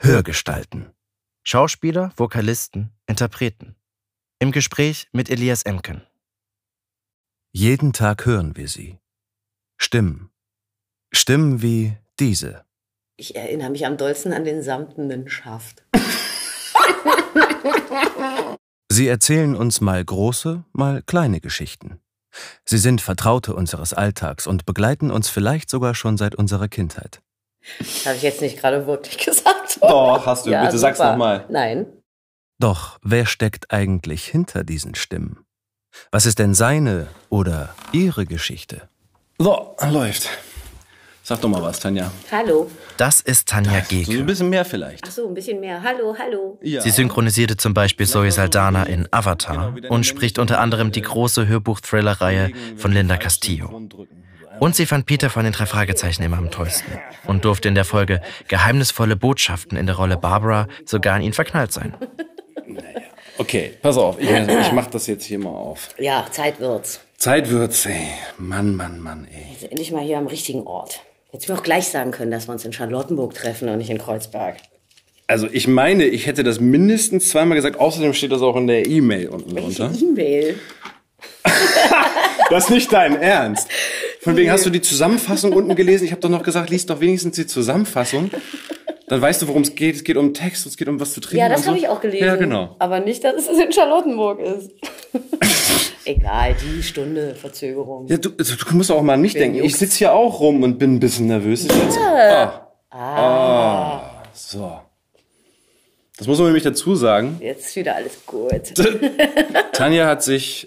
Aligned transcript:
Hörgestalten. 0.00 0.92
Schauspieler, 1.42 2.12
Vokalisten, 2.16 2.92
Interpreten. 3.08 3.74
Im 4.38 4.52
Gespräch 4.52 5.08
mit 5.10 5.28
Elias 5.28 5.64
Emken. 5.64 6.06
Jeden 7.50 7.92
Tag 7.92 8.24
hören 8.24 8.56
wir 8.56 8.68
sie. 8.68 9.00
Stimmen. 9.76 10.30
Stimmen 11.12 11.62
wie 11.62 11.96
diese. 12.20 12.64
Ich 13.16 13.34
erinnere 13.34 13.70
mich 13.70 13.86
am 13.86 13.96
dollsten 13.96 14.32
an 14.32 14.44
den 14.44 14.62
samtenen 14.62 15.28
Schaft. 15.28 15.82
Sie 18.88 19.08
erzählen 19.08 19.56
uns 19.56 19.80
mal 19.80 20.04
große, 20.04 20.62
mal 20.72 21.02
kleine 21.02 21.40
Geschichten. 21.40 22.00
Sie 22.64 22.78
sind 22.78 23.00
Vertraute 23.00 23.52
unseres 23.52 23.94
Alltags 23.94 24.46
und 24.46 24.64
begleiten 24.64 25.10
uns 25.10 25.28
vielleicht 25.28 25.68
sogar 25.68 25.96
schon 25.96 26.16
seit 26.16 26.36
unserer 26.36 26.68
Kindheit. 26.68 27.20
Das 27.80 28.06
habe 28.06 28.16
ich 28.16 28.22
jetzt 28.22 28.40
nicht 28.40 28.58
gerade 28.58 28.86
wirklich 28.86 29.18
gesagt. 29.18 29.57
Doch, 29.80 30.26
hast 30.26 30.46
du. 30.46 30.50
Ja, 30.50 30.64
Bitte 30.64 30.78
sag's 30.78 30.98
super. 30.98 31.10
nochmal. 31.10 31.44
Nein. 31.48 31.86
Doch 32.58 32.98
wer 33.02 33.26
steckt 33.26 33.70
eigentlich 33.72 34.24
hinter 34.24 34.64
diesen 34.64 34.94
Stimmen? 34.94 35.44
Was 36.10 36.26
ist 36.26 36.38
denn 36.38 36.54
seine 36.54 37.06
oder 37.28 37.74
ihre 37.92 38.26
Geschichte? 38.26 38.88
So, 39.38 39.76
läuft. 39.90 40.28
Sag 41.22 41.42
doch 41.42 41.48
mal 41.50 41.60
was, 41.62 41.78
Tanja. 41.78 42.10
Hallo. 42.32 42.70
Das 42.96 43.20
ist 43.20 43.48
Tanja 43.48 43.70
So 43.72 43.76
ein 43.76 43.84
Geke. 43.88 44.24
bisschen 44.24 44.48
mehr 44.48 44.64
vielleicht. 44.64 45.04
Ach 45.06 45.10
so, 45.10 45.28
ein 45.28 45.34
bisschen 45.34 45.60
mehr. 45.60 45.82
Hallo, 45.82 46.16
hallo. 46.18 46.58
Ja. 46.62 46.80
Sie 46.80 46.90
synchronisierte 46.90 47.58
zum 47.58 47.74
Beispiel 47.74 48.06
Zoe 48.06 48.32
Saldana 48.32 48.84
in 48.84 49.06
Avatar 49.10 49.74
und 49.90 50.06
spricht 50.06 50.38
unter 50.38 50.58
anderem 50.58 50.90
die 50.90 51.02
große 51.02 51.46
Hörbuch-Thriller-Reihe 51.46 52.52
von 52.78 52.92
Linda 52.92 53.18
Castillo. 53.18 53.68
Und 54.60 54.74
sie 54.74 54.86
fand 54.86 55.06
Peter 55.06 55.30
von 55.30 55.44
den 55.44 55.52
drei 55.52 55.66
Fragezeichen 55.66 56.22
immer 56.22 56.38
am 56.38 56.50
tollsten 56.50 56.98
und 57.26 57.44
durfte 57.44 57.68
in 57.68 57.74
der 57.74 57.84
Folge 57.84 58.20
Geheimnisvolle 58.48 59.16
Botschaften 59.16 59.76
in 59.78 59.86
der 59.86 59.96
Rolle 59.96 60.16
Barbara 60.16 60.68
sogar 60.84 61.16
in 61.16 61.22
ihn 61.22 61.32
verknallt 61.32 61.72
sein. 61.72 61.94
Okay, 63.38 63.74
pass 63.82 63.96
auf. 63.96 64.20
Ich, 64.20 64.28
ich 64.28 64.72
mach 64.72 64.86
das 64.88 65.06
jetzt 65.06 65.24
hier 65.24 65.38
mal 65.38 65.50
auf. 65.50 65.90
Ja, 65.98 66.26
Zeit 66.30 66.58
wird's. 66.58 67.00
Zeit 67.16 67.50
wird's, 67.50 67.86
ey. 67.86 68.08
Mann, 68.36 68.74
Mann, 68.74 69.00
Mann, 69.00 69.28
ey. 69.32 69.54
Also 69.54 69.66
endlich 69.66 69.92
mal 69.92 70.02
hier 70.02 70.18
am 70.18 70.26
richtigen 70.26 70.66
Ort. 70.66 71.02
Du 71.32 71.52
mir 71.52 71.58
auch 71.58 71.62
gleich 71.62 71.88
sagen 71.88 72.10
können, 72.10 72.30
dass 72.30 72.48
wir 72.48 72.52
uns 72.52 72.64
in 72.64 72.72
Charlottenburg 72.72 73.34
treffen 73.34 73.68
und 73.68 73.78
nicht 73.78 73.90
in 73.90 73.98
Kreuzberg. 73.98 74.56
Also 75.28 75.46
ich 75.52 75.68
meine, 75.68 76.04
ich 76.04 76.26
hätte 76.26 76.42
das 76.42 76.58
mindestens 76.58 77.28
zweimal 77.28 77.54
gesagt. 77.56 77.78
Außerdem 77.78 78.14
steht 78.14 78.32
das 78.32 78.40
auch 78.40 78.56
in 78.56 78.66
der 78.66 78.86
E-Mail 78.86 79.28
unten 79.28 79.54
Welche 79.54 79.82
drunter. 79.82 79.98
E-Mail? 80.00 80.58
Das 82.50 82.64
ist 82.64 82.70
nicht 82.70 82.90
dein 82.94 83.20
Ernst. 83.20 83.68
Von 84.20 84.36
wegen 84.36 84.50
hast 84.50 84.66
du 84.66 84.70
die 84.70 84.80
Zusammenfassung 84.80 85.52
unten 85.52 85.74
gelesen. 85.76 86.04
Ich 86.04 86.10
habe 86.10 86.20
doch 86.20 86.28
noch 86.28 86.42
gesagt, 86.42 86.70
lies 86.70 86.86
doch 86.86 87.00
wenigstens 87.00 87.36
die 87.36 87.46
Zusammenfassung. 87.46 88.30
Dann 89.08 89.22
weißt 89.22 89.40
du, 89.42 89.48
worum 89.48 89.62
es 89.62 89.74
geht. 89.74 89.96
Es 89.96 90.04
geht 90.04 90.16
um 90.16 90.34
Text, 90.34 90.66
es 90.66 90.76
geht 90.76 90.88
um 90.88 91.00
was 91.00 91.14
zu 91.14 91.20
trinken. 91.20 91.38
Ja, 91.38 91.48
das 91.48 91.62
so. 91.62 91.68
habe 91.68 91.78
ich 91.78 91.88
auch 91.88 92.00
gelesen. 92.00 92.26
Ja, 92.26 92.36
genau. 92.36 92.76
Aber 92.78 93.00
nicht, 93.00 93.24
dass 93.24 93.48
es 93.48 93.58
in 93.58 93.72
Charlottenburg 93.72 94.40
ist. 94.40 94.70
Egal, 96.04 96.54
die 96.54 96.82
Stunde 96.82 97.34
Verzögerung. 97.34 98.06
Ja, 98.08 98.16
du, 98.16 98.30
also, 98.38 98.54
du 98.56 98.76
musst 98.76 98.90
auch 98.90 99.02
mal 99.02 99.14
an 99.14 99.20
mich 99.20 99.34
denken. 99.34 99.56
Ich 99.56 99.62
juckt's? 99.62 99.78
sitze 99.78 99.98
hier 99.98 100.12
auch 100.12 100.40
rum 100.40 100.62
und 100.62 100.78
bin 100.78 100.96
ein 100.96 101.00
bisschen 101.00 101.26
nervös. 101.26 101.64
Ich 101.64 101.72
jetzt, 101.72 101.98
ah. 101.98 102.68
Ah. 102.90 104.22
So. 104.32 104.80
Das 106.16 106.26
muss 106.26 106.38
man 106.38 106.48
nämlich 106.48 106.64
dazu 106.64 106.94
sagen. 106.94 107.38
Jetzt 107.40 107.66
ist 107.66 107.76
wieder 107.76 107.94
alles 107.94 108.26
gut. 108.26 108.74
Tanja 109.72 110.06
hat 110.06 110.22
sich 110.22 110.66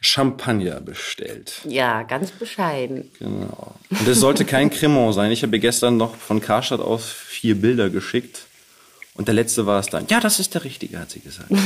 Champagner 0.00 0.80
bestellt. 0.80 1.60
Ja, 1.64 2.02
ganz 2.02 2.30
bescheiden. 2.30 3.10
Genau. 3.18 3.74
Und 3.90 4.08
es 4.08 4.18
sollte 4.18 4.44
kein 4.44 4.70
Cremant 4.70 5.14
sein. 5.14 5.30
Ich 5.30 5.42
habe 5.42 5.56
ihr 5.56 5.60
gestern 5.60 5.98
noch 5.98 6.16
von 6.16 6.40
Karstadt 6.40 6.80
aus 6.80 7.10
vier 7.10 7.54
Bilder 7.54 7.90
geschickt. 7.90 8.42
Und 9.14 9.28
der 9.28 9.34
letzte 9.34 9.66
war 9.66 9.80
es 9.80 9.86
dann. 9.88 10.06
Ja, 10.08 10.20
das 10.20 10.40
ist 10.40 10.54
der 10.54 10.64
richtige, 10.64 10.98
hat 10.98 11.10
sie 11.10 11.20
gesagt. 11.20 11.50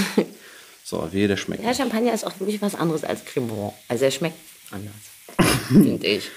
So, 0.86 1.08
wie 1.12 1.26
der 1.26 1.38
schmeckt. 1.38 1.64
Ja, 1.64 1.72
Champagner 1.72 2.12
ist 2.12 2.26
auch 2.26 2.38
wirklich 2.40 2.60
was 2.60 2.74
anderes 2.74 3.04
als 3.04 3.24
Cremant. 3.24 3.72
Also 3.88 4.04
er 4.04 4.10
schmeckt 4.10 4.36
anders, 4.70 4.92
finde 5.68 6.06
ich. 6.06 6.30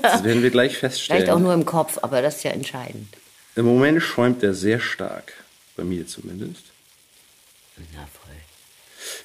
Das 0.00 0.24
werden 0.24 0.42
wir 0.42 0.48
gleich 0.48 0.78
feststellen. 0.78 1.20
Vielleicht 1.20 1.36
auch 1.36 1.38
nur 1.38 1.52
im 1.52 1.66
Kopf, 1.66 1.98
aber 2.00 2.22
das 2.22 2.36
ist 2.36 2.44
ja 2.44 2.52
entscheidend. 2.52 3.08
Im 3.56 3.66
Moment 3.66 4.02
schäumt 4.02 4.40
der 4.40 4.54
sehr 4.54 4.80
stark. 4.80 5.34
Bei 5.76 5.84
mir 5.84 6.06
zumindest. 6.06 6.62
Na 7.92 8.08
voll. 8.10 8.34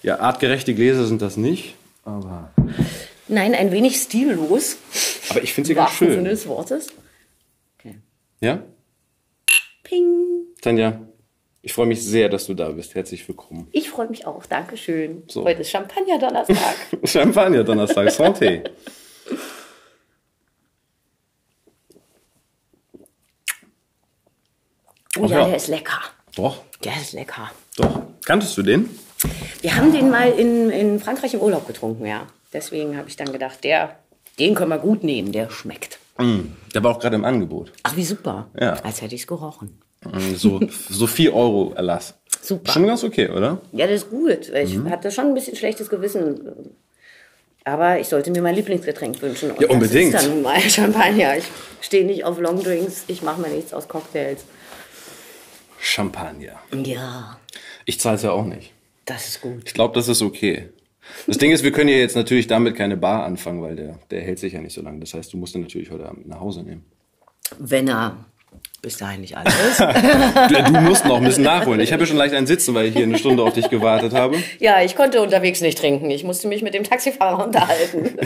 Ja, 0.03 0.19
artgerechte 0.19 0.75
Gläser 0.75 1.05
sind 1.07 1.21
das 1.21 1.37
nicht. 1.37 1.75
Aber, 2.09 2.51
Nein, 3.27 3.53
ein 3.53 3.71
wenig 3.71 3.97
stillos. 3.97 4.77
aber 5.29 5.43
ich 5.43 5.53
finde 5.53 5.67
sie 5.67 5.75
ganz 5.75 5.91
schön. 5.91 6.11
Sinne 6.11 6.29
des 6.29 6.47
Wortes. 6.47 6.87
Okay. 7.77 7.99
Ja? 8.41 8.63
Ping. 9.83 10.45
Tanja, 10.61 10.99
ich 11.61 11.73
freue 11.73 11.85
mich 11.85 12.03
sehr, 12.03 12.27
dass 12.29 12.47
du 12.47 12.55
da 12.55 12.69
bist. 12.69 12.95
Herzlich 12.95 13.27
willkommen. 13.27 13.67
Ich 13.71 13.89
freue 13.89 14.07
mich 14.09 14.25
auch. 14.25 14.43
Dankeschön. 14.47 15.23
So. 15.27 15.43
Heute 15.45 15.61
ist 15.61 15.69
Champagner-Donnerstag. 15.69 16.75
Champagner 17.05 17.63
Donnerstag, 17.63 18.07
Santé. 18.09 18.67
Oh 25.17 25.25
ja, 25.25 25.39
ja. 25.41 25.45
der 25.47 25.55
ist 25.57 25.67
lecker. 25.67 25.99
Doch, 26.35 26.63
Der 26.83 26.95
ist 26.99 27.13
lecker. 27.13 27.51
doch. 27.77 28.01
Kanntest 28.25 28.57
du 28.57 28.61
den? 28.63 28.89
Wir 29.61 29.75
haben 29.75 29.91
den 29.91 30.09
mal 30.09 30.31
in, 30.31 30.69
in 30.69 30.99
Frankreich 30.99 31.33
im 31.33 31.41
Urlaub 31.41 31.67
getrunken, 31.67 32.05
ja. 32.05 32.27
Deswegen 32.53 32.97
habe 32.97 33.09
ich 33.09 33.15
dann 33.15 33.31
gedacht, 33.31 33.63
der, 33.63 33.95
den 34.39 34.55
können 34.55 34.69
wir 34.69 34.77
gut 34.79 35.03
nehmen, 35.03 35.31
der 35.31 35.49
schmeckt. 35.49 35.99
Mm, 36.17 36.53
der 36.73 36.83
war 36.83 36.91
auch 36.95 36.99
gerade 36.99 37.15
im 37.15 37.25
Angebot. 37.25 37.71
Ach, 37.83 37.95
wie 37.95 38.03
super. 38.05 38.47
Ja. 38.59 38.73
Als 38.83 39.01
hätte 39.01 39.15
ich 39.15 39.21
es 39.21 39.27
gerochen. 39.27 39.79
Mm, 40.05 40.35
So, 40.35 40.59
so 40.89 41.07
4 41.07 41.33
Euro 41.35 41.73
Erlass. 41.75 42.13
Super. 42.41 42.71
Schon 42.71 42.87
ganz 42.87 43.03
okay, 43.03 43.29
oder? 43.29 43.59
Ja, 43.73 43.85
das 43.87 44.03
ist 44.03 44.09
gut. 44.09 44.49
Ich 44.49 44.75
Mhm. 44.75 44.89
hatte 44.89 45.11
schon 45.11 45.25
ein 45.27 45.33
bisschen 45.33 45.55
schlechtes 45.57 45.89
Gewissen. 45.89 46.71
Aber 47.65 47.99
ich 47.99 48.07
sollte 48.07 48.31
mir 48.31 48.41
mein 48.41 48.55
Lieblingsgetränk 48.55 49.21
wünschen. 49.21 49.51
Und 49.51 49.61
Ja, 49.61 49.67
unbedingt. 49.69 50.13
Das 50.13 50.23
ist 50.23 50.29
dann 50.31 50.41
mal 50.41 50.59
Champagner. 50.69 51.37
Ich 51.37 51.43
stehe 51.81 52.05
nicht 52.05 52.23
auf 52.23 52.39
Longdrinks. 52.39 53.03
Ich 53.07 53.21
mache 53.21 53.41
mir 53.41 53.49
nichts 53.49 53.73
aus 53.73 53.87
Cocktails. 53.89 54.43
Champagner. 55.79 56.59
Ja, 56.83 57.37
Ich 57.85 57.99
zahle 57.99 58.15
es 58.15 58.23
ja 58.23 58.31
auch 58.31 58.45
nicht. 58.45 58.71
Das 59.09 59.27
ist 59.27 59.41
gut. 59.41 59.63
Ich 59.65 59.73
glaube, 59.73 59.93
das 59.95 60.07
ist 60.07 60.21
okay. 60.21 60.69
Das 61.25 61.37
Ding 61.37 61.51
ist, 61.51 61.63
wir 61.63 61.71
können 61.71 61.89
ja 61.89 61.97
jetzt 61.97 62.15
natürlich 62.15 62.47
damit 62.47 62.75
keine 62.75 62.97
Bar 62.97 63.25
anfangen, 63.25 63.61
weil 63.61 63.75
der, 63.75 63.99
der 64.11 64.21
hält 64.21 64.39
sich 64.39 64.53
ja 64.53 64.61
nicht 64.61 64.73
so 64.73 64.81
lange. 64.81 64.99
Das 64.99 65.13
heißt, 65.13 65.33
du 65.33 65.37
musst 65.37 65.55
den 65.55 65.61
natürlich 65.61 65.89
heute 65.91 66.07
Abend 66.07 66.27
nach 66.27 66.39
Hause 66.39 66.63
nehmen. 66.63 66.85
Wenn 67.57 67.87
er 67.87 68.25
bis 68.81 68.97
dahin 68.97 69.21
nicht 69.21 69.35
alles 69.35 69.53
ist. 69.53 69.79
Du, 70.49 70.63
du 70.63 70.81
musst 70.81 71.05
noch 71.05 71.17
ein 71.17 71.23
bisschen 71.25 71.43
nachholen. 71.43 71.79
Ich 71.81 71.91
habe 71.91 72.03
ja 72.03 72.07
schon 72.07 72.17
leicht 72.17 72.33
einen 72.33 72.47
Sitzen, 72.47 72.73
weil 72.73 72.87
ich 72.87 72.93
hier 72.95 73.03
eine 73.03 73.17
Stunde 73.17 73.43
auf 73.43 73.53
dich 73.53 73.69
gewartet 73.69 74.13
habe. 74.13 74.37
ja, 74.59 74.81
ich 74.81 74.95
konnte 74.95 75.21
unterwegs 75.21 75.61
nicht 75.61 75.77
trinken. 75.77 76.09
Ich 76.09 76.23
musste 76.23 76.47
mich 76.47 76.61
mit 76.61 76.73
dem 76.73 76.83
Taxifahrer 76.83 77.45
unterhalten. 77.45 78.17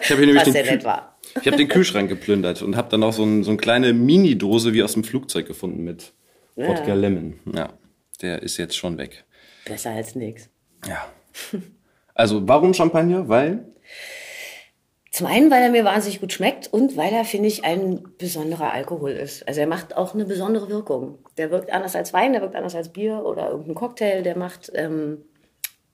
Ich 0.00 0.10
habe 0.10 0.18
hier 0.18 0.26
nämlich 0.26 0.46
Was 0.46 0.52
den, 0.52 0.66
nett 0.66 0.84
war. 0.84 1.18
ich 1.40 1.46
hab 1.46 1.56
den 1.56 1.68
Kühlschrank 1.68 2.08
geplündert 2.08 2.62
und 2.62 2.76
habe 2.76 2.88
dann 2.90 3.02
auch 3.02 3.12
so, 3.12 3.22
ein, 3.24 3.44
so 3.44 3.50
eine 3.50 3.58
kleine 3.58 3.92
Mini-Dose 3.92 4.72
wie 4.72 4.82
aus 4.82 4.94
dem 4.94 5.04
Flugzeug 5.04 5.46
gefunden 5.46 5.84
mit 5.84 6.12
Wodka 6.56 6.94
Lemon. 6.94 7.38
Ja, 7.54 7.68
der 8.22 8.42
ist 8.42 8.56
jetzt 8.56 8.76
schon 8.76 8.98
weg. 8.98 9.24
Besser 9.68 9.90
als 9.90 10.14
nix. 10.14 10.48
Ja. 10.86 11.06
Also, 12.14 12.48
warum 12.48 12.74
Champagner? 12.74 13.28
Weil? 13.28 13.64
Zum 15.18 15.26
einen, 15.26 15.50
weil 15.50 15.62
er 15.62 15.70
mir 15.70 15.84
wahnsinnig 15.84 16.20
gut 16.20 16.32
schmeckt 16.32 16.72
und 16.72 16.96
weil 16.96 17.12
er, 17.12 17.24
finde 17.24 17.48
ich, 17.48 17.64
ein 17.64 18.04
besonderer 18.18 18.72
Alkohol 18.72 19.10
ist. 19.10 19.46
Also 19.48 19.60
er 19.60 19.66
macht 19.66 19.96
auch 19.96 20.14
eine 20.14 20.24
besondere 20.24 20.68
Wirkung. 20.68 21.18
Der 21.36 21.50
wirkt 21.50 21.72
anders 21.72 21.96
als 21.96 22.12
Wein, 22.12 22.32
der 22.32 22.42
wirkt 22.42 22.54
anders 22.54 22.74
als 22.74 22.90
Bier 22.90 23.24
oder 23.24 23.50
irgendein 23.50 23.74
Cocktail. 23.74 24.22
Der 24.22 24.36
macht, 24.36 24.70
ähm, 24.74 25.24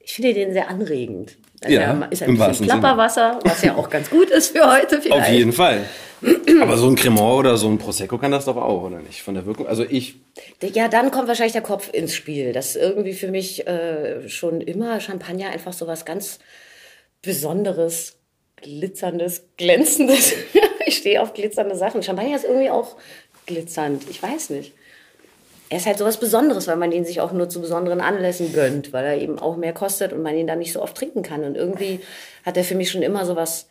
ich 0.05 0.15
finde 0.15 0.35
den 0.35 0.53
sehr 0.53 0.69
anregend. 0.69 1.37
Also 1.63 1.77
Ja, 1.77 2.05
ist 2.11 2.23
ein 2.23 2.37
bisschen. 2.37 2.67
Klapperwasser, 2.67 3.39
was 3.43 3.63
ja 3.63 3.75
auch 3.75 3.89
ganz 3.89 4.11
gut 4.11 4.31
ist 4.31 4.57
für 4.57 4.71
heute 4.71 5.01
vielleicht. 5.03 5.23
Auf 5.23 5.29
jeden 5.29 5.53
Fall. 5.53 5.85
Aber 6.61 6.77
so 6.77 6.89
ein 6.89 6.97
Cremant 6.97 7.39
oder 7.41 7.57
so 7.57 7.69
ein 7.69 7.79
Prosecco 7.79 8.19
kann 8.19 8.31
das 8.31 8.47
doch 8.47 8.57
auch, 8.57 8.83
oder 8.83 9.01
nicht? 9.01 9.23
Von 9.23 9.35
der 9.35 9.47
Wirkung. 9.47 9.67
Also 9.67 9.85
ich, 9.85 10.17
Ja, 10.63 10.89
dann 10.89 11.11
kommt 11.11 11.29
wahrscheinlich 11.29 11.53
der 11.53 11.63
Kopf 11.63 11.91
ins 11.93 12.15
Spiel. 12.15 12.53
Das 12.53 12.71
ist 12.71 12.77
irgendwie 12.77 13.13
für 13.13 13.29
mich 13.29 13.67
äh, 13.67 14.29
schon 14.29 14.61
immer 14.61 15.01
Champagner 15.01 15.51
einfach 15.51 15.73
so 15.73 15.87
was 15.87 16.05
ganz 16.05 16.39
Besonderes, 17.23 18.17
glitzerndes, 18.57 19.45
glänzendes. 19.57 20.33
ich 20.87 20.97
stehe 20.99 21.21
auf 21.21 21.35
glitzernde 21.35 21.77
Sachen. 21.77 22.03
Champagner 22.03 22.37
ist 22.37 22.45
irgendwie 22.45 22.71
auch 22.71 22.97
glitzernd. 23.47 24.05
Ich 24.11 24.23
weiß 24.23 24.51
nicht. 24.51 24.73
Er 25.71 25.79
ist 25.79 25.87
halt 25.87 25.99
so 25.99 26.05
was 26.05 26.19
Besonderes, 26.21 26.67
weil 26.67 26.77
man 26.77 26.93
ihn 26.93 27.05
sich 27.05 27.21
auch 27.21 27.33
nur 27.33 27.49
zu 27.49 27.61
besonderen 27.61 28.01
Anlässen 28.01 28.53
gönnt, 28.53 28.93
weil 28.93 29.05
er 29.05 29.21
eben 29.21 29.39
auch 29.39 29.57
mehr 29.57 29.73
kostet 29.73 30.13
und 30.13 30.23
man 30.23 30.37
ihn 30.37 30.47
dann 30.47 30.59
nicht 30.59 30.73
so 30.73 30.83
oft 30.83 30.97
trinken 30.97 31.23
kann. 31.23 31.43
Und 31.43 31.57
irgendwie 31.57 32.01
hat 32.45 32.57
er 32.57 32.65
für 32.65 32.75
mich 32.75 32.91
schon 32.91 33.03
immer 33.03 33.25
so 33.25 33.35
was 33.35 33.67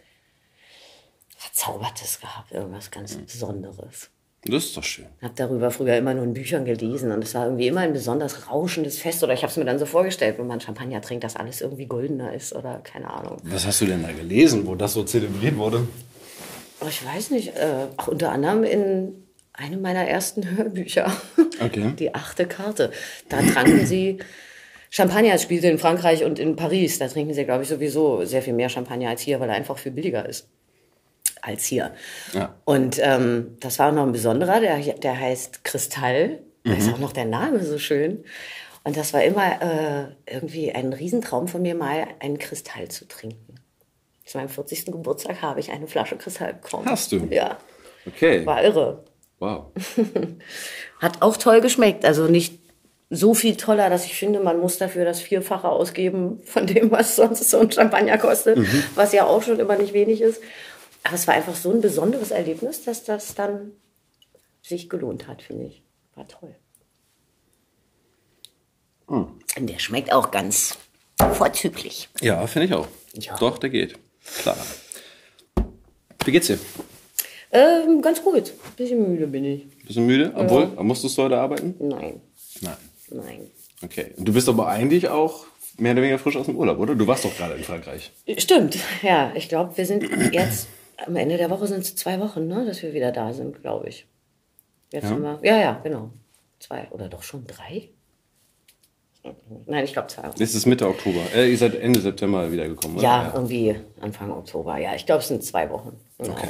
Verzaubertes 1.38 2.20
gehabt, 2.20 2.52
irgendwas 2.52 2.90
ganz 2.90 3.16
Besonderes. 3.16 4.10
das 4.44 4.66
ist 4.66 4.78
doch 4.78 4.84
schön. 4.84 5.06
habe 5.22 5.34
darüber 5.36 5.72
früher 5.72 5.98
immer 5.98 6.14
nur 6.14 6.24
in 6.24 6.34
Büchern 6.34 6.66
gelesen 6.66 7.12
und 7.12 7.24
es 7.24 7.36
war 7.36 7.46
irgendwie 7.46 7.68
immer 7.68 7.82
ein 7.82 7.94
besonders 7.94 8.50
rauschendes 8.50 8.98
Fest 8.98 9.24
oder 9.24 9.34
ich 9.34 9.44
habe 9.44 9.52
es 9.52 9.58
mir 9.58 9.66
dann 9.66 9.78
so 9.78 9.86
vorgestellt, 9.86 10.40
wenn 10.40 10.48
man 10.48 10.62
Champagner 10.62 11.02
trinkt, 11.02 11.24
dass 11.24 11.36
alles 11.36 11.62
irgendwie 11.62 11.86
goldener 11.86 12.34
ist 12.34 12.54
oder 12.54 12.80
keine 12.80 13.10
Ahnung. 13.10 13.38
Was 13.44 13.66
hast 13.68 13.82
du 13.82 13.86
denn 13.86 14.04
da 14.04 14.12
gelesen, 14.12 14.66
wo 14.66 14.76
das 14.76 14.94
so 14.94 15.04
zelebriert 15.04 15.58
wurde? 15.58 15.88
Aber 16.80 16.90
ich 16.90 17.06
weiß 17.06 17.32
nicht, 17.32 17.56
äh, 17.56 17.88
auch 17.98 18.08
unter 18.08 18.32
anderem 18.32 18.64
in 18.64 19.26
einem 19.54 19.82
meiner 19.82 20.06
ersten 20.06 20.50
Hörbücher. 20.58 21.12
Okay. 21.62 21.94
Die 22.00 22.14
achte 22.16 22.48
Karte. 22.48 22.92
Da 23.30 23.42
tranken 23.42 23.86
sie 23.86 24.20
Champagner. 24.90 25.34
Es 25.34 25.44
spielte 25.44 25.68
in 25.68 25.78
Frankreich 25.80 26.24
und 26.24 26.40
in 26.40 26.56
Paris. 26.56 27.00
Da 27.00 27.08
trinken 27.08 27.34
sie, 27.34 27.46
glaube 27.46 27.64
ich, 27.64 27.70
sowieso 27.70 28.26
sehr 28.26 28.42
viel 28.42 28.54
mehr 28.54 28.70
Champagner 28.70 29.10
als 29.10 29.22
hier, 29.22 29.40
weil 29.40 29.50
er 29.50 29.56
einfach 29.56 29.78
viel 29.78 29.92
billiger 29.92 30.28
ist 30.28 30.48
als 31.42 31.66
hier. 31.66 31.94
Ja. 32.34 32.56
Und 32.64 33.00
ähm, 33.02 33.58
das 33.60 33.78
war 33.78 33.92
noch 33.92 34.04
ein 34.04 34.14
besonderer, 34.14 34.62
der, 34.62 34.78
der 34.80 35.20
heißt 35.20 35.64
Kristall. 35.64 36.40
Da 36.64 36.74
ist 36.74 36.90
auch 36.94 37.00
noch 37.00 37.12
der 37.12 37.26
Name 37.26 37.62
so 37.66 37.78
schön. 37.78 38.24
Und 38.86 38.96
das 38.96 39.14
war 39.14 39.24
immer 39.24 39.62
äh, 39.62 40.32
irgendwie 40.34 40.72
ein 40.72 40.94
Riesentraum 40.94 41.50
von 41.50 41.62
mir, 41.62 41.76
mal 41.76 42.08
einen 42.20 42.38
Kristall 42.38 42.88
zu 42.88 43.06
trinken. 43.08 43.56
Zu 44.26 44.38
meinem 44.38 44.48
40. 44.48 44.86
Geburtstag 44.86 45.42
habe 45.42 45.60
ich 45.60 45.72
eine 45.72 45.88
Flasche 45.88 46.16
Kristall 46.16 46.54
bekommen. 46.54 46.86
Hast 46.88 47.12
du? 47.12 47.28
Ja, 47.30 47.58
Okay. 48.06 48.46
war 48.46 48.64
irre. 48.64 49.04
Wow. 49.40 49.72
Hat 51.00 51.22
auch 51.22 51.38
toll 51.38 51.62
geschmeckt. 51.62 52.06
Also 52.06 52.28
nicht 52.28 52.60
so 53.10 53.34
viel 53.34 53.58
toller, 53.58 53.90
dass 53.90 54.06
ich 54.06 54.16
finde, 54.16 54.40
man 54.40 54.60
muss 54.60 54.78
dafür 54.78 55.06
das 55.06 55.22
Vierfache 55.22 55.70
ausgeben 55.70 56.42
von 56.46 56.66
dem, 56.66 56.92
was 56.92 57.16
sonst 57.16 57.50
so 57.50 57.60
ein 57.60 57.72
Champagner 57.72 58.18
kostet, 58.18 58.58
was 58.96 59.14
ja 59.14 59.26
auch 59.26 59.44
schon 59.44 59.60
immer 59.60 59.78
nicht 59.78 59.94
wenig 59.94 60.22
ist. 60.22 60.42
Aber 61.04 61.16
es 61.16 61.28
war 61.28 61.36
einfach 61.36 61.56
so 61.56 61.72
ein 61.72 61.82
besonderes 61.82 62.32
Erlebnis, 62.32 62.84
dass 62.84 63.04
das 63.04 63.36
dann 63.36 63.74
sich 64.62 64.90
gelohnt 64.90 65.28
hat, 65.28 65.42
finde 65.42 65.66
ich. 65.66 65.84
War 66.16 66.28
toll. 66.28 66.56
Und 69.06 69.44
der 69.58 69.80
schmeckt 69.80 70.12
auch 70.12 70.32
ganz 70.32 70.78
vorzüglich. 71.34 72.10
Ja, 72.22 72.48
finde 72.48 72.68
ich 72.68 72.74
auch. 72.74 72.88
Ja. 73.14 73.36
Doch, 73.38 73.58
der 73.58 73.70
geht. 73.70 73.96
Klar. 74.40 74.58
Wie 76.26 76.32
geht's 76.32 76.48
dir? 76.48 76.58
Ähm, 77.54 78.02
ganz 78.02 78.24
gut. 78.24 78.52
Bisschen 78.76 79.10
müde 79.12 79.28
bin 79.28 79.46
ich. 79.46 79.70
Bisschen 79.86 80.06
müde? 80.08 80.32
Obwohl, 80.36 80.68
musstest 80.84 81.18
du 81.18 81.24
heute 81.24 81.38
arbeiten? 81.38 81.76
Nein, 81.80 82.20
Nein. 82.62 82.74
nein. 83.12 83.52
Okay. 83.84 84.08
Und 84.18 84.26
du 84.26 84.34
bist 84.34 84.50
aber 84.50 84.68
eigentlich 84.68 85.08
auch 85.10 85.46
mehr 85.78 85.92
oder 85.94 86.02
weniger 86.02 86.20
frisch 86.20 86.36
aus 86.36 86.48
dem 86.48 86.56
Urlaub, 86.56 86.80
oder? 86.80 86.96
Du 86.96 87.06
warst 87.06 87.26
doch 87.26 87.36
gerade 87.36 87.54
in 87.56 87.64
Frankreich. 87.64 88.12
Stimmt, 88.38 88.78
ja. 89.02 89.32
Ich 89.36 89.50
glaube, 89.50 89.78
wir 89.78 89.86
sind 89.86 90.04
jetzt 90.32 90.68
am 91.06 91.16
Ende 91.16 91.38
der 91.38 91.50
Woche 91.50 91.68
sind 91.68 91.82
es 91.82 91.96
zwei 91.96 92.20
Wochen, 92.20 92.48
ne, 92.48 92.66
dass 92.66 92.82
wir 92.82 92.94
wieder 92.94 93.12
da 93.12 93.34
sind, 93.34 93.62
glaube 93.62 93.90
ich. 93.90 94.06
Jetzt 94.92 95.04
Ja? 95.04 95.10
sind 95.10 95.22
wir, 95.22 95.40
ja, 95.44 95.58
ja, 95.58 95.80
genau. 95.84 96.10
Zwei 96.60 96.88
oder 96.92 97.10
doch 97.10 97.24
schon 97.24 97.46
drei? 97.46 97.90
Nein, 99.66 99.86
ich 99.86 99.94
glaube 99.94 100.08
zwei. 100.10 100.30
Es 100.40 100.54
ist 100.54 100.66
Mitte 100.66 100.88
Oktober. 100.88 101.20
Äh, 101.36 101.50
ihr 101.52 101.58
seid 101.58 101.76
Ende 101.76 102.00
September 102.02 102.52
wiedergekommen, 102.52 102.98
oder? 102.98 103.04
Ja, 103.04 103.32
irgendwie 103.34 103.76
Anfang 104.02 104.32
Oktober. 104.32 104.78
Ja, 104.78 104.96
ich 104.96 105.06
glaube, 105.06 105.22
es 105.22 105.28
sind 105.30 105.44
zwei 105.44 105.70
Wochen. 105.70 105.98
Genau. 106.18 106.34
Okay. 106.34 106.50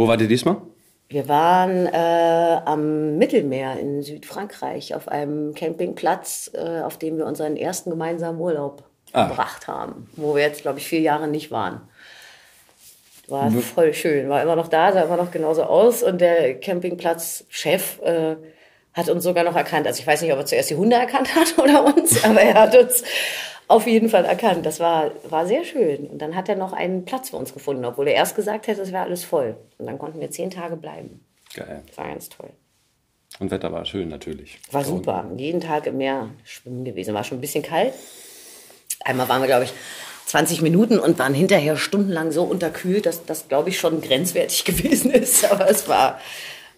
Wo 0.00 0.08
wart 0.08 0.22
ihr 0.22 0.28
diesmal? 0.28 0.56
Wir 1.10 1.28
waren 1.28 1.86
äh, 1.86 2.60
am 2.64 3.18
Mittelmeer 3.18 3.78
in 3.78 4.02
Südfrankreich 4.02 4.94
auf 4.94 5.08
einem 5.08 5.52
Campingplatz, 5.52 6.50
äh, 6.54 6.80
auf 6.80 6.96
dem 6.96 7.18
wir 7.18 7.26
unseren 7.26 7.54
ersten 7.54 7.90
gemeinsamen 7.90 8.40
Urlaub 8.40 8.84
Ah. 9.12 9.26
verbracht 9.26 9.68
haben, 9.68 10.08
wo 10.16 10.34
wir 10.34 10.42
jetzt, 10.42 10.62
glaube 10.62 10.78
ich, 10.78 10.86
vier 10.86 11.00
Jahre 11.00 11.28
nicht 11.28 11.50
waren. 11.50 11.82
War 13.28 13.50
voll 13.50 13.92
schön, 13.92 14.30
war 14.30 14.40
immer 14.40 14.56
noch 14.56 14.68
da, 14.68 14.90
sah 14.92 15.02
immer 15.02 15.18
noch 15.18 15.32
genauso 15.32 15.64
aus 15.64 16.02
und 16.02 16.18
der 16.22 16.58
Campingplatzchef 16.58 18.00
äh, 18.00 18.36
hat 18.94 19.10
uns 19.10 19.22
sogar 19.22 19.44
noch 19.44 19.56
erkannt. 19.56 19.86
Also 19.86 20.00
ich 20.00 20.06
weiß 20.06 20.22
nicht, 20.22 20.32
ob 20.32 20.38
er 20.38 20.46
zuerst 20.46 20.70
die 20.70 20.76
Hunde 20.76 20.96
erkannt 20.96 21.34
hat 21.34 21.58
oder 21.62 21.84
uns, 21.94 22.24
aber 22.24 22.40
er 22.40 22.54
hat 22.54 22.74
uns 22.74 23.02
auf 23.70 23.86
jeden 23.86 24.08
Fall 24.08 24.24
erkannt. 24.24 24.66
Das 24.66 24.80
war, 24.80 25.12
war 25.28 25.46
sehr 25.46 25.64
schön. 25.64 26.08
Und 26.08 26.18
dann 26.18 26.34
hat 26.34 26.48
er 26.48 26.56
noch 26.56 26.72
einen 26.72 27.04
Platz 27.04 27.30
für 27.30 27.36
uns 27.36 27.54
gefunden, 27.54 27.84
obwohl 27.84 28.08
er 28.08 28.14
erst 28.14 28.34
gesagt 28.34 28.66
hätte, 28.66 28.82
es 28.82 28.90
wäre 28.90 29.04
alles 29.04 29.24
voll. 29.24 29.56
Und 29.78 29.86
dann 29.86 29.98
konnten 29.98 30.20
wir 30.20 30.30
zehn 30.30 30.50
Tage 30.50 30.76
bleiben. 30.76 31.24
Geil. 31.54 31.82
Das 31.86 31.96
war 31.96 32.08
ganz 32.08 32.28
toll. 32.28 32.50
Und 33.38 33.52
Wetter 33.52 33.70
war 33.70 33.84
schön, 33.84 34.08
natürlich. 34.08 34.58
War 34.72 34.84
super. 34.84 35.30
Jeden 35.36 35.60
Tag 35.60 35.86
im 35.86 35.98
Meer 35.98 36.30
schwimmen 36.42 36.84
gewesen. 36.84 37.14
War 37.14 37.22
schon 37.22 37.38
ein 37.38 37.40
bisschen 37.40 37.62
kalt. 37.62 37.94
Einmal 39.04 39.28
waren 39.28 39.40
wir, 39.40 39.46
glaube 39.46 39.64
ich, 39.64 39.72
20 40.26 40.62
Minuten 40.62 40.98
und 40.98 41.20
waren 41.20 41.32
hinterher 41.32 41.76
stundenlang 41.76 42.32
so 42.32 42.42
unterkühlt, 42.42 43.06
dass 43.06 43.24
das, 43.24 43.46
glaube 43.46 43.68
ich, 43.68 43.78
schon 43.78 44.00
grenzwertig 44.00 44.64
gewesen 44.64 45.12
ist. 45.12 45.50
Aber 45.50 45.70
es 45.70 45.88
war, 45.88 46.20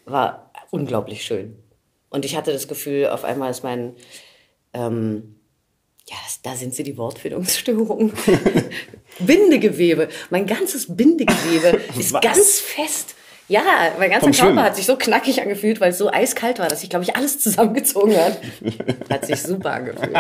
war 0.05 0.51
unglaublich 0.71 1.25
schön. 1.25 1.57
Und 2.11 2.27
ich 2.27 2.37
hatte 2.37 2.53
das 2.53 2.69
Gefühl, 2.69 3.09
auf 3.09 3.25
einmal 3.25 3.51
ist 3.51 3.65
mein, 3.65 3.95
ähm, 4.75 5.42
ja, 6.13 6.19
das, 6.25 6.43
da 6.43 6.55
sind 6.55 6.75
sie 6.75 6.83
die 6.83 6.99
Wortfindungsstörungen. 6.99 8.13
Bindegewebe. 9.19 10.09
Mein 10.29 10.47
ganzes 10.47 10.95
Bindegewebe 10.95 11.81
ist 11.99 12.21
ganz 12.21 12.61
fest. 12.61 13.15
Ja, 13.49 13.63
mein 13.99 14.11
ganzer 14.11 14.27
Vom 14.27 14.33
Körper 14.33 14.47
Schwimmen? 14.47 14.63
hat 14.63 14.77
sich 14.77 14.87
so 14.87 14.97
knackig 14.97 15.41
angefühlt, 15.41 15.81
weil 15.81 15.91
es 15.91 15.99
so 15.99 16.11
eiskalt 16.11 16.59
war, 16.59 16.69
dass 16.69 16.81
sich, 16.81 16.91
glaube 16.91 17.05
ich, 17.05 17.17
alles 17.17 17.39
zusammengezogen 17.39 18.17
hat. 18.17 18.39
Hat 19.11 19.27
sich 19.27 19.43
super 19.43 19.73
angefühlt. 19.73 20.17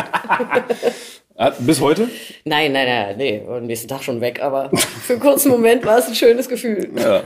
Ah, 1.36 1.50
bis 1.58 1.80
heute? 1.80 2.08
Nein, 2.44 2.72
nein, 2.72 2.86
nein, 2.86 3.16
nee, 3.16 3.42
am 3.46 3.64
nächsten 3.66 3.88
Tag 3.88 4.02
schon 4.02 4.20
weg, 4.20 4.42
aber 4.42 4.70
für 4.76 5.14
einen 5.14 5.22
kurzen 5.22 5.50
Moment 5.50 5.84
war 5.86 5.98
es 5.98 6.08
ein 6.08 6.14
schönes 6.14 6.48
Gefühl. 6.48 6.90
Ja. 6.96 7.22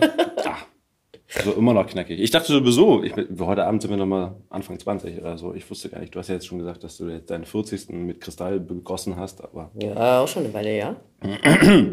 Also 1.35 1.53
immer 1.55 1.75
noch 1.75 1.87
knackig. 1.87 2.21
Ich 2.21 2.31
dachte 2.31 2.53
sowieso, 2.53 3.03
ich, 3.03 3.13
heute 3.41 3.65
Abend 3.65 3.83
sind 3.83 3.91
wir 3.91 3.97
nochmal 3.97 4.37
Anfang 4.49 4.79
20 4.79 5.19
oder 5.19 5.37
so. 5.37 5.55
Ich 5.55 5.69
wusste 5.69 5.89
gar 5.89 6.01
nicht, 6.01 6.15
du 6.15 6.19
hast 6.21 6.29
ja 6.29 6.35
jetzt 6.35 6.47
schon 6.47 6.59
gesagt, 6.59 6.85
dass 6.85 6.99
du 6.99 7.09
jetzt 7.09 7.31
deinen 7.31 7.45
40. 7.45 7.91
mit 7.91 8.21
Kristall 8.21 8.61
begossen 8.61 9.17
hast, 9.17 9.43
aber 9.43 9.71
Ja, 9.75 10.21
auch 10.21 10.29
schon 10.29 10.45
eine 10.45 10.55
Weile, 10.55 10.77
ja. 10.77 10.97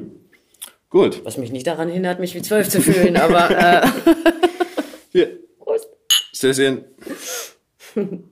gut. 0.89 1.25
Was 1.25 1.37
mich 1.37 1.51
nicht 1.51 1.65
daran 1.65 1.89
hindert, 1.89 2.19
mich 2.19 2.35
wie 2.35 2.41
zwölf 2.43 2.69
zu 2.69 2.79
fühlen, 2.81 3.17
aber 3.17 3.49
äh, 3.49 3.87
Hier, 5.11 5.39
Prost. 5.59 5.89
Stößchen. 6.31 6.85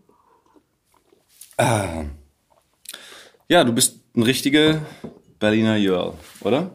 ah. 1.57 2.03
Ja, 3.47 3.63
du 3.63 3.73
bist 3.73 3.99
ein 4.15 4.23
richtiger 4.23 4.81
Berliner 5.39 5.77
Jörl, 5.77 6.13
oder? 6.41 6.71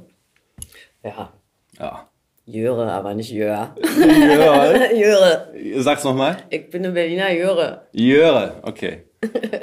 ja, 1.02 1.32
Ja. 1.78 2.05
Jöre, 2.46 2.92
aber 2.92 3.14
nicht 3.14 3.30
Jör. 3.32 3.74
Jörl. 3.98 4.92
Jöre. 4.96 5.52
Sag's 5.82 6.04
nochmal. 6.04 6.36
Ich 6.48 6.70
bin 6.70 6.84
eine 6.84 6.94
Berliner 6.94 7.32
Jöre. 7.32 7.82
Jöre, 7.92 8.60
okay. 8.62 9.02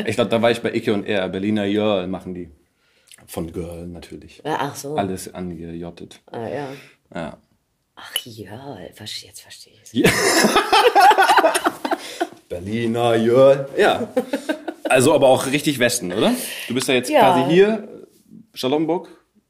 Ich 0.05 0.15
glaube, 0.15 0.29
da 0.29 0.41
war 0.41 0.51
ich 0.51 0.61
bei 0.61 0.73
Icke 0.73 0.93
und 0.93 1.05
R. 1.05 1.29
Berliner 1.29 1.65
Jörl 1.65 2.07
machen 2.07 2.33
die. 2.33 2.49
Von 3.25 3.53
Girl 3.53 3.87
natürlich. 3.87 4.41
Ach 4.43 4.75
so. 4.75 4.95
Alles 4.95 5.33
angejottet. 5.33 6.19
Ah, 6.29 6.45
ja. 6.49 6.67
Ja. 7.15 7.37
Ach, 7.95 8.15
Jörl. 8.25 8.79
Jetzt 8.89 9.41
verstehe 9.41 9.73
ich 9.81 9.93
Ja. 9.93 10.09
Berliner 12.49 13.15
Jörl. 13.15 13.69
Ja. 13.77 14.09
Also 14.83 15.13
aber 15.13 15.29
auch 15.29 15.45
richtig 15.47 15.79
Westen, 15.79 16.11
oder? 16.11 16.33
Du 16.67 16.73
bist 16.73 16.89
ja 16.89 16.95
jetzt 16.95 17.09
Ja. 17.09 17.21
quasi 17.21 17.49
hier, 17.53 17.87
Charlottenburg, 18.53 19.07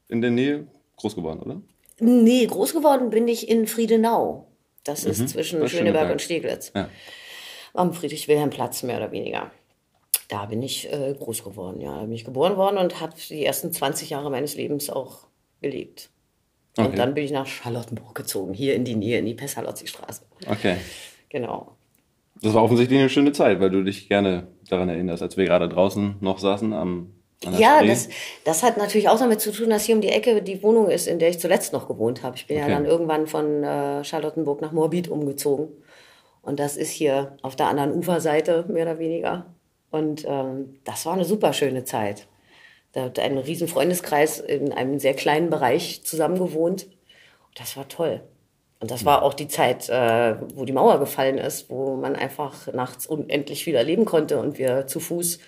in 0.08 0.22
der 0.22 0.30
Nähe 0.30 0.68
groß 0.96 1.16
geworden, 1.16 1.40
oder? 1.40 1.60
Nee, 2.00 2.46
groß 2.46 2.74
geworden 2.74 3.10
bin 3.10 3.28
ich 3.28 3.48
in 3.48 3.66
Friedenau. 3.66 4.46
Das 4.84 5.04
ist 5.04 5.28
zwischen 5.30 5.60
bei 5.60 5.68
Schöneberg 5.68 5.86
Schöneberg. 5.86 6.12
und 6.12 6.22
Steglitz. 6.22 6.72
Ja. 6.74 6.88
Am 7.72 7.92
Friedrich-Wilhelm-Platz, 7.92 8.82
mehr 8.82 8.98
oder 8.98 9.12
weniger. 9.12 9.50
Da 10.28 10.46
bin 10.46 10.62
ich 10.62 10.92
äh, 10.92 11.14
groß 11.18 11.44
geworden, 11.44 11.80
ja. 11.80 11.94
Da 11.96 12.02
bin 12.02 12.12
ich 12.12 12.24
geboren 12.24 12.56
worden 12.56 12.78
und 12.78 13.00
habe 13.00 13.14
die 13.28 13.44
ersten 13.44 13.72
20 13.72 14.10
Jahre 14.10 14.30
meines 14.30 14.56
Lebens 14.56 14.90
auch 14.90 15.26
gelebt. 15.60 16.10
Okay. 16.76 16.88
Und 16.88 16.98
dann 16.98 17.14
bin 17.14 17.24
ich 17.24 17.30
nach 17.30 17.46
Charlottenburg 17.46 18.14
gezogen, 18.14 18.52
hier 18.52 18.74
in 18.74 18.84
die 18.84 18.96
Nähe, 18.96 19.18
in 19.18 19.26
die 19.26 19.34
Pestalozzi-Straße. 19.34 20.22
Okay. 20.48 20.76
Genau. 21.28 21.76
Das 22.42 22.52
war 22.52 22.62
offensichtlich 22.62 22.98
eine 22.98 23.08
schöne 23.08 23.32
Zeit, 23.32 23.60
weil 23.60 23.70
du 23.70 23.84
dich 23.84 24.08
gerne 24.08 24.48
daran 24.68 24.88
erinnerst, 24.88 25.22
als 25.22 25.36
wir 25.36 25.44
gerade 25.44 25.68
draußen 25.68 26.16
noch 26.20 26.38
saßen 26.38 26.72
am 26.72 27.12
Ja, 27.42 27.76
Spree. 27.76 27.88
das, 27.88 28.08
das 28.44 28.62
hat 28.62 28.76
natürlich 28.78 29.08
auch 29.08 29.18
damit 29.18 29.40
zu 29.40 29.52
tun, 29.52 29.68
dass 29.70 29.84
hier 29.84 29.94
um 29.94 30.00
die 30.00 30.08
Ecke 30.08 30.40
die 30.42 30.62
Wohnung 30.62 30.88
ist, 30.88 31.06
in 31.06 31.18
der 31.18 31.28
ich 31.28 31.38
zuletzt 31.38 31.72
noch 31.72 31.88
gewohnt 31.88 32.22
habe. 32.22 32.36
Ich 32.36 32.46
bin 32.46 32.56
ja 32.56 32.64
Okay. 32.64 32.72
dann 32.72 32.86
irgendwann 32.86 33.26
von 33.26 33.62
äh, 33.62 34.02
Charlottenburg 34.04 34.62
nach 34.62 34.72
Moabit 34.72 35.08
umgezogen. 35.08 35.68
Und 36.42 36.58
das 36.60 36.76
ist 36.76 36.90
hier 36.90 37.36
auf 37.42 37.56
der 37.56 37.66
anderen 37.68 37.92
Uferseite, 37.92 38.64
mehr 38.68 38.84
oder 38.84 38.98
weniger. 38.98 39.46
Und 39.90 40.24
ähm, 40.26 40.80
das 40.84 41.04
war 41.06 41.14
eine 41.14 41.24
super 41.24 41.52
schöne 41.52 41.84
Zeit. 41.84 42.26
Da 42.92 43.04
hat 43.04 43.18
ein 43.18 43.38
riesen 43.38 43.68
Freundeskreis 43.68 44.38
in 44.40 44.72
einem 44.72 44.98
sehr 44.98 45.14
kleinen 45.14 45.50
Bereich 45.50 46.02
zusammen 46.04 46.38
gewohnt. 46.38 46.84
Und 46.84 47.60
das 47.60 47.76
war 47.76 47.88
toll. 47.88 48.22
Und 48.80 48.90
das 48.90 49.04
war 49.04 49.22
auch 49.22 49.34
die 49.34 49.48
Zeit, 49.48 49.88
äh, 49.88 50.36
wo 50.54 50.64
die 50.64 50.72
Mauer 50.72 50.98
gefallen 50.98 51.38
ist, 51.38 51.70
wo 51.70 51.96
man 51.96 52.16
einfach 52.16 52.72
nachts 52.72 53.06
unendlich 53.06 53.66
wieder 53.66 53.82
leben 53.82 54.04
konnte 54.04 54.38
und 54.38 54.58
wir 54.58 54.86
zu 54.86 55.00
Fuß 55.00 55.38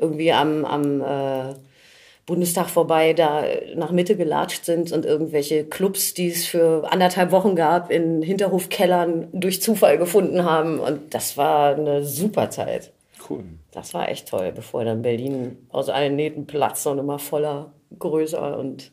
irgendwie 0.00 0.32
am, 0.32 0.64
am 0.64 1.00
äh, 1.00 1.54
Bundestag 2.26 2.70
vorbei 2.70 3.12
da 3.12 3.44
nach 3.74 3.90
Mitte 3.90 4.16
gelatscht 4.16 4.64
sind 4.64 4.92
und 4.92 5.04
irgendwelche 5.04 5.64
Clubs, 5.64 6.14
die 6.14 6.28
es 6.28 6.46
für 6.46 6.90
anderthalb 6.90 7.32
Wochen 7.32 7.56
gab, 7.56 7.90
in 7.90 8.22
Hinterhofkellern 8.22 9.28
durch 9.32 9.60
Zufall 9.60 9.98
gefunden 9.98 10.44
haben. 10.44 10.78
Und 10.78 11.12
das 11.12 11.36
war 11.36 11.74
eine 11.74 12.04
super 12.04 12.50
Zeit. 12.50 12.92
Cool. 13.28 13.44
Das 13.72 13.94
war 13.94 14.08
echt 14.08 14.28
toll, 14.28 14.52
bevor 14.54 14.84
dann 14.84 15.02
Berlin 15.02 15.56
aus 15.70 15.88
allen 15.88 16.16
Nähten 16.16 16.46
platzt 16.46 16.86
und 16.86 16.98
immer 16.98 17.18
voller, 17.18 17.72
größer 17.98 18.58
und 18.58 18.92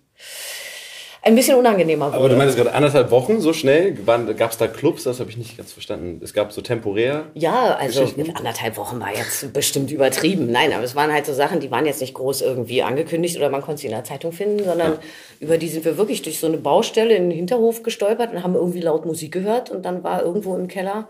ein 1.22 1.36
bisschen 1.36 1.58
unangenehmer 1.58 2.08
wurde. 2.08 2.18
Aber 2.18 2.30
du 2.30 2.36
meinst 2.36 2.56
gerade 2.56 2.74
anderthalb 2.74 3.12
Wochen 3.12 3.42
so 3.42 3.54
schnell? 3.54 3.94
Gab 3.94 4.52
es 4.52 4.58
da 4.58 4.68
Clubs? 4.68 5.04
Das 5.04 5.20
habe 5.20 5.30
ich 5.30 5.38
nicht 5.38 5.58
ganz 5.58 5.74
verstanden. 5.74 6.22
Es 6.24 6.34
gab 6.34 6.52
so 6.52 6.62
temporär. 6.62 7.26
Ja, 7.34 7.76
also 7.76 8.08
anderthalb 8.36 8.78
Wochen 8.78 9.00
war 9.00 9.16
jetzt 9.16 9.54
bestimmt 9.54 9.92
übertrieben. 9.92 10.52
Nein, 10.52 10.74
aber 10.74 10.84
es 10.84 10.96
waren 10.96 11.12
halt 11.12 11.26
so 11.26 11.34
Sachen, 11.34 11.60
die 11.60 11.72
waren 11.72 11.86
jetzt 11.86 12.02
nicht 12.02 12.14
groß 12.14 12.42
irgendwie 12.42 12.84
angekündigt 12.84 13.38
oder 13.38 13.50
man 13.50 13.62
konnte 13.62 13.82
sie 13.82 13.88
in 13.88 13.94
der 13.94 14.04
Zeitung 14.04 14.32
finden, 14.32 14.64
sondern 14.64 14.94
ja. 14.94 15.00
über 15.40 15.58
die 15.58 15.68
sind 15.68 15.86
wir 15.86 15.98
wirklich 15.98 16.22
durch 16.22 16.40
so 16.40 16.48
eine 16.48 16.58
Baustelle 16.58 17.16
in 17.16 17.30
den 17.30 17.38
Hinterhof 17.38 17.84
gestolpert 17.84 18.32
und 18.32 18.44
haben 18.44 18.56
irgendwie 18.56 18.82
laut 18.82 19.06
Musik 19.06 19.32
gehört 19.32 19.70
und 19.70 19.84
dann 19.84 20.04
war 20.04 20.24
irgendwo 20.24 20.56
im 20.56 20.68
Keller 20.68 21.08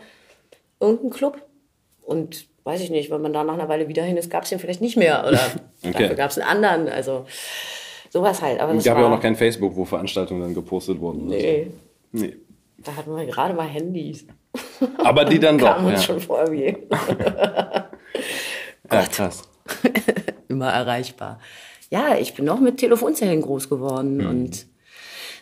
irgendein 0.80 1.10
Club 1.10 1.42
und 2.02 2.48
weiß 2.64 2.82
ich 2.82 2.90
nicht, 2.90 3.10
wenn 3.10 3.22
man 3.22 3.34
da 3.34 3.44
nach 3.44 3.54
einer 3.54 3.70
Weile 3.70 3.88
wieder 3.88 4.04
hin 4.04 4.18
ist, 4.18 4.30
gab 4.30 4.44
es 4.44 4.50
den 4.50 4.60
vielleicht 4.60 4.82
nicht 4.82 4.98
mehr 4.98 5.26
oder 5.28 5.40
okay. 5.84 5.92
dafür 5.94 6.16
gab 6.16 6.32
es 6.32 6.38
einen 6.38 6.50
anderen. 6.50 6.90
Also 6.90 7.26
sowas 8.10 8.42
halt. 8.42 8.60
Aber 8.60 8.74
es 8.74 8.84
gab 8.84 8.98
ja 8.98 9.06
auch 9.06 9.10
noch 9.10 9.22
kein 9.22 9.36
Facebook, 9.36 9.76
wo 9.76 9.86
Veranstaltungen 9.86 10.42
dann 10.42 10.54
gepostet 10.54 11.00
wurden. 11.00 11.28
Nee. 11.28 11.72
So. 12.14 12.26
nee. 12.26 12.36
Da 12.78 12.96
hatten 12.96 13.16
wir 13.16 13.26
gerade 13.26 13.54
mal 13.54 13.68
Handys. 13.68 14.26
Aber 15.04 15.26
die 15.26 15.40
dann 15.40 15.58
doch. 15.60 15.76
Kamen 15.76 15.92
ja. 15.92 16.02
schon 16.02 16.20
vor 16.20 16.52
wie. 16.52 16.66
ja, 18.92 19.02
krass. 19.12 19.44
Immer 20.48 20.72
erreichbar. 20.72 21.40
Ja, 21.90 22.16
ich 22.18 22.34
bin 22.34 22.46
noch 22.46 22.60
mit 22.60 22.78
Telefonzellen 22.78 23.42
groß 23.42 23.70
geworden 23.70 24.18
mhm. 24.18 24.30
und 24.30 24.66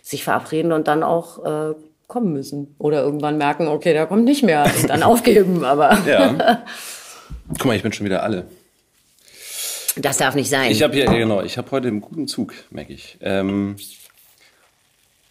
sich 0.02 0.24
verabreden 0.24 0.72
und 0.72 0.88
dann 0.88 1.04
auch 1.04 1.44
äh, 1.44 1.74
kommen 2.08 2.34
müssen. 2.34 2.76
Oder 2.78 3.02
irgendwann 3.02 3.38
merken, 3.38 3.68
okay, 3.68 3.94
der 3.94 4.06
kommt 4.06 4.26
nicht 4.26 4.44
mehr 4.44 4.66
und 4.80 4.90
dann 4.90 5.04
aufgeben. 5.04 5.64
Aber 5.64 5.98
ja. 6.08 6.64
Guck 7.50 7.66
mal, 7.66 7.76
ich 7.76 7.84
bin 7.84 7.92
schon 7.92 8.06
wieder 8.06 8.24
alle. 8.24 8.48
Das 9.98 10.18
darf 10.18 10.36
nicht 10.36 10.50
sein. 10.50 10.72
Ich 10.72 10.84
habe 10.84 10.94
hier, 10.94 11.06
genau, 11.06 11.42
ich 11.42 11.58
habe 11.58 11.72
heute 11.72 11.88
einen 11.88 12.02
guten 12.02 12.28
Zug, 12.28 12.54
merke 12.70 12.94
ich. 12.94 13.18
Ähm, 13.22 13.78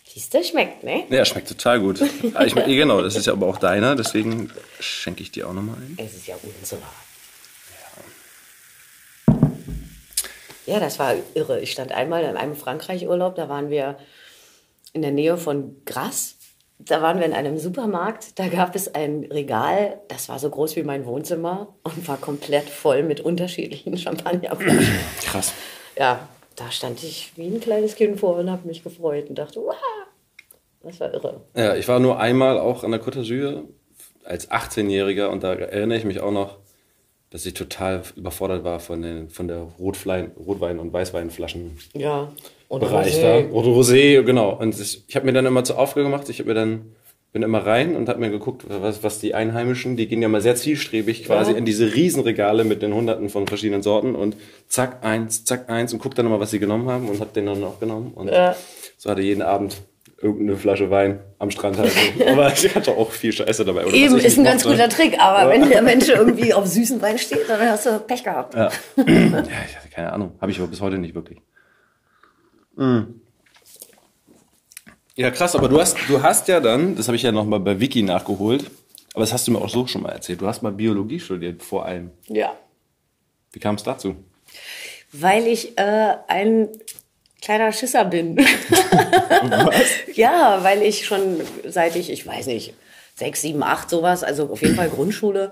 Siehst 0.07 0.33
du, 0.33 0.45
schmeckt, 0.45 0.85
ne? 0.85 1.05
Ja, 1.11 1.25
schmeckt 1.25 1.49
total 1.49 1.81
gut. 1.81 2.01
Ah, 2.35 2.45
ich, 2.45 2.55
genau, 2.55 3.03
das 3.03 3.17
ist 3.17 3.27
ja 3.27 3.33
aber 3.33 3.49
auch 3.49 3.59
deiner, 3.59 3.97
deswegen 3.97 4.51
schenke 4.79 5.23
ich 5.23 5.33
dir 5.33 5.49
auch 5.49 5.53
nochmal 5.53 5.77
ein. 5.77 5.99
Es 5.99 6.15
ist 6.15 6.27
ja 6.27 6.37
unser. 6.43 6.79
Ja. 10.67 10.75
ja, 10.75 10.81
das 10.81 10.99
war 10.99 11.15
irre. 11.35 11.61
Ich 11.61 11.73
stand 11.73 11.93
einmal 11.93 12.23
in 12.23 12.37
einem 12.37 12.55
Frankreich-Urlaub, 12.55 13.35
da 13.35 13.49
waren 13.49 13.71
wir 13.71 13.99
in 14.93 15.03
der 15.03 15.11
Nähe 15.11 15.37
von 15.37 15.83
Grasse 15.85 16.37
da 16.87 17.03
waren 17.03 17.19
wir 17.19 17.27
in 17.27 17.33
einem 17.33 17.59
Supermarkt, 17.59 18.39
da 18.39 18.49
gab 18.49 18.75
es 18.75 18.95
ein 18.95 19.27
Regal, 19.31 20.01
das 20.09 20.29
war 20.29 20.39
so 20.39 20.51
groß 20.51 20.77
wie 20.77 20.83
mein 20.83 21.07
Wohnzimmer 21.07 21.75
und 21.83 22.07
war 22.07 22.17
komplett 22.17 22.69
voll 22.69 23.03
mit 23.03 23.21
unterschiedlichen 23.21 23.97
Champagnerflaschen. 23.99 24.99
Krass. 25.23 25.53
Ja, 25.99 26.29
da 26.57 26.71
stand 26.71 27.03
ich 27.03 27.33
wie 27.37 27.47
ein 27.47 27.61
kleines 27.61 27.97
Kind 27.97 28.21
vor 28.21 28.37
und 28.37 28.51
habe 28.51 28.67
mich 28.67 28.83
gefreut 28.83 29.29
und 29.29 29.39
dachte, 29.39 29.61
wow, 29.61 29.75
das 30.83 31.01
war 31.01 31.13
irre. 31.13 31.41
Ja, 31.57 31.75
ich 31.77 31.89
war 31.89 31.99
nur 31.99 32.19
einmal 32.21 32.59
auch 32.59 32.85
an 32.85 32.91
der 32.91 33.03
Côte 33.03 33.21
d'Azur 33.21 33.65
als 34.25 34.51
18-Jähriger 34.51 35.27
und 35.29 35.43
da 35.43 35.55
erinnere 35.55 35.99
ich 35.99 36.05
mich 36.05 36.21
auch 36.21 36.33
noch, 36.33 36.59
dass 37.31 37.47
ich 37.47 37.55
total 37.55 38.03
überfordert 38.17 38.65
war 38.65 38.81
von, 38.81 39.03
den, 39.03 39.29
von 39.29 39.49
der 39.49 39.59
Rotwein, 39.79 40.33
Rotwein- 40.39 40.79
und 40.79 40.93
Weißweinflaschen. 40.93 41.79
Ja. 41.95 42.33
Und 42.69 42.81
Bereich 42.81 43.15
Rosé. 43.17 43.49
da. 43.49 43.53
Oder 43.53 43.69
Rosé, 43.69 44.23
genau. 44.23 44.59
Und 44.59 44.79
ich, 44.79 45.05
ich 45.07 45.17
habe 45.17 45.27
mir 45.27 45.33
dann 45.33 45.47
immer 45.47 45.65
zur 45.65 45.79
Aufgabe 45.79 46.05
gemacht, 46.05 46.29
ich 46.29 46.39
habe 46.39 46.49
mir 46.49 46.55
dann 46.55 46.95
bin 47.35 47.43
immer 47.43 47.67
rein 47.67 47.97
und 47.97 48.09
habe 48.09 48.21
mir 48.21 48.31
geguckt, 48.31 48.65
was, 48.69 49.03
was 49.03 49.19
die 49.19 49.35
Einheimischen, 49.35 49.97
die 49.97 50.07
gehen 50.07 50.23
ja 50.23 50.29
mal 50.29 50.41
sehr 50.41 50.55
zielstrebig 50.55 51.25
quasi 51.25 51.51
ja. 51.51 51.59
in 51.59 51.65
diese 51.65 51.93
Riesenregale 51.93 52.63
mit 52.63 52.81
den 52.81 52.95
Hunderten 52.95 53.29
von 53.29 53.49
verschiedenen 53.49 53.83
Sorten 53.83 54.15
und 54.15 54.37
zack 54.69 55.05
eins, 55.05 55.45
zack 55.45 55.69
eins 55.69 55.93
und 55.93 55.99
guck 55.99 56.15
dann 56.15 56.27
mal, 56.29 56.39
was 56.39 56.53
sie 56.53 56.61
genommen 56.61 56.89
haben 56.89 57.09
und 57.09 57.21
hab 57.21 57.33
den 57.33 57.47
dann 57.47 57.65
auch 57.65 57.81
genommen 57.81 58.13
und 58.15 58.29
ja. 58.29 58.55
so 58.97 59.11
hatte 59.11 59.21
jeden 59.21 59.43
Abend 59.43 59.79
irgendeine 60.23 60.57
Flasche 60.57 60.91
Wein 60.93 61.19
am 61.41 61.51
Strand 61.51 61.77
halt. 61.77 61.91
aber 62.29 62.53
ich 62.53 62.73
hatte 62.73 62.93
auch 62.93 63.11
viel 63.11 63.33
Scheiße 63.33 63.65
dabei. 63.65 63.85
Oder 63.85 63.95
Eben, 63.95 64.17
ist 64.17 64.39
ein 64.39 64.45
ganz 64.45 64.63
guter 64.63 64.89
Trick, 64.89 65.19
aber 65.19 65.51
wenn 65.51 65.69
der 65.69 65.83
Mensch 65.83 66.09
irgendwie 66.09 66.55
auf 66.55 66.69
süßen 66.69 67.03
Wein 67.03 67.19
steht, 67.19 67.49
dann 67.49 67.61
hast 67.69 67.87
du 67.87 67.99
Pech 67.99 68.23
gehabt. 68.23 68.55
Ja, 68.55 68.71
ja 68.97 69.03
ich 69.05 69.77
hatte 69.77 69.89
keine 69.93 70.13
Ahnung. 70.13 70.35
Habe 70.41 70.53
ich 70.53 70.59
aber 70.61 70.69
bis 70.69 70.81
heute 70.81 70.99
nicht 70.99 71.17
wirklich. 71.17 71.41
Mhm. 72.77 73.21
Ja, 75.17 75.31
krass, 75.31 75.55
aber 75.55 75.69
du 75.69 75.81
hast, 75.81 75.97
du 76.09 76.23
hast 76.23 76.49
ja 76.49 76.59
dann, 76.59 76.97
das 76.97 77.07
habe 77.07 77.17
ich 77.17 77.23
ja 77.23 77.31
nochmal 77.31 77.61
bei 77.61 77.79
Wiki 77.79 78.03
nachgeholt, 78.03 78.71
aber 79.13 79.21
das 79.21 79.33
hast 79.33 79.47
du 79.47 79.53
mir 79.53 79.59
auch 79.59 79.69
so 79.69 79.87
schon 79.87 80.03
mal 80.03 80.11
erzählt, 80.11 80.41
du 80.41 80.47
hast 80.47 80.63
mal 80.63 80.73
Biologie 80.73 81.21
studiert 81.21 81.63
vor 81.63 81.87
allem. 81.87 82.11
Ja. 82.27 82.57
Wie 83.53 83.61
kam 83.61 83.77
es 83.77 83.85
dazu? 83.85 84.17
Weil 85.13 85.47
ich 85.47 85.79
äh, 85.79 86.17
ein 86.27 86.69
kleiner 87.41 87.71
Schisser 87.73 88.05
bin. 88.05 88.37
Was? 88.39 90.17
ja, 90.17 90.59
weil 90.63 90.83
ich 90.83 91.07
schon 91.07 91.41
seit 91.65 91.95
ich, 91.95 92.11
ich 92.11 92.27
weiß 92.27 92.47
nicht, 92.47 92.75
sechs, 93.15 93.43
sieben, 93.43 93.63
acht 93.63 93.91
sowas, 93.91 94.25
also 94.25 94.51
auf 94.51 94.63
jeden 94.63 94.75
Fall 94.75 94.89
Grundschule, 94.89 95.51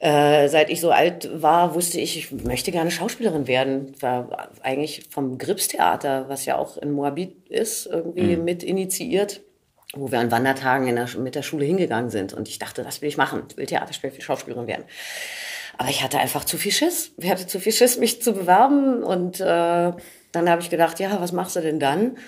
äh, 0.00 0.48
seit 0.48 0.70
ich 0.70 0.80
so 0.80 0.90
alt 0.90 1.28
war, 1.42 1.74
wusste 1.74 2.00
ich, 2.00 2.16
ich 2.16 2.30
möchte 2.44 2.70
gerne 2.70 2.90
Schauspielerin 2.90 3.48
werden. 3.48 3.94
War 4.00 4.50
eigentlich 4.62 5.08
vom 5.10 5.38
Gripstheater, 5.38 6.28
was 6.28 6.44
ja 6.44 6.56
auch 6.56 6.76
in 6.76 6.92
Moabit 6.92 7.48
ist, 7.48 7.86
irgendwie 7.86 8.36
mhm. 8.36 8.44
mit 8.44 8.62
initiiert, 8.62 9.40
wo 9.94 10.12
wir 10.12 10.20
an 10.20 10.30
Wandertagen 10.30 10.94
der, 10.94 11.08
mit 11.18 11.34
der 11.34 11.42
Schule 11.42 11.64
hingegangen 11.64 12.10
sind. 12.10 12.32
Und 12.32 12.48
ich 12.48 12.60
dachte, 12.60 12.84
das 12.84 13.02
will 13.02 13.08
ich 13.08 13.16
machen. 13.16 13.42
Ich 13.50 13.56
will 13.56 13.66
Theaterspiel, 13.66 14.12
Schauspielerin 14.20 14.68
werden. 14.68 14.84
Aber 15.78 15.90
ich 15.90 16.04
hatte 16.04 16.18
einfach 16.18 16.44
zu 16.44 16.58
viel 16.58 16.72
Schiss. 16.72 17.12
Ich 17.16 17.30
hatte 17.30 17.46
zu 17.46 17.58
viel 17.58 17.72
Schiss, 17.72 17.98
mich 17.98 18.22
zu 18.22 18.32
bewerben. 18.32 19.02
Und 19.02 19.40
äh, 19.40 19.44
dann 19.44 20.48
habe 20.48 20.62
ich 20.62 20.70
gedacht, 20.70 21.00
ja, 21.00 21.20
was 21.20 21.32
machst 21.32 21.56
du 21.56 21.60
denn 21.60 21.80
dann? 21.80 22.18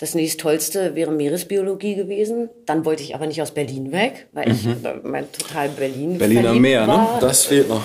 Das 0.00 0.14
nächsttollste 0.14 0.94
wäre 0.94 1.12
Meeresbiologie 1.12 1.94
gewesen. 1.94 2.48
Dann 2.64 2.86
wollte 2.86 3.02
ich 3.02 3.14
aber 3.14 3.26
nicht 3.26 3.42
aus 3.42 3.50
Berlin 3.50 3.92
weg, 3.92 4.28
weil 4.32 4.48
mhm. 4.48 4.54
ich 4.54 4.66
äh, 4.66 4.94
mein 5.04 5.30
total 5.30 5.68
Berlin 5.68 6.16
Berliner 6.16 6.54
Meer, 6.54 6.86
ne? 6.86 6.88
war. 6.88 7.14
ne? 7.14 7.20
Das 7.20 7.44
fehlt 7.44 7.68
noch. 7.68 7.82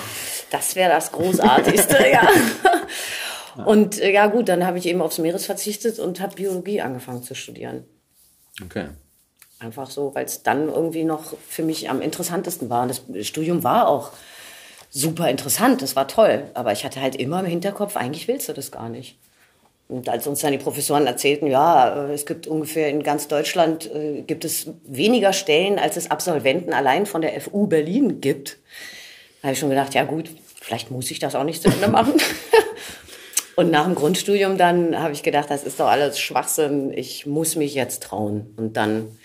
Das 0.50 0.77
wäre 0.77 0.89
das 0.91 1.12
Großartigste, 1.12 1.98
ja. 2.12 2.25
Und 3.65 4.00
äh, 4.00 4.13
ja 4.13 4.27
gut, 4.27 4.48
dann 4.48 4.65
habe 4.65 4.77
ich 4.77 4.86
eben 4.86 5.01
aufs 5.01 5.17
Meeres 5.17 5.45
verzichtet 5.45 6.00
und 6.00 6.22
habe 6.22 6.36
Biologie 6.36 6.79
angefangen 6.79 7.22
zu 7.22 7.36
studieren. 7.36 7.84
Okay. 8.63 8.88
Einfach 9.60 9.89
so, 9.89 10.15
weil 10.15 10.25
es 10.25 10.41
dann 10.41 10.69
irgendwie 10.69 11.03
noch 11.03 11.34
für 11.50 11.63
mich 11.63 11.89
am 11.89 12.01
interessantesten 12.01 12.69
war. 12.69 12.84
Und 12.84 13.01
das 13.10 13.27
Studium 13.27 13.65
war 13.65 13.89
auch 13.89 14.12
super 14.89 15.29
interessant, 15.29 15.81
das 15.81 15.98
war 15.98 16.07
toll. 16.07 16.43
Aber 16.53 16.72
ich 16.72 16.86
hatte 16.86 17.01
halt 17.01 17.17
immer 17.17 17.41
im 17.41 17.45
Hinterkopf, 17.45 17.98
eigentlich 17.98 18.29
willst 18.29 18.48
du 18.48 18.53
das 18.53 18.72
gar 18.72 18.88
nicht. 18.88 19.17
Und 19.88 20.10
als 20.10 20.25
uns 20.25 20.39
dann 20.39 20.51
die 20.51 20.58
Professoren 20.58 21.06
erzählten, 21.06 21.48
ja, 21.48 22.08
äh, 22.08 22.13
es 22.13 22.25
gibt 22.25 22.48
ungefähr 22.48 22.89
in 22.89 23.04
ganz 23.04 23.27
Deutschland 23.27 23.94
äh, 23.94 24.22
gibt 24.22 24.44
es 24.44 24.68
weniger 24.84 25.32
Stellen, 25.32 25.77
als 25.77 25.96
es 25.96 26.10
Absolventen 26.10 26.74
allein 26.74 27.06
von 27.06 27.22
der 27.22 27.39
FU 27.39 27.68
Berlin 27.68 28.20
gibt, 28.20 28.58
habe 29.44 29.54
ich 29.54 29.60
schon 29.60 29.70
gedacht, 29.70 29.94
ja 29.94 30.04
gut, 30.04 30.30
vielleicht 30.60 30.89
muss 30.89 31.12
ich 31.12 31.20
das 31.20 31.36
auch 31.36 31.44
nicht 31.44 31.62
zu 31.62 31.70
Ende 31.70 31.88
machen. 31.88 32.13
Und 33.56 33.72
nach 33.72 33.86
dem 33.86 33.96
Grundstudium 33.96 34.58
dann 34.58 35.00
habe 35.00 35.13
ich 35.13 35.24
gedacht, 35.24 35.50
das 35.50 35.63
ist 35.63 35.80
doch 35.80 35.88
alles 35.88 36.20
Schwachsinn, 36.20 36.92
ich 36.92 37.25
muss 37.25 37.56
mich 37.56 37.74
jetzt 37.74 38.04
trauen. 38.04 38.54
Und 38.58 38.75
dann 38.75 39.18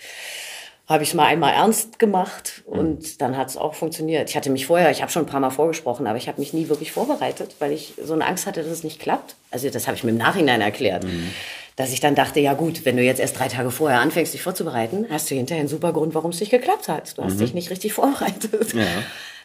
habe 0.91 1.03
ich 1.03 1.09
es 1.09 1.15
mal 1.15 1.25
einmal 1.25 1.53
ernst 1.53 1.99
gemacht 1.99 2.63
und 2.65 3.01
mhm. 3.01 3.17
dann 3.19 3.37
hat 3.37 3.49
es 3.49 3.57
auch 3.57 3.73
funktioniert. 3.73 4.29
Ich 4.29 4.35
hatte 4.35 4.49
mich 4.49 4.65
vorher, 4.65 4.91
ich 4.91 5.01
habe 5.01 5.11
schon 5.11 5.23
ein 5.23 5.27
paar 5.27 5.39
Mal 5.39 5.49
vorgesprochen, 5.49 6.07
aber 6.07 6.17
ich 6.17 6.27
habe 6.27 6.39
mich 6.39 6.53
nie 6.53 6.69
wirklich 6.69 6.91
vorbereitet, 6.91 7.55
weil 7.59 7.71
ich 7.71 7.93
so 8.03 8.13
eine 8.13 8.25
Angst 8.25 8.45
hatte, 8.45 8.61
dass 8.61 8.71
es 8.71 8.83
nicht 8.83 8.99
klappt. 8.99 9.35
Also 9.49 9.69
das 9.69 9.87
habe 9.87 9.97
ich 9.97 10.03
mir 10.03 10.11
im 10.11 10.17
Nachhinein 10.17 10.61
erklärt. 10.61 11.03
Mhm. 11.03 11.31
Dass 11.75 11.93
ich 11.93 11.99
dann 11.99 12.15
dachte, 12.15 12.39
ja 12.39 12.53
gut, 12.53 12.85
wenn 12.85 12.97
du 12.97 13.03
jetzt 13.03 13.19
erst 13.19 13.39
drei 13.39 13.47
Tage 13.47 13.71
vorher 13.71 14.01
anfängst, 14.01 14.33
dich 14.33 14.41
vorzubereiten, 14.41 15.07
hast 15.09 15.31
du 15.31 15.35
hinterher 15.35 15.61
einen 15.61 15.69
super 15.69 15.93
Grund, 15.93 16.13
warum 16.13 16.31
es 16.31 16.39
nicht 16.39 16.51
geklappt 16.51 16.89
hat. 16.89 17.17
Du 17.17 17.23
hast 17.23 17.35
mhm. 17.35 17.39
dich 17.39 17.53
nicht 17.53 17.69
richtig 17.69 17.93
vorbereitet. 17.93 18.73
Ja. 18.73 18.85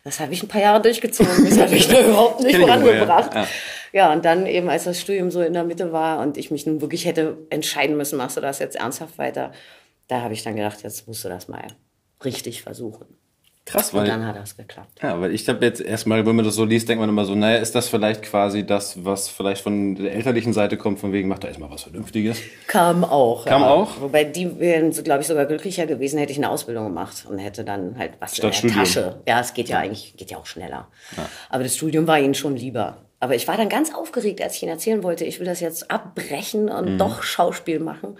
Das 0.06 0.20
habe 0.20 0.32
ich 0.32 0.42
ein 0.42 0.48
paar 0.48 0.60
Jahre 0.60 0.80
durchgezogen. 0.80 1.48
Das 1.48 1.58
habe 1.58 1.74
ich 1.74 1.88
da 1.88 2.00
überhaupt 2.06 2.40
nicht 2.40 2.56
vorangebracht. 2.56 3.34
Ja. 3.34 3.48
ja, 3.92 4.12
und 4.12 4.24
dann 4.24 4.46
eben, 4.46 4.68
als 4.68 4.84
das 4.84 5.00
Studium 5.00 5.32
so 5.32 5.42
in 5.42 5.52
der 5.52 5.64
Mitte 5.64 5.92
war 5.92 6.20
und 6.20 6.36
ich 6.36 6.52
mich 6.52 6.64
nun 6.64 6.80
wirklich 6.80 7.06
hätte 7.06 7.36
entscheiden 7.50 7.96
müssen, 7.96 8.16
machst 8.16 8.36
du 8.36 8.40
das 8.40 8.60
jetzt 8.60 8.76
ernsthaft 8.76 9.18
weiter, 9.18 9.50
da 10.08 10.22
habe 10.22 10.34
ich 10.34 10.42
dann 10.42 10.56
gedacht, 10.56 10.82
jetzt 10.82 11.06
musst 11.06 11.24
du 11.24 11.28
das 11.28 11.48
mal 11.48 11.66
richtig 12.24 12.62
versuchen. 12.62 13.06
Krass, 13.66 13.92
weil. 13.92 14.02
Und 14.02 14.08
dann 14.08 14.24
hat 14.24 14.36
das 14.36 14.56
geklappt. 14.56 15.00
Ja, 15.02 15.20
weil 15.20 15.34
ich 15.34 15.48
habe 15.48 15.64
jetzt 15.66 15.80
erstmal, 15.80 16.24
wenn 16.24 16.36
man 16.36 16.44
das 16.44 16.54
so 16.54 16.64
liest, 16.64 16.88
denkt 16.88 17.00
man 17.00 17.08
immer 17.08 17.24
so, 17.24 17.34
naja, 17.34 17.58
ist 17.58 17.74
das 17.74 17.88
vielleicht 17.88 18.22
quasi 18.22 18.64
das, 18.64 19.04
was 19.04 19.28
vielleicht 19.28 19.60
von 19.62 19.96
der 19.96 20.12
elterlichen 20.12 20.52
Seite 20.52 20.76
kommt, 20.76 21.00
von 21.00 21.12
wegen, 21.12 21.28
mach 21.28 21.40
da 21.40 21.48
erstmal 21.48 21.68
was 21.68 21.82
Vernünftiges? 21.82 22.38
Kam 22.68 23.02
auch. 23.02 23.44
Kam 23.44 23.62
ja. 23.62 23.68
auch? 23.68 24.00
Wobei 24.00 24.22
die 24.22 24.60
wären, 24.60 24.92
glaube 24.92 25.22
ich, 25.22 25.26
sogar 25.26 25.46
glücklicher 25.46 25.86
gewesen, 25.86 26.20
hätte 26.20 26.30
ich 26.30 26.38
eine 26.38 26.48
Ausbildung 26.48 26.84
gemacht 26.84 27.26
und 27.28 27.38
hätte 27.38 27.64
dann 27.64 27.98
halt 27.98 28.12
was 28.20 28.36
Statt 28.36 28.44
in 28.44 28.50
der 28.50 28.84
Studium. 28.84 28.84
Tasche. 28.84 29.20
Ja, 29.26 29.40
es 29.40 29.52
geht 29.52 29.68
ja 29.68 29.80
eigentlich, 29.80 30.16
geht 30.16 30.30
ja 30.30 30.38
auch 30.38 30.46
schneller. 30.46 30.86
Ja. 31.16 31.28
Aber 31.50 31.64
das 31.64 31.74
Studium 31.74 32.06
war 32.06 32.20
ihnen 32.20 32.34
schon 32.34 32.54
lieber. 32.54 32.98
Aber 33.18 33.34
ich 33.34 33.48
war 33.48 33.56
dann 33.56 33.68
ganz 33.68 33.92
aufgeregt, 33.92 34.40
als 34.42 34.54
ich 34.54 34.62
ihnen 34.62 34.72
erzählen 34.72 35.02
wollte, 35.02 35.24
ich 35.24 35.40
will 35.40 35.46
das 35.46 35.58
jetzt 35.58 35.90
abbrechen 35.90 36.68
und 36.68 36.92
mhm. 36.92 36.98
doch 36.98 37.24
Schauspiel 37.24 37.80
machen. 37.80 38.16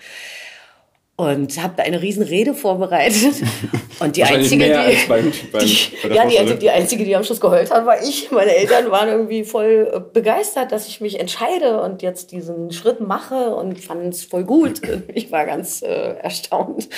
Und 1.17 1.63
habe 1.63 1.83
eine 1.83 2.03
riesen 2.03 2.23
Rede 2.23 2.55
vorbereitet. 2.55 3.43
Und 3.99 4.15
die 4.15 4.25
einzige, 4.25 4.65
die, 4.65 5.09
beim, 5.09 5.33
beim, 5.53 5.65
die 5.65 6.15
ja, 6.15 6.45
die, 6.45 6.59
die, 6.59 6.69
einzige, 6.69 7.03
die 7.05 7.17
am 7.17 7.25
Schluss 7.25 7.41
geheult 7.41 7.71
hat, 7.71 7.87
war 7.87 8.03
ich. 8.03 8.31
Meine 8.31 8.55
Eltern 8.55 8.91
waren 8.91 9.09
irgendwie 9.09 9.43
voll 9.43 9.91
äh, 9.91 10.01
begeistert, 10.13 10.71
dass 10.71 10.87
ich 10.87 11.01
mich 11.01 11.19
entscheide 11.19 11.81
und 11.81 12.03
jetzt 12.03 12.31
diesen 12.31 12.71
Schritt 12.73 13.01
mache 13.01 13.55
und 13.57 13.81
fanden 13.81 14.11
es 14.11 14.25
voll 14.25 14.45
gut. 14.45 14.83
Ich 15.15 15.33
war 15.33 15.47
ganz 15.47 15.81
äh, 15.81 16.17
erstaunt. 16.19 16.91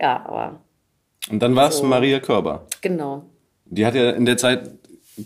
Ja, 0.00 0.24
aber. 0.26 0.60
Und 1.30 1.40
dann 1.40 1.54
war 1.54 1.68
es 1.68 1.78
so. 1.78 1.84
Maria 1.84 2.18
Körber. 2.18 2.66
Genau. 2.80 3.22
Die 3.66 3.86
hat 3.86 3.94
ja 3.94 4.10
in 4.10 4.24
der 4.24 4.36
Zeit 4.36 4.68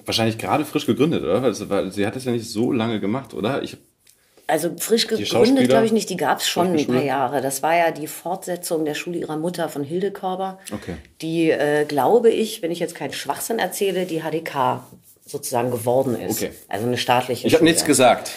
wahrscheinlich 0.04 0.36
gerade 0.36 0.66
frisch 0.66 0.84
gegründet, 0.84 1.22
oder? 1.22 1.42
Weil 1.42 1.90
sie 1.92 2.06
hat 2.06 2.16
es 2.16 2.26
ja 2.26 2.32
nicht 2.32 2.50
so 2.50 2.72
lange 2.72 3.00
gemacht, 3.00 3.32
oder? 3.32 3.62
Ich 3.62 3.78
also 4.46 4.70
frisch 4.78 5.06
gegründet, 5.08 5.68
glaube 5.68 5.86
ich 5.86 5.92
nicht. 5.92 6.08
Die 6.08 6.16
gab 6.16 6.38
es 6.40 6.48
schon 6.48 6.76
ein 6.76 6.86
paar 6.86 7.02
Jahre. 7.02 7.40
Das 7.40 7.62
war 7.62 7.76
ja 7.76 7.90
die 7.90 8.06
Fortsetzung 8.06 8.84
der 8.84 8.94
Schule 8.94 9.18
ihrer 9.18 9.36
Mutter 9.36 9.68
von 9.68 9.82
Hilde 9.82 10.12
Körber. 10.12 10.58
Okay. 10.72 10.96
Die, 11.20 11.50
äh, 11.50 11.84
glaube 11.84 12.30
ich, 12.30 12.62
wenn 12.62 12.70
ich 12.70 12.78
jetzt 12.78 12.94
keinen 12.94 13.12
Schwachsinn 13.12 13.58
erzähle, 13.58 14.06
die 14.06 14.20
HDK 14.20 14.84
sozusagen 15.24 15.70
geworden 15.70 16.14
ist. 16.14 16.42
Okay. 16.42 16.52
Also 16.68 16.86
eine 16.86 16.96
staatliche 16.96 17.46
Ich 17.46 17.54
habe 17.54 17.64
nichts 17.64 17.84
gesagt. 17.84 18.30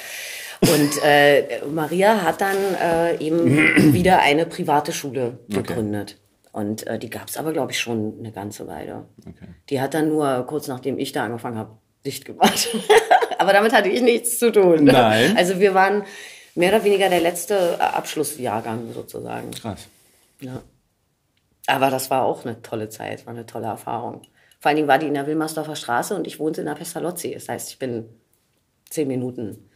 Und 0.62 1.04
äh, 1.04 1.62
Maria 1.72 2.24
hat 2.24 2.42
dann 2.42 2.58
äh, 2.82 3.18
eben 3.18 3.94
wieder 3.94 4.20
eine 4.20 4.46
private 4.46 4.92
Schule 4.92 5.40
gegründet. 5.48 6.18
Okay. 6.18 6.30
Und 6.52 6.88
äh, 6.88 6.98
die 6.98 7.10
gab 7.10 7.30
es 7.30 7.38
aber, 7.38 7.54
glaube 7.54 7.72
ich, 7.72 7.80
schon 7.80 8.16
eine 8.20 8.32
ganze 8.32 8.68
Weile. 8.68 9.06
Okay. 9.22 9.48
Die 9.70 9.80
hat 9.80 9.94
dann 9.94 10.10
nur 10.10 10.46
kurz 10.48 10.68
nachdem 10.68 10.98
ich 10.98 11.12
da 11.12 11.24
angefangen 11.24 11.58
habe, 11.58 11.78
dicht 12.06 12.26
gemacht. 12.26 12.70
Aber 13.38 13.54
damit 13.54 13.74
hatte 13.74 13.90
ich 13.90 14.02
nichts 14.02 14.40
zu 14.40 14.52
tun. 14.52 14.86
Nein. 14.86 15.36
Also 15.38 15.60
wir 15.60 15.74
waren 15.74 16.04
mehr 16.56 16.70
oder 16.74 16.84
weniger 16.84 17.10
der 17.10 17.22
letzte 17.22 17.80
Abschlussjahrgang 17.80 18.94
sozusagen. 18.94 19.52
Krass. 19.52 19.88
Ja. 20.42 20.62
Aber 21.68 21.90
das 21.90 22.10
war 22.10 22.24
auch 22.24 22.46
eine 22.46 22.62
tolle 22.62 22.90
Zeit, 22.90 23.26
war 23.26 23.34
eine 23.34 23.46
tolle 23.46 23.68
Erfahrung. 23.68 24.22
Vor 24.60 24.70
allen 24.70 24.76
Dingen 24.76 24.88
war 24.88 24.98
die 24.98 25.08
in 25.08 25.14
der 25.14 25.28
Wilmersdorfer 25.28 25.76
Straße 25.76 26.16
und 26.16 26.28
ich 26.28 26.40
wohnte 26.40 26.62
in 26.62 26.68
der 26.68 26.74
Pestalozzi. 26.74 27.32
Das 27.34 27.48
heißt, 27.48 27.70
ich 27.70 27.80
bin 27.80 28.10
zehn 28.90 29.08
Minuten 29.08 29.70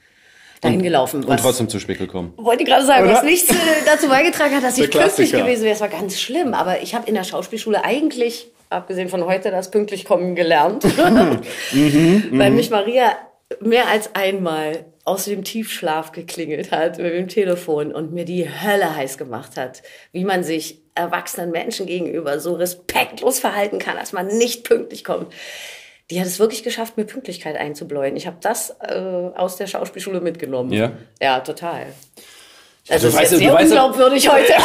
dahin 0.59 0.81
gelaufen. 0.81 1.23
Und 1.23 1.39
trotzdem 1.39 1.69
zu 1.69 1.79
spät 1.79 1.99
gekommen. 1.99 2.33
Wollte 2.37 2.63
ich 2.63 2.69
gerade 2.69 2.85
sagen, 2.85 3.05
Oder? 3.05 3.15
was 3.15 3.23
nichts 3.23 3.49
äh, 3.49 3.55
dazu 3.85 4.07
beigetragen 4.07 4.55
hat, 4.55 4.63
dass 4.63 4.77
ich 4.77 4.89
pünktlich 4.89 5.31
gewesen 5.31 5.63
wäre. 5.63 5.75
Es 5.75 5.81
war 5.81 5.89
ganz 5.89 6.19
schlimm. 6.19 6.53
Aber 6.53 6.81
ich 6.81 6.95
habe 6.95 7.07
in 7.07 7.15
der 7.15 7.23
Schauspielschule 7.23 7.83
eigentlich 7.83 8.47
abgesehen 8.73 9.09
von 9.09 9.25
heute, 9.25 9.51
das 9.51 9.71
pünktlich 9.71 10.05
kommen 10.05 10.35
gelernt. 10.35 10.83
mhm, 11.71 12.29
Weil 12.31 12.51
mich 12.51 12.69
Maria 12.69 13.15
mehr 13.61 13.87
als 13.87 14.15
einmal 14.15 14.85
aus 15.05 15.25
dem 15.25 15.43
Tiefschlaf 15.43 16.11
geklingelt 16.11 16.71
hat 16.71 16.97
mit 16.97 17.13
dem 17.13 17.27
Telefon 17.27 17.93
und 17.93 18.13
mir 18.13 18.25
die 18.25 18.47
Hölle 18.49 18.95
heiß 18.95 19.17
gemacht 19.17 19.57
hat, 19.57 19.83
wie 20.11 20.23
man 20.23 20.43
sich 20.43 20.81
erwachsenen 20.95 21.51
Menschen 21.51 21.85
gegenüber 21.85 22.39
so 22.39 22.53
respektlos 22.53 23.39
verhalten 23.39 23.79
kann, 23.79 23.97
dass 23.97 24.13
man 24.13 24.27
nicht 24.27 24.63
pünktlich 24.63 25.03
kommt. 25.03 25.33
Die 26.09 26.19
hat 26.19 26.27
es 26.27 26.39
wirklich 26.39 26.63
geschafft, 26.63 26.97
mir 26.97 27.05
Pünktlichkeit 27.05 27.57
einzubläuen. 27.57 28.15
Ich 28.15 28.27
habe 28.27 28.37
das 28.41 28.75
äh, 28.81 28.93
aus 29.35 29.57
der 29.57 29.67
Schauspielschule 29.67 30.21
mitgenommen. 30.21 30.71
Ja, 30.71 30.91
ja 31.21 31.39
total. 31.39 31.87
Also 32.89 33.07
du 33.11 33.13
weißt, 33.13 33.33
ist 33.33 33.39
sehr 33.39 33.57
unglaubwürdig 33.57 34.27
weißt, 34.27 34.51
heute. 34.51 34.61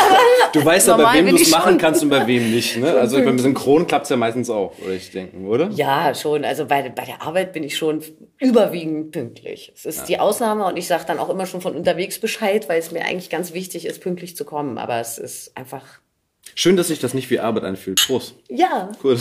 du 0.53 0.65
weißt 0.65 0.89
ja, 0.89 0.97
bei 0.97 1.15
wem 1.15 1.37
du 1.37 1.37
es 1.37 1.51
machen 1.51 1.79
kannst 1.79 2.03
und 2.03 2.11
bei 2.11 2.27
wem 2.27 2.51
nicht. 2.51 2.77
Ne? 2.77 2.93
Also 2.93 3.19
beim 3.25 3.39
Synchron 3.39 3.87
klappt 3.87 4.05
es 4.05 4.11
ja 4.11 4.17
meistens 4.17 4.51
auch, 4.51 4.77
würde 4.81 4.97
ich 4.97 5.11
denken, 5.11 5.47
oder? 5.47 5.71
Ja, 5.71 6.15
schon. 6.15 6.45
Also 6.45 6.67
bei, 6.67 6.89
bei 6.89 7.05
der 7.05 7.23
Arbeit 7.23 7.53
bin 7.53 7.63
ich 7.63 7.77
schon 7.77 8.03
überwiegend 8.39 9.13
pünktlich. 9.13 9.73
Es 9.75 9.87
ist 9.87 9.99
ja. 10.01 10.05
die 10.07 10.19
Ausnahme 10.19 10.67
und 10.67 10.77
ich 10.77 10.89
sage 10.89 11.05
dann 11.07 11.19
auch 11.19 11.29
immer 11.29 11.47
schon 11.47 11.61
von 11.61 11.77
unterwegs 11.77 12.19
Bescheid, 12.19 12.69
weil 12.69 12.81
es 12.81 12.91
mir 12.91 13.05
eigentlich 13.05 13.31
ganz 13.31 13.53
wichtig 13.53 13.87
ist, 13.87 14.01
pünktlich 14.01 14.37
zu 14.37 14.45
kommen. 14.45 14.79
Aber 14.79 15.01
es 15.01 15.19
ist 15.19 15.57
einfach... 15.57 15.85
Schön, 16.55 16.77
dass 16.77 16.89
sich 16.89 16.99
das 16.99 17.15
nicht 17.15 17.31
wie 17.31 17.39
Arbeit 17.39 17.63
anfühlt. 17.65 18.05
Prost. 18.05 18.35
Ja. 18.49 18.91
Gut. 19.01 19.21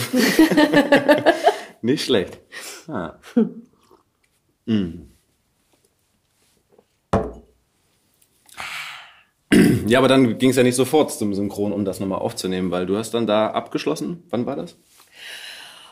nicht 1.82 2.04
schlecht. 2.04 2.38
Ah. 2.88 3.14
Mm. 4.66 5.08
Ja, 9.86 9.98
aber 9.98 10.08
dann 10.08 10.38
ging 10.38 10.50
es 10.50 10.56
ja 10.56 10.62
nicht 10.62 10.76
sofort 10.76 11.12
zum 11.12 11.34
Synchron, 11.34 11.72
um 11.72 11.84
das 11.84 12.00
nochmal 12.00 12.18
aufzunehmen, 12.18 12.70
weil 12.70 12.86
du 12.86 12.96
hast 12.96 13.12
dann 13.12 13.26
da 13.26 13.48
abgeschlossen. 13.48 14.24
Wann 14.30 14.46
war 14.46 14.56
das? 14.56 14.76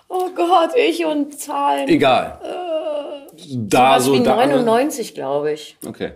Oh 0.09 0.31
Gott, 0.35 0.71
ich 0.77 1.05
und 1.05 1.39
Zahlen. 1.39 1.89
Egal. 1.89 2.41
Äh, 2.43 3.27
da 3.57 4.01
so, 4.01 4.15
so 4.15 4.23
da. 4.23 4.37
99, 4.47 5.15
glaube 5.15 5.53
ich. 5.53 5.77
Okay. 5.85 6.13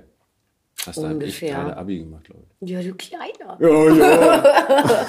Hast 0.86 0.98
du 0.98 1.02
Ungefähr. 1.02 1.54
gerade 1.54 1.76
Abi 1.76 1.98
gemacht, 1.98 2.24
glaube 2.24 2.42
ich. 2.60 2.70
Ja, 2.70 2.82
du 2.82 2.94
Kleiner. 2.94 3.58
Ja, 3.60 3.94
ja. 3.94 5.06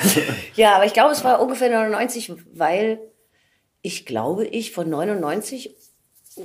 ja, 0.55 0.75
aber 0.75 0.85
ich 0.85 0.93
glaube, 0.93 1.11
es 1.11 1.23
war 1.23 1.41
ungefähr 1.41 1.69
99, 1.69 2.33
weil 2.53 2.99
ich 3.81 4.05
glaube, 4.05 4.45
ich 4.45 4.71
von 4.71 4.89
99 4.89 5.75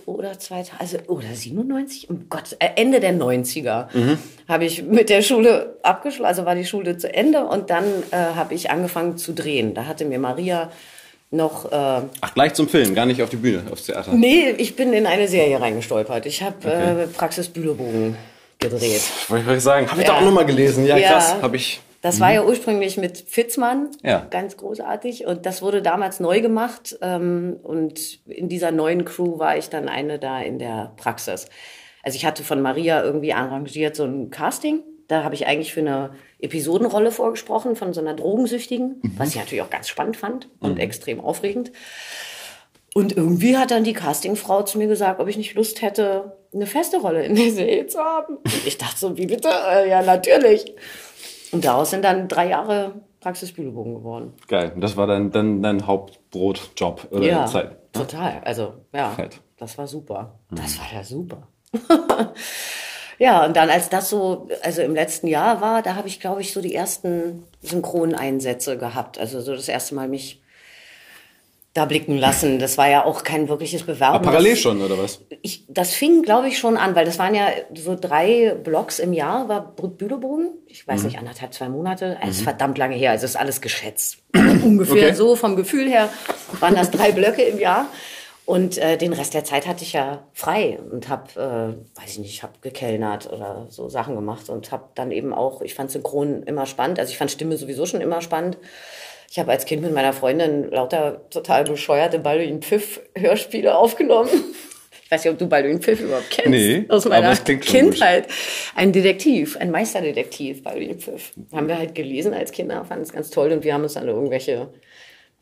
oder 0.07 0.39
2000, 0.39 0.81
also, 0.81 0.99
oder 1.07 1.29
97, 1.33 2.11
um 2.11 2.29
Gott, 2.29 2.57
äh, 2.59 2.71
Ende 2.77 3.01
der 3.01 3.15
90er 3.15 3.87
mhm. 3.97 4.19
habe 4.49 4.65
ich 4.65 4.83
mit 4.83 5.09
der 5.09 5.23
Schule 5.23 5.77
abgeschlossen, 5.83 6.27
also 6.27 6.45
war 6.45 6.55
die 6.55 6.65
Schule 6.65 6.97
zu 6.97 7.13
Ende 7.13 7.45
und 7.45 7.71
dann 7.71 7.85
äh, 8.11 8.17
habe 8.17 8.55
ich 8.55 8.71
angefangen 8.71 9.17
zu 9.17 9.33
drehen. 9.33 9.75
Da 9.75 9.87
hatte 9.87 10.05
mir 10.05 10.19
Maria 10.19 10.71
noch. 11.31 11.71
Äh, 11.71 12.03
Ach, 12.21 12.35
gleich 12.35 12.55
zum 12.55 12.69
Film, 12.69 12.95
gar 12.95 13.07
nicht 13.07 13.23
auf 13.23 13.31
die 13.31 13.37
Bühne, 13.37 13.63
aufs 13.71 13.87
Theater. 13.87 14.13
Nee, 14.13 14.51
ich 14.59 14.77
bin 14.77 14.93
in 14.93 15.07
eine 15.07 15.29
Serie 15.29 15.61
reingestolpert. 15.61 16.27
Ich 16.27 16.43
habe 16.43 16.57
okay. 16.59 17.03
äh, 17.03 17.07
Praxis 17.07 17.49
Bülobogen 17.49 18.17
gedreht. 18.59 19.03
Wollte 19.29 19.55
ich 19.55 19.63
sagen, 19.63 19.89
habe 19.89 20.01
ich 20.01 20.07
ja. 20.07 20.15
da 20.15 20.21
auch 20.21 20.25
nochmal 20.25 20.47
gelesen. 20.47 20.87
Ja, 20.87 20.97
ja. 20.97 21.11
krass, 21.11 21.37
habe 21.41 21.57
ich. 21.57 21.81
Das 22.07 22.19
mhm. 22.19 22.21
war 22.21 22.33
ja 22.35 22.45
ursprünglich 22.45 22.99
mit 22.99 23.19
Fitzmann, 23.19 23.91
ja. 24.05 24.25
ganz 24.31 24.57
großartig. 24.57 25.27
Und 25.27 25.45
das 25.45 25.61
wurde 25.61 25.83
damals 25.83 26.21
neu 26.21 26.41
gemacht. 26.41 26.97
Ähm, 27.03 27.57
und 27.65 28.25
in 28.29 28.49
dieser 28.49 28.71
neuen 28.71 29.05
Crew 29.05 29.41
war 29.41 29.57
ich 29.57 29.71
dann 29.71 29.89
eine 29.89 30.21
da 30.21 30.41
in 30.41 30.61
der 30.61 30.93
Praxis. 30.97 31.47
Also 32.05 32.15
ich 32.15 32.25
hatte 32.25 32.45
von 32.45 32.63
Maria 32.63 33.03
irgendwie 33.03 33.33
arrangiert 33.33 33.97
so 33.97 34.05
ein 34.05 34.31
Casting. 34.31 34.85
Da 35.09 35.25
habe 35.25 35.35
ich 35.35 35.49
eigentlich 35.49 35.75
für 35.75 35.81
eine 35.81 36.11
Episodenrolle 36.39 37.11
vorgesprochen 37.11 37.75
von 37.75 37.93
so 37.93 38.01
einer 38.01 38.15
Drogensüchtigen, 38.15 39.01
mhm. 39.03 39.13
was 39.17 39.31
ich 39.31 39.37
natürlich 39.37 39.63
auch 39.63 39.71
ganz 39.71 39.89
spannend 39.89 40.17
fand 40.17 40.49
und 40.61 40.75
mhm. 40.75 40.81
extrem 40.81 41.19
aufregend. 41.19 41.73
Und 42.95 43.17
irgendwie 43.17 43.57
hat 43.57 43.73
dann 43.73 43.83
die 43.83 43.95
Castingfrau 43.95 44.63
zu 44.63 44.79
mir 44.79 44.87
gesagt, 44.87 45.19
ob 45.19 45.27
ich 45.27 45.37
nicht 45.37 45.55
Lust 45.55 45.83
hätte, 45.83 46.37
eine 46.55 46.67
feste 46.67 46.99
Rolle 46.99 47.25
in 47.25 47.35
der 47.35 47.51
Serie 47.51 47.89
zu 47.89 47.99
haben. 47.99 48.37
Und 48.37 48.67
ich 48.67 48.79
dachte 48.79 48.97
so, 48.97 49.17
wie 49.19 49.27
bitte? 49.27 49.49
Äh, 49.49 49.91
ja, 49.91 50.03
natürlich. 50.03 50.73
Und 51.53 51.65
daraus 51.65 51.91
sind 51.91 52.05
dann 52.05 52.29
drei 52.29 52.49
Jahre 52.49 52.95
Praxisbiologen 53.21 53.95
geworden. 53.95 54.35
Geil. 54.49 54.73
Und 54.75 54.81
das 54.81 54.97
war 54.97 55.07
dann, 55.07 55.31
dann 55.31 55.63
dein 55.63 55.87
Hauptbrotjob 55.87 57.09
oder 57.11 57.25
ja, 57.25 57.47
Zeit? 57.47 57.71
Ne? 57.71 57.77
Total. 57.93 58.41
Also, 58.45 58.75
ja. 58.93 59.11
Fett. 59.11 59.41
Das 59.57 59.79
war 59.79 59.87
super. 59.87 60.39
Mhm. 60.51 60.57
Das 60.57 60.79
war 60.79 60.87
ja 60.93 61.03
super. 61.03 61.49
ja, 63.19 63.45
und 63.45 63.57
dann, 63.57 63.71
als 63.71 63.89
das 63.89 64.11
so, 64.11 64.49
also 64.63 64.83
im 64.83 64.95
letzten 64.95 65.27
Jahr 65.27 65.61
war, 65.61 65.83
da 65.83 65.95
habe 65.95 66.09
ich, 66.09 66.21
glaube 66.21 66.41
ich, 66.41 66.53
so 66.53 66.61
die 66.61 66.75
ersten 66.75 67.45
Synchroneinsätze 67.63 68.79
gehabt. 68.79 69.19
Also 69.19 69.41
so 69.41 69.55
das 69.55 69.69
erste 69.69 69.95
Mal 69.95 70.09
mich 70.09 70.43
da 71.77 71.85
blicken 71.85 72.17
lassen. 72.17 72.59
Das 72.59 72.79
war 72.79 72.89
ja 72.89 73.05
auch 73.05 73.23
kein 73.23 73.49
wirkliches 73.49 73.83
Bewerben. 73.83 74.17
Aber 74.17 74.25
parallel 74.25 74.57
schon, 74.57 74.81
oder 74.81 74.99
was? 74.99 75.21
Ich, 75.43 75.65
das 75.69 75.93
fing, 75.93 76.23
glaube 76.23 76.49
ich, 76.49 76.59
schon 76.59 76.77
an, 76.77 76.95
weil 76.95 77.05
das 77.05 77.19
waren 77.19 77.35
ja 77.35 77.49
so 77.75 77.97
drei 78.01 78.55
Blocks 78.55 78.99
im 78.99 79.13
Jahr, 79.13 79.49
war 79.49 79.75
Bülobogen. 79.75 80.51
Ich 80.67 80.87
weiß 80.87 81.01
mhm. 81.01 81.07
nicht, 81.07 81.19
anderthalb, 81.19 81.53
zwei 81.53 81.69
Monate. 81.69 82.19
Mhm. 82.23 82.31
ist 82.31 82.43
verdammt 82.43 82.79
lange 82.79 82.97
her, 82.97 83.11
also 83.11 83.25
ist 83.25 83.37
alles 83.37 83.61
geschätzt. 83.61 84.19
Ungefähr 84.35 85.09
okay. 85.09 85.15
so 85.15 85.37
vom 85.37 85.57
Gefühl 85.57 85.89
her 85.89 86.09
waren 86.61 86.75
das 86.75 86.91
drei 86.91 87.13
Blöcke 87.13 87.43
im 87.43 87.59
Jahr. 87.59 87.87
Und 88.47 88.79
äh, 88.79 88.97
den 88.97 89.13
Rest 89.13 89.35
der 89.35 89.43
Zeit 89.43 89.67
hatte 89.67 89.83
ich 89.83 89.93
ja 89.93 90.23
frei 90.33 90.79
und 90.93 91.09
habe, 91.09 91.33
äh, 91.35 92.01
weiß 92.01 92.11
ich 92.13 92.19
nicht, 92.21 92.43
habe 92.45 92.53
gekellnert 92.61 93.31
oder 93.33 93.67
so 93.71 93.89
Sachen 93.89 94.15
gemacht 94.15 94.49
und 94.49 94.71
habe 94.71 94.85
dann 94.95 95.11
eben 95.11 95.35
auch, 95.35 95.63
ich 95.63 95.75
fand 95.75 95.91
Synchron 95.91 96.45
immer 96.45 96.65
spannend, 96.65 97.01
also 97.01 97.11
ich 97.11 97.19
fand 97.19 97.33
Stimme 97.33 97.57
sowieso 97.57 97.87
schon 97.87 98.01
immer 98.01 98.21
spannend 98.21 98.57
ich 99.31 99.39
habe 99.39 99.51
als 99.51 99.65
Kind 99.65 99.83
mit 99.83 99.93
meiner 99.93 100.13
Freundin 100.13 100.71
lauter 100.71 101.29
total 101.31 101.65
bescheuerte 101.65 102.19
Balduin 102.19 102.63
Pfiff 102.63 103.01
Hörspiele 103.17 103.77
aufgenommen. 103.77 104.31
Ich 105.05 105.11
weiß 105.11 105.25
nicht, 105.25 105.33
ob 105.33 105.39
du 105.39 105.47
Balduin 105.47 105.81
Pfiff 105.81 106.01
überhaupt 106.01 106.31
kennst. 106.31 106.51
Nee, 106.51 106.85
aus 106.89 107.05
meiner 107.05 107.37
Kindheit. 107.37 108.27
Ein 108.75 108.93
Detektiv, 108.93 109.57
ein 109.57 109.71
Meisterdetektiv, 109.71 110.65
Balduin 110.65 110.99
Pfiff. 110.99 111.33
Haben 111.53 111.69
wir 111.69 111.79
halt 111.79 111.95
gelesen 111.95 112.35
als 112.35 112.51
Kinder, 112.51 112.85
fanden 112.85 113.05
es 113.05 113.13
ganz 113.13 113.31
toll 113.31 113.53
und 113.53 113.63
wir 113.63 113.73
haben 113.73 113.85
uns 113.85 113.95
dann 113.95 114.09
irgendwelche 114.09 114.69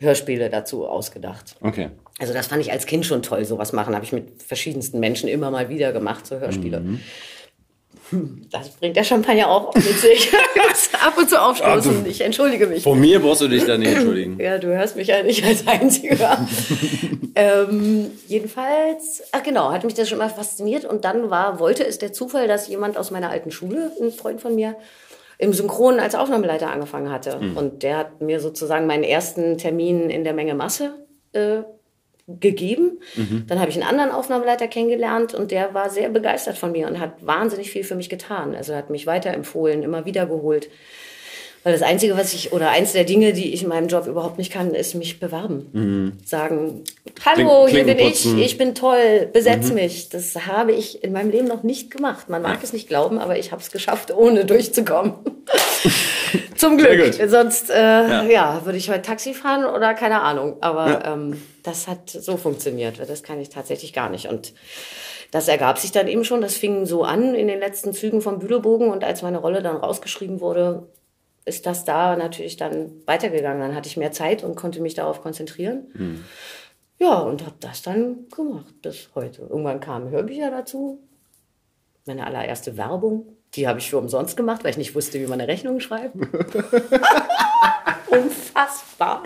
Hörspiele 0.01 0.51
dazu 0.51 0.87
ausgedacht. 0.87 1.57
Okay. 1.61 1.91
Also 2.19 2.33
das 2.33 2.49
fand 2.49 2.63
ich 2.63 2.73
als 2.73 2.87
Kind 2.87 3.07
schon 3.07 3.23
toll, 3.23 3.45
sowas 3.45 3.73
machen. 3.73 3.95
Habe 3.95 4.05
ich 4.05 4.13
mit 4.13 4.43
verschiedensten 4.43 5.01
Menschen 5.01 5.29
immer 5.29 5.51
mal 5.51 5.69
wieder 5.69 5.93
gemacht, 5.93 6.27
so 6.27 6.39
Hörspiele. 6.39 6.81
Mhm. 6.81 7.01
Das 8.51 8.69
bringt 8.71 8.97
der 8.97 9.05
Champagner 9.05 9.49
auch 9.49 9.75
mit 9.75 9.85
sich. 9.85 10.31
ab 11.05 11.19
und 11.19 11.29
zu 11.29 11.41
aufstoßen. 11.41 12.05
Ah, 12.05 12.09
ich 12.09 12.21
entschuldige 12.21 12.67
mich. 12.67 12.83
Von 12.83 13.01
mir 13.01 13.21
brauchst 13.21 13.43
du 13.43 13.49
dich 13.49 13.65
da 13.65 13.77
nicht 13.77 13.93
entschuldigen. 13.95 14.39
ja, 14.41 14.59
du 14.59 14.69
hörst 14.69 14.97
mich 14.97 15.09
ja 15.09 15.23
nicht 15.23 15.45
als 15.45 15.67
Einziger. 15.67 16.47
ähm, 17.35 18.11
jedenfalls, 18.27 19.23
ach 19.33 19.43
genau, 19.43 19.71
hat 19.71 19.85
mich 19.85 19.95
das 19.95 20.09
schon 20.09 20.19
mal 20.19 20.31
fasziniert. 20.31 20.85
Und 20.85 21.05
dann 21.05 21.31
war, 21.31 21.59
wollte 21.61 21.87
es 21.87 21.99
der 21.99 22.13
Zufall, 22.13 22.49
dass 22.49 22.69
jemand 22.69 22.97
aus 22.97 23.11
meiner 23.11 23.31
alten 23.31 23.51
Schule, 23.51 23.93
ein 24.01 24.11
Freund 24.11 24.41
von 24.41 24.55
mir, 24.55 24.77
im 25.39 25.53
Synchron 25.53 25.99
als 25.99 26.15
Aufnahmeleiter 26.15 26.71
angefangen 26.71 27.11
hatte. 27.11 27.39
Mhm. 27.39 27.57
Und 27.57 27.83
der 27.83 27.99
hat 27.99 28.21
mir 28.21 28.41
sozusagen 28.41 28.87
meinen 28.87 29.05
ersten 29.05 29.59
Termin 29.59 30.11
in 30.11 30.25
der 30.25 30.33
Menge 30.33 30.55
Masse 30.55 30.95
äh, 31.33 31.63
gegeben. 32.27 33.01
Mhm. 33.17 33.45
Dann 33.47 33.61
habe 33.61 33.71
ich 33.71 33.77
einen 33.77 33.89
anderen 33.89 34.11
Aufnahmeleiter 34.11 34.67
kennengelernt 34.67 35.35
und 35.35 35.51
der 35.51 35.75
war 35.75 35.91
sehr 35.91 36.09
begeistert 36.09 36.57
von 36.57 36.73
mir 36.73 36.89
und 36.89 36.99
hat 36.99 37.25
wahnsinnig 37.25 37.71
viel 37.71 37.85
für 37.85 37.97
mich 37.97 38.09
getan. 38.09 38.55
Also 38.55 38.73
er 38.73 38.79
hat 38.79 38.91
mich 38.91 39.07
weiterempfohlen, 39.07 39.83
immer 39.83 40.07
wieder 40.07 40.27
geholt. 40.27 40.71
Weil 41.65 41.73
das 41.73 41.81
Einzige, 41.81 42.15
was 42.15 42.35
ich, 42.35 42.53
oder 42.53 42.69
eins 42.69 42.93
der 42.93 43.05
Dinge, 43.05 43.33
die 43.33 43.55
ich 43.55 43.63
in 43.63 43.71
meinem 43.71 43.89
Job 43.89 44.07
überhaupt 44.07 44.37
nicht 44.37 44.53
kann, 44.53 44.75
ist 44.75 44.95
mich 44.95 45.19
bewerben. 45.19 45.71
Mhm. 45.73 46.13
Sagen, 46.23 46.85
hallo, 47.25 47.67
hier 47.67 47.85
bin 47.85 47.99
ich, 47.99 48.27
ich 48.37 48.59
bin 48.59 48.75
toll, 48.75 49.31
besetz 49.33 49.71
mhm. 49.71 49.77
mich. 49.77 50.11
Das 50.11 50.47
habe 50.47 50.73
ich 50.73 51.03
in 51.03 51.13
meinem 51.13 51.31
Leben 51.31 51.49
noch 51.49 51.63
nicht 51.63 51.91
gemacht. 51.91 52.29
Man 52.29 52.43
mag 52.43 52.57
ja. 52.57 52.61
es 52.63 52.75
nicht 52.75 52.87
glauben, 52.87 53.19
aber 53.19 53.39
ich 53.39 53.51
habe 53.51 53.63
es 53.63 53.71
geschafft, 53.71 54.15
ohne 54.15 54.45
durchzukommen. 54.45 55.15
Zum 56.57 56.77
Glück. 56.77 57.15
Sonst, 57.29 57.71
äh, 57.71 57.75
ja. 57.75 58.25
ja. 58.25 58.61
würde 58.67 58.77
ich 58.77 58.91
heute 58.91 59.01
Taxi 59.01 59.33
fahren 59.33 59.65
oder 59.65 59.95
keine 59.95 60.21
Ahnung. 60.21 60.59
Aber 60.61 60.87
ja. 60.87 61.15
ähm, 61.15 61.41
das 61.63 61.89
hat 61.89 62.11
so 62.11 62.37
funktioniert. 62.37 63.01
Das 63.09 63.23
kann 63.23 63.41
ich 63.41 63.49
tatsächlich 63.49 63.95
gar 63.95 64.11
nicht. 64.11 64.29
Und 64.29 64.53
das 65.31 65.49
ergab 65.49 65.79
sich 65.79 65.93
dann 65.93 66.09
eben 66.09 66.25
schon. 66.25 66.43
Das 66.43 66.59
fing 66.59 66.85
so 66.85 67.05
an 67.05 67.35
in 67.35 67.49
den 67.49 67.59
letzten 67.59 67.95
Zügen 67.95 68.21
vom 68.21 68.39
Bülobogen. 68.39 68.91
Und 68.91 69.03
als 69.03 69.23
meine 69.23 69.39
Rolle 69.39 69.63
dann 69.63 69.77
rausgeschrieben 69.77 70.41
wurde, 70.41 70.89
ist 71.45 71.67
das 71.67 71.85
da 71.85 72.17
natürlich 72.17 72.57
dann 72.57 72.93
weitergegangen. 73.07 73.61
Dann 73.61 73.75
hatte 73.75 73.89
ich 73.89 73.97
mehr 73.97 74.13
Zeit 74.13 74.45
und 74.45 74.55
konnte 74.55 74.81
mich 74.81 74.95
darauf 74.95 75.23
konzentrieren. 75.23 75.89
Mhm. 75.95 76.25
Ja, 76.99 77.19
und 77.19 77.45
habe 77.45 77.57
das 77.61 77.83
dann 77.83 78.29
gemacht 78.31 78.81
bis 78.81 79.11
heute. 79.15 79.43
Irgendwann 79.43 79.81
kamen 79.81 80.11
Hörbücher 80.11 80.51
dazu. 80.51 81.01
Meine 82.07 82.27
allererste 82.27 82.77
Werbung, 82.77 83.37
die 83.55 83.67
habe 83.67 83.79
ich 83.79 83.91
für 83.91 83.99
umsonst 83.99 84.37
gemacht, 84.37 84.65
weil 84.65 84.71
ich 84.71 84.77
nicht 84.77 84.95
wusste, 84.95 85.21
wie 85.21 85.27
man 85.27 85.41
eine 85.41 85.49
Rechnung 85.49 85.81
schreibt. 85.81 86.15
Unfassbar. 88.09 89.23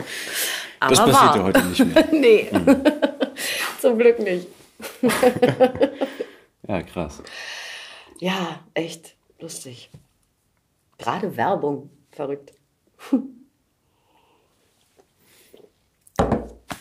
Aber 0.80 0.94
das 0.94 1.04
passiert 1.04 1.36
ja 1.36 1.42
heute 1.42 1.64
nicht 1.64 1.84
mehr. 1.84 2.08
nee, 2.12 2.48
mhm. 2.50 2.82
zum 3.80 3.98
Glück 3.98 4.18
nicht. 4.20 4.46
ja, 6.66 6.82
krass. 6.82 7.22
Ja, 8.20 8.60
echt 8.74 9.14
lustig. 9.40 9.90
Gerade 10.98 11.36
Werbung 11.36 11.90
verrückt. 12.18 12.52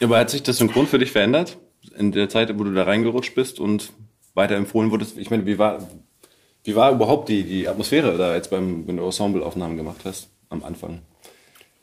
Aber 0.02 0.18
hat 0.18 0.30
sich 0.30 0.44
das 0.44 0.58
Synchron 0.58 0.88
für 0.88 1.00
dich 1.00 1.12
verändert? 1.12 1.58
In 1.98 2.12
der 2.12 2.28
Zeit, 2.30 2.58
wo 2.58 2.64
du 2.64 2.74
da 2.74 2.84
reingerutscht 2.84 3.36
bist 3.36 3.60
und 3.60 3.94
weiterempfohlen 4.34 4.92
wurdest? 4.92 5.18
Ich 5.18 5.30
meine, 5.30 5.46
wie 5.46 5.58
war, 5.58 5.88
wie 6.64 6.76
war 6.76 6.92
überhaupt 6.92 7.30
die, 7.30 7.44
die 7.44 7.68
Atmosphäre 7.68 8.18
da 8.18 8.36
jetzt 8.36 8.50
beim, 8.50 8.88
wenn 8.88 8.98
du 8.98 9.06
Ensembleaufnahmen 9.06 9.78
gemacht 9.78 10.02
hast 10.06 10.30
am 10.50 10.64
Anfang? 10.64 11.02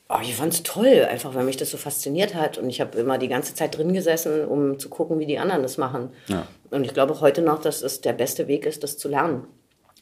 Oh, 0.08 0.18
ich 0.22 0.34
fand 0.34 0.52
es 0.52 0.62
toll, 0.62 1.06
einfach 1.10 1.34
weil 1.34 1.44
mich 1.44 1.56
das 1.56 1.70
so 1.70 1.76
fasziniert 1.76 2.34
hat. 2.34 2.58
Und 2.58 2.68
ich 2.68 2.80
habe 2.80 2.98
immer 2.98 3.18
die 3.18 3.28
ganze 3.28 3.54
Zeit 3.54 3.76
drin 3.76 3.92
gesessen, 3.92 4.44
um 4.44 4.78
zu 4.78 4.88
gucken, 4.88 5.18
wie 5.18 5.26
die 5.26 5.38
anderen 5.38 5.62
das 5.62 5.78
machen. 5.78 6.10
Ja. 6.28 6.46
Und 6.70 6.84
ich 6.84 6.92
glaube 6.92 7.20
heute 7.20 7.40
noch, 7.42 7.60
dass 7.60 7.82
es 7.82 8.00
der 8.00 8.12
beste 8.12 8.46
Weg 8.46 8.66
ist, 8.66 8.82
das 8.82 8.98
zu 8.98 9.08
lernen. 9.08 9.46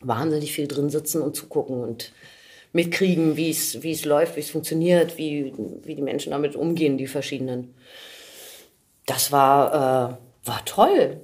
Wahnsinnig 0.01 0.53
viel 0.53 0.69
drin 0.69 0.91
sitzen 0.91 1.23
und 1.23 1.37
zugucken 1.37 1.83
und 1.83 2.13
mitkriegen, 2.73 3.37
wie 3.37 3.51
es 3.51 3.83
wie 3.83 3.93
es 3.93 4.05
läuft, 4.05 4.37
wie 4.37 4.41
es 4.41 4.51
funktioniert, 4.51 5.19
wie, 5.19 5.53
wie 5.85 5.95
die 5.95 6.03
Menschen 6.03 6.31
damit 6.31 6.57
umgehen, 6.57 6.97
die 6.97 7.07
verschiedenen. 7.07 7.75
Das 9.07 9.33
war, 9.33 10.19
äh, 10.45 10.49
war 10.49 10.65
toll. 10.65 11.21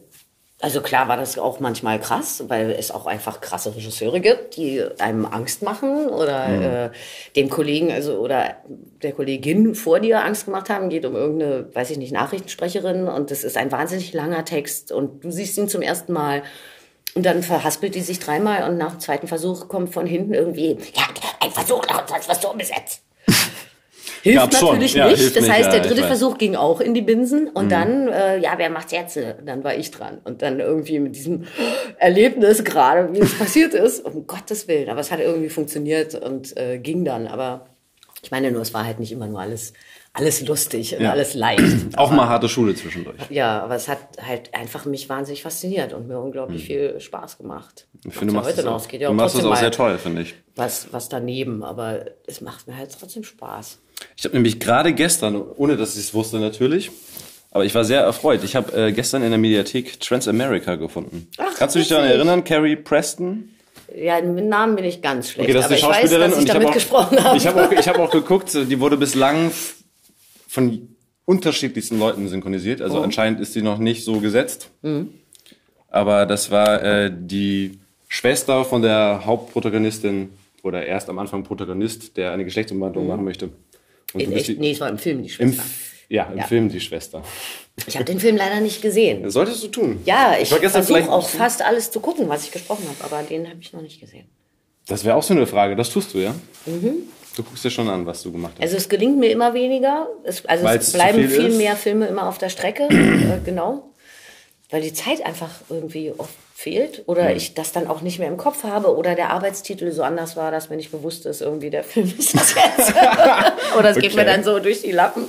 Also 0.60 0.80
klar 0.80 1.06
war 1.06 1.16
das 1.16 1.38
auch 1.38 1.60
manchmal 1.60 2.00
krass, 2.00 2.44
weil 2.48 2.72
es 2.72 2.90
auch 2.90 3.06
einfach 3.06 3.40
krasse 3.40 3.76
Regisseure 3.76 4.18
gibt, 4.18 4.56
die 4.56 4.82
einem 4.98 5.24
Angst 5.24 5.62
machen 5.62 6.08
oder 6.08 6.48
mhm. 6.48 6.62
äh, 6.62 6.90
dem 7.36 7.48
Kollegen, 7.48 7.92
also 7.92 8.18
oder 8.18 8.56
der 9.02 9.12
Kollegin 9.12 9.76
vor 9.76 10.00
dir 10.00 10.24
Angst 10.24 10.46
gemacht 10.46 10.68
haben, 10.68 10.88
geht 10.88 11.06
um 11.06 11.14
irgendeine, 11.14 11.72
weiß 11.72 11.90
ich 11.90 11.98
nicht, 11.98 12.12
Nachrichtensprecherin 12.12 13.06
und 13.06 13.30
das 13.30 13.44
ist 13.44 13.56
ein 13.56 13.70
wahnsinnig 13.70 14.12
langer 14.12 14.44
Text 14.44 14.90
und 14.90 15.22
du 15.22 15.30
siehst 15.30 15.56
ihn 15.58 15.68
zum 15.68 15.80
ersten 15.80 16.12
Mal 16.12 16.42
und 17.18 17.24
dann 17.24 17.42
verhaspelt 17.42 17.96
die 17.96 18.00
sich 18.00 18.20
dreimal 18.20 18.70
und 18.70 18.78
nach 18.78 18.92
dem 18.92 19.00
zweiten 19.00 19.26
Versuch 19.26 19.66
kommt 19.66 19.92
von 19.92 20.06
hinten 20.06 20.34
irgendwie, 20.34 20.78
ja, 20.94 21.02
ein 21.40 21.50
Versuch 21.50 21.84
noch, 21.88 22.06
sonst 22.06 22.28
wirst 22.28 22.44
du 22.44 22.48
umgesetzt. 22.48 23.02
Hilft 24.22 24.38
Gab's 24.38 24.62
natürlich 24.62 24.92
schon. 24.92 25.08
nicht. 25.08 25.20
Ja, 25.20 25.30
das 25.34 25.34
nicht, 25.34 25.50
heißt, 25.50 25.72
der 25.72 25.80
dritte 25.80 26.04
Versuch 26.04 26.38
ging 26.38 26.54
auch 26.54 26.80
in 26.80 26.94
die 26.94 27.02
Binsen 27.02 27.48
und 27.48 27.64
mhm. 27.64 27.70
dann, 27.70 28.08
äh, 28.08 28.38
ja, 28.38 28.52
wer 28.56 28.70
macht's 28.70 28.92
jetzt? 28.92 29.18
Dann 29.44 29.64
war 29.64 29.74
ich 29.74 29.90
dran. 29.90 30.18
Und 30.22 30.42
dann 30.42 30.60
irgendwie 30.60 31.00
mit 31.00 31.16
diesem 31.16 31.46
Erlebnis 31.98 32.62
gerade, 32.62 33.12
wie 33.12 33.18
es 33.18 33.36
passiert 33.36 33.74
ist, 33.74 34.04
um 34.04 34.28
Gottes 34.28 34.68
Willen. 34.68 34.88
Aber 34.88 35.00
es 35.00 35.10
hat 35.10 35.18
irgendwie 35.18 35.48
funktioniert 35.48 36.14
und 36.14 36.56
äh, 36.56 36.78
ging 36.78 37.04
dann. 37.04 37.26
Aber 37.26 37.66
ich 38.22 38.30
meine 38.30 38.52
nur, 38.52 38.62
es 38.62 38.72
war 38.72 38.86
halt 38.86 39.00
nicht 39.00 39.10
immer 39.10 39.26
nur 39.26 39.40
alles 39.40 39.72
alles 40.18 40.46
lustig 40.46 40.96
und 40.96 41.02
ja. 41.02 41.12
alles 41.12 41.34
leicht. 41.34 41.62
Auch 41.96 42.10
mal 42.10 42.28
harte 42.28 42.48
Schule 42.48 42.74
zwischendurch. 42.74 43.16
Ja, 43.30 43.62
aber 43.62 43.76
es 43.76 43.88
hat 43.88 43.98
halt 44.20 44.52
einfach 44.54 44.84
mich 44.84 45.08
wahnsinnig 45.08 45.42
fasziniert 45.42 45.92
und 45.92 46.08
mir 46.08 46.18
unglaublich 46.18 46.62
mhm. 46.62 46.66
viel 46.66 47.00
Spaß 47.00 47.38
gemacht. 47.38 47.86
Ich 48.04 48.14
finde, 48.14 48.32
du 48.32 48.40
machst, 48.40 48.50
heute 48.50 48.64
noch. 48.64 48.80
Es 48.80 48.88
geht 48.88 49.00
ja 49.00 49.08
du 49.08 49.14
machst 49.14 49.36
es 49.36 49.44
auch 49.44 49.56
sehr 49.56 49.70
toll, 49.70 49.96
finde 49.98 50.22
ich. 50.22 50.34
Was, 50.56 50.88
was 50.92 51.08
daneben, 51.08 51.62
aber 51.62 52.06
es 52.26 52.40
macht 52.40 52.66
mir 52.66 52.76
halt 52.76 52.96
trotzdem 52.98 53.22
Spaß. 53.22 53.78
Ich 54.16 54.24
habe 54.24 54.34
nämlich 54.34 54.58
gerade 54.58 54.92
gestern, 54.92 55.40
ohne 55.56 55.76
dass 55.76 55.94
ich 55.94 56.00
es 56.00 56.14
wusste 56.14 56.38
natürlich, 56.38 56.90
aber 57.50 57.64
ich 57.64 57.74
war 57.74 57.84
sehr 57.84 58.00
erfreut. 58.00 58.42
Ich 58.44 58.56
habe 58.56 58.88
äh, 58.88 58.92
gestern 58.92 59.22
in 59.22 59.30
der 59.30 59.38
Mediathek 59.38 60.00
Transamerica 60.00 60.74
gefunden. 60.74 61.28
Ach, 61.38 61.54
Kannst 61.56 61.74
du 61.74 61.78
dich 61.78 61.88
daran 61.88 62.06
erinnern, 62.06 62.44
Carrie 62.44 62.76
Preston? 62.76 63.50
Ja, 63.96 64.20
mit 64.20 64.44
Namen 64.44 64.76
bin 64.76 64.84
ich 64.84 65.00
ganz 65.00 65.30
schlecht. 65.30 65.48
Okay, 65.48 65.54
das 65.54 65.70
ist 65.70 65.76
die 65.76 65.80
Schauspielerin 65.80 66.32
weiß, 66.32 66.44
dass 66.44 66.44
ich 66.44 66.54
und 66.54 66.64
ich 66.64 66.90
habe 66.90 66.96
auch, 66.96 67.12
habe. 67.12 67.36
Ich 67.36 67.46
habe 67.46 67.64
auch, 67.64 67.72
ich 67.72 67.88
hab 67.88 67.98
auch 67.98 68.10
geguckt, 68.10 68.52
die 68.54 68.80
wurde 68.80 68.96
bislang 68.96 69.50
von 70.48 70.96
unterschiedlichsten 71.24 71.98
Leuten 71.98 72.26
synchronisiert. 72.26 72.80
Also 72.80 72.98
oh. 72.98 73.02
anscheinend 73.02 73.38
ist 73.38 73.52
sie 73.52 73.62
noch 73.62 73.78
nicht 73.78 74.04
so 74.04 74.18
gesetzt. 74.18 74.70
Mhm. 74.82 75.10
Aber 75.88 76.26
das 76.26 76.50
war 76.50 76.82
äh, 76.82 77.12
die 77.14 77.78
Schwester 78.08 78.64
von 78.64 78.82
der 78.82 79.22
Hauptprotagonistin 79.24 80.30
oder 80.62 80.84
erst 80.84 81.08
am 81.08 81.18
Anfang 81.18 81.44
Protagonist, 81.44 82.16
der 82.16 82.32
eine 82.32 82.44
Geschlechtsumwandlung 82.44 83.04
mhm. 83.04 83.10
machen 83.10 83.24
möchte. 83.24 83.50
Und 84.14 84.20
In 84.20 84.32
echt? 84.32 84.48
Die, 84.48 84.56
nee, 84.56 84.72
es 84.72 84.80
war 84.80 84.88
im 84.88 84.98
Film 84.98 85.22
die 85.22 85.28
Schwester. 85.28 85.62
Im, 85.62 86.16
ja, 86.16 86.24
im 86.24 86.38
ja. 86.38 86.44
Film 86.46 86.68
die 86.70 86.80
Schwester. 86.80 87.22
Ich 87.86 87.94
habe 87.94 88.06
den 88.06 88.18
Film 88.18 88.36
leider 88.36 88.60
nicht 88.60 88.80
gesehen. 88.82 89.22
Das 89.22 89.34
solltest 89.34 89.62
du 89.62 89.68
tun. 89.68 90.00
Ja, 90.04 90.34
ich, 90.40 90.50
ich 90.50 90.68
versuche 90.70 91.10
auch 91.12 91.28
fast 91.28 91.62
alles 91.62 91.90
zu 91.90 92.00
gucken, 92.00 92.28
was 92.28 92.44
ich 92.44 92.50
gesprochen 92.50 92.84
habe, 92.88 93.04
aber 93.04 93.22
den 93.22 93.46
habe 93.46 93.58
ich 93.60 93.72
noch 93.72 93.82
nicht 93.82 94.00
gesehen. 94.00 94.26
Das 94.86 95.04
wäre 95.04 95.16
auch 95.16 95.22
so 95.22 95.34
eine 95.34 95.46
Frage. 95.46 95.76
Das 95.76 95.90
tust 95.90 96.14
du, 96.14 96.18
ja? 96.18 96.34
Mhm. 96.64 97.02
Du 97.38 97.44
guckst 97.44 97.64
dir 97.64 97.70
schon 97.70 97.88
an, 97.88 98.04
was 98.04 98.24
du 98.24 98.32
gemacht 98.32 98.54
hast. 98.56 98.62
Also 98.62 98.76
es 98.76 98.88
gelingt 98.88 99.16
mir 99.16 99.30
immer 99.30 99.54
weniger. 99.54 100.08
Es, 100.24 100.44
also 100.44 100.64
Weil's 100.64 100.88
es 100.88 100.92
bleiben 100.92 101.18
viel, 101.18 101.28
viel 101.28 101.50
mehr 101.56 101.76
Filme 101.76 102.06
immer 102.08 102.26
auf 102.26 102.36
der 102.38 102.48
Strecke. 102.48 102.82
äh, 102.90 103.38
genau. 103.44 103.92
Weil 104.70 104.82
die 104.82 104.92
Zeit 104.92 105.24
einfach 105.24 105.50
irgendwie 105.70 106.12
oft 106.18 106.34
fehlt 106.52 107.04
oder 107.06 107.30
mhm. 107.30 107.36
ich 107.36 107.54
das 107.54 107.70
dann 107.70 107.86
auch 107.86 108.00
nicht 108.00 108.18
mehr 108.18 108.26
im 108.26 108.38
Kopf 108.38 108.64
habe 108.64 108.96
oder 108.96 109.14
der 109.14 109.30
Arbeitstitel 109.30 109.92
so 109.92 110.02
anders 110.02 110.36
war, 110.36 110.50
dass 110.50 110.68
mir 110.68 110.74
nicht 110.74 110.90
bewusst 110.90 111.26
ist, 111.26 111.40
irgendwie 111.40 111.70
der 111.70 111.84
Film 111.84 112.12
ist 112.18 112.34
das 112.34 112.56
jetzt. 112.56 112.92
oder 113.78 113.90
es 113.90 113.96
okay. 113.96 114.08
geht 114.08 114.16
mir 114.16 114.24
dann 114.24 114.42
so 114.42 114.58
durch 114.58 114.82
die 114.82 114.90
Lappen. 114.90 115.28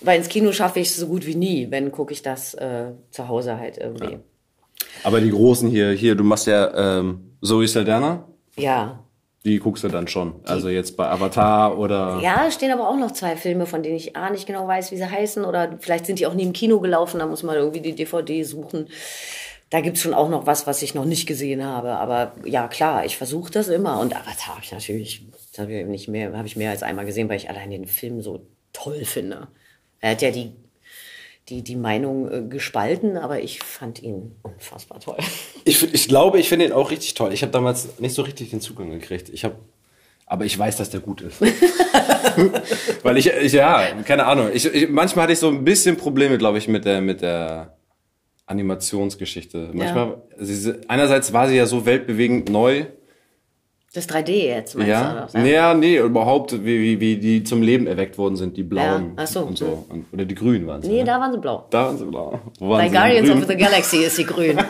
Weil 0.00 0.18
ins 0.18 0.28
Kino 0.28 0.50
schaffe 0.50 0.80
ich 0.80 0.88
es 0.88 0.96
so 0.96 1.06
gut 1.06 1.26
wie 1.26 1.36
nie, 1.36 1.70
wenn 1.70 1.92
gucke 1.92 2.12
ich 2.12 2.22
das 2.22 2.54
äh, 2.54 2.86
zu 3.12 3.28
Hause 3.28 3.56
halt 3.60 3.78
irgendwie. 3.78 4.14
Ja. 4.14 4.18
Aber 5.04 5.20
die 5.20 5.30
Großen 5.30 5.70
hier, 5.70 5.92
hier, 5.92 6.16
du 6.16 6.24
machst 6.24 6.48
ja 6.48 6.98
ähm, 6.98 7.36
Zoe 7.40 7.68
Saldana. 7.68 8.26
Ja. 8.56 9.03
Die 9.44 9.58
guckst 9.58 9.84
du 9.84 9.88
dann 9.88 10.08
schon. 10.08 10.36
Also 10.44 10.70
jetzt 10.70 10.96
bei 10.96 11.06
Avatar 11.06 11.78
oder. 11.78 12.18
Ja, 12.22 12.50
stehen 12.50 12.72
aber 12.72 12.88
auch 12.88 12.96
noch 12.96 13.12
zwei 13.12 13.36
Filme, 13.36 13.66
von 13.66 13.82
denen 13.82 13.96
ich 13.96 14.16
A 14.16 14.30
nicht 14.30 14.46
genau 14.46 14.66
weiß, 14.66 14.90
wie 14.90 14.96
sie 14.96 15.10
heißen. 15.10 15.44
Oder 15.44 15.76
vielleicht 15.80 16.06
sind 16.06 16.18
die 16.18 16.26
auch 16.26 16.32
nie 16.32 16.44
im 16.44 16.54
Kino 16.54 16.80
gelaufen, 16.80 17.18
da 17.18 17.26
muss 17.26 17.42
man 17.42 17.56
irgendwie 17.56 17.80
die 17.80 17.94
DVD 17.94 18.42
suchen. 18.42 18.88
Da 19.68 19.80
gibt's 19.80 20.00
schon 20.00 20.14
auch 20.14 20.30
noch 20.30 20.46
was, 20.46 20.66
was 20.66 20.80
ich 20.82 20.94
noch 20.94 21.04
nicht 21.04 21.26
gesehen 21.26 21.62
habe. 21.62 21.90
Aber 21.92 22.32
ja, 22.44 22.68
klar, 22.68 23.04
ich 23.04 23.18
versuche 23.18 23.50
das 23.50 23.68
immer. 23.68 24.00
Und 24.00 24.16
Avatar 24.16 24.54
habe 24.54 24.64
ich 24.64 24.72
natürlich, 24.72 25.26
das 25.52 25.58
habe 25.58 25.74
ich 25.74 25.86
nicht 25.86 26.08
mehr, 26.08 26.34
habe 26.34 26.46
ich 26.46 26.56
mehr 26.56 26.70
als 26.70 26.82
einmal 26.82 27.04
gesehen, 27.04 27.28
weil 27.28 27.36
ich 27.36 27.50
allein 27.50 27.70
den 27.70 27.86
Film 27.86 28.22
so 28.22 28.46
toll 28.72 29.04
finde. 29.04 29.48
Er 30.00 30.12
hat 30.12 30.22
ja 30.22 30.30
die 30.30 30.52
die, 31.48 31.62
die 31.62 31.76
Meinung 31.76 32.30
äh, 32.30 32.42
gespalten, 32.42 33.16
aber 33.16 33.40
ich 33.40 33.60
fand 33.60 34.02
ihn 34.02 34.36
unfassbar 34.42 35.00
toll. 35.00 35.18
Ich, 35.66 35.94
ich 35.94 36.08
glaube, 36.08 36.38
ich 36.38 36.50
finde 36.50 36.66
ihn 36.66 36.72
auch 36.72 36.90
richtig 36.90 37.14
toll. 37.14 37.32
Ich 37.32 37.40
habe 37.40 37.50
damals 37.50 37.98
nicht 37.98 38.14
so 38.14 38.20
richtig 38.20 38.50
den 38.50 38.60
Zugang 38.60 38.90
gekriegt. 38.90 39.30
Ich 39.30 39.44
habe 39.44 39.56
aber 40.26 40.44
ich 40.44 40.58
weiß, 40.58 40.76
dass 40.76 40.90
der 40.90 41.00
gut 41.00 41.20
ist. 41.20 41.40
Weil 43.02 43.18
ich, 43.18 43.26
ich, 43.28 43.52
ja, 43.52 43.82
keine 44.04 44.26
Ahnung. 44.26 44.50
Ich, 44.52 44.66
ich, 44.66 44.88
manchmal 44.88 45.24
hatte 45.24 45.32
ich 45.34 45.38
so 45.38 45.48
ein 45.48 45.64
bisschen 45.64 45.96
Probleme, 45.96 46.38
glaube 46.38 46.58
ich, 46.58 46.66
mit 46.66 46.84
der, 46.84 47.00
mit 47.00 47.20
der 47.20 47.76
Animationsgeschichte. 48.46 49.70
Manchmal, 49.72 50.22
ja. 50.38 50.44
sie, 50.44 50.80
einerseits 50.88 51.32
war 51.32 51.48
sie 51.48 51.56
ja 51.56 51.66
so 51.66 51.86
weltbewegend 51.86 52.48
neu, 52.48 52.86
Das 53.94 54.08
3D 54.08 54.30
jetzt, 54.32 54.74
meinst 54.74 54.88
Ja, 54.90 55.28
du? 55.32 55.38
nee, 55.38 55.52
ja, 55.52 55.72
nee, 55.72 55.98
überhaupt, 55.98 56.52
wie, 56.64 56.80
wie, 56.82 57.00
wie 57.00 57.16
die 57.16 57.44
zum 57.44 57.62
Leben 57.62 57.86
erweckt 57.86 58.18
worden 58.18 58.34
sind, 58.34 58.56
die 58.56 58.64
blauen 58.64 59.12
ach 59.14 59.26
so. 59.28 59.42
und 59.42 59.56
so. 59.56 59.86
Und, 59.88 60.06
oder 60.12 60.24
die 60.24 60.34
grünen 60.34 60.66
waren 60.66 60.80
es. 60.80 60.88
Nee, 60.88 60.98
ne? 60.98 61.04
da 61.04 61.20
waren 61.20 61.32
sie 61.32 61.38
blau. 61.38 61.64
da 61.70 61.86
waren 61.86 61.96
sie 61.96 62.04
blau. 62.04 62.40
Wo 62.58 62.70
waren 62.70 62.78
Bei 62.80 62.88
sie 62.88 62.94
Guardians 62.94 63.28
grün? 63.28 63.42
of 63.42 63.48
the 63.48 63.56
Galaxy 63.56 63.98
ist 63.98 64.16
sie 64.16 64.24
grün. 64.24 64.58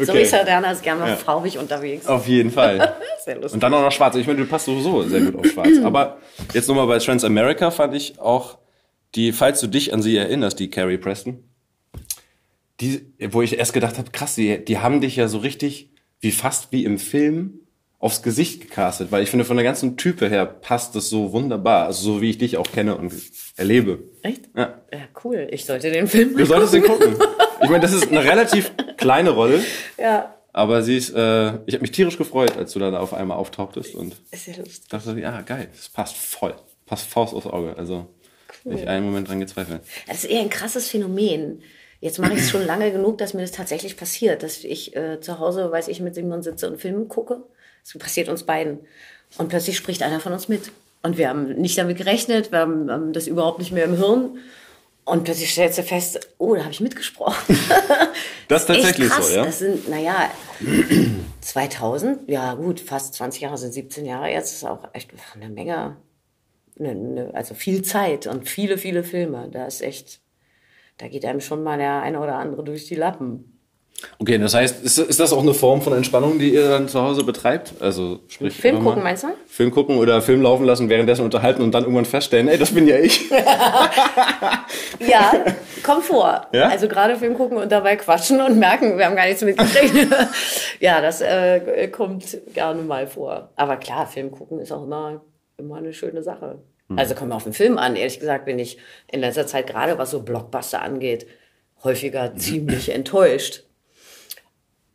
So 0.00 0.12
Okay. 0.12 0.22
ist 0.22 0.30
Sardana 0.30 0.70
ist 0.70 0.82
gerne 0.82 1.00
mal 1.00 1.16
farbig 1.16 1.58
unterwegs. 1.58 2.06
Auf 2.06 2.26
jeden 2.28 2.50
Fall. 2.50 2.94
Sehr 3.24 3.34
lustig. 3.36 3.54
Und 3.54 3.62
dann 3.62 3.74
auch 3.74 3.82
noch 3.82 3.92
schwarz. 3.92 4.14
Ich 4.16 4.26
meine, 4.26 4.38
du 4.38 4.46
passt 4.46 4.66
sowieso 4.66 5.02
sehr 5.02 5.20
gut 5.22 5.36
auf 5.36 5.46
schwarz. 5.46 5.70
Aber 5.82 6.18
jetzt 6.54 6.68
nochmal 6.68 6.86
bei 6.86 6.98
Transamerica 6.98 7.70
fand 7.72 7.94
ich 7.94 8.18
auch 8.20 8.58
die, 9.16 9.32
falls 9.32 9.60
du 9.60 9.66
dich 9.66 9.92
an 9.92 10.00
sie 10.00 10.16
erinnerst, 10.16 10.58
die 10.60 10.70
Carrie 10.70 10.96
Preston, 10.98 11.42
die, 12.80 13.12
wo 13.30 13.42
ich 13.42 13.58
erst 13.58 13.72
gedacht 13.72 13.98
habe, 13.98 14.10
krass, 14.12 14.34
die, 14.36 14.64
die 14.64 14.78
haben 14.78 15.00
dich 15.00 15.16
ja 15.16 15.26
so 15.28 15.38
richtig, 15.38 15.90
wie 16.20 16.30
fast 16.30 16.70
wie 16.72 16.84
im 16.84 16.98
Film, 16.98 17.60
aufs 18.00 18.22
Gesicht 18.22 18.60
gecastet, 18.60 19.10
weil 19.10 19.22
ich 19.22 19.30
finde, 19.30 19.44
von 19.44 19.56
der 19.56 19.64
ganzen 19.64 19.96
Type 19.96 20.28
her 20.28 20.46
passt 20.46 20.94
das 20.94 21.10
so 21.10 21.32
wunderbar, 21.32 21.86
also 21.86 22.14
so 22.14 22.22
wie 22.22 22.30
ich 22.30 22.38
dich 22.38 22.56
auch 22.56 22.70
kenne 22.70 22.96
und 22.96 23.12
erlebe. 23.56 24.04
Echt? 24.22 24.48
Ja. 24.56 24.80
Ja, 24.92 25.00
cool. 25.24 25.48
Ich 25.50 25.64
sollte 25.64 25.90
den 25.90 26.06
Film 26.06 26.32
mal 26.32 26.38
Du 26.38 26.46
solltest 26.46 26.74
den 26.74 26.84
gucken. 26.84 27.16
Ich 27.62 27.68
meine, 27.68 27.80
das 27.80 27.92
ist 27.92 28.08
eine 28.08 28.22
relativ 28.22 28.70
kleine 28.96 29.30
Rolle, 29.30 29.60
Ja, 29.98 30.36
aber 30.52 30.82
sie 30.82 30.96
ist, 30.96 31.10
äh, 31.10 31.48
ich 31.66 31.74
habe 31.74 31.80
mich 31.80 31.90
tierisch 31.90 32.16
gefreut, 32.18 32.56
als 32.56 32.72
du 32.72 32.78
dann 32.78 32.94
auf 32.94 33.12
einmal 33.14 33.36
auftauchtest 33.36 33.94
und 33.94 34.16
ist 34.30 34.46
ja 34.46 34.56
lustig. 34.56 34.88
dachte, 34.88 35.18
ja, 35.18 35.40
geil, 35.42 35.68
das 35.72 35.88
passt 35.88 36.16
voll. 36.16 36.54
Passt 36.86 37.06
Faust 37.08 37.34
aufs 37.34 37.46
Auge. 37.46 37.76
Also, 37.76 38.06
nicht 38.64 38.86
einen 38.86 39.04
Moment 39.04 39.28
dran 39.28 39.40
gezweifelt. 39.40 39.82
Das 40.06 40.18
ist 40.18 40.30
eher 40.30 40.40
ein 40.40 40.48
krasses 40.50 40.88
Phänomen. 40.88 41.62
Jetzt 42.00 42.18
mache 42.18 42.34
ich 42.34 42.40
es 42.40 42.50
schon 42.50 42.64
lange 42.64 42.92
genug, 42.92 43.18
dass 43.18 43.34
mir 43.34 43.42
das 43.42 43.52
tatsächlich 43.52 43.96
passiert, 43.96 44.42
dass 44.42 44.62
ich 44.64 44.96
äh, 44.96 45.20
zu 45.20 45.38
Hause, 45.38 45.70
weiß 45.70 45.88
ich, 45.88 46.00
mit 46.00 46.14
Simon 46.14 46.42
sitze 46.42 46.70
und 46.70 46.80
Filme 46.80 47.04
gucke. 47.06 47.42
Das 47.92 48.02
passiert 48.02 48.28
uns 48.28 48.44
beiden. 48.44 48.80
Und 49.36 49.48
plötzlich 49.48 49.76
spricht 49.76 50.02
einer 50.02 50.20
von 50.20 50.32
uns 50.32 50.48
mit. 50.48 50.72
Und 51.02 51.16
wir 51.16 51.28
haben 51.28 51.54
nicht 51.54 51.78
damit 51.78 51.96
gerechnet, 51.96 52.50
wir 52.50 52.60
haben, 52.60 52.90
haben 52.90 53.12
das 53.12 53.26
überhaupt 53.26 53.58
nicht 53.58 53.72
mehr 53.72 53.84
im 53.84 53.96
Hirn. 53.96 54.38
Und 55.04 55.24
plötzlich 55.24 55.50
stellst 55.50 55.78
du 55.78 55.82
fest, 55.82 56.20
oh, 56.36 56.54
da 56.54 56.62
habe 56.62 56.72
ich 56.72 56.80
mitgesprochen. 56.80 57.58
Das 58.48 58.62
ist 58.62 58.68
tatsächlich 58.68 59.08
Echt 59.08 59.14
krass. 59.14 59.28
so, 59.28 59.36
ja? 59.36 59.44
Das 59.44 59.58
sind, 59.58 59.88
naja, 59.90 60.30
2000, 61.42 62.28
ja 62.30 62.54
gut, 62.54 62.80
fast 62.80 63.12
20 63.12 63.42
Jahre 63.42 63.58
sind 63.58 63.72
17 63.72 64.06
Jahre 64.06 64.30
jetzt, 64.30 64.54
ist 64.54 64.64
auch 64.64 64.88
echt 64.94 65.10
eine 65.34 65.50
Menge, 65.50 65.98
also 67.34 67.52
viel 67.52 67.82
Zeit 67.82 68.26
und 68.26 68.48
viele, 68.48 68.78
viele 68.78 69.04
Filme. 69.04 69.50
Da 69.52 69.66
ist 69.66 69.82
echt, 69.82 70.20
da 70.96 71.08
geht 71.08 71.26
einem 71.26 71.42
schon 71.42 71.62
mal 71.62 71.76
der 71.76 72.00
eine 72.00 72.20
oder 72.20 72.36
andere 72.36 72.64
durch 72.64 72.86
die 72.86 72.94
Lappen. 72.94 73.57
Okay, 74.18 74.38
das 74.38 74.54
heißt, 74.54 74.84
ist, 74.84 74.98
ist 74.98 75.18
das 75.18 75.32
auch 75.32 75.42
eine 75.42 75.54
Form 75.54 75.82
von 75.82 75.92
Entspannung, 75.92 76.38
die 76.38 76.54
ihr 76.54 76.68
dann 76.68 76.88
zu 76.88 77.00
Hause 77.00 77.24
betreibt? 77.24 77.74
Also 77.80 78.20
sprich 78.28 78.54
Film 78.54 78.82
gucken, 78.82 79.02
meinst 79.02 79.24
du? 79.24 79.28
Film 79.46 79.70
gucken 79.70 79.98
oder 79.98 80.22
Film 80.22 80.42
laufen 80.42 80.64
lassen, 80.64 80.88
währenddessen 80.88 81.22
unterhalten 81.22 81.62
und 81.62 81.72
dann 81.72 81.82
irgendwann 81.82 82.04
feststellen, 82.04 82.48
ey, 82.48 82.58
das 82.58 82.72
bin 82.72 82.86
ja 82.86 82.96
ich. 82.98 83.30
Ja, 85.00 85.32
kommt 85.82 86.04
vor. 86.04 86.46
Ja? 86.52 86.68
Also 86.68 86.88
gerade 86.88 87.16
Film 87.16 87.34
gucken 87.34 87.58
und 87.58 87.70
dabei 87.70 87.96
quatschen 87.96 88.40
und 88.40 88.58
merken, 88.58 88.98
wir 88.98 89.06
haben 89.06 89.16
gar 89.16 89.26
nichts 89.26 89.42
mitgekriegt. 89.42 90.08
ja, 90.80 91.00
das 91.00 91.20
äh, 91.20 91.88
kommt 91.88 92.38
gerne 92.54 92.82
mal 92.82 93.06
vor. 93.06 93.50
Aber 93.56 93.76
klar, 93.76 94.06
Film 94.06 94.30
gucken 94.30 94.58
ist 94.58 94.72
auch 94.72 94.84
immer, 94.84 95.22
immer 95.56 95.76
eine 95.76 95.92
schöne 95.92 96.22
Sache. 96.22 96.58
Hm. 96.88 96.98
Also 96.98 97.14
kommt 97.14 97.32
auf 97.32 97.44
den 97.44 97.52
Film 97.52 97.78
an. 97.78 97.96
Ehrlich 97.96 98.20
gesagt 98.20 98.44
bin 98.44 98.58
ich 98.58 98.78
in 99.10 99.20
letzter 99.20 99.46
Zeit, 99.46 99.66
gerade 99.66 99.98
was 99.98 100.10
so 100.10 100.22
Blockbuster 100.22 100.82
angeht, 100.82 101.26
häufiger 101.84 102.34
ziemlich 102.36 102.90
enttäuscht. 102.90 103.64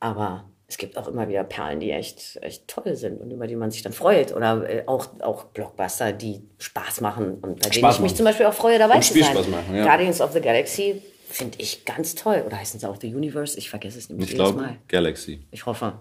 Aber 0.03 0.43
es 0.67 0.77
gibt 0.77 0.97
auch 0.97 1.07
immer 1.07 1.29
wieder 1.29 1.43
Perlen, 1.45 1.79
die 1.79 1.91
echt, 1.91 2.37
echt 2.41 2.67
toll 2.67 2.95
sind 2.95 3.21
und 3.21 3.31
über 3.31 3.47
die 3.47 3.55
man 3.55 3.71
sich 3.71 3.83
dann 3.83 3.93
freut. 3.93 4.35
Oder 4.35 4.69
äh, 4.69 4.83
auch, 4.85 5.07
auch 5.21 5.45
Blockbuster, 5.45 6.11
die 6.11 6.41
Spaß 6.59 6.99
machen 7.01 7.35
und 7.35 7.61
bei 7.61 7.69
denen 7.69 7.73
Spaß 7.73 7.95
ich 7.95 8.01
mich 8.01 8.11
machen. 8.11 8.15
zum 8.17 8.25
Beispiel 8.25 8.45
auch 8.47 8.53
freue, 8.53 8.77
dabei 8.79 8.95
Und 8.95 9.03
zu 9.03 9.13
sein. 9.13 9.23
Spielspaß 9.23 9.47
machen, 9.47 9.75
ja. 9.75 9.85
Guardians 9.85 10.19
of 10.19 10.33
the 10.33 10.41
Galaxy 10.41 11.01
finde 11.29 11.57
ich 11.59 11.85
ganz 11.85 12.15
toll. 12.15 12.43
Oder 12.45 12.59
heißen 12.59 12.79
sie 12.81 12.89
auch 12.89 12.97
The 12.99 13.15
Universe? 13.15 13.57
Ich 13.57 13.69
vergesse 13.69 13.97
es 13.97 14.09
nämlich 14.09 14.27
Ich 14.31 14.33
jedes 14.33 14.45
glaube, 14.51 14.61
Mal. 14.61 14.77
Galaxy. 14.89 15.45
Ich 15.51 15.65
hoffe. 15.65 15.93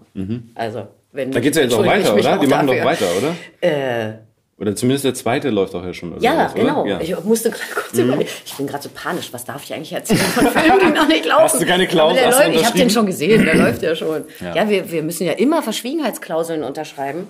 Also, 0.55 0.87
wenn 1.13 1.31
Da 1.31 1.39
geht's 1.39 1.55
ja 1.55 1.63
jetzt 1.63 1.73
auch 1.73 1.81
ich 1.81 1.87
weiter, 1.89 2.13
mich 2.13 2.25
oder? 2.25 2.37
Die 2.39 2.47
machen 2.47 2.67
doch 2.67 2.73
dafür. 2.75 2.91
weiter, 2.91 3.07
oder? 3.17 3.35
Äh, 3.61 4.13
Oder 4.63 4.75
zumindest 4.77 5.03
der 5.03 5.13
zweite 5.13 5.49
läuft 5.49 5.73
doch 5.73 5.83
ja 5.83 5.93
schon. 5.93 6.19
Ja, 6.21 6.37
was, 6.37 6.53
genau. 6.55 6.85
Ja. 6.85 6.95
Mhm. 6.95 7.01
Ich 7.01 7.23
musste 7.23 7.51
gerade 7.51 7.63
kurz 7.75 7.93
überlegen. 7.99 8.29
Ich 8.45 8.53
bin 8.55 8.65
gerade 8.65 8.81
so 8.83 8.89
panisch. 8.93 9.27
Was 9.33 9.43
darf 9.43 9.61
ich 9.63 9.73
eigentlich 9.73 9.91
erzählen 9.91 10.19
von 10.19 10.47
Filmen, 10.47 10.79
die 10.87 10.91
noch 10.93 11.07
nicht 11.07 11.25
laufen? 11.25 11.43
Hast 11.43 11.61
du 11.61 11.65
keine 11.65 11.85
Klausel? 11.85 12.21
Der 12.23 12.31
läuft, 12.31 12.55
ich 12.61 12.65
habe 12.65 12.77
den 12.77 12.89
schon 12.89 13.05
gesehen. 13.05 13.43
Der 13.43 13.55
läuft 13.63 13.81
ja 13.83 13.93
schon. 13.93 14.23
Ja. 14.39 14.55
Ja, 14.55 14.69
wir, 14.69 14.89
wir 14.89 15.03
müssen 15.03 15.25
ja 15.27 15.33
immer 15.33 15.61
Verschwiegenheitsklauseln 15.61 16.63
unterschreiben. 16.63 17.27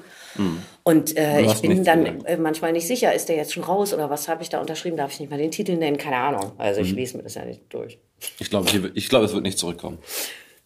Und 0.84 1.15
äh, 1.17 1.41
ich 1.41 1.62
bin 1.62 1.84
dann 1.84 2.26
äh, 2.26 2.38
manchmal 2.38 2.72
nicht 2.72 2.88
sicher, 2.88 3.13
ist 3.13 3.30
der 3.30 3.36
jetzt 3.36 3.54
schon 3.54 3.63
raus 3.63 3.93
oder 3.93 4.10
was 4.10 4.28
habe 4.28 4.41
ich 4.41 4.50
da 4.50 4.60
unterschrieben? 4.60 4.98
Darf 4.98 5.12
ich 5.12 5.19
nicht 5.19 5.30
mal 5.30 5.38
den 5.38 5.52
Titel 5.52 5.74
nennen? 5.76 5.98
Keine 5.98 6.17
Ahnung. 6.17 6.54
Also 6.58 6.82
Mhm. 6.82 6.88
ich 6.88 6.93
lese 6.93 7.17
mir 7.17 7.24
das 7.24 7.36
ja 7.36 7.46
nicht 7.46 7.62
durch. 7.69 8.00
Ich 8.39 8.50
glaube, 8.50 8.67
ich 8.96 9.10
glaube, 9.10 9.26
es 9.26 9.34
wird 9.34 9.43
nicht 9.43 9.60
zurückkommen. 9.60 10.00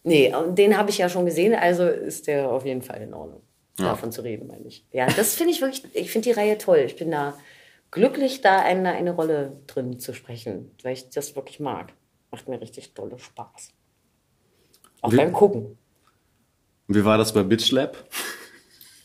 Nee, 0.04 0.32
den 0.52 0.78
habe 0.78 0.90
ich 0.90 0.98
ja 0.98 1.08
schon 1.08 1.26
gesehen, 1.26 1.54
also 1.54 1.84
ist 1.86 2.28
der 2.28 2.48
auf 2.50 2.64
jeden 2.64 2.82
Fall 2.82 3.02
in 3.02 3.12
Ordnung. 3.12 3.42
Davon 3.84 4.12
zu 4.12 4.22
reden, 4.22 4.46
meine 4.48 4.66
ich. 4.66 4.84
Ja, 4.92 5.06
das 5.06 5.34
finde 5.34 5.52
ich 5.52 5.60
wirklich, 5.60 5.82
ich 5.94 6.10
finde 6.10 6.28
die 6.28 6.34
Reihe 6.34 6.58
toll. 6.58 6.78
Ich 6.78 6.96
bin 6.96 7.10
da 7.10 7.38
glücklich, 7.90 8.40
da 8.40 8.60
eine, 8.60 8.92
eine 8.92 9.12
Rolle 9.12 9.60
drin 9.66 9.98
zu 9.98 10.12
sprechen, 10.14 10.70
weil 10.82 10.94
ich 10.94 11.10
das 11.10 11.36
wirklich 11.36 11.60
mag. 11.60 11.92
Macht 12.30 12.48
mir 12.48 12.60
richtig 12.60 12.92
tolle 12.94 13.18
Spaß. 13.18 13.72
Auch 15.00 15.12
Wie- 15.12 15.16
beim 15.16 15.32
Gucken. 15.32 15.78
Wie 16.88 17.04
war 17.04 17.18
das 17.18 17.32
bei 17.32 17.42
Bitch 17.42 17.70
Lab? 17.70 17.96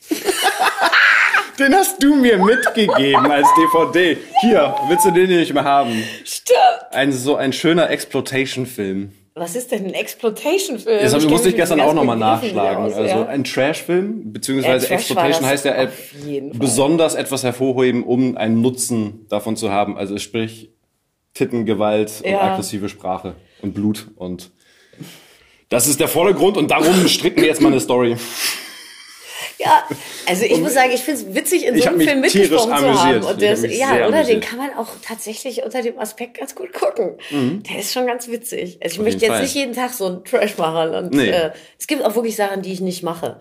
den 1.59 1.73
hast 1.73 2.01
du 2.01 2.15
mir 2.15 2.37
mitgegeben 2.37 3.29
als 3.31 3.47
DVD. 3.57 4.17
Hier, 4.41 4.75
willst 4.87 5.05
du 5.05 5.11
den 5.11 5.29
nicht 5.29 5.53
mehr 5.53 5.63
haben? 5.65 6.03
Stimmt. 6.23 6.57
Ein, 6.91 7.11
so 7.11 7.35
ein 7.35 7.53
schöner 7.53 7.89
Exploitation-Film. 7.89 9.13
Was 9.35 9.55
ist 9.55 9.71
denn 9.71 9.85
ein 9.87 9.93
Exploitation-Film? 9.93 10.99
Das 11.01 11.13
Ich 11.23 11.27
musste 11.29 11.49
ich 11.49 11.55
gestern 11.55 11.79
auch 11.81 11.93
nochmal 11.93 12.17
nachschlagen. 12.17 12.85
aus, 12.85 12.93
Also 12.93 13.07
ja. 13.15 13.25
ein 13.25 13.43
Trash-Film, 13.43 14.31
beziehungsweise 14.31 14.85
Ja, 14.85 14.95
Trash 14.97 15.15
war 15.15 15.25
Exploitation 15.25 15.45
heißt 15.47 15.65
ja 15.65 15.87
besonders 16.53 17.15
etwas 17.15 17.43
hervorheben, 17.43 18.03
um 18.03 18.37
einen 18.37 18.61
Nutzen 18.61 19.25
davon 19.29 19.55
zu 19.55 19.71
haben. 19.71 19.97
Also 19.97 20.19
sprich 20.19 20.69
Titten, 21.33 21.65
Gewalt 21.65 22.21
und 22.23 22.29
Ja. 22.29 22.41
aggressive 22.41 22.89
Sprache 22.89 23.33
und 23.63 23.73
Blut 23.73 24.07
und 24.17 24.51
das 25.69 25.87
ist 25.87 25.99
der 25.99 26.07
Vordergrund 26.07 26.55
und 26.57 26.69
darum 26.69 26.93
stricken 27.07 27.41
wir 27.41 27.47
jetzt 27.47 27.61
mal 27.61 27.69
eine 27.71 27.79
Story. 27.79 28.15
Ja, 29.59 29.83
also 30.27 30.45
ich 30.45 30.59
muss 30.59 30.73
sagen, 30.73 30.91
ich 30.93 31.01
finde 31.01 31.21
es 31.21 31.33
witzig, 31.35 31.65
in 31.65 31.79
so 31.79 31.87
einem 31.89 32.01
Film 32.01 32.21
mitgesprochen 32.21 32.77
zu 32.77 33.03
haben. 33.03 33.23
Und 33.23 33.39
mich 33.39 33.77
ja, 33.77 33.91
oder? 33.93 34.05
Den 34.05 34.13
amüsiert. 34.15 34.41
kann 34.43 34.57
man 34.59 34.73
auch 34.77 34.87
tatsächlich 35.05 35.63
unter 35.63 35.81
dem 35.81 35.97
Aspekt 35.99 36.39
ganz 36.39 36.55
gut 36.55 36.73
gucken. 36.73 37.17
Der 37.31 37.79
ist 37.79 37.93
schon 37.93 38.07
ganz 38.07 38.27
witzig. 38.27 38.79
Also 38.83 38.95
ich 38.95 38.99
Auf 38.99 39.05
möchte 39.05 39.21
jetzt 39.21 39.31
Fall. 39.33 39.41
nicht 39.43 39.55
jeden 39.55 39.73
Tag 39.73 39.93
so 39.93 40.05
einen 40.07 40.23
Trash 40.23 40.57
machen. 40.57 40.95
Und 40.95 41.13
Nee. 41.13 41.29
äh, 41.29 41.51
es 41.79 41.87
gibt 41.87 42.03
auch 42.03 42.15
wirklich 42.15 42.35
Sachen, 42.35 42.61
die 42.61 42.73
ich 42.73 42.81
nicht 42.81 43.03
mache. 43.03 43.39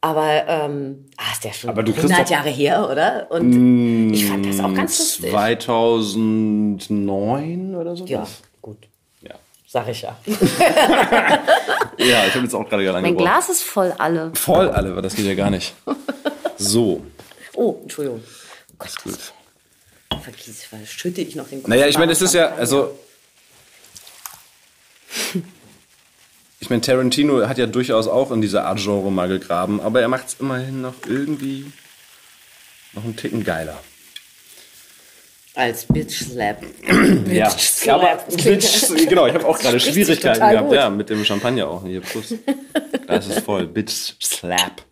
Aber 0.00 0.44
ähm, 0.48 1.06
ah, 1.16 1.32
ist 1.32 1.44
der 1.44 1.52
schon 1.54 1.70
Aber 1.70 1.82
du 1.82 1.92
kriegst 1.92 2.10
100 2.10 2.26
doch- 2.26 2.30
Jahre 2.30 2.50
her, 2.50 2.88
oder? 2.90 3.26
Und 3.30 4.12
ich 4.12 4.26
fand 4.26 4.44
das 4.46 4.60
auch 4.60 4.74
ganz 4.74 4.98
lustig. 4.98 5.30
2009 5.30 7.74
oder 7.74 7.96
so? 7.96 8.04
Ja, 8.04 8.26
Sag 9.74 9.88
ich 9.88 10.02
ja. 10.02 10.16
ja 11.98 12.26
ich 12.26 12.34
habe 12.34 12.44
jetzt 12.44 12.54
auch 12.54 12.68
gerade 12.68 12.84
gerade 12.84 13.02
Mein. 13.02 13.16
Glas 13.16 13.48
ist 13.48 13.64
voll 13.64 13.92
alle. 13.98 14.30
Voll 14.34 14.70
alle, 14.70 14.92
aber 14.92 15.02
das 15.02 15.16
geht 15.16 15.26
ja 15.26 15.34
gar 15.34 15.50
nicht. 15.50 15.74
So, 16.56 17.02
Oh, 17.54 17.80
Entschuldigung. 17.82 18.22
Oh 18.72 18.74
Gott, 18.78 19.02
gut. 19.02 19.18
das 20.10 20.22
vergieße, 20.22 20.66
weil 20.70 20.86
schütte 20.86 21.22
ich 21.22 21.34
noch 21.34 21.48
den 21.48 21.60
Kopf. 21.62 21.68
Naja, 21.68 21.88
ich 21.88 21.98
meine, 21.98 22.12
es 22.12 22.22
ist 22.22 22.34
ja, 22.34 22.54
also. 22.54 22.96
Ich 26.60 26.70
meine, 26.70 26.80
Tarantino 26.80 27.46
hat 27.48 27.58
ja 27.58 27.66
durchaus 27.66 28.06
auch 28.06 28.30
in 28.30 28.40
dieser 28.40 28.64
Art 28.64 28.78
Genre 28.78 29.10
mal 29.10 29.28
gegraben, 29.28 29.82
aber 29.82 30.00
er 30.00 30.08
macht 30.08 30.28
es 30.28 30.36
immerhin 30.40 30.80
noch 30.82 30.94
irgendwie 31.06 31.70
noch 32.94 33.04
einen 33.04 33.16
Ticken 33.16 33.44
geiler. 33.44 33.82
Als 35.56 35.86
Bitch 35.86 36.24
Slap. 36.24 36.62
Ja, 37.32 37.48
Bitch 37.48 37.58
Slap. 37.60 37.86
ja 37.86 37.94
aber 38.12 38.22
Das 38.26 38.36
klingt- 38.36 38.60
Bitch, 38.60 39.08
genau, 39.08 39.26
ich 39.26 39.34
habe 39.34 39.46
auch 39.46 39.58
gerade 39.58 39.78
Schwierigkeiten 39.78 40.40
gehabt, 40.40 40.66
gut. 40.68 40.76
ja, 40.76 40.90
mit 40.90 41.08
dem 41.10 41.24
Champagner 41.24 41.68
auch 41.68 41.84
hier. 41.84 42.00
Plus. 42.00 42.34
Da 43.06 43.16
ist 43.16 43.28
es 43.28 43.38
voll. 43.40 43.66
Bitch 43.66 44.14
Slap. 44.22 44.82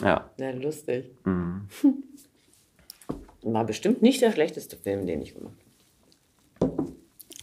Ja. 0.00 0.30
Ja, 0.38 0.50
lustig. 0.52 1.06
Mhm. 1.24 1.62
War 3.42 3.64
bestimmt 3.64 4.00
nicht 4.00 4.22
der 4.22 4.32
schlechteste 4.32 4.76
Film, 4.76 5.06
den 5.06 5.20
ich 5.20 5.34
gemacht 5.34 5.54
habe. 6.60 6.86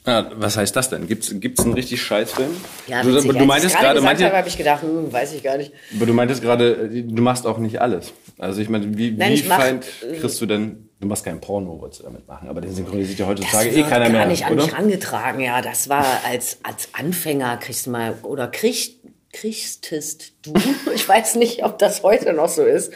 ja. 0.07 0.31
Was 0.35 0.57
heißt 0.57 0.75
das 0.75 0.89
denn? 0.89 1.07
Gibt's, 1.07 1.31
gibt's 1.39 1.63
einen 1.63 1.73
richtig 1.73 2.01
Scheißfilm? 2.01 2.49
Ja, 2.87 3.03
du, 3.03 3.11
du 3.21 3.45
meintest 3.45 3.77
gerade, 3.77 4.01
manche, 4.01 4.25
habe, 4.25 4.37
habe 4.37 4.47
ich 4.47 4.57
gedacht, 4.57 4.81
hm, 4.83 5.11
weiß 5.11 5.33
ich 5.33 5.43
gar 5.43 5.57
nicht. 5.57 5.73
Aber 5.95 6.05
du 6.05 6.13
meintest 6.13 6.41
gerade, 6.41 6.89
du 6.89 7.21
machst 7.21 7.45
auch 7.45 7.57
nicht 7.59 7.79
alles. 7.81 8.13
Also 8.37 8.61
ich 8.61 8.69
meine, 8.69 8.97
wie, 8.97 9.11
Nein, 9.11 9.33
wie 9.33 9.43
mach- 9.47 9.59
feind 9.59 9.85
kriegst 10.19 10.39
du 10.41 10.45
denn, 10.45 10.89
du 11.01 11.07
machst 11.07 11.25
keinen 11.25 11.41
Porno, 11.41 11.81
wolltest 11.81 12.01
du 12.01 12.05
damit 12.05 12.27
machen, 12.27 12.47
aber 12.47 12.61
den 12.61 12.73
synchronisiert 12.73 13.19
ja 13.19 13.25
Das 13.25 13.39
heutzutage 13.41 13.69
eh 13.69 13.83
keiner 13.83 14.05
gar 14.05 14.11
mehr, 14.11 14.27
nicht 14.27 14.45
an 14.45 14.55
mich 14.55 14.73
rangetragen. 14.73 15.41
Ja, 15.41 15.61
das 15.61 15.89
war 15.89 16.05
als, 16.25 16.59
als 16.63 16.89
Anfänger 16.93 17.57
kriegst 17.57 17.87
du 17.87 17.89
mal, 17.89 18.15
oder 18.23 18.47
kriegt 18.47 19.01
kriegstest 19.33 20.33
du, 20.43 20.53
ich 20.95 21.07
weiß 21.07 21.35
nicht, 21.35 21.63
ob 21.63 21.79
das 21.79 22.03
heute 22.03 22.33
noch 22.33 22.49
so 22.49 22.63
ist, 22.63 22.93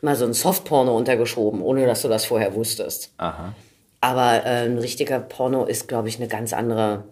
mal 0.00 0.16
so 0.16 0.24
ein 0.24 0.32
Softporno 0.32 0.96
untergeschoben, 0.96 1.62
ohne 1.62 1.86
dass 1.86 2.02
du 2.02 2.08
das 2.08 2.24
vorher 2.24 2.54
wusstest. 2.54 3.12
Aha. 3.18 3.54
Aber 4.00 4.44
äh, 4.44 4.66
ein 4.66 4.78
richtiger 4.78 5.20
Porno 5.20 5.64
ist, 5.64 5.88
glaube 5.88 6.08
ich, 6.08 6.16
eine 6.18 6.28
ganz 6.28 6.52
andere 6.52 7.04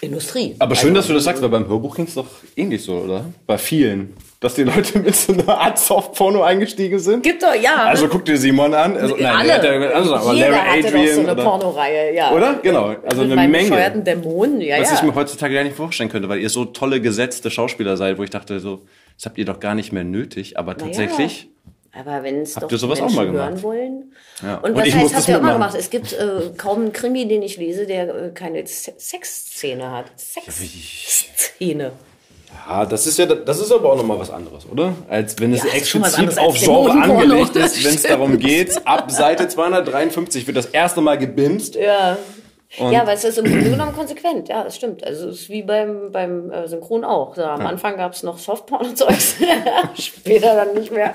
Industrie. 0.00 0.56
Aber 0.58 0.74
schön, 0.74 0.90
also, 0.90 0.98
dass 0.98 1.06
du 1.08 1.14
das 1.14 1.24
sagst, 1.24 1.42
weil 1.42 1.48
beim 1.48 1.68
Hörbuch 1.68 1.96
ging 1.96 2.06
es 2.06 2.14
doch 2.14 2.26
ähnlich 2.56 2.82
so, 2.82 2.98
oder? 2.98 3.26
Bei 3.46 3.58
vielen. 3.58 4.14
Dass 4.44 4.54
die 4.56 4.64
Leute 4.64 4.98
mit 4.98 5.16
so 5.16 5.32
einer 5.32 5.48
Art 5.58 5.78
Softporno 5.78 6.42
eingestiegen 6.42 6.98
sind. 6.98 7.22
Gibt 7.22 7.42
doch, 7.42 7.54
ja. 7.54 7.76
Also 7.86 8.08
guck 8.08 8.26
dir 8.26 8.36
Simon 8.36 8.74
an. 8.74 8.94
Also, 8.94 9.16
nein, 9.16 9.34
Alle. 9.34 9.58
Der, 9.58 9.96
also, 9.96 10.14
aber 10.14 10.34
Jeder 10.34 10.50
Larry 10.50 10.82
hatte 10.82 10.88
Adrian. 10.88 11.14
so 11.14 11.20
eine 11.22 11.32
oder, 11.32 11.44
Pornoreihe, 11.44 12.14
ja. 12.14 12.30
oder? 12.32 12.54
Genau. 12.62 12.94
Also 13.06 13.24
Mit 13.24 13.38
eine 13.38 13.58
bescheuerten 13.58 14.02
Menge. 14.02 14.20
Dämonen, 14.20 14.60
ja, 14.60 14.78
Was 14.80 14.90
ja. 14.90 14.96
ich 14.96 15.02
mir 15.02 15.14
heutzutage 15.14 15.54
gar 15.54 15.64
nicht 15.64 15.74
vorstellen 15.76 16.10
könnte, 16.10 16.28
weil 16.28 16.40
ihr 16.40 16.50
so 16.50 16.66
tolle 16.66 17.00
gesetzte 17.00 17.50
Schauspieler 17.50 17.96
seid, 17.96 18.18
wo 18.18 18.22
ich 18.22 18.28
dachte, 18.28 18.60
so, 18.60 18.82
das 19.16 19.24
habt 19.24 19.38
ihr 19.38 19.46
doch 19.46 19.60
gar 19.60 19.74
nicht 19.74 19.92
mehr 19.92 20.04
nötig. 20.04 20.58
Aber 20.58 20.76
tatsächlich. 20.76 21.48
Aber 21.98 22.22
wenn 22.22 22.42
es 22.42 22.54
Habt 22.54 22.64
doch 22.64 22.70
ihr 22.72 22.76
sowas 22.76 23.00
auch 23.00 23.10
mal 23.12 23.24
gemacht? 23.24 23.44
hören 23.48 23.62
wollen. 23.62 24.12
Ja. 24.42 24.56
Und, 24.56 24.72
Und 24.72 24.76
was 24.76 24.94
heißt, 24.94 25.14
habt 25.16 25.28
ihr 25.28 25.38
immer 25.38 25.54
gemacht? 25.54 25.74
Es 25.78 25.88
gibt 25.88 26.12
äh, 26.12 26.50
kaum 26.58 26.82
einen 26.82 26.92
Krimi, 26.92 27.26
den 27.26 27.40
ich 27.40 27.56
lese, 27.56 27.86
der 27.86 28.08
äh, 28.14 28.30
keine 28.34 28.66
Se- 28.66 28.92
Sexszene 28.98 29.90
hat. 29.90 30.06
Sexszene. 30.16 31.92
Ja, 32.66 32.86
das 32.86 33.06
ist 33.06 33.18
ja, 33.18 33.26
das 33.26 33.60
ist 33.60 33.70
aber 33.72 33.92
auch 33.92 33.96
nochmal 33.96 34.18
was 34.18 34.30
anderes, 34.30 34.64
oder? 34.70 34.94
Als 35.08 35.38
wenn 35.38 35.52
es 35.52 35.62
Ja, 35.64 35.70
explizit 35.72 36.38
auf 36.38 36.56
Genre 36.58 36.92
angelegt 36.92 37.56
ist, 37.56 37.84
wenn 37.84 37.94
es 37.94 38.02
darum 38.02 38.38
geht, 38.38 38.86
ab 38.86 39.10
Seite 39.10 39.48
253 39.48 40.46
wird 40.46 40.56
das 40.56 40.66
erste 40.66 41.00
Mal 41.02 41.18
gebimst. 41.18 41.74
Ja. 41.74 42.16
Und- 42.78 42.90
ja, 42.92 43.06
weil 43.06 43.16
es 43.16 43.24
ist 43.24 43.38
im 43.38 43.44
Grunde 43.44 43.70
genommen 43.70 43.94
konsequent. 43.94 44.48
Ja, 44.48 44.64
das 44.64 44.76
stimmt. 44.76 45.04
Also 45.06 45.28
es 45.28 45.42
ist 45.42 45.48
wie 45.50 45.62
beim, 45.62 46.10
beim 46.10 46.50
äh, 46.50 46.66
Synchron 46.66 47.04
auch. 47.04 47.36
Am 47.36 47.64
Anfang 47.66 47.96
gab 47.96 48.14
es 48.14 48.22
noch 48.22 48.38
Softporn-Zeugs, 48.38 49.36
später 50.00 50.54
dann 50.56 50.74
nicht 50.74 50.90
mehr. 50.90 51.14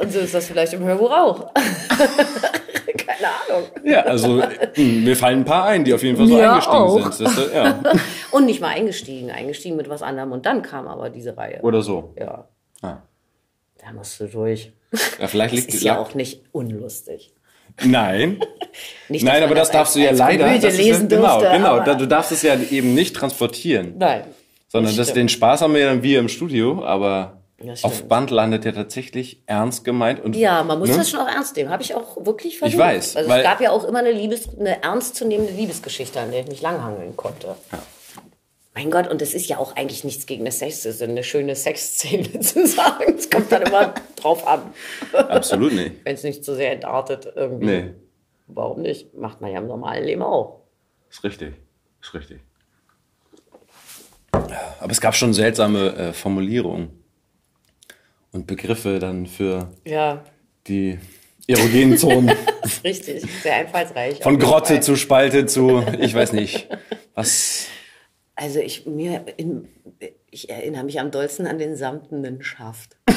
Und 0.00 0.12
so 0.12 0.18
ist 0.20 0.34
das 0.34 0.46
vielleicht 0.46 0.72
im 0.74 0.84
Hörbuch 0.84 1.10
auch. 1.10 1.46
Keine 3.24 3.56
Ahnung. 3.58 3.70
Ja, 3.84 4.00
also 4.02 4.28
mh, 4.36 4.82
mir 5.04 5.16
fallen 5.16 5.40
ein 5.40 5.44
paar 5.44 5.64
ein, 5.64 5.84
die 5.84 5.94
auf 5.94 6.02
jeden 6.02 6.16
Fall 6.16 6.26
so 6.26 6.34
Mir 6.36 6.50
eingestiegen 6.50 6.76
auch. 6.78 7.12
sind. 7.12 7.26
Das, 7.26 7.38
ist, 7.38 7.54
ja. 7.54 7.80
Und 8.30 8.46
nicht 8.46 8.60
mal 8.60 8.68
eingestiegen, 8.68 9.30
eingestiegen 9.30 9.76
mit 9.76 9.88
was 9.88 10.02
anderem. 10.02 10.32
Und 10.32 10.46
dann 10.46 10.62
kam 10.62 10.86
aber 10.88 11.10
diese 11.10 11.36
Reihe. 11.36 11.60
Oder 11.62 11.82
so. 11.82 12.14
Ja, 12.18 12.48
Ah. 12.82 12.98
da 13.78 13.92
musst 13.92 14.20
du 14.20 14.26
durch. 14.26 14.72
Ja, 15.20 15.26
vielleicht 15.28 15.54
Das 15.54 15.60
liegt 15.60 15.74
ist 15.74 15.82
ja 15.82 15.98
auch 15.98 16.14
nicht 16.14 16.42
unlustig. 16.52 17.32
Nein. 17.84 18.38
Nicht, 19.08 19.24
Nein, 19.24 19.42
aber 19.42 19.54
das 19.54 19.70
darfst 19.70 19.96
du 19.96 20.00
ja 20.00 20.10
als 20.10 20.18
leider. 20.18 20.44
Komödie 20.44 20.60
das 20.62 20.74
ist 20.74 20.78
lesen 20.80 21.08
ja, 21.10 21.16
genau, 21.16 21.38
dürfte, 21.40 21.56
genau. 21.56 21.80
Da- 21.80 21.94
Du 21.94 22.06
darfst 22.06 22.30
es 22.32 22.42
ja 22.42 22.56
eben 22.70 22.94
nicht 22.94 23.14
transportieren. 23.16 23.94
Nein. 23.98 24.24
Sondern 24.68 24.94
das, 24.96 25.12
den 25.12 25.28
Spaß 25.28 25.62
haben 25.62 25.72
wir 25.74 25.80
ja 25.80 25.86
dann 25.88 26.02
wir 26.02 26.18
im 26.20 26.28
Studio, 26.28 26.84
aber 26.84 27.32
Das. 27.36 27.43
Auf 27.82 28.08
Band 28.08 28.30
landet 28.30 28.64
ja 28.64 28.72
tatsächlich 28.72 29.42
ernst 29.46 29.84
gemeint. 29.84 30.20
Und, 30.20 30.36
Ja, 30.36 30.62
man 30.64 30.78
muss 30.78 30.90
ne? 30.90 30.96
das 30.96 31.08
schon 31.10 31.20
auch 31.20 31.28
ernst 31.28 31.56
nehmen. 31.56 31.70
Habe 31.70 31.82
ich 31.82 31.94
auch 31.94 32.24
wirklich 32.26 32.58
versucht. 32.58 32.78
weiß, 32.78 33.16
Also 33.16 33.30
weil- 33.30 33.40
es 33.40 33.44
gab 33.44 33.60
ja 33.60 33.70
auch 33.70 33.84
immer 33.84 34.00
eine, 34.00 34.10
Liebes, 34.12 34.48
eine 34.58 34.82
ernstzunehmende 34.82 35.52
Liebesgeschichte, 35.52 36.20
an 36.20 36.30
der 36.30 36.40
ich 36.40 36.48
mich 36.48 36.60
langhangeln 36.62 37.16
konnte. 37.16 37.54
Mein 38.74 38.90
Gott, 38.90 39.06
und 39.08 39.22
es 39.22 39.34
ist 39.34 39.46
ja 39.46 39.58
auch 39.58 39.76
eigentlich 39.76 40.02
nichts 40.02 40.26
gegen 40.26 40.42
eine 40.42 40.50
Sexszene, 40.50 41.12
eine 41.12 41.22
schöne 41.22 41.54
Sexszene 41.54 42.40
zu 42.40 42.66
sagen. 42.66 43.14
Es 43.16 43.30
kommt 43.30 43.52
dann 43.52 43.62
immer 43.62 43.94
drauf 44.16 44.46
an. 44.48 44.62
Absolut 45.12 45.72
nicht. 45.74 45.92
Wenn 46.04 46.14
es 46.16 46.24
nicht 46.24 46.44
zu 46.44 46.56
sehr 46.56 46.72
entartet 46.72 47.32
irgendwie. 47.36 47.66
Nee, 47.66 47.90
Warum 48.48 48.82
nicht? 48.82 49.14
Macht 49.14 49.40
man 49.40 49.52
ja 49.52 49.58
im 49.60 49.68
normalen 49.68 50.04
Leben 50.04 50.22
auch. 50.22 50.60
ist 51.08 51.22
richtig. 51.24 51.54
Ist 52.02 52.12
richtig. 52.12 52.40
Aber 54.32 54.90
es 54.90 55.00
gab 55.00 55.14
schon 55.14 55.32
seltsame 55.32 55.94
äh, 55.96 56.12
Formulierungen 56.12 57.03
und 58.34 58.46
Begriffe 58.46 58.98
dann 58.98 59.26
für 59.26 59.70
Ja, 59.86 60.22
die 60.66 60.98
erogenen 61.46 61.96
Zonen. 61.96 62.32
richtig. 62.84 63.24
Sehr 63.42 63.54
einfallsreich. 63.56 64.22
Von 64.22 64.38
Grotte 64.38 64.74
Fall. 64.74 64.82
zu 64.82 64.96
Spalte 64.96 65.46
zu, 65.46 65.82
ich 66.00 66.14
weiß 66.14 66.32
nicht. 66.32 66.68
Was? 67.14 67.66
Also 68.34 68.58
ich, 68.58 68.84
mir 68.86 69.24
in, 69.36 69.68
ich 70.30 70.50
erinnere 70.50 70.82
mich 70.84 71.00
am 71.00 71.10
dollsten 71.12 71.46
an 71.46 71.58
den 71.58 71.76
samtenen 71.76 72.42
Schaft. 72.42 72.96
das 73.06 73.16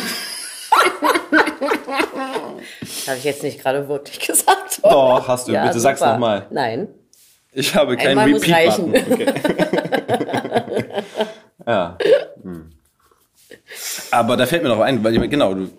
habe 3.07 3.17
ich 3.17 3.23
jetzt 3.23 3.41
nicht 3.43 3.59
gerade 3.59 3.87
wirklich 3.89 4.19
gesagt. 4.19 4.81
Doch, 4.83 5.27
hast 5.27 5.47
du. 5.47 5.53
Bitte 5.53 5.79
sag's 5.79 5.99
super. 5.99 6.13
nochmal. 6.13 6.45
Nein. 6.51 6.89
Ich 7.53 7.73
habe 7.73 7.97
keinen 7.97 8.35
Repeat-Button. 8.35 8.91
Okay. 8.91 9.25
ja. 11.65 11.97
Aber 14.11 14.37
da 14.37 14.45
fällt 14.45 14.63
mir 14.63 14.69
noch 14.69 14.79
ein, 14.79 15.03
weil 15.03 15.15
ich- 15.21 15.29
genau, 15.29 15.53
du, 15.53 15.69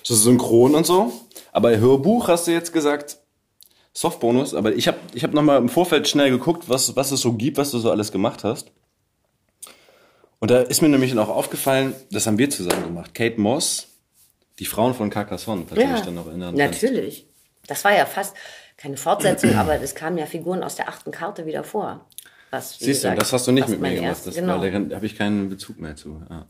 das 0.00 0.10
ist 0.10 0.22
synchron 0.22 0.74
und 0.74 0.86
so. 0.86 1.12
Aber 1.52 1.76
Hörbuch 1.76 2.28
hast 2.28 2.46
du 2.46 2.50
jetzt 2.52 2.72
gesagt, 2.72 3.18
Softbonus. 3.92 4.54
Aber 4.54 4.72
ich 4.72 4.88
habe 4.88 4.98
ich 5.14 5.22
hab 5.24 5.32
nochmal 5.34 5.58
im 5.58 5.68
Vorfeld 5.68 6.08
schnell 6.08 6.30
geguckt, 6.30 6.68
was, 6.68 6.96
was 6.96 7.10
es 7.12 7.20
so 7.20 7.34
gibt, 7.34 7.58
was 7.58 7.70
du 7.70 7.78
so 7.78 7.90
alles 7.90 8.10
gemacht 8.12 8.42
hast. 8.44 8.70
Und 10.40 10.50
da 10.50 10.60
ist 10.62 10.82
mir 10.82 10.88
nämlich 10.88 11.14
noch 11.14 11.28
aufgefallen, 11.28 11.94
das 12.10 12.26
haben 12.26 12.38
wir 12.38 12.50
zusammen 12.50 12.82
gemacht. 12.84 13.14
Kate 13.14 13.40
Moss, 13.40 13.88
die 14.58 14.64
Frauen 14.64 14.94
von 14.94 15.08
Carcassonne, 15.10 15.64
falls 15.68 15.80
du 15.80 15.86
dich 15.94 16.00
dann 16.04 16.14
noch 16.14 16.26
erinnern 16.26 16.56
kannst. 16.56 16.82
natürlich. 16.82 17.26
Das 17.68 17.84
war 17.84 17.94
ja 17.94 18.06
fast 18.06 18.34
keine 18.76 18.96
Fortsetzung, 18.96 19.54
aber 19.56 19.80
es 19.80 19.94
kamen 19.94 20.18
ja 20.18 20.26
Figuren 20.26 20.64
aus 20.64 20.74
der 20.74 20.88
achten 20.88 21.12
Karte 21.12 21.46
wieder 21.46 21.62
vor. 21.62 22.06
Was, 22.50 22.72
Siehst 22.78 22.82
du, 23.04 23.08
gesagt, 23.08 23.20
das 23.22 23.32
hast 23.32 23.46
du 23.46 23.52
nicht 23.52 23.68
mit 23.68 23.80
mir 23.80 23.94
gemacht. 23.94 24.20
Das, 24.26 24.34
genau. 24.34 24.60
weil 24.60 24.88
Da 24.88 24.96
habe 24.96 25.06
ich 25.06 25.16
keinen 25.16 25.48
Bezug 25.48 25.78
mehr 25.78 25.96
zu. 25.96 26.22
Ja. 26.28 26.46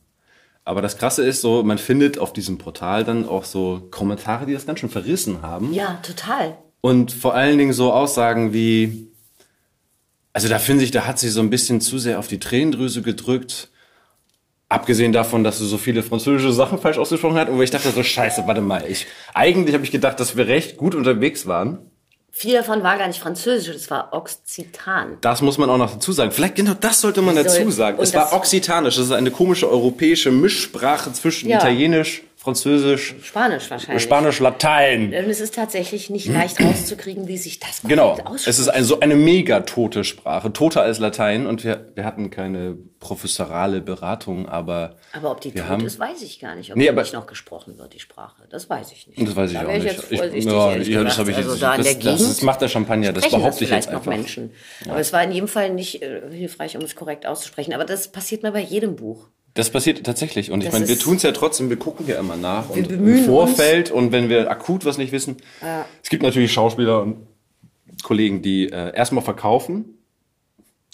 Aber 0.64 0.80
das 0.80 0.96
Krasse 0.96 1.24
ist 1.24 1.40
so, 1.40 1.62
man 1.62 1.78
findet 1.78 2.18
auf 2.18 2.32
diesem 2.32 2.58
Portal 2.58 3.04
dann 3.04 3.28
auch 3.28 3.44
so 3.44 3.88
Kommentare, 3.90 4.46
die 4.46 4.52
das 4.52 4.66
ganz 4.66 4.80
schön 4.80 4.90
verrissen 4.90 5.42
haben. 5.42 5.72
Ja, 5.72 5.98
total. 6.02 6.56
Und 6.80 7.12
vor 7.12 7.34
allen 7.34 7.58
Dingen 7.58 7.72
so 7.72 7.92
Aussagen 7.92 8.52
wie, 8.52 9.08
also 10.32 10.48
da 10.48 10.58
finde 10.58 10.84
ich, 10.84 10.90
da 10.92 11.06
hat 11.06 11.18
sie 11.18 11.28
so 11.28 11.40
ein 11.40 11.50
bisschen 11.50 11.80
zu 11.80 11.98
sehr 11.98 12.18
auf 12.18 12.28
die 12.28 12.38
Tränendrüse 12.38 13.02
gedrückt. 13.02 13.70
Abgesehen 14.68 15.12
davon, 15.12 15.44
dass 15.44 15.58
sie 15.58 15.66
so 15.66 15.78
viele 15.78 16.02
französische 16.02 16.52
Sachen 16.52 16.78
falsch 16.78 16.96
ausgesprochen 16.96 17.36
hat. 17.36 17.48
Und 17.48 17.58
wo 17.58 17.62
ich 17.62 17.70
dachte 17.70 17.90
so, 17.90 18.02
scheiße, 18.02 18.44
warte 18.46 18.62
mal. 18.62 18.84
Ich, 18.88 19.06
eigentlich 19.34 19.74
habe 19.74 19.84
ich 19.84 19.90
gedacht, 19.90 20.18
dass 20.18 20.36
wir 20.36 20.46
recht 20.46 20.76
gut 20.76 20.94
unterwegs 20.94 21.46
waren. 21.46 21.91
Viel 22.34 22.54
davon 22.54 22.82
war 22.82 22.96
gar 22.96 23.08
nicht 23.08 23.20
französisch, 23.20 23.74
das 23.74 23.90
war 23.90 24.08
Occitan. 24.14 25.18
Das 25.20 25.42
muss 25.42 25.58
man 25.58 25.68
auch 25.68 25.76
noch 25.76 25.92
dazu 25.92 26.12
sagen. 26.12 26.32
Vielleicht 26.32 26.54
genau 26.56 26.72
das 26.80 27.02
sollte 27.02 27.20
man 27.20 27.36
dazu 27.36 27.70
sagen. 27.70 27.98
Es 28.00 28.14
war 28.14 28.32
Okzitanisch. 28.32 28.96
Das 28.96 29.04
ist 29.04 29.12
eine 29.12 29.30
komische 29.30 29.68
europäische 29.70 30.30
Mischsprache 30.30 31.12
zwischen 31.12 31.50
Ja. 31.50 31.58
Italienisch, 31.58 32.22
Französisch, 32.42 33.14
Spanisch 33.22 33.70
wahrscheinlich. 33.70 34.02
Spanisch, 34.02 34.40
Latein. 34.40 35.06
Und 35.14 35.30
es 35.30 35.40
ist 35.40 35.54
tatsächlich 35.54 36.10
nicht 36.10 36.26
leicht 36.26 36.60
rauszukriegen, 36.60 37.28
wie 37.28 37.36
sich 37.38 37.60
das 37.60 37.82
Genau. 37.82 38.16
korrekt 38.16 38.46
Es 38.48 38.58
ist 38.58 38.68
ein, 38.68 38.82
so 38.82 38.98
eine 38.98 39.14
mega 39.14 39.60
tote 39.60 40.02
Sprache. 40.02 40.52
Toter 40.52 40.82
als 40.82 40.98
Latein. 40.98 41.46
Und 41.46 41.62
wir, 41.62 41.92
wir 41.94 42.04
hatten 42.04 42.30
keine 42.30 42.76
professorale 42.98 43.80
Beratung, 43.80 44.48
aber 44.48 44.96
Aber 45.12 45.30
ob 45.30 45.40
die 45.40 45.52
tot 45.52 45.68
haben- 45.68 45.86
ist, 45.86 46.00
weiß 46.00 46.20
ich 46.22 46.40
gar 46.40 46.56
nicht. 46.56 46.72
Ob 46.72 46.76
Nee, 46.76 46.88
aber- 46.88 47.02
nicht 47.02 47.12
noch 47.14 47.26
gesprochen 47.28 47.78
wird, 47.78 47.94
die 47.94 48.00
Sprache. 48.00 48.42
Das 48.50 48.68
weiß 48.68 48.90
ich 48.90 49.06
nicht. 49.06 49.20
das 49.24 49.36
weiß 49.36 49.50
ich 49.52 49.56
da 49.58 49.62
auch 49.64 49.68
wäre 49.68 49.78
nicht. 49.78 50.12
Ich 50.12 50.18
ja, 50.48 50.76
ja, 50.98 51.04
das 51.04 51.18
habe 51.18 51.30
ich 51.30 51.36
also 51.36 51.50
jetzt. 51.52 51.62
da 51.62 51.72
in 51.74 51.78
das, 51.78 51.86
der 51.86 51.94
Gegend 51.94 52.20
das, 52.20 52.28
das 52.28 52.42
macht 52.42 52.60
der 52.60 52.68
Champagner. 52.68 53.12
Das 53.12 53.22
behaupte 53.28 53.46
das 53.46 53.54
ich 53.60 53.60
jetzt 53.60 53.68
vielleicht 53.68 53.90
noch 53.92 53.98
einfach. 53.98 54.10
Menschen. 54.12 54.50
Aber 54.88 54.98
es 54.98 55.12
war 55.12 55.22
in 55.22 55.30
jedem 55.30 55.48
Fall 55.48 55.70
nicht 55.70 56.02
äh, 56.02 56.22
hilfreich, 56.32 56.76
um 56.76 56.82
es 56.82 56.96
korrekt 56.96 57.24
auszusprechen. 57.24 57.72
Aber 57.72 57.84
das 57.84 58.10
passiert 58.10 58.42
mir 58.42 58.50
bei 58.50 58.60
jedem 58.60 58.96
Buch. 58.96 59.28
Das 59.54 59.70
passiert 59.70 60.04
tatsächlich. 60.04 60.50
Und 60.50 60.60
ich 60.60 60.66
Das 60.70 60.72
meine, 60.74 60.88
wir 60.88 60.98
tun 60.98 61.16
es 61.16 61.22
ja 61.22 61.32
trotzdem, 61.32 61.68
wir 61.68 61.76
gucken 61.78 62.06
ja 62.06 62.18
immer 62.18 62.36
nach. 62.36 62.70
und 62.70 62.90
im 62.90 63.24
Vorfeld 63.24 63.90
und 63.90 64.10
wenn 64.12 64.28
wir 64.30 64.50
akut 64.50 64.84
was 64.84 64.96
nicht 64.98 65.12
wissen. 65.12 65.36
Es 66.02 66.08
gibt 66.08 66.22
natürlich 66.22 66.52
Schauspieler 66.52 67.02
und 67.02 67.16
Kollegen, 68.02 68.40
die 68.42 68.64
äh, 68.70 68.94
erstmal 68.94 69.22
verkaufen. 69.22 69.98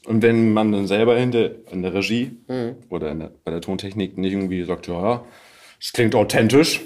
Und 0.06 0.22
wenn 0.22 0.52
man 0.52 0.72
dann 0.72 0.86
selber 0.86 1.16
hinter 1.18 1.50
in 1.70 1.82
der 1.82 1.94
Regie 1.94 2.32
Mhm. 2.48 2.76
oder 2.88 3.10
in 3.12 3.20
der, 3.20 3.30
bei 3.44 3.50
der 3.50 3.60
Tontechnik 3.60 4.16
nicht 4.18 4.32
irgendwie 4.32 4.64
sagt, 4.64 4.86
ja, 4.88 5.24
es 5.80 5.92
klingt 5.92 6.14
authentisch 6.14 6.80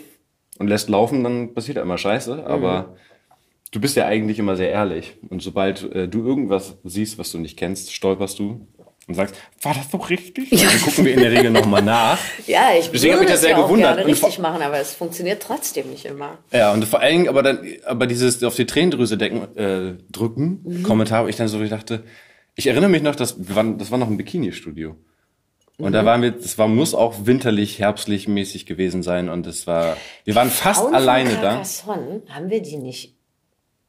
und 0.59 0.69
lässt 0.69 0.89
laufen, 0.89 1.23
dann 1.25 1.55
passiert 1.55 1.77
ja 1.77 1.83
immer 1.83 1.99
Scheiße. 1.99 2.35
Mhm. 2.37 2.41
Aber 2.43 2.97
du 3.71 3.81
bist 3.81 3.97
ja 3.97 4.07
eigentlich 4.07 4.39
immer 4.39 4.57
sehr 4.57 4.71
ehrlich. 4.71 5.15
Und 5.31 5.41
sobald 5.43 5.91
äh, 5.95 6.09
du 6.09 6.27
irgendwas 6.27 6.77
siehst, 6.85 7.17
was 7.19 7.31
du 7.33 7.39
nicht 7.39 7.57
kennst, 7.57 7.93
stolperst 7.95 8.39
du 8.39 8.67
und 9.09 9.15
sagst, 9.15 9.35
war 9.63 9.75
das 9.75 9.89
doch 9.91 10.11
richtig? 10.11 10.53
Und 10.53 10.63
dann 10.63 10.81
gucken 10.81 11.05
wir 11.05 11.15
in 11.15 11.21
der 11.21 11.33
Regel 11.33 11.51
nochmal 11.51 11.83
nach. 11.83 12.19
Ja, 12.47 12.71
ich 12.79 12.91
Deswegen 12.91 13.15
würde 13.15 13.25
ich 13.25 13.31
das 13.31 13.37
es 13.37 13.41
sehr 13.43 13.51
ja 13.51 13.57
auch 13.59 13.65
gewundert. 13.67 13.97
gerne 13.97 14.11
richtig 14.11 14.39
machen, 14.39 14.63
aber 14.63 14.79
es 14.79 14.95
funktioniert 14.95 15.43
trotzdem 15.43 15.91
nicht 15.91 16.05
immer. 16.05 16.39
Ja, 16.53 16.73
und 16.73 16.85
vor 16.85 17.01
allen 17.01 17.13
Dingen, 17.19 17.29
aber 17.29 17.43
dann, 17.43 17.67
aber 17.85 18.07
dieses 18.07 18.43
auf 18.45 18.55
die 18.55 18.67
Tränendrüse 18.67 19.17
decken, 19.19 19.57
äh, 19.57 19.95
drücken, 20.11 20.61
Mhm. 20.65 20.83
Kommentar, 20.85 21.25
wo 21.25 21.29
ich 21.29 21.37
dann 21.37 21.49
so 21.49 21.63
dachte, 21.65 22.05
ich 22.55 22.67
erinnere 22.67 22.91
mich 22.91 23.03
noch, 23.03 23.17
dass 23.17 23.37
wir 23.49 23.57
waren, 23.57 23.79
das 23.79 23.91
war 23.91 23.99
noch 23.99 24.09
ein 24.09 24.17
Bikini-Studio. 24.17 24.97
Und 25.79 25.89
Mhm. 25.89 25.93
da 25.93 26.05
waren 26.05 26.23
wir, 26.23 26.31
das 26.33 26.59
war, 26.59 26.69
muss 26.69 26.95
auch 26.95 27.27
winterlich, 27.27 27.79
herbstlich 27.79 28.29
mäßig 28.29 28.67
gewesen 28.67 29.03
sein 29.03 29.29
und 29.29 29.47
es 29.47 29.67
war, 29.67 29.97
wir 30.25 30.35
waren 30.35 30.51
fast 30.51 30.81
Frauen 30.81 30.95
alleine 30.95 31.37
da. 31.41 31.63
Haben 32.29 32.51
wir 32.51 32.61
die 32.63 32.77
nicht 32.77 33.17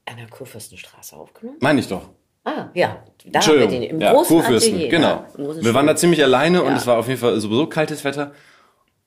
an 0.06 0.18
der 0.18 0.28
Kurfürstenstraße 0.28 1.16
aufgenommen? 1.16 1.58
Meine 1.62 1.80
ich 1.82 1.88
doch. 1.88 2.10
Ah, 2.46 2.70
ja. 2.74 3.04
Da 3.26 3.40
haben 3.46 3.60
wir 3.60 3.68
den 3.68 3.84
im 3.84 4.02
ja, 4.02 4.12
großen 4.12 4.36
Kurfürsten, 4.38 4.74
Atelier. 4.76 4.90
genau. 4.90 5.26
Ja, 5.38 5.64
wir 5.64 5.74
waren 5.74 5.88
da 5.88 5.96
ziemlich 5.96 6.22
alleine 6.24 6.62
und 6.62 6.72
Ja. 6.72 6.78
es 6.78 6.86
war 6.88 6.98
auf 6.98 7.08
jeden 7.08 7.20
Fall 7.20 7.40
sowieso 7.40 7.68
kaltes 7.68 8.04
Wetter. 8.04 8.34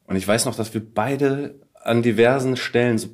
Und 0.06 0.16
ich 0.16 0.26
weiß 0.26 0.44
noch, 0.46 0.54
dass 0.56 0.72
wir 0.72 0.82
beide 0.84 1.60
an 1.74 2.02
diversen 2.02 2.56
Stellen 2.56 2.96
so 2.98 3.08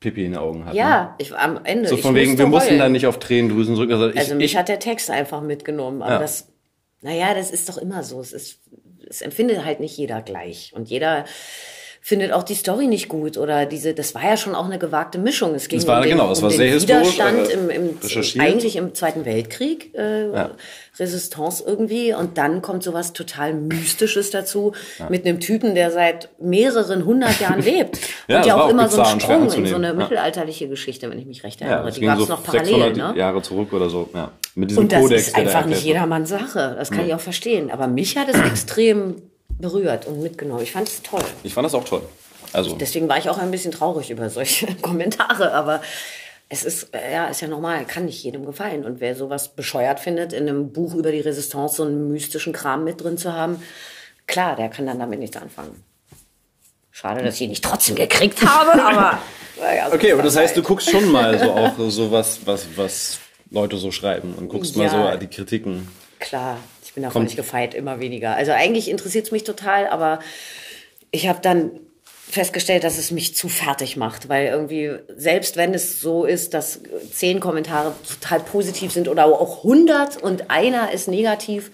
Pipi 0.00 0.24
in 0.24 0.32
den 0.32 0.40
Augen 0.40 0.64
hatten. 0.64 0.76
Ja, 0.76 1.14
ich, 1.18 1.34
am 1.36 1.60
Ende. 1.64 1.88
So 1.88 1.96
von 1.96 2.14
wegen, 2.14 2.38
wir 2.38 2.46
mussten 2.46 2.70
heulen. 2.70 2.78
da 2.80 2.88
nicht 2.88 3.06
auf 3.06 3.18
Tränendrüsen 3.18 3.74
drücken. 3.76 3.92
Also, 3.92 4.08
ich, 4.10 4.16
Also 4.18 4.34
mich 4.34 4.52
ich, 4.52 4.56
hat 4.56 4.68
der 4.68 4.78
Text 4.80 5.10
einfach 5.10 5.40
mitgenommen. 5.42 6.02
Aber 6.02 6.14
Ja. 6.14 6.18
das, 6.20 6.48
naja, 7.02 7.34
das 7.34 7.50
ist 7.50 7.68
doch 7.68 7.78
immer 7.78 8.02
so. 8.02 8.20
Es 8.20 8.32
ist, 8.32 8.60
es 9.08 9.22
empfindet 9.22 9.64
halt 9.64 9.80
nicht 9.80 9.96
jeder 9.96 10.22
gleich. 10.22 10.72
Und 10.74 10.88
jeder 10.88 11.24
findet 12.08 12.32
auch 12.32 12.42
die 12.42 12.54
Story 12.54 12.86
nicht 12.86 13.08
gut 13.10 13.36
oder 13.36 13.66
diese, 13.66 13.92
das 13.92 14.14
war 14.14 14.24
ja 14.24 14.38
schon 14.38 14.54
auch 14.54 14.64
eine 14.64 14.78
gewagte 14.78 15.18
Mischung. 15.18 15.54
Es 15.54 15.68
ging 15.68 15.78
Es 15.78 15.86
war- 15.86 15.98
um 15.98 16.04
den, 16.04 16.12
genau, 16.12 16.32
es 16.32 16.38
um 16.38 16.44
war 16.44 16.50
den 16.50 16.56
sehr 16.56 16.80
Widerstand 16.80 17.50
äh, 17.50 17.52
im, 17.52 17.68
im, 17.68 17.98
eigentlich 18.38 18.76
im 18.76 18.94
Zweiten 18.94 19.26
Weltkrieg, 19.26 19.92
äh, 19.94 20.32
Ja. 20.32 20.50
Resistance 20.98 21.62
irgendwie 21.66 22.14
und 22.14 22.38
dann 22.38 22.62
kommt 22.62 22.82
sowas 22.82 23.12
total 23.12 23.52
Mystisches 23.52 24.30
dazu 24.30 24.72
mit 25.10 25.26
einem 25.26 25.38
Typen, 25.38 25.74
der 25.74 25.90
seit 25.90 26.30
mehreren 26.40 27.04
hundert 27.04 27.40
Jahren 27.40 27.60
lebt 27.60 27.98
Ja, 28.26 28.38
und 28.40 28.46
ja 28.46 28.56
auch 28.56 28.60
auch 28.64 28.70
immer 28.70 28.88
so 28.88 29.02
einen 29.02 29.20
schwer 29.20 29.36
Sprung 29.36 29.52
in 29.52 29.66
so 29.66 29.74
eine 29.74 29.88
Ja. 29.88 29.92
mittelalterliche 29.92 30.66
Geschichte, 30.66 31.10
wenn 31.10 31.18
ich 31.18 31.26
mich 31.26 31.44
recht 31.44 31.60
ja, 31.60 31.66
erinnere. 31.66 31.92
Die 31.92 32.00
gab 32.00 32.16
so 32.16 32.22
es 32.22 32.28
noch 32.30 32.42
parallel, 32.42 32.94
600 32.94 32.96
ne? 32.96 33.18
Jahre 33.18 33.42
zurück 33.42 33.70
oder 33.74 33.90
so. 33.90 34.08
Ja. 34.14 34.30
Mit 34.54 34.70
diesem 34.70 34.84
Und 34.84 34.92
das 34.92 35.02
Kodex, 35.02 35.28
ist 35.28 35.36
einfach 35.36 35.66
nicht 35.66 35.84
jedermanns 35.84 36.30
Sache. 36.30 36.74
Das 36.78 36.90
kann 36.90 37.06
ich 37.06 37.12
auch 37.12 37.20
verstehen. 37.20 37.70
Aber 37.70 37.86
mich 37.86 38.16
hat 38.16 38.28
es 38.30 38.40
extrem 38.50 39.16
berührt 39.58 40.06
und 40.06 40.22
mitgenommen. 40.22 40.62
Ich 40.62 40.72
fand 40.72 40.88
es 40.88 41.02
toll. 41.02 41.24
Ich 41.42 41.54
fand 41.54 41.64
das 41.66 41.74
auch 41.74 41.84
toll. 41.84 42.02
Also, 42.52 42.76
Deswegen 42.76 43.08
war 43.08 43.18
ich 43.18 43.28
auch 43.28 43.38
ein 43.38 43.50
bisschen 43.50 43.72
traurig 43.72 44.10
über 44.10 44.30
solche 44.30 44.66
Kommentare. 44.82 45.52
Aber 45.52 45.82
es 46.48 46.64
ist, 46.64 46.94
äh, 46.94 47.12
ja, 47.12 47.26
ist 47.26 47.40
ja 47.42 47.48
normal, 47.48 47.84
kann 47.84 48.06
nicht 48.06 48.22
jedem 48.22 48.46
gefallen. 48.46 48.84
Und 48.84 49.00
wer 49.00 49.14
sowas 49.14 49.48
bescheuert 49.48 50.00
findet, 50.00 50.32
in 50.32 50.48
einem 50.48 50.72
Buch 50.72 50.94
über 50.94 51.12
die 51.12 51.20
Resistance 51.20 51.76
so 51.76 51.82
einen 51.84 52.08
mystischen 52.10 52.52
Kram 52.52 52.84
mit 52.84 53.02
drin 53.02 53.18
zu 53.18 53.32
haben, 53.34 53.62
klar, 54.26 54.56
der 54.56 54.68
kann 54.70 54.86
dann 54.86 54.98
damit 54.98 55.18
nichts 55.18 55.36
anfangen. 55.36 55.82
Schade, 56.90 57.22
dass 57.22 57.36
ich 57.36 57.42
ihn 57.42 57.50
nicht 57.50 57.64
trotzdem 57.64 57.96
gekriegt 57.96 58.44
habe, 58.44 58.72
aber. 58.82 59.18
naja, 59.60 59.88
so 59.88 59.94
okay, 59.94 60.12
aber 60.12 60.22
das 60.22 60.36
halt. 60.36 60.48
heißt, 60.48 60.56
du 60.56 60.62
guckst 60.62 60.90
schon 60.90 61.10
mal 61.12 61.38
so 61.38 61.52
auch 61.52 61.72
so 61.90 62.10
was, 62.10 62.44
was, 62.46 62.66
was 62.76 63.18
Leute 63.50 63.76
so 63.76 63.90
schreiben 63.92 64.34
und 64.34 64.48
guckst 64.48 64.76
mal 64.76 64.84
Ja. 64.86 65.12
so 65.12 65.18
die 65.18 65.28
Kritiken. 65.28 65.88
Klar, 66.18 66.56
ich 66.88 66.94
bin 66.94 67.02
davon 67.02 67.24
nicht 67.24 67.36
gefeit, 67.36 67.74
immer 67.74 68.00
weniger. 68.00 68.34
Also 68.34 68.52
eigentlich 68.52 68.88
interessiert 68.90 69.26
es 69.26 69.30
mich 69.30 69.44
total, 69.44 69.86
aber 69.86 70.20
ich 71.10 71.28
habe 71.28 71.38
dann 71.42 71.70
festgestellt, 72.30 72.82
dass 72.84 72.96
es 72.98 73.10
mich 73.10 73.34
zu 73.36 73.48
fertig 73.48 73.96
macht, 73.98 74.28
weil 74.30 74.46
irgendwie, 74.46 74.92
selbst 75.16 75.56
wenn 75.58 75.74
es 75.74 76.00
so 76.00 76.24
ist, 76.24 76.54
dass 76.54 76.80
zehn 77.12 77.40
Kommentare 77.40 77.92
total 78.08 78.40
positiv 78.40 78.90
sind 78.92 79.06
oder 79.08 79.26
auch 79.26 79.58
100 79.58 80.16
und 80.22 80.50
einer 80.50 80.90
ist 80.92 81.08
negativ, 81.08 81.70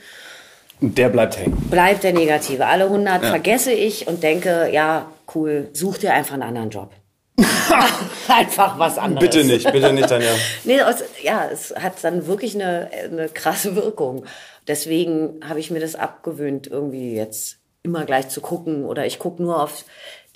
Und 0.81 0.99
der 0.99 1.09
bleibt 1.11 1.39
hängen. 1.39 1.57
bleibt 1.71 2.03
der 2.05 2.12
Negative. 2.12 2.67
Alle 2.67 2.85
100 2.89 3.23
Ja. 3.23 3.29
vergesse 3.31 3.73
ich 3.73 4.07
und 4.09 4.23
denke, 4.25 4.69
ja, 4.73 5.11
cool, 5.35 5.69
such 5.73 5.99
dir 5.99 6.12
einfach 6.12 6.35
einen 6.35 6.43
anderen 6.43 6.71
Job. 6.71 6.91
einfach 8.28 8.78
was 8.78 8.99
anderes. 8.99 9.28
Bitte 9.28 9.45
nicht, 9.45 9.70
bitte 9.70 9.93
nicht, 9.93 10.09
Tanja. 10.09 10.30
Nee, 10.64 10.78
es, 10.78 11.05
ja, 11.22 11.49
es 11.53 11.74
hat 11.74 12.03
dann 12.03 12.26
wirklich 12.26 12.55
eine, 12.55 12.91
eine 13.05 13.28
krasse 13.28 13.74
Wirkung. 13.76 14.24
Deswegen 14.68 15.41
habe 15.47 15.61
ich 15.61 15.70
mir 15.70 15.80
das 15.80 15.95
abgewöhnt, 15.97 16.68
irgendwie 16.68 17.14
jetzt 17.14 17.59
immer 17.82 18.05
gleich 18.05 18.28
zu 18.28 18.41
gucken. 18.41 18.85
Oder 18.85 19.07
ich 19.07 19.18
gucke 19.18 19.43
nur 19.43 19.62
auf 19.62 19.85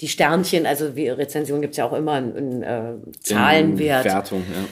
die 0.00 0.08
Sternchen. 0.08 0.66
Also 0.66 0.96
wie 0.96 1.08
Rezension 1.08 1.62
gibt's 1.62 1.76
ja 1.76 1.86
auch 1.86 1.92
immer 1.92 2.12
einen, 2.12 2.36
einen 2.36 2.62
äh, 2.62 3.12
Zahlenwert. 3.20 4.04
Wertung, 4.04 4.44
ja. 4.52 4.64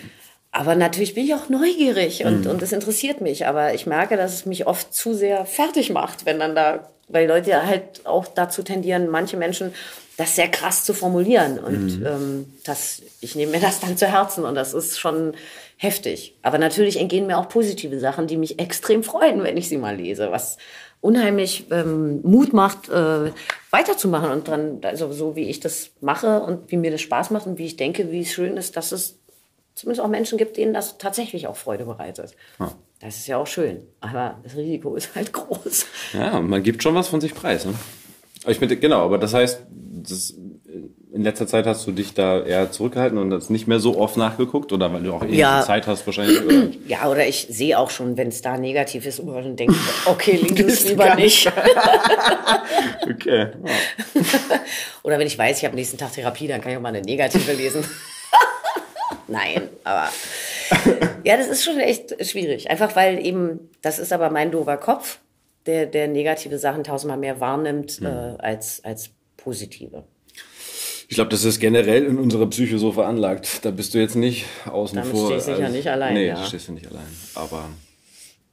Aber 0.52 0.74
natürlich 0.74 1.14
bin 1.14 1.26
ich 1.26 1.34
auch 1.34 1.50
neugierig 1.50 2.24
und, 2.24 2.46
und 2.46 2.62
es 2.62 2.72
interessiert 2.72 3.20
mich. 3.20 3.46
Aber 3.46 3.74
ich 3.74 3.86
merke, 3.86 4.16
dass 4.16 4.32
es 4.32 4.46
mich 4.46 4.66
oft 4.66 4.94
zu 4.94 5.12
sehr 5.12 5.44
fertig 5.44 5.90
macht, 5.90 6.24
wenn 6.24 6.38
dann 6.38 6.54
da, 6.54 6.88
weil 7.08 7.28
Leute 7.28 7.66
halt 7.66 8.06
auch 8.06 8.26
dazu 8.26 8.62
tendieren, 8.62 9.08
manche 9.08 9.36
Menschen 9.36 9.74
das 10.16 10.34
sehr 10.34 10.48
krass 10.48 10.84
zu 10.84 10.94
formulieren. 10.94 11.58
Und 11.58 12.02
ähm, 12.04 12.52
das, 12.64 13.02
ich 13.20 13.34
nehme 13.34 13.52
mir 13.52 13.60
das 13.60 13.80
dann 13.80 13.96
zu 13.96 14.06
Herzen 14.06 14.44
und 14.44 14.54
das 14.54 14.74
ist 14.74 14.98
schon 14.98 15.34
heftig. 15.76 16.36
Aber 16.42 16.58
natürlich 16.58 16.98
entgehen 16.98 17.26
mir 17.26 17.38
auch 17.38 17.48
positive 17.48 17.98
Sachen, 18.00 18.26
die 18.26 18.36
mich 18.36 18.58
extrem 18.58 19.02
freuen, 19.02 19.42
wenn 19.42 19.56
ich 19.56 19.68
sie 19.68 19.76
mal 19.76 19.96
lese, 19.96 20.30
was 20.30 20.56
unheimlich 21.02 21.66
ähm, 21.70 22.20
Mut 22.22 22.52
macht, 22.54 22.88
äh, 22.88 23.30
weiterzumachen 23.70 24.30
und 24.30 24.48
dran, 24.48 24.80
also 24.82 25.12
so 25.12 25.36
wie 25.36 25.48
ich 25.48 25.60
das 25.60 25.90
mache 26.00 26.40
und 26.40 26.70
wie 26.72 26.78
mir 26.78 26.90
das 26.90 27.02
Spaß 27.02 27.30
macht 27.30 27.46
und 27.46 27.58
wie 27.58 27.66
ich 27.66 27.76
denke, 27.76 28.10
wie 28.10 28.22
es 28.22 28.32
schön 28.32 28.56
ist, 28.56 28.76
dass 28.76 28.92
es 28.92 29.18
zumindest 29.74 30.02
auch 30.02 30.08
Menschen 30.08 30.38
gibt, 30.38 30.56
denen 30.56 30.72
das 30.72 30.96
tatsächlich 30.96 31.46
auch 31.46 31.56
Freude 31.56 31.84
bereitet. 31.84 32.34
Das 33.00 33.16
ist 33.16 33.26
ja 33.26 33.36
auch 33.36 33.46
schön. 33.46 33.86
Aber 34.00 34.38
das 34.42 34.56
Risiko 34.56 34.96
ist 34.96 35.14
halt 35.14 35.32
groß. 35.34 35.84
Ja, 36.14 36.40
man 36.40 36.62
gibt 36.62 36.82
schon 36.82 36.94
was 36.94 37.08
von 37.08 37.20
sich 37.20 37.34
preis. 37.34 37.66
Ne? 37.66 37.74
Ich 38.46 38.60
bin, 38.60 38.80
genau, 38.80 39.04
aber 39.04 39.18
das 39.18 39.34
heißt, 39.34 39.62
das, 40.02 40.34
in 41.12 41.22
letzter 41.22 41.46
Zeit 41.46 41.66
hast 41.66 41.86
du 41.86 41.92
dich 41.92 42.14
da 42.14 42.42
eher 42.44 42.70
zurückgehalten 42.70 43.16
und 43.18 43.30
das 43.30 43.48
nicht 43.50 43.66
mehr 43.66 43.80
so 43.80 43.98
oft 43.98 44.16
nachgeguckt 44.16 44.72
oder 44.72 44.92
weil 44.92 45.02
du 45.02 45.12
auch 45.14 45.24
eh 45.24 45.34
Ja. 45.34 45.62
Zeit 45.62 45.86
hast 45.86 46.06
wahrscheinlich. 46.06 46.44
Oder? 46.44 46.68
Ja, 46.86 47.08
oder 47.08 47.26
ich 47.26 47.46
sehe 47.50 47.78
auch 47.78 47.90
schon, 47.90 48.16
wenn 48.16 48.28
es 48.28 48.42
da 48.42 48.56
negativ 48.58 49.06
ist, 49.06 49.18
und 49.20 49.32
dann 49.34 49.56
denke 49.56 49.74
ich, 49.74 50.06
okay, 50.06 50.36
lies 50.42 50.60
es 50.60 50.88
lieber 50.88 51.14
nicht. 51.14 51.50
Okay. 53.08 53.48
Oder 55.02 55.18
wenn 55.18 55.26
ich 55.26 55.38
weiß, 55.38 55.58
ich 55.58 55.64
habe 55.64 55.76
nächsten 55.76 55.96
Tag 55.96 56.12
Therapie, 56.12 56.48
dann 56.48 56.60
kann 56.60 56.72
ich 56.72 56.76
auch 56.76 56.82
mal 56.82 56.88
eine 56.88 57.02
negative 57.02 57.52
lesen. 57.52 57.84
Nein, 59.28 59.68
aber 59.84 60.08
ja, 61.24 61.36
das 61.36 61.48
ist 61.48 61.64
schon 61.64 61.78
echt 61.78 62.14
schwierig. 62.26 62.68
Einfach 62.70 62.94
weil 62.96 63.24
eben, 63.24 63.70
das 63.82 63.98
ist 63.98 64.12
aber 64.12 64.30
mein 64.30 64.50
doofer 64.50 64.76
Kopf, 64.76 65.18
der, 65.66 65.86
der 65.86 66.08
negative 66.08 66.58
Sachen 66.58 66.84
tausendmal 66.84 67.18
mehr 67.18 67.40
wahrnimmt 67.40 68.00
äh, 68.02 68.06
als, 68.06 68.82
als 68.84 69.10
positive. 69.36 70.04
Ich 71.08 71.14
glaube, 71.14 71.30
das 71.30 71.44
ist 71.44 71.60
generell 71.60 72.04
in 72.04 72.18
unserer 72.18 72.46
Psyche 72.48 72.78
so 72.78 72.90
veranlagt. 72.92 73.64
Da 73.64 73.70
bist 73.70 73.94
du 73.94 73.98
jetzt 73.98 74.16
nicht 74.16 74.44
außen 74.66 74.96
Damit 74.98 75.12
vor. 75.12 75.30
stehst 75.30 75.48
du 75.48 75.54
sicher 75.56 75.68
nicht 75.68 75.88
allein, 75.88 76.14
Nee, 76.14 76.26
ja. 76.28 76.44
stehst 76.44 76.66
du 76.68 76.72
nicht 76.72 76.86
allein. 76.88 77.06
Aber 77.34 77.68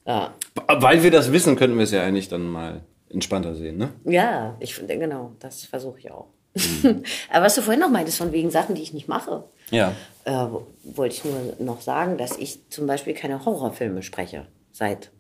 Ja, 0.06 0.34
weil 0.68 1.02
wir 1.02 1.10
das 1.12 1.32
wissen, 1.32 1.56
könnten 1.56 1.78
wir 1.78 1.84
es 1.84 1.92
ja 1.92 2.04
eigentlich 2.04 2.30
dann 2.30 2.48
mal 2.48 2.82
entspannter 3.10 3.56
sehen, 3.56 3.78
ne? 3.78 3.90
ja 4.06 4.56
ich 4.60 4.74
finde, 4.76 4.98
genau, 4.98 5.34
das 5.40 5.66
versuche 5.66 6.00
ich 6.00 6.12
auch. 6.12 6.28
aber 7.32 7.46
was 7.46 7.56
du 7.56 7.62
vorhin 7.62 7.80
noch 7.80 7.90
meintest, 7.90 8.18
von 8.20 8.32
wegen 8.32 8.52
Sachen, 8.52 8.76
die 8.76 8.82
ich 8.84 8.94
nicht 8.94 9.08
mache, 9.08 9.44
Ja. 9.72 9.94
äh, 10.26 10.48
wollte 10.84 11.16
ich 11.16 11.24
nur 11.26 11.56
noch 11.60 11.82
sagen, 11.82 12.18
dass 12.18 12.38
ich 12.38 12.70
zum 12.70 12.86
Beispiel 12.86 13.14
keine 13.16 13.44
Horrorfilme 13.46 14.04
spreche 14.04 14.46
seit 14.72 15.12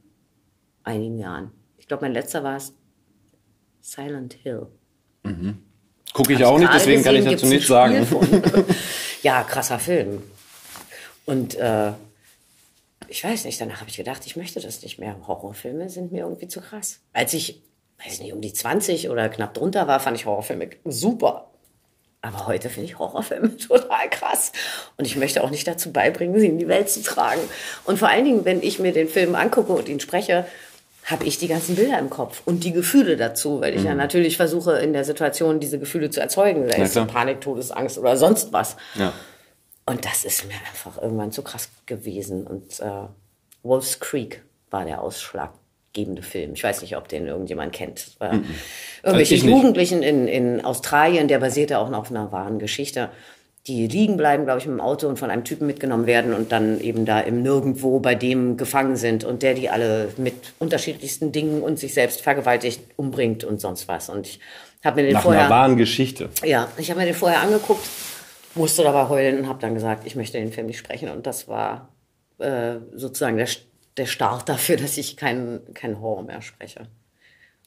einigen 0.84 1.18
Jahren. 1.18 1.52
Ich 1.84 1.88
glaube, 1.90 2.06
mein 2.06 2.14
letzter 2.14 2.46
war 2.46 2.56
es 2.56 2.72
Silent 3.82 4.36
Hill. 4.42 4.68
Gucke 6.14 6.32
ich 6.32 6.42
Hab 6.42 6.54
auch 6.54 6.58
nicht, 6.58 6.74
deswegen 6.74 7.04
kann 7.04 7.14
ich 7.18 7.26
dazu 7.26 7.46
nichts 7.46 7.68
sagen. 7.68 8.08
Ja, 9.22 9.44
krasser 9.44 9.80
Film. 9.80 10.24
Und 11.26 11.56
äh, 11.56 11.92
ich 13.10 13.22
weiß 13.22 13.44
nicht, 13.44 13.60
danach 13.60 13.82
habe 13.82 13.90
ich 13.90 13.98
gedacht, 13.98 14.26
ich 14.26 14.38
möchte 14.38 14.62
das 14.62 14.82
nicht 14.82 14.98
mehr. 14.98 15.18
Horrorfilme 15.28 15.90
sind 15.90 16.14
mir 16.14 16.24
irgendwie 16.24 16.48
zu 16.48 16.62
krass. 16.62 17.02
Als 17.12 17.34
ich, 17.34 17.62
weiß 18.02 18.22
nicht, 18.22 18.32
um 18.32 18.40
die 18.40 18.54
20 18.54 19.10
oder 19.10 19.28
knapp 19.28 19.54
drunter 19.54 19.86
war, 19.86 20.00
fand 20.00 20.16
ich 20.16 20.26
Horrorfilme 20.26 20.70
super. 20.86 21.52
Aber 22.22 22.48
heute 22.48 22.70
finde 22.70 22.86
ich 22.86 22.98
Horrorfilme 22.98 23.58
total 23.68 24.10
krass. 24.10 24.54
Und 24.96 25.04
ich 25.04 25.18
möchte 25.18 25.44
auch 25.44 25.50
nicht 25.50 25.68
dazu 25.68 25.92
beibringen, 25.92 26.40
sie 26.40 26.48
in 26.48 26.60
die 26.60 26.70
Welt 26.70 26.90
zu 26.90 27.04
tragen. 27.04 27.42
Und 27.84 28.00
vor 28.00 28.08
allen 28.08 28.24
Dingen, 28.24 28.46
wenn 28.46 28.64
ich 28.64 28.80
mir 28.80 28.94
den 28.94 29.10
Film 29.10 29.36
angucke 29.36 29.74
und 29.74 29.90
ihn 29.90 30.00
spreche, 30.00 30.46
habe 31.06 31.26
ich 31.26 31.38
die 31.38 31.48
ganzen 31.48 31.76
Bilder 31.76 32.00
im 32.00 32.10
Kopf 32.10 32.42
und 32.46 32.64
die 32.64 32.72
Gefühle 32.72 33.18
dazu, 33.18 33.62
weil 33.62 33.76
ich 33.76 33.84
ja 33.84 33.94
natürlich 33.94 34.38
versuche, 34.38 34.78
in 34.78 34.94
der 34.94 35.04
Situation 35.04 35.60
diese 35.60 35.78
Gefühle 35.78 36.10
zu 36.10 36.22
erzeugen. 36.22 36.70
Sei 36.70 36.82
es. 36.82 36.94
Panik, 36.94 37.42
Todesangst 37.42 37.98
oder 37.98 38.16
sonst 38.16 38.54
was. 38.54 38.78
Ja. 38.96 39.12
Und 39.86 40.06
das 40.06 40.24
ist 40.24 40.48
mir 40.48 40.56
einfach 40.70 41.02
irgendwann 41.02 41.32
zu 41.32 41.42
krass 41.42 41.70
gewesen. 41.86 42.48
Und 42.48 42.80
äh, 42.80 43.08
Wolf's 43.64 44.00
Creek 44.00 44.44
war 44.70 44.86
der 44.86 45.02
ausschlaggebende 45.02 46.24
Film. 46.24 46.54
Ich 46.54 46.64
weiß 46.64 46.82
nicht, 46.82 46.96
ob 46.96 47.10
den 47.10 47.28
irgendjemand 47.28 47.74
kennt. 47.74 48.16
War 48.20 48.40
irgendwelche 49.04 49.36
nicht. 49.36 49.44
Jugendlichen 49.44 50.04
in, 50.04 50.28
in 50.30 50.64
Australien, 50.64 51.28
der 51.28 51.40
basierte 51.40 51.80
auch 51.80 51.90
noch 51.90 52.00
auf 52.00 52.12
einer 52.12 52.32
wahren 52.32 52.60
Geschichte, 52.60 53.10
die 53.68 53.88
liegen 53.88 54.18
bleiben, 54.18 54.44
glaube 54.44 54.60
ich, 54.60 54.66
dem 54.66 54.82
Auto 54.82 55.08
und 55.08 55.18
von 55.18 55.30
einem 55.30 55.46
Typen 55.46 55.68
mitgenommen 55.68 56.06
werden 56.06 56.34
und 56.34 56.52
dann 56.52 56.82
eben 56.82 57.06
da 57.06 57.22
im 57.22 57.42
Nirgendwo 57.42 58.00
bei 58.00 58.14
dem 58.14 58.58
gefangen 58.58 58.98
sind 58.98 59.24
und 59.24 59.42
der 59.42 59.54
die 59.54 59.70
alle 59.70 60.10
mit 60.18 60.34
unterschiedlichsten 60.60 61.32
Dingen 61.32 61.62
und 61.62 61.80
sich 61.80 61.94
selbst 61.94 62.22
vergewaltigt, 62.22 62.82
umbringt 62.98 63.46
und 63.46 63.62
sonst 63.62 63.88
was. 63.88 64.10
Und 64.10 64.28
ich 64.28 64.40
habe 64.84 65.02
mir 65.02 65.08
den 65.08 65.14
Nach 65.14 65.24
vorher... 65.24 65.42
einer 65.44 65.50
wahren 65.50 65.78
Geschichte. 65.78 66.30
Ja, 66.44 66.68
ich 66.78 66.90
habe 66.90 67.00
mir 67.00 67.06
den 67.06 67.16
vorher 67.16 67.40
angeguckt, 67.40 67.88
musste 68.56 68.84
dabei 68.84 69.08
heulen 69.08 69.40
und 69.40 69.48
habe 69.48 69.60
dann 69.60 69.74
gesagt, 69.74 70.06
ich 70.06 70.16
möchte 70.16 70.38
den 70.38 70.52
Film 70.52 70.68
nicht 70.68 70.80
sprechen. 70.80 71.10
Und 71.10 71.26
das 71.26 71.48
war 71.48 71.88
äh, 72.40 72.76
sozusagen 72.94 73.38
der, 73.38 73.48
der 73.96 74.08
Start 74.08 74.50
dafür, 74.50 74.76
dass 74.76 74.98
ich 74.98 75.16
keinen 75.16 75.74
keinen 75.74 76.02
Horror 76.02 76.24
mehr 76.24 76.42
spreche. 76.42 76.88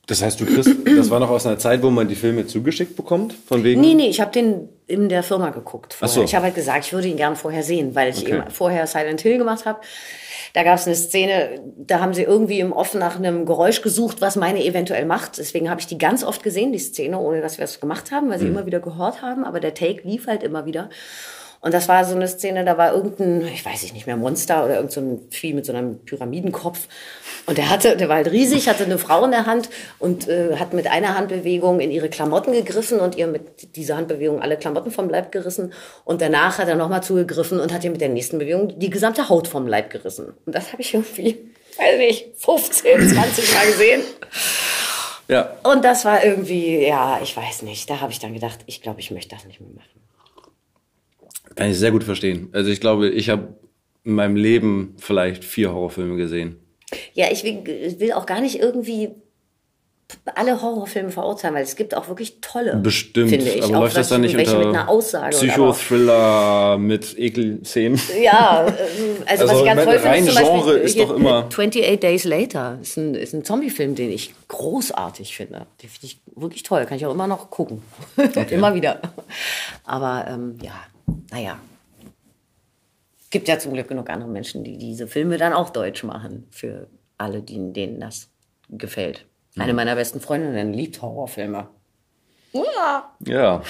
Das 0.06 0.22
heißt, 0.22 0.40
du 0.40 0.46
kriegst, 0.46 0.70
das 0.96 1.10
war 1.10 1.18
noch 1.18 1.30
aus 1.30 1.46
einer 1.46 1.58
Zeit, 1.58 1.82
wo 1.82 1.90
man 1.90 2.06
die 2.06 2.14
Filme 2.14 2.46
zugeschickt 2.46 2.94
bekommt, 2.94 3.34
von 3.46 3.64
wegen? 3.64 3.80
Nee, 3.80 3.94
nee, 3.94 4.06
ich 4.08 4.20
habe 4.20 4.30
den 4.30 4.68
in 4.86 5.08
der 5.08 5.24
Firma 5.24 5.50
geguckt. 5.50 5.94
Vorher. 5.94 6.08
Ach 6.10 6.14
so. 6.14 6.22
Ich 6.22 6.34
habe 6.36 6.44
halt 6.44 6.54
gesagt, 6.54 6.86
ich 6.86 6.92
würde 6.92 7.08
ihn 7.08 7.16
gern 7.16 7.34
vorher 7.34 7.64
sehen, 7.64 7.94
weil 7.96 8.10
ich 8.10 8.22
Okay. 8.22 8.36
eben 8.38 8.50
vorher 8.50 8.86
Silent 8.86 9.20
Hill 9.20 9.38
gemacht 9.38 9.66
habe. 9.66 9.80
Da 10.52 10.62
gab 10.62 10.76
es 10.78 10.86
eine 10.86 10.94
Szene, 10.94 11.60
da 11.76 12.00
haben 12.00 12.14
sie 12.14 12.22
irgendwie 12.22 12.60
im 12.60 12.72
Off 12.72 12.94
nach 12.94 13.16
einem 13.16 13.44
Geräusch 13.46 13.82
gesucht, 13.82 14.20
was 14.20 14.36
meine 14.36 14.64
eventuell 14.64 15.04
macht. 15.04 15.38
Deswegen 15.38 15.68
habe 15.68 15.80
ich 15.80 15.86
die 15.88 15.98
ganz 15.98 16.22
oft 16.22 16.42
gesehen, 16.42 16.72
die 16.72 16.78
Szene, 16.78 17.18
ohne 17.18 17.40
dass 17.42 17.58
wir 17.58 17.64
es 17.64 17.80
gemacht 17.80 18.12
haben, 18.12 18.30
weil 18.30 18.38
sie 18.38 18.46
immer 18.46 18.64
wieder 18.64 18.80
gehört 18.80 19.22
haben. 19.22 19.44
Aber 19.44 19.58
der 19.60 19.74
Take 19.74 20.02
lief 20.08 20.28
halt 20.28 20.42
immer 20.44 20.64
wieder. 20.66 20.88
Und 21.60 21.74
das 21.74 21.88
war 21.88 22.04
so 22.04 22.14
eine 22.14 22.28
Szene, 22.28 22.64
da 22.64 22.78
war 22.78 22.92
irgendein, 22.92 23.46
ich 23.48 23.64
weiß 23.64 23.82
ich 23.82 23.92
nicht 23.92 24.06
mehr, 24.06 24.16
Monster 24.16 24.64
oder 24.64 24.74
irgendein 24.76 24.90
so 24.94 25.00
ein 25.00 25.30
Vieh 25.30 25.52
mit 25.52 25.66
so 25.66 25.72
einem 25.72 26.04
Pyramidenkopf. 26.04 26.88
Und 27.46 27.58
der 27.58 27.70
hatte, 27.70 27.96
der 27.96 28.08
war 28.08 28.16
halt 28.16 28.30
riesig, 28.30 28.68
hatte 28.68 28.84
eine 28.84 28.98
Frau 28.98 29.24
in 29.24 29.30
der 29.30 29.46
Hand 29.46 29.68
und 29.98 30.28
äh, 30.28 30.56
hat 30.56 30.72
mit 30.72 30.86
einer 30.86 31.16
Handbewegung 31.16 31.80
in 31.80 31.90
ihre 31.90 32.08
Klamotten 32.08 32.52
gegriffen 32.52 33.00
und 33.00 33.16
ihr 33.16 33.26
mit 33.26 33.76
dieser 33.76 33.96
Handbewegung 33.96 34.42
alle 34.42 34.56
Klamotten 34.56 34.90
vom 34.90 35.08
Leib 35.08 35.32
gerissen. 35.32 35.72
Und 36.04 36.20
danach 36.20 36.58
hat 36.58 36.68
er 36.68 36.76
nochmal 36.76 37.02
zugegriffen 37.02 37.60
und 37.60 37.72
hat 37.72 37.84
ihr 37.84 37.90
mit 37.90 38.00
der 38.00 38.08
nächsten 38.08 38.38
Bewegung 38.38 38.78
die 38.78 38.90
gesamte 38.90 39.28
Haut 39.28 39.48
vom 39.48 39.66
Leib 39.66 39.90
gerissen. 39.90 40.34
Und 40.44 40.54
das 40.54 40.72
habe 40.72 40.82
ich 40.82 40.92
irgendwie, 40.94 41.50
weiß 41.78 41.98
nicht, 41.98 42.26
15, 42.36 43.08
20 43.10 43.54
Mal 43.54 43.66
gesehen. 43.66 44.02
Ja. 45.28 45.56
Und 45.64 45.84
das 45.84 46.04
war 46.04 46.24
irgendwie, 46.24 46.86
ja, 46.86 47.20
ich 47.22 47.36
weiß 47.36 47.62
nicht. 47.62 47.88
Da 47.90 48.00
habe 48.00 48.12
ich 48.12 48.18
dann 48.18 48.32
gedacht, 48.32 48.60
ich 48.66 48.82
glaube, 48.82 49.00
ich 49.00 49.10
möchte 49.10 49.34
das 49.34 49.44
nicht 49.44 49.60
mehr 49.60 49.70
machen. 49.70 50.05
Kann 51.56 51.70
ich 51.70 51.78
sehr 51.78 51.90
gut 51.90 52.04
verstehen. 52.04 52.48
Also 52.52 52.70
ich 52.70 52.80
glaube, 52.80 53.08
ich 53.08 53.28
habe 53.30 53.48
in 54.04 54.12
meinem 54.14 54.36
Leben 54.36 54.94
vielleicht 54.98 55.44
vier 55.44 55.72
Horrorfilme 55.72 56.16
gesehen. 56.16 56.56
Ja, 57.14 57.26
ich 57.32 57.42
will, 57.42 58.12
auch 58.12 58.26
gar 58.26 58.40
nicht 58.40 58.60
irgendwie 58.60 59.10
alle 60.36 60.62
Horrorfilme 60.62 61.10
verurteilen, 61.10 61.56
weil 61.56 61.64
es 61.64 61.74
gibt 61.74 61.96
auch 61.96 62.06
wirklich 62.08 62.40
tolle. 62.40 62.76
Bestimmt. 62.76 63.30
Finde 63.30 63.50
ich. 63.50 63.62
aber 63.64 63.76
auch 63.78 63.80
läuft 63.82 63.96
das 63.96 64.08
dann 64.08 64.20
nicht 64.20 64.36
welche 64.36 64.54
unter 64.56 64.68
mit 64.68 64.76
einer 64.76 64.88
Aussage. 64.88 65.36
Psychothriller 65.36 66.78
mit 66.78 67.18
Ekelszenen? 67.18 68.00
Ja, 68.22 68.66
ähm, 68.68 68.74
also, 69.26 69.44
was 69.44 69.50
Also, 69.50 69.60
ich 69.60 69.66
ganz 69.66 69.84
toll 69.84 69.98
finde, 69.98 70.18
ist 70.18 70.26
zum 70.26 70.34
Beispiel 70.36 70.60
Genre 70.60 70.78
ist 70.78 71.00
doch 71.00 71.16
immer- 71.16 71.38
28 71.46 72.00
Days 72.00 72.24
Later 72.24 72.78
ist 72.80 72.96
ein, 72.96 73.14
ist 73.16 73.34
ein 73.34 73.44
Zombie-Film, 73.44 73.96
den 73.96 74.12
ich 74.12 74.32
großartig 74.46 75.36
finde. 75.36 75.66
Den 75.82 75.90
finde 75.90 76.06
ich 76.06 76.20
wirklich 76.36 76.62
toll. 76.62 76.86
Kann 76.86 76.98
ich 76.98 77.06
auch 77.06 77.12
immer 77.12 77.26
noch 77.26 77.50
gucken. 77.50 77.82
immer 78.50 78.74
wieder. 78.76 79.00
Aber 79.84 80.26
ähm, 80.28 80.58
ja, 80.62 80.74
naja. 81.30 81.58
Gibt 83.30 83.48
ja 83.48 83.58
zum 83.58 83.72
Glück 83.74 83.88
genug 83.88 84.08
andere 84.08 84.30
Menschen, 84.30 84.64
die 84.64 84.78
diese 84.78 85.06
Filme 85.06 85.36
dann 85.36 85.52
auch 85.52 85.70
deutsch 85.70 86.04
machen. 86.04 86.46
Für 86.50 86.86
alle, 87.18 87.42
die, 87.42 87.72
denen 87.72 88.00
das 88.00 88.28
gefällt. 88.68 89.26
Eine 89.58 89.74
meiner 89.74 89.94
besten 89.94 90.20
Freundinnen 90.20 90.72
liebt 90.74 91.00
Horrorfilme. 91.00 91.68
Ja. 92.52 93.10
Ja. 93.26 93.62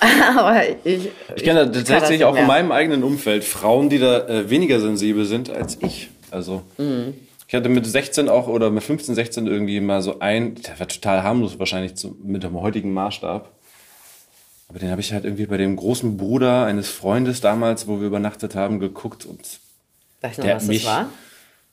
Aber 0.36 0.62
ich, 0.84 1.10
Ich 1.36 1.42
kenne 1.42 1.64
kann 1.64 1.72
das 1.72 1.84
tatsächlich 1.84 2.24
auch 2.24 2.36
in 2.36 2.46
meinem 2.46 2.70
eigenen 2.72 3.02
Umfeld 3.02 3.44
Frauen, 3.44 3.88
die 3.88 3.98
da 3.98 4.26
äh, 4.28 4.50
weniger 4.50 4.80
sensibel 4.80 5.24
sind 5.24 5.50
als 5.50 5.78
ich. 5.82 6.10
Also 6.30 6.62
Mhm. 6.78 7.14
ich 7.46 7.54
hatte 7.54 7.68
mit 7.68 7.86
16 7.86 8.28
auch 8.28 8.46
oder 8.48 8.70
mit 8.70 8.82
15, 8.82 9.14
16 9.14 9.46
irgendwie 9.46 9.80
mal 9.80 10.00
so 10.02 10.20
ein, 10.20 10.54
der 10.54 10.78
war 10.80 10.88
total 10.88 11.22
harmlos 11.22 11.58
wahrscheinlich 11.58 11.94
zu, 11.96 12.16
mit 12.22 12.42
dem 12.42 12.60
heutigen 12.60 12.92
Maßstab. 12.92 13.50
Aber 14.72 14.78
den 14.78 14.90
habe 14.90 15.02
ich 15.02 15.12
halt 15.12 15.24
irgendwie 15.26 15.44
bei 15.44 15.58
dem 15.58 15.76
großen 15.76 16.16
Bruder 16.16 16.64
eines 16.64 16.88
Freundes 16.88 17.42
damals, 17.42 17.86
wo 17.88 18.00
wir 18.00 18.06
übernachtet 18.06 18.54
haben, 18.54 18.80
geguckt 18.80 19.26
und 19.26 19.40
Weißt 20.22 20.38
du 20.38 20.42
noch, 20.42 20.46
der 20.46 20.56
was 20.56 20.64
mich- 20.66 20.82
das 20.82 20.90
war? 20.90 21.10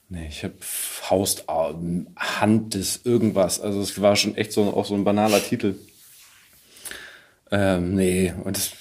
nee, 0.09 0.27
ich 0.27 0.43
habe 0.43 0.55
Faust, 0.59 1.45
äh, 1.47 1.73
Hand 2.17 2.73
des 2.73 2.99
irgendwas. 3.05 3.61
Also 3.61 3.79
es 3.79 4.01
war 4.01 4.17
schon 4.17 4.35
echt 4.35 4.51
so 4.51 4.63
auch 4.73 4.85
so 4.85 4.95
ein 4.95 5.05
banaler 5.05 5.41
Titel. 5.41 5.75
Ähm, 7.51 7.95
nee, 7.95 8.33
und 8.43 8.57
das, 8.57 8.71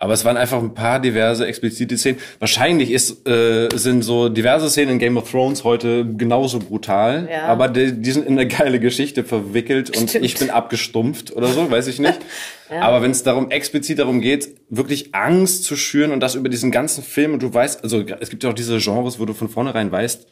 aber 0.00 0.14
es 0.14 0.24
waren 0.24 0.36
einfach 0.36 0.58
ein 0.62 0.74
paar 0.74 0.98
diverse 0.98 1.46
explizite 1.46 1.96
Szenen. 1.98 2.18
Wahrscheinlich 2.38 2.90
ist, 2.90 3.28
äh, 3.28 3.68
sind 3.74 4.02
so 4.02 4.28
diverse 4.30 4.68
Szenen 4.70 4.94
in 4.94 4.98
Game 4.98 5.16
of 5.18 5.30
Thrones 5.30 5.62
heute 5.62 6.04
genauso 6.16 6.58
brutal, 6.58 7.28
Ja. 7.30 7.44
aber 7.46 7.68
die, 7.68 7.92
die 7.92 8.10
sind 8.10 8.26
in 8.26 8.32
eine 8.38 8.48
geile 8.48 8.80
Geschichte 8.80 9.22
verwickelt 9.22 9.96
und 9.96 10.08
Stimmt. 10.10 10.24
ich 10.24 10.36
bin 10.38 10.50
abgestumpft 10.50 11.32
oder 11.36 11.46
so, 11.48 11.70
weiß 11.70 11.86
ich 11.86 11.98
nicht. 12.00 12.18
Aber 12.70 13.02
wenn 13.02 13.10
es 13.10 13.24
darum 13.24 13.50
explizit 13.50 13.98
darum 13.98 14.20
geht, 14.20 14.48
wirklich 14.68 15.12
Angst 15.12 15.64
zu 15.64 15.74
schüren 15.74 16.12
und 16.12 16.20
das 16.20 16.36
über 16.36 16.48
diesen 16.48 16.70
ganzen 16.70 17.02
Film 17.02 17.32
und 17.34 17.42
du 17.42 17.52
weißt, 17.52 17.82
also 17.82 18.04
es 18.20 18.30
gibt 18.30 18.44
ja 18.44 18.50
auch 18.50 18.54
diese 18.54 18.78
Genres, 18.78 19.18
wo 19.18 19.24
du 19.24 19.32
von 19.34 19.48
vornherein 19.48 19.90
weißt, 19.90 20.24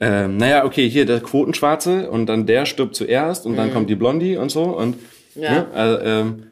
ähm, 0.00 0.36
naja, 0.36 0.64
okay, 0.64 0.88
hier 0.88 1.04
der 1.06 1.20
Quotenschwarze 1.20 2.08
und 2.10 2.26
dann 2.26 2.46
der 2.46 2.64
stirbt 2.64 2.94
zuerst 2.94 3.44
und 3.44 3.56
dann 3.56 3.72
kommt 3.72 3.90
die 3.90 3.96
Blondie 3.96 4.36
und 4.36 4.50
so 4.50 4.62
und 4.64 4.96
Mhm. 5.36 5.42
Ja. 5.42 5.50
ne, 5.52 5.66
also, 5.74 5.98
ähm, 6.04 6.42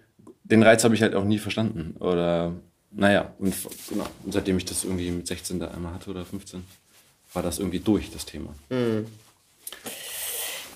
den 0.51 0.63
Reiz 0.63 0.85
habe 0.85 0.95
ich 0.95 1.03
halt 1.03 1.15
auch 1.15 1.25
nie 1.25 1.39
verstanden 1.39 1.97
oder 2.01 2.53
naja 2.91 3.33
und 3.39 3.55
genau 3.89 4.07
und 4.25 4.33
seitdem 4.33 4.57
ich 4.57 4.65
das 4.65 4.85
irgendwie 4.85 5.11
mit 5.11 5.27
16 5.27 5.61
da 5.61 5.69
einmal 5.69 5.95
hatte 5.95 6.11
oder 6.11 6.25
15 6.25 6.65
war 7.35 7.43
das 7.43 7.59
irgendwie 7.59 7.81
durch 7.81 8.11
das 8.11 8.25
Thema. 8.25 8.55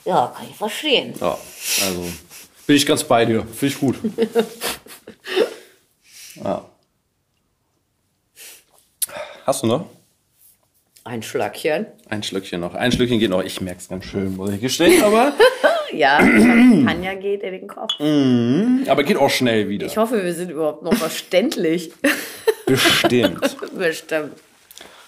Ja, 0.05 0.33
kann 0.37 0.47
ich 0.49 0.57
verstehen. 0.57 1.14
Ja, 1.20 1.39
also 1.87 2.07
bin 2.66 2.77
ich 2.77 2.87
ganz 2.87 3.05
bei 3.05 3.25
dir, 3.25 3.47
finde 3.47 3.75
ich 3.75 3.81
gut. 3.81 3.97
ja. 6.35 6.68
Hast 9.47 9.62
du 9.62 9.66
noch? 9.66 9.87
Ein 11.05 11.23
Schlöckchen. 11.23 11.87
Ein 12.09 12.23
Schlückchen 12.23 12.61
noch. 12.61 12.75
Ein 12.75 12.93
Schlückchen 12.93 13.18
geht 13.18 13.31
noch. 13.31 13.43
Ich 13.43 13.61
merke 13.61 13.81
es 13.81 13.89
ganz 13.89 14.05
schön, 14.05 14.37
muss 14.37 14.51
ich 14.51 14.61
gestehen, 14.61 15.03
aber, 15.03 15.33
Ja, 15.93 16.18
Tanja 16.84 17.14
geht 17.14 17.43
in 17.43 17.53
den 17.53 17.66
Kopf. 17.68 17.93
aber 18.88 19.03
geht 19.05 19.16
auch 19.16 19.30
schnell 19.30 19.68
wieder. 19.68 19.86
Ich 19.86 19.97
hoffe, 19.97 20.24
wir 20.24 20.34
sind 20.34 20.51
überhaupt 20.51 20.82
noch 20.82 20.95
verständlich. 20.95 21.93
Bestimmt. 22.66 23.40
Bestimmt. 23.78 24.32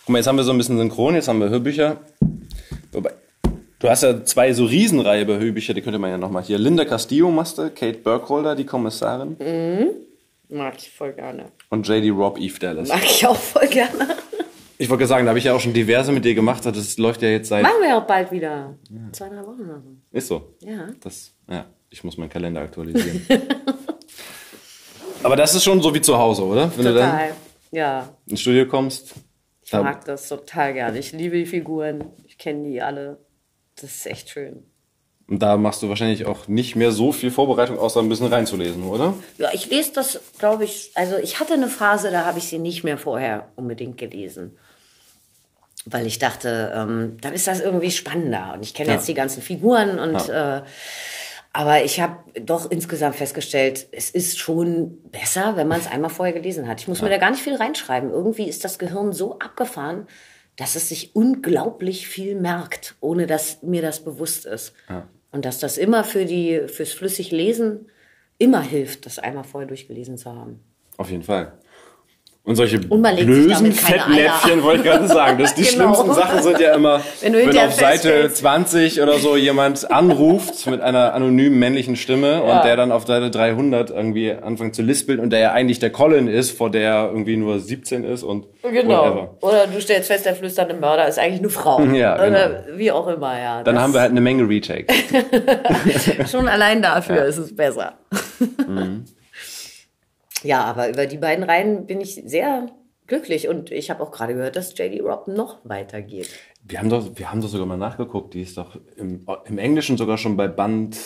Guck 0.04 0.08
mal, 0.12 0.18
jetzt 0.18 0.26
haben 0.26 0.36
wir 0.36 0.44
so 0.44 0.52
ein 0.52 0.58
bisschen 0.58 0.76
Synchron, 0.78 1.14
jetzt 1.14 1.28
haben 1.28 1.40
wir 1.40 1.48
Hörbücher. 1.48 1.96
Du 3.78 3.88
hast 3.88 4.02
ja 4.02 4.24
zwei 4.24 4.52
so 4.52 4.64
Riesenreihe 4.64 5.24
bei 5.26 5.38
Hörbücher, 5.38 5.74
die 5.74 5.82
könnte 5.82 5.98
man 5.98 6.10
ja 6.10 6.18
nochmal 6.18 6.42
hier. 6.42 6.58
Linda 6.58 6.84
Castillo 6.84 7.30
machst 7.30 7.58
du, 7.58 7.70
Kate 7.70 7.98
Burkholder, 7.98 8.54
die 8.54 8.64
Kommissarin, 8.64 9.36
Mag 10.50 10.74
ich 10.76 10.90
voll 10.90 11.12
gerne. 11.12 11.46
und 11.70 11.88
JD 11.88 12.10
Robb, 12.16 12.38
Eve 12.38 12.58
Dallas. 12.58 12.88
Mag 12.88 13.04
ich 13.04 13.26
auch 13.26 13.36
voll 13.36 13.66
gerne. 13.68 14.08
Ich 14.76 14.90
wollte 14.90 15.06
sagen, 15.06 15.24
da 15.24 15.28
habe 15.28 15.38
ich 15.38 15.44
ja 15.44 15.54
auch 15.54 15.60
schon 15.60 15.72
diverse 15.72 16.10
mit 16.10 16.24
dir 16.24 16.34
gemacht, 16.34 16.66
das 16.66 16.98
läuft 16.98 17.22
ja 17.22 17.28
jetzt 17.28 17.48
seit... 17.48 17.62
Machen 17.62 17.76
wir 17.80 17.96
auch 17.96 18.08
bald 18.08 18.32
wieder. 18.32 18.74
Zwei, 19.12 19.28
drei 19.28 19.46
Wochen 19.46 19.60
oder 19.62 19.80
so. 19.80 19.90
Ist 20.14 20.28
so. 20.28 20.54
Ja. 20.60 20.88
Das, 21.00 21.32
ja, 21.50 21.66
ich 21.90 22.02
muss 22.04 22.16
meinen 22.16 22.30
Kalender 22.30 22.60
aktualisieren. 22.62 23.26
Aber 25.22 25.36
das 25.36 25.54
ist 25.54 25.64
schon 25.64 25.80
so 25.82 25.94
wie 25.94 26.00
zu 26.00 26.16
Hause, 26.18 26.44
oder? 26.44 26.70
Wenn 26.76 26.84
du 26.84 26.94
dann 26.94 27.10
Total. 27.10 27.34
Ja, 27.72 28.08
ins 28.26 28.40
Studio 28.40 28.66
kommst. 28.66 29.14
ich 29.62 29.70
da- 29.70 29.82
mag 29.82 30.04
das 30.04 30.28
total 30.28 30.74
gerne. 30.74 30.98
Ich 30.98 31.12
liebe 31.12 31.36
die 31.36 31.46
Figuren. 31.46 32.04
Ich 32.26 32.38
kenne 32.38 32.68
die 32.68 32.80
alle. 32.80 33.18
Das 33.76 33.90
ist 33.90 34.06
echt 34.06 34.30
schön. 34.30 34.62
Und 35.26 35.40
da 35.42 35.56
machst 35.56 35.82
du 35.82 35.88
wahrscheinlich 35.88 36.26
auch 36.26 36.46
nicht 36.48 36.76
mehr 36.76 36.92
so 36.92 37.10
viel 37.10 37.30
Vorbereitung, 37.30 37.78
außer 37.78 38.00
ein 38.00 38.08
bisschen 38.10 38.26
reinzulesen, 38.26 38.84
oder? 38.84 39.14
Ja, 39.38 39.48
ich 39.54 39.70
lese 39.70 39.92
das, 39.94 40.20
glaube 40.38 40.64
ich, 40.64 40.92
also 40.94 41.16
ich 41.16 41.40
hatte 41.40 41.54
eine 41.54 41.68
Phase, 41.68 42.10
da 42.10 42.26
habe 42.26 42.38
ich 42.38 42.44
sie 42.44 42.58
nicht 42.58 42.84
mehr 42.84 42.98
vorher 42.98 43.48
unbedingt 43.56 43.96
gelesen. 43.96 44.58
Weil 45.86 46.06
ich 46.06 46.18
dachte, 46.18 46.72
ähm, 46.74 47.16
dann 47.20 47.32
ist 47.34 47.46
das 47.46 47.60
irgendwie 47.60 47.90
spannender. 47.90 48.52
Und 48.54 48.62
ich 48.64 48.72
kenne 48.74 48.90
Ja. 48.90 48.94
jetzt 48.96 49.08
die 49.08 49.14
ganzen 49.14 49.42
Figuren 49.42 49.98
und 49.98 50.28
äh, 50.28 50.62
aber 51.56 51.84
ich 51.84 52.00
habe 52.00 52.16
doch 52.40 52.68
insgesamt 52.68 53.14
festgestellt, 53.14 53.86
es 53.92 54.10
ist 54.10 54.38
schon 54.40 54.98
besser, 55.12 55.56
wenn 55.56 55.68
man 55.68 55.78
es 55.80 55.86
einmal 55.86 56.10
vorher 56.10 56.34
gelesen 56.34 56.66
hat. 56.66 56.80
Ich 56.80 56.88
muss 56.88 57.00
mir 57.00 57.10
da 57.10 57.16
gar 57.18 57.30
nicht 57.30 57.44
viel 57.44 57.54
reinschreiben. 57.54 58.10
Irgendwie 58.10 58.48
ist 58.48 58.64
das 58.64 58.76
Gehirn 58.80 59.12
so 59.12 59.38
abgefahren, 59.38 60.08
dass 60.56 60.74
es 60.74 60.88
sich 60.88 61.14
unglaublich 61.14 62.08
viel 62.08 62.34
merkt, 62.34 62.96
ohne 63.00 63.28
dass 63.28 63.62
mir 63.62 63.82
das 63.82 64.00
bewusst 64.00 64.46
ist. 64.46 64.72
Und 65.30 65.44
dass 65.44 65.60
das 65.60 65.78
immer 65.78 66.02
für 66.02 66.24
die, 66.24 66.62
fürs 66.66 66.90
flüssig 66.92 67.30
Lesen 67.30 67.88
immer 68.38 68.60
hilft, 68.60 69.06
das 69.06 69.20
einmal 69.20 69.44
vorher 69.44 69.68
durchgelesen 69.68 70.18
zu 70.18 70.32
haben. 70.34 70.58
Auf 70.96 71.08
jeden 71.10 71.22
Fall. 71.22 71.52
Und 72.46 72.56
solche 72.56 72.78
blösen 72.78 73.72
Fettnäpfchen, 73.72 74.62
wollte 74.62 74.80
ich 74.80 74.84
gerade 74.84 75.08
sagen. 75.08 75.38
Das, 75.38 75.54
die 75.54 75.62
Genau. 75.64 75.94
schlimmsten 75.94 76.12
Sachen 76.12 76.42
sind 76.42 76.60
ja 76.60 76.74
immer, 76.74 77.00
Wenn 77.22 77.32
du 77.32 77.38
wenn, 77.38 77.56
auf 77.56 77.72
Seite 77.72 78.28
feststellst- 78.28 78.34
20 78.36 79.00
oder 79.00 79.14
so 79.14 79.34
jemand 79.34 79.90
anruft 79.90 80.66
mit 80.66 80.82
einer 80.82 81.14
anonymen 81.14 81.58
männlichen 81.58 81.96
Stimme 81.96 82.42
und 82.42 82.62
der 82.64 82.76
dann 82.76 82.92
auf 82.92 83.06
Seite 83.06 83.30
300 83.30 83.88
irgendwie 83.88 84.30
anfängt 84.32 84.74
zu 84.74 84.82
lispeln 84.82 85.20
und 85.20 85.30
der 85.30 85.38
ja 85.40 85.52
eigentlich 85.52 85.78
der 85.78 85.88
Colin 85.88 86.28
ist, 86.28 86.50
vor 86.54 86.70
der 86.70 86.82
er 86.90 87.08
irgendwie 87.08 87.38
nur 87.38 87.58
17 87.60 88.04
ist 88.04 88.22
und 88.22 88.44
Genau. 88.62 89.04
whatever. 89.04 89.36
Oder 89.40 89.66
du 89.66 89.80
stellst 89.80 90.08
fest, 90.10 90.26
der 90.26 90.34
flüsternde 90.34 90.74
Mörder 90.74 91.08
ist 91.08 91.18
eigentlich 91.18 91.40
eine 91.40 91.48
Frau. 91.50 91.80
Ja, 91.94 92.16
genau. 92.16 92.26
Oder 92.28 92.64
wie 92.76 92.92
auch 92.92 93.06
immer, 93.08 93.38
ja. 93.40 93.62
Dann 93.62 93.80
haben 93.80 93.94
wir 93.94 94.00
halt 94.02 94.10
eine 94.10 94.20
Menge 94.20 94.46
Retakes. 94.46 94.94
Schon 96.30 96.46
allein 96.48 96.82
dafür 96.82 97.24
ist 97.24 97.38
es 97.38 97.56
besser. 97.56 97.94
Mhm. 98.66 99.04
Ja, 100.44 100.64
aber 100.64 100.88
über 100.88 101.06
die 101.06 101.18
beiden 101.18 101.44
Reihen 101.44 101.86
bin 101.86 102.00
ich 102.00 102.22
sehr 102.24 102.68
glücklich. 103.06 103.48
Und 103.48 103.70
ich 103.70 103.90
habe 103.90 104.02
auch 104.02 104.10
gerade 104.10 104.34
gehört, 104.34 104.56
dass 104.56 104.76
JD 104.76 105.02
Robb 105.02 105.28
noch 105.28 105.58
weitergeht. 105.64 106.30
Wir 106.62 106.78
haben 106.78 106.88
doch, 106.88 107.10
wir 107.14 107.30
haben 107.30 107.40
doch 107.40 107.48
sogar 107.48 107.66
mal 107.66 107.76
nachgeguckt. 107.76 108.34
Die 108.34 108.42
ist 108.42 108.56
doch 108.56 108.78
im, 108.96 109.26
im 109.44 109.58
Englischen 109.58 109.96
sogar 109.96 110.18
schon 110.18 110.36
bei 110.36 110.48
Band 110.48 110.96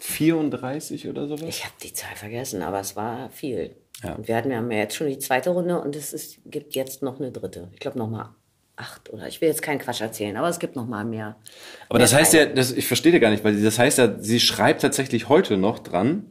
34 0.00 1.08
oder 1.08 1.26
sowas. 1.26 1.48
Ich 1.48 1.64
habe 1.64 1.74
die 1.82 1.92
Zahl 1.92 2.14
vergessen, 2.14 2.62
aber 2.62 2.80
es 2.80 2.96
war 2.96 3.30
viel. 3.30 3.76
Ja. 4.02 4.14
Und 4.14 4.28
wir 4.28 4.36
hatten 4.36 4.50
ja 4.50 4.62
jetzt 4.70 4.94
schon 4.94 5.08
die 5.08 5.18
zweite 5.18 5.50
Runde 5.50 5.80
und 5.80 5.96
es 5.96 6.12
ist, 6.12 6.38
gibt 6.46 6.74
jetzt 6.74 7.02
noch 7.02 7.18
eine 7.18 7.32
dritte. 7.32 7.68
Ich 7.72 7.80
glaube 7.80 7.98
noch 7.98 8.08
mal 8.08 8.34
acht 8.76 9.12
oder 9.12 9.26
ich 9.26 9.40
will 9.40 9.48
jetzt 9.48 9.62
keinen 9.62 9.78
Quatsch 9.80 10.00
erzählen, 10.00 10.36
aber 10.36 10.48
es 10.48 10.60
gibt 10.60 10.76
noch 10.76 10.86
mal 10.86 11.04
mehr. 11.04 11.36
Aber 11.88 11.98
mehr 11.98 12.04
das 12.04 12.14
heißt 12.14 12.32
ja, 12.34 12.44
Teile. 12.44 12.54
das, 12.54 12.70
ich 12.70 12.86
verstehe 12.86 13.10
dir 13.10 13.18
gar 13.18 13.30
nicht, 13.30 13.42
weil 13.42 13.60
das 13.60 13.78
heißt 13.78 13.98
ja, 13.98 14.20
sie 14.20 14.38
schreibt 14.38 14.82
tatsächlich 14.82 15.28
heute 15.28 15.56
noch 15.56 15.80
dran. 15.80 16.30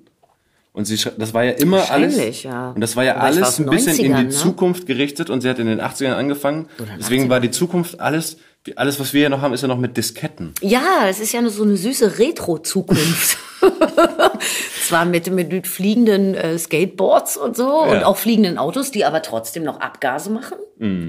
Und 0.77 0.85
sie, 0.85 0.95
das 1.17 1.33
war 1.33 1.43
ja 1.43 1.53
immer 1.53 1.89
alles. 1.89 2.43
Ja. 2.43 2.69
Und 2.69 2.81
das 2.81 2.95
war 2.95 3.03
ja 3.03 3.15
war 3.15 3.23
alles 3.23 3.57
ein 3.57 3.65
bisschen 3.65 3.97
in 3.97 4.13
90ern, 4.13 4.17
die 4.19 4.23
ne? 4.25 4.29
Zukunft 4.29 4.85
gerichtet 4.85 5.31
und 5.31 5.41
sie 5.41 5.49
hat 5.49 5.57
in 5.57 5.65
den 5.65 5.81
80ern 5.81 6.13
angefangen. 6.13 6.67
Oder 6.77 6.91
in 6.91 6.99
Deswegen 6.99 7.23
80ern. 7.23 7.29
war 7.29 7.39
die 7.39 7.49
Zukunft 7.49 7.99
alles, 7.99 8.37
alles, 8.75 8.99
was 8.99 9.11
wir 9.11 9.21
hier 9.21 9.29
noch 9.29 9.41
haben, 9.41 9.55
ist 9.55 9.61
ja 9.61 9.67
noch 9.67 9.79
mit 9.79 9.97
Disketten. 9.97 10.53
Ja, 10.61 11.07
es 11.09 11.19
ist 11.19 11.33
ja 11.33 11.41
nur 11.41 11.49
so 11.49 11.63
eine 11.63 11.77
süße 11.77 12.19
Retro-Zukunft. 12.19 13.39
Zwar 14.87 15.05
mit, 15.05 15.31
mit, 15.31 15.51
mit 15.51 15.65
fliegenden 15.65 16.35
äh, 16.35 16.59
Skateboards 16.59 17.37
und 17.37 17.57
so 17.57 17.81
und 17.81 18.03
auch 18.03 18.17
fliegenden 18.17 18.59
Autos, 18.59 18.91
die 18.91 19.03
aber 19.03 19.23
trotzdem 19.23 19.63
noch 19.63 19.79
Abgase 19.79 20.29
machen. 20.29 20.57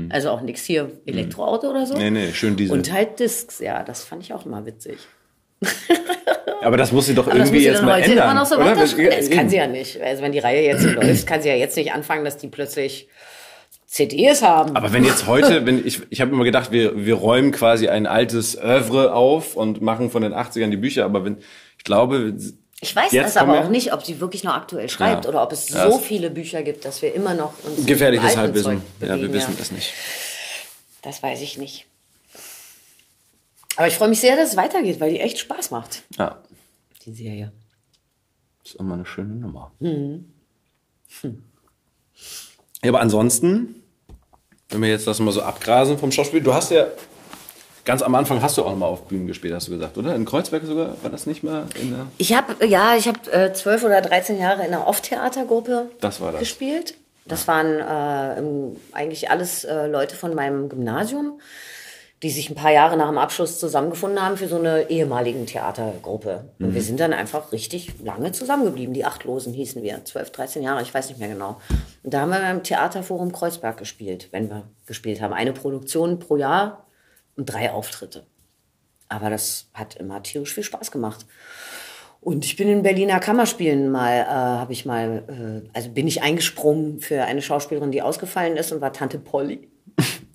Also 0.08 0.30
auch 0.30 0.40
nichts 0.40 0.64
hier 0.64 0.90
Elektroauto 1.04 1.68
oder 1.68 1.84
so. 1.84 1.94
Nee, 1.94 2.10
nee, 2.10 2.32
schön 2.32 2.56
Diesel. 2.56 2.74
Und 2.74 2.90
halt 2.90 3.20
Discs, 3.20 3.58
ja, 3.58 3.82
das 3.82 4.02
fand 4.02 4.22
ich 4.22 4.32
auch 4.32 4.46
immer 4.46 4.64
witzig. 4.64 4.96
Aber 6.62 6.76
das 6.76 6.92
muss 6.92 7.06
sie 7.06 7.14
doch 7.14 7.26
Aber 7.26 7.38
das 7.38 7.48
irgendwie 7.48 7.64
jetzt 7.64 7.82
mal 7.82 8.00
ändern. 8.00 8.18
immer 8.30 8.34
noch 8.34 8.46
so 8.46 8.56
oder? 8.56 8.74
Das 8.74 8.94
kann 9.30 9.48
sie 9.48 9.56
ja 9.56 9.66
nicht. 9.66 10.00
Also 10.00 10.22
wenn 10.22 10.32
die 10.32 10.38
Reihe 10.40 10.62
jetzt 10.64 10.82
so 10.82 10.88
läuft, 10.90 11.26
kann 11.26 11.40
sie 11.42 11.48
ja 11.48 11.54
jetzt 11.54 11.76
nicht 11.76 11.92
anfangen, 11.92 12.24
dass 12.24 12.36
die 12.36 12.48
plötzlich 12.48 13.08
CDs 13.86 14.42
haben. 14.42 14.76
Aber 14.76 14.92
wenn 14.92 15.04
jetzt 15.04 15.26
heute, 15.26 15.64
wenn 15.64 15.86
ich, 15.86 16.00
ich 16.10 16.20
habe 16.20 16.32
immer 16.32 16.44
gedacht, 16.44 16.70
wir, 16.72 17.06
wir 17.06 17.14
räumen 17.14 17.52
quasi 17.52 17.88
ein 17.88 18.06
altes 18.06 18.56
Oeuvre 18.58 19.14
auf 19.14 19.56
und 19.56 19.80
machen 19.80 20.10
von 20.10 20.22
den 20.22 20.34
80ern 20.34 20.68
die 20.70 20.76
Bücher, 20.76 21.04
aber 21.04 21.24
wenn, 21.24 21.38
ich 21.78 21.84
glaube, 21.84 22.34
ich 22.80 22.94
weiß 22.94 23.12
jetzt 23.12 23.34
das 23.34 23.36
aber 23.38 23.54
wir- 23.54 23.60
auch 23.62 23.68
nicht, 23.70 23.92
ob 23.94 24.04
sie 24.04 24.20
wirklich 24.20 24.44
noch 24.44 24.54
aktuell 24.54 24.88
schreibt 24.88 25.24
Ja. 25.24 25.30
oder 25.30 25.42
ob 25.42 25.52
es 25.52 25.68
so 25.68 25.98
viele 25.98 26.28
Bücher 26.30 26.62
gibt, 26.62 26.84
dass 26.84 27.00
wir 27.02 27.14
immer 27.14 27.34
noch 27.34 27.52
uns 27.64 27.86
gefährliches 27.86 28.36
Halbwissen. 28.36 28.82
Ja, 29.00 29.16
wir 29.18 29.32
wissen 29.32 29.54
ja. 29.56 29.62
es 29.62 29.72
nicht. 29.72 29.92
Das 31.02 31.22
weiß 31.22 31.40
ich 31.40 31.56
nicht. 31.58 31.86
Aber 33.78 33.86
ich 33.86 33.94
freue 33.94 34.08
mich 34.08 34.20
sehr, 34.20 34.36
dass 34.36 34.50
es 34.50 34.56
weitergeht, 34.56 34.98
weil 35.00 35.10
die 35.12 35.20
echt 35.20 35.38
Spaß 35.38 35.70
macht, 35.70 36.02
Ja, 36.18 36.38
die 37.06 37.12
Serie. 37.14 37.52
ist 38.64 38.74
immer 38.74 38.94
eine 38.94 39.06
schöne 39.06 39.34
Nummer. 39.34 39.70
Mhm. 39.78 40.32
Hm. 41.22 41.42
Ja, 42.82 42.90
aber 42.90 43.00
ansonsten, 43.00 43.76
wenn 44.68 44.82
wir 44.82 44.88
jetzt 44.88 45.06
das 45.06 45.18
mal 45.20 45.32
so 45.32 45.42
abgrasen 45.42 45.96
vom 45.96 46.12
Schauspiel, 46.12 46.40
du 46.42 46.52
hast 46.54 46.70
ja 46.70 46.86
ganz 47.84 48.02
am 48.02 48.14
Anfang 48.14 48.42
hast 48.42 48.58
du 48.58 48.64
auch 48.64 48.70
noch 48.70 48.76
mal 48.76 48.86
auf 48.86 49.06
Bühnen 49.06 49.26
gespielt, 49.26 49.54
hast 49.54 49.68
du 49.68 49.72
gesagt, 49.72 49.96
oder? 49.96 50.14
In 50.14 50.24
Kreuzberg 50.26 50.64
sogar 50.64 50.96
war 51.02 51.10
das 51.10 51.26
nicht 51.26 51.42
mal 51.42 51.66
in 51.80 51.90
der 51.92 52.06
Ich 52.18 52.34
habe, 52.34 52.66
ja, 52.66 52.96
ich 52.96 53.08
habe 53.08 53.30
äh, 53.32 53.52
zwölf 53.54 53.82
oder 53.84 54.00
13 54.02 54.38
Jahre 54.38 54.62
in 54.66 54.74
einer 54.74 54.86
Off-Theatergruppe 54.86 55.90
Das 56.00 56.20
war 56.20 56.32
das. 56.32 56.40
gespielt. 56.40 56.94
Das 57.26 57.46
waren 57.46 57.78
äh, 57.78 58.96
eigentlich 58.96 59.30
alles 59.30 59.64
äh, 59.64 59.86
Leute 59.86 60.16
von 60.16 60.34
meinem 60.34 60.68
Gymnasium, 60.68 61.40
die 62.22 62.30
sich 62.30 62.50
ein 62.50 62.56
paar 62.56 62.72
Jahre 62.72 62.96
nach 62.96 63.08
dem 63.08 63.18
Abschluss 63.18 63.60
zusammengefunden 63.60 64.20
haben 64.20 64.36
für 64.36 64.48
so 64.48 64.56
eine 64.58 64.90
ehemaligen 64.90 65.46
Theatergruppe. 65.46 66.50
Und 66.58 66.68
Mhm. 66.70 66.74
wir 66.74 66.82
sind 66.82 66.98
dann 66.98 67.12
einfach 67.12 67.52
richtig 67.52 67.92
lange 68.02 68.32
zusammengeblieben. 68.32 68.92
Die 68.92 69.04
Achtlosen 69.04 69.52
hießen 69.54 69.82
wir. 69.84 70.04
12, 70.04 70.30
13 70.32 70.62
Jahre, 70.64 70.82
ich 70.82 70.92
weiß 70.92 71.08
nicht 71.10 71.20
mehr 71.20 71.28
genau. 71.28 71.60
Und 72.02 72.12
da 72.14 72.22
haben 72.22 72.30
wir 72.30 72.40
beim 72.40 72.64
Theaterforum 72.64 73.30
Kreuzberg 73.30 73.76
gespielt, 73.76 74.28
wenn 74.32 74.50
wir 74.50 74.64
gespielt 74.86 75.20
haben. 75.20 75.32
Eine 75.32 75.52
Produktion 75.52 76.18
pro 76.18 76.36
Jahr 76.36 76.86
und 77.36 77.46
drei 77.46 77.70
Auftritte. 77.70 78.26
Aber 79.08 79.30
das 79.30 79.68
hat 79.72 79.94
immer 79.94 80.20
tierisch 80.22 80.52
viel 80.54 80.64
Spaß 80.64 80.90
gemacht. 80.90 81.24
Und 82.20 82.44
ich 82.44 82.56
bin 82.56 82.68
in 82.68 82.82
Berliner 82.82 83.20
Kammerspielen 83.20 83.90
mal, 83.92 84.12
äh, 84.22 84.24
habe 84.26 84.72
ich 84.72 84.84
mal, 84.84 85.62
äh, 85.64 85.68
also 85.72 85.90
bin 85.90 86.08
ich 86.08 86.20
eingesprungen 86.20 86.98
für 86.98 87.22
eine 87.22 87.40
Schauspielerin, 87.42 87.92
die 87.92 88.02
ausgefallen 88.02 88.56
ist 88.56 88.72
und 88.72 88.80
war 88.80 88.92
Tante 88.92 89.18
Polly. 89.20 89.68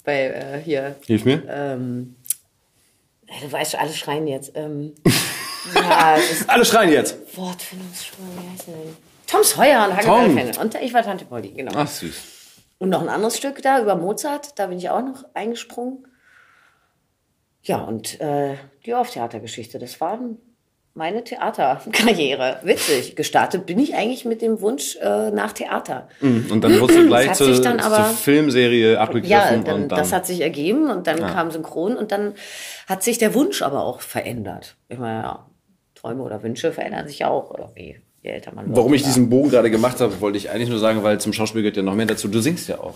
Bei 0.03 0.25
äh, 0.27 0.61
hier, 0.61 0.95
Hilf 1.05 1.25
mir. 1.25 1.43
ähm, 1.47 2.15
du 3.41 3.51
weißt 3.51 3.71
schon, 3.71 3.79
alle 3.79 3.93
schreien 3.93 4.27
jetzt. 4.27 4.51
Ähm, 4.55 4.93
ja, 5.75 6.17
Alle 6.47 6.65
schreien 6.65 6.91
jetzt. 6.91 7.17
Wortfindungsstörung, 7.37 8.27
wie 8.35 8.51
heißt 8.51 8.67
der 8.67 8.73
denn? 8.75 8.97
Tom 9.27 9.43
Sawyer 9.43 9.87
und 9.89 9.99
Tom. 10.01 10.21
Huckleberry 10.29 10.57
Und 10.59 10.75
ich 10.75 10.93
war 10.93 11.03
Tante 11.03 11.25
Polly, 11.25 11.49
genau. 11.49 11.71
Ach 11.75 11.87
süß. 11.87 12.15
Und 12.79 12.89
noch 12.89 13.01
ein 13.01 13.09
anderes 13.09 13.37
Stück 13.37 13.61
da 13.61 13.81
über 13.81 13.95
Mozart, 13.95 14.59
da 14.59 14.67
bin 14.67 14.77
ich 14.77 14.89
auch 14.89 15.01
noch 15.01 15.23
eingesprungen. 15.33 16.05
Ja, 17.61 17.77
und 17.77 18.19
äh, 18.19 18.57
die 18.85 18.93
Off-Theatergeschichte, 18.93 19.79
das 19.79 20.01
war 20.01 20.19
meine 20.95 21.23
Theaterkarriere. 21.23 22.59
Witzig. 22.63 23.15
Gestartet 23.15 23.65
bin 23.65 23.79
ich 23.79 23.95
eigentlich 23.95 24.25
mit 24.25 24.41
dem 24.41 24.61
Wunsch 24.61 24.95
äh, 25.01 25.31
nach 25.31 25.53
Theater. 25.53 26.07
Und 26.21 26.61
dann 26.61 26.79
wurdest 26.79 26.99
du 26.99 27.07
gleich 27.07 27.33
zur, 27.33 27.47
sich 27.47 27.61
dann 27.61 27.79
aber- 27.79 27.95
zur 27.95 28.05
Filmserie 28.15 28.93
Ja, 28.93 28.99
abgegriffen 28.99 29.63
dann, 29.63 29.83
und 29.83 29.89
dann. 29.91 29.99
das 29.99 30.11
hat 30.13 30.25
sich 30.27 30.41
ergeben 30.41 30.89
und 30.89 31.07
dann 31.07 31.17
kam 31.19 31.49
Synchron 31.51 31.95
und 31.97 32.11
dann 32.11 32.33
hat 32.87 33.01
sich 33.03 33.17
der 33.17 33.33
Wunsch 33.33 33.61
aber 33.61 33.83
auch 33.83 34.01
verändert. 34.01 34.75
Ich 34.89 34.99
meine, 34.99 35.23
ja, 35.23 35.45
Träume 35.95 36.21
oder 36.23 36.43
Wünsche 36.43 36.71
verändern 36.71 37.07
sich 37.07 37.19
ja 37.19 37.29
auch 37.29 37.57
irgendwie, 37.57 37.99
je 38.21 38.29
älter 38.29 38.53
man 38.53 38.67
wird. 38.67 38.77
Warum 38.77 38.93
ich 38.93 39.03
diesen 39.03 39.29
Bogen 39.29 39.49
gerade 39.49 39.71
gemacht 39.71 39.99
habe, 39.99 40.21
wollte 40.21 40.37
ich 40.37 40.49
eigentlich 40.51 40.69
nur 40.69 40.79
sagen, 40.79 41.01
weil 41.03 41.19
zum 41.19 41.33
Schauspiel 41.33 41.61
gehört 41.61 41.77
ja 41.77 41.83
noch 41.83 41.95
mehr 41.95 42.05
dazu. 42.05 42.27
Du 42.27 42.39
singst 42.39 42.67
ja 42.69 42.79
auch. 42.79 42.93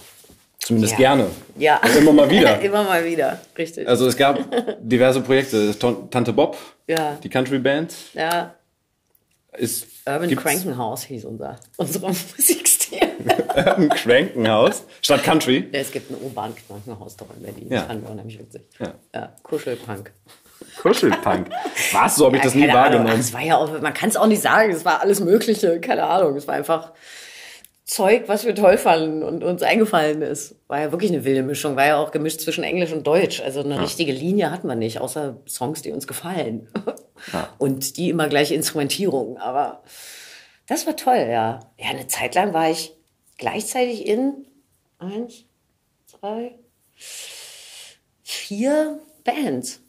Zumindest 0.67 0.93
Ja. 0.93 0.97
gerne. 0.97 1.27
Ja. 1.57 1.79
Und 1.81 1.95
immer 1.95 2.11
mal 2.11 2.29
wieder. 2.29 2.59
Immer 2.61 2.83
mal 2.83 3.05
wieder, 3.05 3.39
richtig. 3.57 3.87
Also 3.87 4.05
es 4.07 4.17
gab 4.17 4.37
diverse 4.81 5.21
Projekte. 5.21 5.73
Tante 5.79 6.33
Bob, 6.33 6.57
Ja. 6.87 7.17
die 7.23 7.29
Country 7.29 7.57
Band, 7.59 7.93
ja, 8.13 8.53
ist 9.57 9.87
Urban 10.05 10.35
Crankenhaus 10.35 11.03
hieß 11.05 11.23
unser, 11.25 11.55
unsere 11.77 12.07
Musikstil. 12.37 12.99
Urban 13.55 13.89
Krankenhaus 13.89 14.83
statt 15.01 15.23
Country. 15.23 15.69
Ja, 15.71 15.79
es 15.79 15.91
gibt 15.91 16.11
ein 16.11 16.17
urban 16.21 16.53
Krankenhaus 16.67 17.15
doch 17.15 17.27
in 17.35 17.43
Berlin. 17.43 17.67
Ja. 17.71 17.77
Das 17.79 17.87
fand 17.87 18.03
ich 18.03 18.09
unheimlich 18.09 18.39
witzig. 18.39 18.61
Ja. 18.79 18.93
ja 19.15 19.33
Kuschelpunk. 19.43 20.11
Kuschelpunk. 20.81 21.49
Was? 21.93 22.15
So 22.17 22.25
habe 22.25 22.35
ich 22.37 22.43
das 22.43 22.53
nie 22.55 22.67
keine 22.67 22.73
Ahnung. 22.73 22.99
wahrgenommen. 22.99 23.19
Es 23.21 23.33
war 23.33 23.41
ja 23.41 23.55
auch, 23.57 23.81
man 23.81 23.93
kann 23.93 24.09
es 24.09 24.17
auch 24.17 24.27
nicht 24.27 24.41
sagen, 24.41 24.71
es 24.71 24.83
war 24.85 25.01
alles 25.01 25.21
Mögliche, 25.21 25.79
keine 25.79 26.03
Ahnung. 26.03 26.35
Es 26.35 26.45
war 26.47 26.55
einfach 26.55 26.91
Zeug, 27.87 28.27
was 28.27 28.45
wir 28.45 28.53
toll 28.53 28.77
fanden 28.77 29.23
und 29.23 29.45
uns 29.45 29.63
eingefallen 29.63 30.21
ist. 30.21 30.55
War 30.67 30.81
ja 30.81 30.91
wirklich 30.91 31.09
eine 31.09 31.23
wilde 31.23 31.41
Mischung, 31.41 31.77
war 31.77 31.85
ja 31.85 31.97
auch 31.97 32.11
gemischt 32.11 32.41
zwischen 32.41 32.65
Englisch 32.65 32.91
und 32.91 33.07
Deutsch. 33.07 33.39
Also 33.39 33.61
eine 33.61 33.81
richtige 33.81 34.11
Linie 34.11 34.51
hatten 34.51 34.67
wir 34.67 34.75
nicht, 34.75 34.99
außer 34.99 35.37
Songs, 35.47 35.81
die 35.83 35.93
uns 35.93 36.05
gefallen. 36.05 36.67
Und 37.57 37.97
die 37.97 38.09
immer 38.09 38.27
gleiche 38.27 38.53
Instrumentierung. 38.53 39.37
Aber 39.37 39.81
das 40.67 40.85
war 40.85 40.95
toll, 40.95 41.27
ja. 41.29 41.61
Ja, 41.79 41.89
eine 41.89 42.07
Zeit 42.07 42.35
lang 42.35 42.53
war 42.53 42.69
ich 42.69 42.93
gleichzeitig 43.37 44.05
in 44.05 44.45
eins, 44.99 45.45
zwei, 46.05 46.59
vier 48.21 48.99
Bands. 49.23 49.79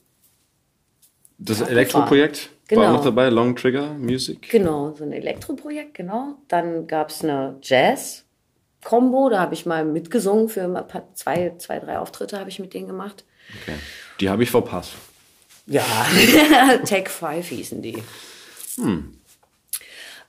Das 1.37 1.61
Elektroprojekt 1.61 2.51
Genau. 2.69 2.83
war 2.83 2.93
noch 2.93 3.05
dabei, 3.05 3.31
Long 3.31 3.57
Trigger 3.57 3.95
Music. 3.95 4.51
Genau, 4.51 4.95
so 4.95 5.03
ein 5.03 5.13
Elektroprojekt, 5.13 5.95
genau. 5.95 6.37
Dann 6.49 6.87
gab's 6.87 7.25
eine 7.25 7.57
Jazz-Kombo, 7.63 9.31
da 9.31 9.41
habe 9.41 9.55
ich 9.55 9.65
mal 9.65 9.85
mitgesungen 9.85 10.51
für 10.51 10.63
ein 10.63 10.75
paar, 10.87 11.09
zwei, 11.15 11.55
zwei, 11.59 11.79
drei 11.79 11.99
Auftritte 11.99 12.39
habe 12.39 12.51
ich 12.51 12.59
mit 12.59 12.75
denen 12.75 12.87
gemacht. 12.87 13.25
Okay. 13.63 13.77
Die 14.21 14.29
habe 14.29 14.43
ich 14.43 14.51
verpasst. 14.51 14.93
Ja, 15.67 15.83
Take 16.85 17.11
Five 17.11 17.49
hießen 17.49 17.81
die. 17.83 18.03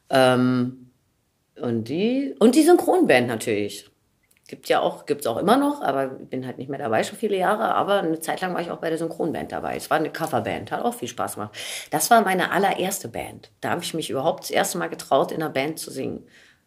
Ähm, 0.09 0.91
und 1.55 1.83
die 1.89 2.35
und 2.39 2.55
die 2.55 2.63
Synchronband 2.63 3.27
natürlich. 3.27 3.89
Gibt 4.49 4.67
ja 4.67 4.79
auch, 4.79 5.05
gibt's 5.05 5.27
auch 5.27 5.37
immer 5.37 5.57
noch, 5.57 5.83
aber 5.83 6.09
ich 6.19 6.27
bin 6.27 6.43
halt 6.47 6.57
nicht 6.57 6.71
mehr 6.71 6.79
dabei, 6.79 7.03
schon 7.03 7.19
viele 7.19 7.37
Jahre. 7.37 7.75
Aber 7.75 7.99
eine 7.99 8.19
Zeit 8.19 8.41
lang 8.41 8.55
war 8.55 8.61
ich 8.61 8.71
auch 8.71 8.79
bei 8.79 8.89
der 8.89 8.97
Synchronband 8.97 9.51
dabei. 9.51 9.75
Es 9.75 9.91
war 9.91 9.97
eine 9.97 10.09
Coverband, 10.09 10.71
hat 10.71 10.83
auch 10.83 10.95
viel 10.95 11.07
Spaß 11.07 11.35
gemacht. 11.35 11.55
Das 11.91 12.09
war 12.09 12.21
meine 12.21 12.51
allererste 12.51 13.09
Band. 13.09 13.51
Da 13.61 13.69
habe 13.69 13.83
ich 13.83 13.93
mich 13.93 14.09
überhaupt 14.09 14.45
das 14.45 14.49
erste 14.49 14.79
Mal 14.79 14.87
getraut, 14.87 15.31
in 15.31 15.43
einer 15.43 15.51
Band 15.51 15.77
zu 15.77 15.91
singen. 15.91 16.23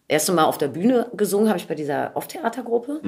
Das 0.06 0.14
erste 0.14 0.32
Mal 0.32 0.44
auf 0.44 0.58
der 0.58 0.68
Bühne 0.68 1.10
gesungen 1.14 1.48
habe 1.48 1.58
ich 1.58 1.66
bei 1.66 1.74
dieser 1.74 2.12
Off-Theatergruppe. 2.14 3.00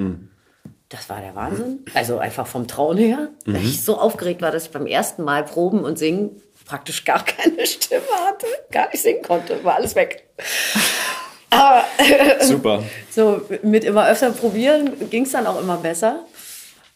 Das 0.89 1.09
war 1.09 1.21
der 1.21 1.35
Wahnsinn. 1.35 1.85
Also 1.93 2.17
einfach 2.17 2.45
vom 2.45 2.67
Trauen 2.67 2.97
her. 2.97 3.29
Weil 3.45 3.63
ich 3.63 3.81
so 3.81 3.97
aufgeregt 3.97 4.41
war, 4.41 4.51
dass 4.51 4.65
ich 4.65 4.71
beim 4.71 4.87
ersten 4.87 5.23
Mal 5.23 5.45
proben 5.45 5.85
und 5.85 5.97
singen 5.97 6.41
praktisch 6.65 7.05
gar 7.05 7.23
keine 7.25 7.65
Stimme 7.65 8.01
hatte, 8.27 8.45
gar 8.71 8.89
nicht 8.89 9.01
singen 9.01 9.23
konnte, 9.23 9.63
war 9.63 9.75
alles 9.75 9.95
weg. 9.95 10.27
Aber 11.55 11.83
Super. 12.41 12.83
so 13.09 13.41
mit 13.63 13.83
immer 13.83 14.09
öfter 14.09 14.31
probieren 14.31 15.09
ging 15.09 15.23
es 15.23 15.31
dann 15.31 15.47
auch 15.47 15.59
immer 15.59 15.77
besser. 15.77 16.25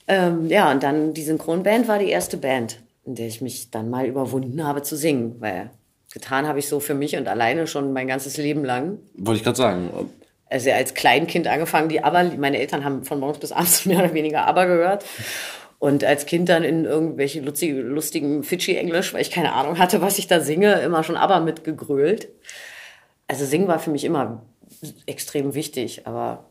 Ähm, 0.08 0.48
ja, 0.48 0.72
und 0.72 0.84
dann 0.84 1.14
die 1.14 1.24
Synchronband 1.24 1.88
war 1.88 2.00
die 2.00 2.10
erste 2.10 2.38
Band, 2.38 2.80
in 3.06 3.16
der 3.16 3.28
ich 3.28 3.42
mich 3.42 3.72
dann 3.72 3.90
mal 3.90 4.06
überwunden 4.06 4.66
habe 4.66 4.82
zu 4.82 4.98
singen, 4.98 5.36
weil 5.40 5.70
getan 6.12 6.48
habe 6.48 6.60
ich 6.60 6.68
so 6.68 6.80
für 6.80 6.96
mich 6.96 7.16
und 7.16 7.28
alleine 7.28 7.68
schon 7.68 7.94
mein 7.94 8.08
ganzes 8.08 8.38
Leben 8.38 8.66
lang. 8.66 8.98
Wollte 9.14 9.38
ich 9.38 9.44
gerade 9.44 9.58
sagen. 9.58 9.90
Also 10.50 10.72
als 10.72 10.96
Kleinkind 10.96 11.48
angefangen, 11.48 11.90
die 11.90 12.04
aber, 12.04 12.24
meine 12.24 12.58
Eltern 12.58 12.84
haben 12.84 13.04
von 13.04 13.20
morgens 13.20 13.40
bis 13.40 13.52
abends 13.52 13.86
mehr 13.86 14.00
oder 14.00 14.14
weniger 14.14 14.48
aber 14.48 14.66
gehört. 14.66 15.06
Und 15.78 16.04
als 16.04 16.26
Kind 16.26 16.50
dann 16.50 16.64
in 16.64 16.84
irgendwelche 16.84 17.40
lustige, 17.40 17.80
lustigen 17.80 18.44
Fidschi-Englisch, 18.44 19.14
weil 19.14 19.22
ich 19.22 19.32
keine 19.32 19.54
Ahnung 19.54 19.80
hatte, 19.80 20.02
was 20.02 20.18
ich 20.18 20.28
da 20.28 20.42
singe, 20.42 20.74
immer 20.82 21.04
schon 21.04 21.16
aber 21.16 21.40
mitgegrölt. 21.40 22.28
Also 23.28 23.46
singen 23.46 23.68
war 23.68 23.80
für 23.80 23.92
mich 23.92 24.04
immer 24.04 24.42
extrem 25.06 25.54
wichtig, 25.54 26.06
aber. 26.06 26.46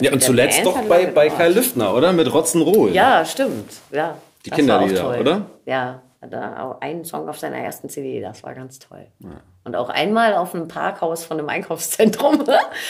Ja, 0.00 0.12
und 0.12 0.22
zuletzt 0.22 0.64
doch 0.64 0.80
bei, 0.82 1.06
bei 1.06 1.28
Kai 1.28 1.48
Lüftner, 1.48 1.94
oder? 1.94 2.12
Mit 2.12 2.32
Rotzenrohl. 2.32 2.92
Ja, 2.92 3.24
stimmt. 3.24 3.72
Ja. 3.90 4.16
Die 4.44 4.50
Kinderlieder, 4.50 5.18
oder? 5.18 5.46
Ja, 5.66 6.02
da 6.20 6.62
auch 6.62 6.80
einen 6.80 7.04
Song 7.04 7.28
auf 7.28 7.38
seiner 7.38 7.58
ersten 7.58 7.88
CD, 7.88 8.20
das 8.20 8.42
war 8.42 8.54
ganz 8.54 8.78
toll. 8.78 9.06
Ja. 9.20 9.40
Und 9.64 9.76
auch 9.76 9.88
einmal 9.88 10.34
auf 10.34 10.54
einem 10.54 10.68
Parkhaus 10.68 11.24
von 11.24 11.38
einem 11.38 11.48
Einkaufszentrum. 11.48 12.38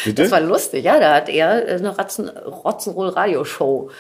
Bitte? 0.05 0.23
Das 0.23 0.31
war 0.31 0.41
lustig, 0.41 0.85
ja. 0.85 0.99
Da 1.01 1.15
hat 1.15 1.29
er 1.29 1.51
eine 1.51 1.97
Rotzen, 1.97 2.29
Rotzenroll-Radioshow 2.29 3.91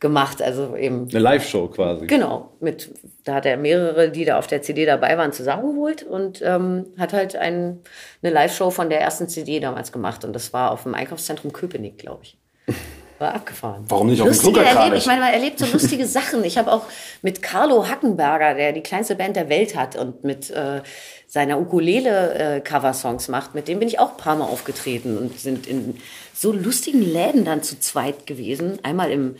gemacht. 0.00 0.42
Also 0.42 0.76
eben. 0.76 1.08
Eine 1.08 1.18
Live-Show 1.18 1.68
quasi. 1.68 2.06
Genau. 2.06 2.52
Mit, 2.60 2.90
da 3.24 3.34
hat 3.34 3.46
er 3.46 3.56
mehrere, 3.56 4.10
die 4.10 4.24
da 4.24 4.38
auf 4.38 4.46
der 4.46 4.62
CD 4.62 4.84
dabei 4.86 5.16
waren, 5.18 5.32
zusammengeholt 5.32 6.02
und 6.02 6.42
ähm, 6.42 6.86
hat 6.98 7.12
halt 7.12 7.36
ein, 7.36 7.80
eine 8.22 8.32
Live-Show 8.32 8.70
von 8.70 8.90
der 8.90 9.00
ersten 9.00 9.28
CD 9.28 9.60
damals 9.60 9.92
gemacht. 9.92 10.24
Und 10.24 10.32
das 10.32 10.52
war 10.52 10.72
auf 10.72 10.82
dem 10.82 10.94
Einkaufszentrum 10.94 11.52
Köpenick, 11.52 11.98
glaube 11.98 12.22
ich. 12.22 12.36
War 13.18 13.34
abgefahren. 13.34 13.82
Warum 13.88 14.08
nicht 14.08 14.20
auf 14.20 14.28
dem 14.28 14.38
Kluckerkranich? 14.38 14.98
Ich 14.98 15.06
meine, 15.06 15.22
man 15.22 15.32
erlebt 15.32 15.58
so 15.58 15.64
lustige 15.64 16.04
Sachen. 16.06 16.44
Ich 16.44 16.58
habe 16.58 16.70
auch 16.70 16.82
mit 17.22 17.40
Carlo 17.40 17.88
Hackenberger, 17.88 18.52
der 18.52 18.72
die 18.72 18.82
kleinste 18.82 19.14
Band 19.14 19.36
der 19.36 19.48
Welt 19.48 19.74
hat 19.74 19.96
und 19.96 20.22
mit 20.22 20.50
äh, 20.50 20.82
seiner 21.26 21.58
Ukulele 21.58 22.34
äh, 22.34 22.60
Coversongs 22.60 23.28
macht, 23.28 23.54
mit 23.54 23.68
dem 23.68 23.78
bin 23.78 23.88
ich 23.88 23.98
auch 23.98 24.10
ein 24.10 24.16
paar 24.18 24.36
Mal 24.36 24.44
aufgetreten 24.44 25.16
und 25.16 25.40
sind 25.40 25.66
in 25.66 25.96
so 26.34 26.52
lustigen 26.52 27.00
Läden 27.00 27.46
dann 27.46 27.62
zu 27.62 27.80
zweit 27.80 28.26
gewesen. 28.26 28.80
Einmal 28.82 29.10
im 29.10 29.36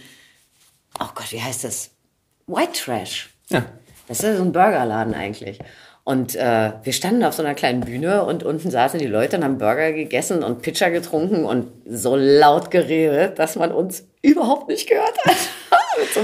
oh 1.00 1.08
Gott, 1.14 1.32
wie 1.32 1.42
heißt 1.42 1.64
das? 1.64 1.90
White 2.46 2.72
Trash. 2.72 3.30
Ja. 3.48 3.64
Das 4.08 4.20
ist 4.22 4.36
so 4.36 4.42
ein 4.42 4.52
Burgerladen 4.52 5.14
eigentlich. 5.14 5.58
Und 6.04 6.36
äh, 6.36 6.72
wir 6.84 6.92
standen 6.92 7.24
auf 7.24 7.34
so 7.34 7.42
einer 7.42 7.56
kleinen 7.56 7.80
Bühne 7.80 8.24
und 8.24 8.44
unten 8.44 8.70
saßen 8.70 9.00
die 9.00 9.06
Leute 9.06 9.36
und 9.36 9.44
haben 9.44 9.58
Burger 9.58 9.92
gegessen 9.92 10.44
und 10.44 10.62
Pitcher 10.62 10.92
getrunken 10.92 11.44
und 11.44 11.72
so 11.84 12.14
laut 12.14 12.70
geredet, 12.70 13.40
dass 13.40 13.56
man 13.56 13.72
uns 13.72 14.04
überhaupt 14.26 14.68
nicht 14.68 14.88
gehört 14.88 15.16
hat. 15.24 15.36
mit, 15.98 16.12
so, 16.12 16.20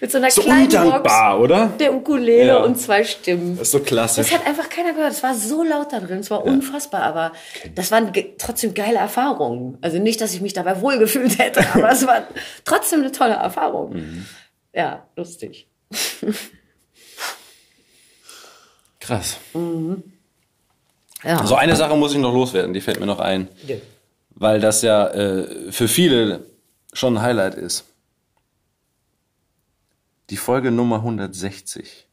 mit, 0.00 0.10
so, 0.10 0.18
einer 0.18 0.30
so 0.30 0.42
kleinen 0.42 0.66
undankbar, 0.66 1.36
Box, 1.36 1.44
oder? 1.44 1.66
Der 1.78 1.94
Ukulele 1.94 2.46
ja. 2.46 2.58
und 2.58 2.78
zwei 2.78 3.04
Stimmen. 3.04 3.56
Das 3.58 3.68
ist 3.68 3.72
so 3.72 3.80
klassisch. 3.80 4.30
Das 4.30 4.38
hat 4.38 4.46
einfach 4.46 4.68
keiner 4.68 4.92
gehört. 4.92 5.12
Es 5.12 5.22
war 5.22 5.34
so 5.34 5.62
laut 5.62 5.92
da 5.92 6.00
drin. 6.00 6.20
Es 6.20 6.30
war 6.30 6.44
ja. 6.44 6.52
unfassbar. 6.52 7.02
Aber 7.02 7.32
das 7.74 7.90
waren 7.90 8.12
trotzdem 8.38 8.74
geile 8.74 8.98
Erfahrungen. 8.98 9.78
Also 9.80 9.98
nicht, 9.98 10.20
dass 10.20 10.32
ich 10.32 10.40
mich 10.40 10.52
dabei 10.52 10.80
wohlgefühlt 10.80 11.38
hätte, 11.38 11.64
aber 11.74 11.90
es 11.90 12.06
war 12.06 12.22
trotzdem 12.64 13.00
eine 13.00 13.10
tolle 13.12 13.34
Erfahrung. 13.34 13.94
Mhm. 13.94 14.26
Ja, 14.72 15.06
lustig. 15.16 15.66
Krass. 19.00 19.38
Mhm. 19.54 20.04
Ja. 21.24 21.44
So 21.46 21.56
eine 21.56 21.76
Sache 21.76 21.96
muss 21.96 22.12
ich 22.12 22.18
noch 22.18 22.32
loswerden, 22.32 22.72
die 22.72 22.80
fällt 22.80 23.00
mir 23.00 23.06
noch 23.06 23.18
ein. 23.18 23.48
Ja. 23.66 23.76
Weil 24.30 24.60
das 24.60 24.82
ja 24.82 25.08
äh, 25.08 25.70
für 25.70 25.88
viele 25.88 26.49
schon 26.92 27.16
ein 27.16 27.22
Highlight 27.22 27.54
ist. 27.54 27.84
Die 30.30 30.36
Folge 30.36 30.70
Nummer 30.70 30.96
160. 30.96 32.06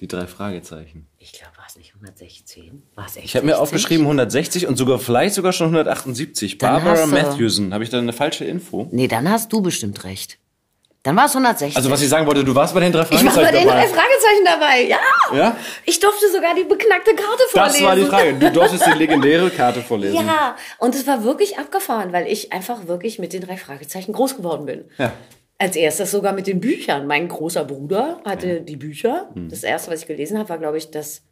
Die 0.00 0.06
drei 0.06 0.26
Fragezeichen. 0.26 1.08
Ich 1.18 1.32
glaube, 1.32 1.56
war 1.56 1.64
es 1.66 1.76
nicht 1.76 1.92
116? 1.94 2.82
War 2.94 3.06
es 3.06 3.16
echt 3.16 3.26
Ich 3.26 3.36
habe 3.36 3.46
mir 3.46 3.58
aufgeschrieben 3.58 4.06
160 4.06 4.66
und 4.66 4.76
sogar 4.76 4.98
vielleicht 4.98 5.34
sogar 5.34 5.52
schon 5.52 5.66
178. 5.66 6.58
Dann 6.58 6.82
Barbara 6.82 7.06
Matthewson. 7.06 7.74
Habe 7.74 7.82
ich 7.82 7.90
da 7.90 7.98
eine 7.98 8.12
falsche 8.12 8.44
Info? 8.44 8.88
Nee, 8.92 9.08
dann 9.08 9.28
hast 9.28 9.52
du 9.52 9.60
bestimmt 9.60 10.04
recht. 10.04 10.38
Dann 11.04 11.16
war 11.16 11.26
es 11.26 11.32
160. 11.32 11.76
Also 11.76 11.90
was 11.90 12.02
ich 12.02 12.08
sagen 12.08 12.26
wollte, 12.26 12.44
du 12.44 12.54
warst 12.54 12.74
bei 12.74 12.80
den 12.80 12.92
drei 12.92 13.04
Fragezeichen 13.04 13.34
dabei. 13.34 13.40
Ich 13.40 13.46
war 13.46 13.52
bei 13.52 13.58
den 13.58 13.68
drei 13.68 13.86
Fragezeichen 13.86 14.44
dabei, 14.44 14.82
ja. 14.82 14.98
Ja? 15.36 15.56
Ich 15.84 16.00
durfte 16.00 16.30
sogar 16.30 16.54
die 16.54 16.64
beknackte 16.64 17.14
Karte 17.14 17.44
vorlesen. 17.50 17.80
Das 17.80 17.82
war 17.82 17.96
die 17.96 18.04
Frage. 18.04 18.34
Du 18.34 18.50
durftest 18.50 18.86
die 18.86 18.98
legendäre 18.98 19.50
Karte 19.50 19.80
vorlesen. 19.80 20.26
Ja, 20.26 20.56
und 20.78 20.94
es 20.94 21.06
war 21.06 21.22
wirklich 21.24 21.58
abgefahren, 21.58 22.12
weil 22.12 22.26
ich 22.26 22.52
einfach 22.52 22.88
wirklich 22.88 23.18
mit 23.18 23.32
den 23.32 23.42
drei 23.42 23.56
Fragezeichen 23.56 24.12
groß 24.12 24.36
geworden 24.36 24.66
bin. 24.66 24.84
Ja. 24.98 25.12
Als 25.56 25.76
erstes 25.76 26.10
sogar 26.10 26.32
mit 26.32 26.46
den 26.46 26.60
Büchern. 26.60 27.06
Mein 27.06 27.28
großer 27.28 27.64
Bruder 27.64 28.20
hatte 28.24 28.60
die 28.60 28.76
Bücher. 28.76 29.28
Hm. 29.34 29.48
Das 29.48 29.62
erste, 29.62 29.90
was 29.90 30.00
ich 30.00 30.06
gelesen 30.06 30.38
habe, 30.38 30.48
war, 30.48 30.58
glaube 30.58 30.78
ich, 30.78 30.90
das 30.90 31.22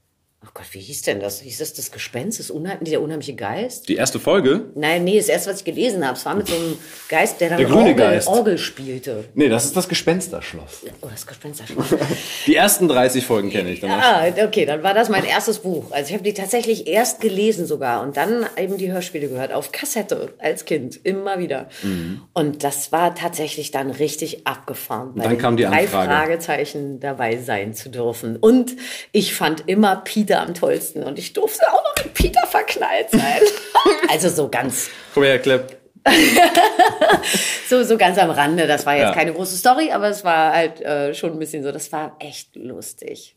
Oh 0.45 0.49
Gott, 0.53 0.67
wie 0.73 0.81
hieß 0.81 1.03
denn 1.03 1.19
das? 1.19 1.41
Hieß 1.41 1.59
das 1.59 1.73
das 1.73 1.91
Gespenst, 1.91 2.39
das 2.39 2.51
unheim 2.51 2.79
dieser 2.83 3.01
unheimliche 3.01 3.35
Geist? 3.35 3.89
Die 3.89 3.97
erste 3.97 4.21
Folge? 4.21 4.67
Nein, 4.75 5.03
nee, 5.05 5.17
das 5.17 5.29
erste, 5.29 5.51
was 5.51 5.61
ich 5.61 5.65
gelesen 5.65 6.07
habe. 6.07 6.17
Es 6.17 6.27
war 6.27 6.35
mit 6.35 6.47
so 6.47 6.55
einem 6.55 6.79
Geist, 7.09 7.41
der 7.41 7.49
dann 7.49 7.59
der 7.59 7.67
grüne 7.67 7.81
Orgel, 7.81 7.95
Geist. 7.95 8.29
Orgel 8.29 8.59
spielte. 8.59 9.25
Nee, 9.35 9.49
das 9.49 9.65
ist 9.65 9.75
das 9.75 9.89
Gespensterschloss. 9.89 10.85
Oh, 11.01 11.09
das 11.11 11.27
Gespensterschloss. 11.27 11.87
die 12.47 12.55
ersten 12.55 12.87
30 12.87 13.25
Folgen 13.25 13.49
kenne 13.49 13.71
ich. 13.71 13.81
Danach. 13.81 14.23
Ah, 14.23 14.45
okay, 14.45 14.67
dann 14.67 14.83
war 14.83 14.93
das 14.93 15.09
mein 15.09 15.25
erstes 15.25 15.61
Buch. 15.61 15.91
Also 15.91 16.09
ich 16.09 16.13
habe 16.13 16.23
die 16.23 16.35
tatsächlich 16.35 16.87
erst 16.87 17.21
gelesen 17.21 17.67
sogar 17.67 18.03
und 18.03 18.19
dann 18.19 18.45
eben 18.59 18.77
die 18.77 18.93
Hörspiele 18.93 19.29
gehört, 19.29 19.53
auf 19.55 19.73
Kassette 19.73 20.35
als 20.39 20.67
Kind, 20.67 21.01
immer 21.03 21.39
wieder. 21.39 21.71
Mhm. 21.83 22.21
Und 22.35 22.63
das 22.63 22.93
war 22.93 23.15
tatsächlich 23.15 23.71
dann 23.71 23.91
richtig 23.91 24.47
abgefahren. 24.47 25.15
Dann 25.17 25.39
kam 25.39 25.57
die 25.57 25.65
Anfrage. 25.65 25.87
Drei 25.87 26.07
Fragezeichen 26.07 27.01
dabei 27.01 27.39
sein 27.39 27.73
zu 27.73 27.89
dürfen. 27.89 28.37
Und 28.37 28.77
ich 29.13 29.35
fand 29.35 29.65
immer 29.67 29.97
Peter 29.97 30.26
am 30.35 30.55
tollsten 30.55 31.03
und 31.03 31.19
ich 31.19 31.33
durfte 31.33 31.67
auch 31.73 31.83
noch 31.83 32.05
in 32.05 32.13
Peter 32.13 32.47
verknallt 32.47 33.11
sein. 33.11 33.41
also 34.11 34.29
so 34.29 34.49
ganz. 34.49 34.91
Komm 35.15 35.25
her, 35.25 35.39
Klepp. 35.39 35.77
so, 37.69 37.83
so 37.83 37.97
ganz 37.97 38.19
am 38.19 38.31
Rande. 38.31 38.67
Das 38.67 38.87
war 38.87 38.95
jetzt 38.95 39.09
ja. 39.09 39.13
keine 39.15 39.33
große 39.33 39.57
Story, 39.57 39.91
aber 39.91 40.09
es 40.09 40.25
war 40.25 40.53
halt 40.53 40.81
äh, 40.81 41.15
schon 41.15 41.33
ein 41.33 41.39
bisschen 41.39 41.63
so. 41.63 41.73
Das 41.73 41.91
war 41.93 42.17
echt 42.21 42.55
lustig. 42.55 43.37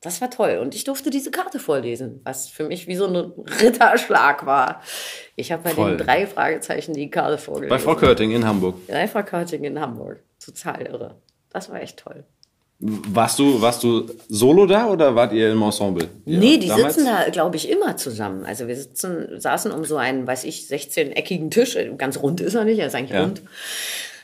Das 0.00 0.20
war 0.20 0.30
toll. 0.30 0.58
Und 0.60 0.74
ich 0.74 0.82
durfte 0.82 1.10
diese 1.10 1.30
Karte 1.30 1.60
vorlesen, 1.60 2.20
was 2.24 2.48
für 2.48 2.64
mich 2.64 2.88
wie 2.88 2.96
so 2.96 3.06
ein 3.06 3.16
Ritterschlag 3.60 4.44
war. 4.44 4.82
Ich 5.36 5.52
habe 5.52 5.62
bei 5.62 5.70
Voll. 5.70 5.96
den 5.96 6.04
drei 6.04 6.26
Fragezeichen 6.26 6.92
die 6.92 7.08
Karte 7.08 7.38
vorgelesen. 7.38 7.70
Bei 7.70 7.78
Frau 7.78 7.94
Körting 7.94 8.32
in 8.32 8.44
Hamburg. 8.44 8.84
Bei 8.88 9.06
Frau 9.06 9.22
Körting 9.22 9.62
in 9.62 9.80
Hamburg. 9.80 10.24
Total 10.44 10.82
irre. 10.82 11.14
Das 11.50 11.70
war 11.70 11.80
echt 11.80 12.00
toll. 12.00 12.24
Warst 12.84 13.38
du, 13.38 13.62
warst 13.62 13.84
du 13.84 14.06
solo 14.28 14.66
da 14.66 14.88
oder 14.88 15.14
wart 15.14 15.32
ihr 15.32 15.52
im 15.52 15.62
Ensemble? 15.62 16.08
Ja, 16.24 16.38
nee, 16.40 16.58
die 16.58 16.66
damals? 16.66 16.96
sitzen 16.96 17.06
da, 17.06 17.30
glaube 17.30 17.54
ich, 17.54 17.70
immer 17.70 17.96
zusammen. 17.96 18.44
Also 18.44 18.66
wir 18.66 18.74
sitzen, 18.74 19.40
saßen 19.40 19.70
um 19.70 19.84
so 19.84 19.96
einen, 19.98 20.26
weiß 20.26 20.42
ich, 20.42 20.62
16-eckigen 20.62 21.50
Tisch. 21.50 21.78
Ganz 21.96 22.20
rund 22.20 22.40
ist 22.40 22.54
er 22.54 22.64
nicht, 22.64 22.80
er 22.80 22.88
ist 22.88 22.96
eigentlich 22.96 23.12
ja. 23.12 23.22
rund. 23.22 23.40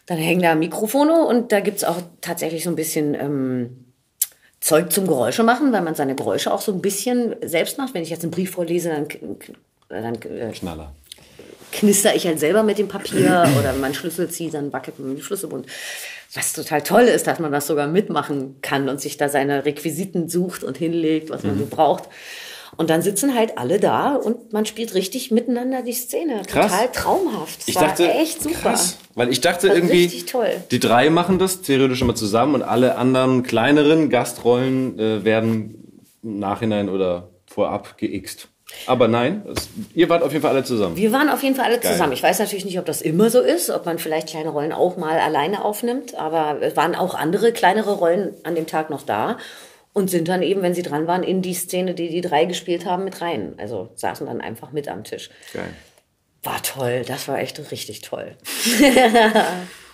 Dann 0.07 0.19
hängen 0.19 0.43
da 0.43 0.57
Mikrofone 0.57 1.25
und 1.25 1.53
da 1.53 1.61
gibt's 1.61 1.85
auch 1.85 1.99
tatsächlich 2.21 2.65
so 2.65 2.71
ein 2.71 2.77
bisschen 2.77 3.15
ähm, 3.15 3.85
Zeug 4.59 4.91
zum 4.91 5.07
Geräusche 5.07 5.45
machen, 5.45 5.73
weil 5.73 5.83
man 5.83 5.95
seine 5.95 6.17
Geräusche 6.17 6.53
auch 6.53 6.61
so 6.61 6.73
ein 6.73 6.81
bisschen 6.81 7.37
selbst 7.45 7.79
macht. 7.79 7.95
Wenn 7.95 8.03
ich 8.03 8.11
jetzt 8.11 8.25
einen 8.25 8.33
Brief 8.33 8.51
vorlese, 8.51 8.89
dann, 8.89 9.07
dann 9.89 10.15
äh, 10.17 10.51
Knaller. 10.51 10.93
Knister 11.79 12.15
ich 12.15 12.27
halt 12.27 12.39
selber 12.41 12.63
mit 12.63 12.79
dem 12.79 12.89
Papier 12.89 13.49
oder 13.59 13.73
wenn 13.73 13.81
man 13.81 13.95
Schlüssel 13.95 14.29
zieht, 14.29 14.55
dann 14.55 14.73
wackelt 14.73 14.99
man 14.99 15.11
mit 15.11 15.19
dem 15.19 15.23
Schlüsselbund 15.25 15.67
was 16.35 16.53
total 16.53 16.83
toll 16.83 17.05
ist, 17.05 17.27
dass 17.27 17.39
man 17.39 17.53
das 17.53 17.67
sogar 17.67 17.87
mitmachen 17.87 18.57
kann 18.61 18.89
und 18.89 19.01
sich 19.01 19.17
da 19.17 19.29
seine 19.29 19.65
Requisiten 19.65 20.29
sucht 20.29 20.63
und 20.63 20.77
hinlegt, 20.77 21.31
was 21.31 21.43
man 21.43 21.55
mhm. 21.55 21.61
so 21.61 21.67
braucht. 21.67 22.05
Und 22.77 22.91
dann 22.91 23.01
sitzen 23.01 23.35
halt 23.35 23.57
alle 23.57 23.81
da 23.81 24.15
und 24.15 24.53
man 24.53 24.67
spielt 24.67 24.95
richtig 24.95 25.31
miteinander 25.31 25.83
die 25.83 25.95
Szene. 25.95 26.43
Krass. 26.47 26.71
Total 26.71 26.93
traumhaft. 26.93 27.61
Das 27.61 27.69
ich 27.69 27.75
dachte, 27.75 28.13
echt 28.13 28.43
super. 28.43 28.59
Krass, 28.61 28.99
weil 29.15 29.31
ich 29.31 29.41
dachte 29.41 29.69
irgendwie, 29.69 30.25
die 30.71 30.79
drei 30.79 31.09
machen 31.09 31.39
das 31.39 31.63
theoretisch 31.63 32.03
immer 32.03 32.15
zusammen 32.15 32.57
und 32.57 32.63
alle 32.63 32.97
anderen 32.97 33.43
kleineren 33.43 34.11
Gastrollen 34.11 34.99
äh, 34.99 35.25
werden 35.25 36.03
im 36.23 36.39
Nachhinein 36.39 36.91
oder 36.91 37.31
vorab 37.47 37.97
geixt. 37.99 38.49
Aber 38.87 39.09
nein, 39.09 39.43
das, 39.47 39.69
ihr 39.95 40.09
wart 40.09 40.23
auf 40.23 40.33
jeden 40.33 40.43
Fall 40.43 40.53
alle 40.53 40.65
zusammen. 40.65 40.97
Wir 40.97 41.13
waren 41.13 41.29
auf 41.29 41.43
jeden 41.43 41.55
Fall 41.57 41.67
alle 41.67 41.79
Geil. 41.79 41.93
zusammen. 41.93 42.13
Ich 42.13 42.23
weiß 42.23 42.39
natürlich 42.39 42.65
nicht, 42.65 42.79
ob 42.79 42.85
das 42.85 43.01
immer 43.03 43.31
so 43.31 43.41
ist, 43.41 43.71
ob 43.71 43.87
man 43.87 43.99
vielleicht 43.99 44.29
kleine 44.29 44.51
Rollen 44.51 44.73
auch 44.73 44.97
mal 44.97 45.19
alleine 45.19 45.65
aufnimmt, 45.65 46.15
aber 46.15 46.59
es 46.61 46.77
waren 46.77 46.95
auch 46.95 47.15
andere 47.15 47.53
kleinere 47.53 47.93
Rollen 47.93 48.35
an 48.45 48.55
dem 48.55 48.67
Tag 48.67 48.91
noch 48.91 49.03
da 49.03 49.39
und 49.95 50.11
sind 50.11 50.29
dann 50.29 50.43
eben, 50.43 50.63
wenn 50.63 50.75
sie 50.75 50.83
dran 50.83 51.07
waren, 51.07 51.23
in 51.23 51.43
die 51.43 51.55
Szene, 51.55 51.95
die 51.95 52.09
die 52.09 52.21
drei 52.21 52.45
gespielt 52.45 52.85
haben, 52.85 53.05
mit 53.05 53.21
rein. 53.21 53.55
Also 53.57 53.91
saßen 53.95 54.27
dann 54.27 54.41
einfach 54.41 54.71
mit 54.73 54.89
am 54.89 55.03
Tisch. 55.05 55.31
Geil. 55.53 55.75
War 56.43 56.63
toll, 56.63 57.03
das 57.07 57.27
war 57.27 57.39
echt 57.39 57.59
richtig 57.73 58.03
toll. 58.03 58.37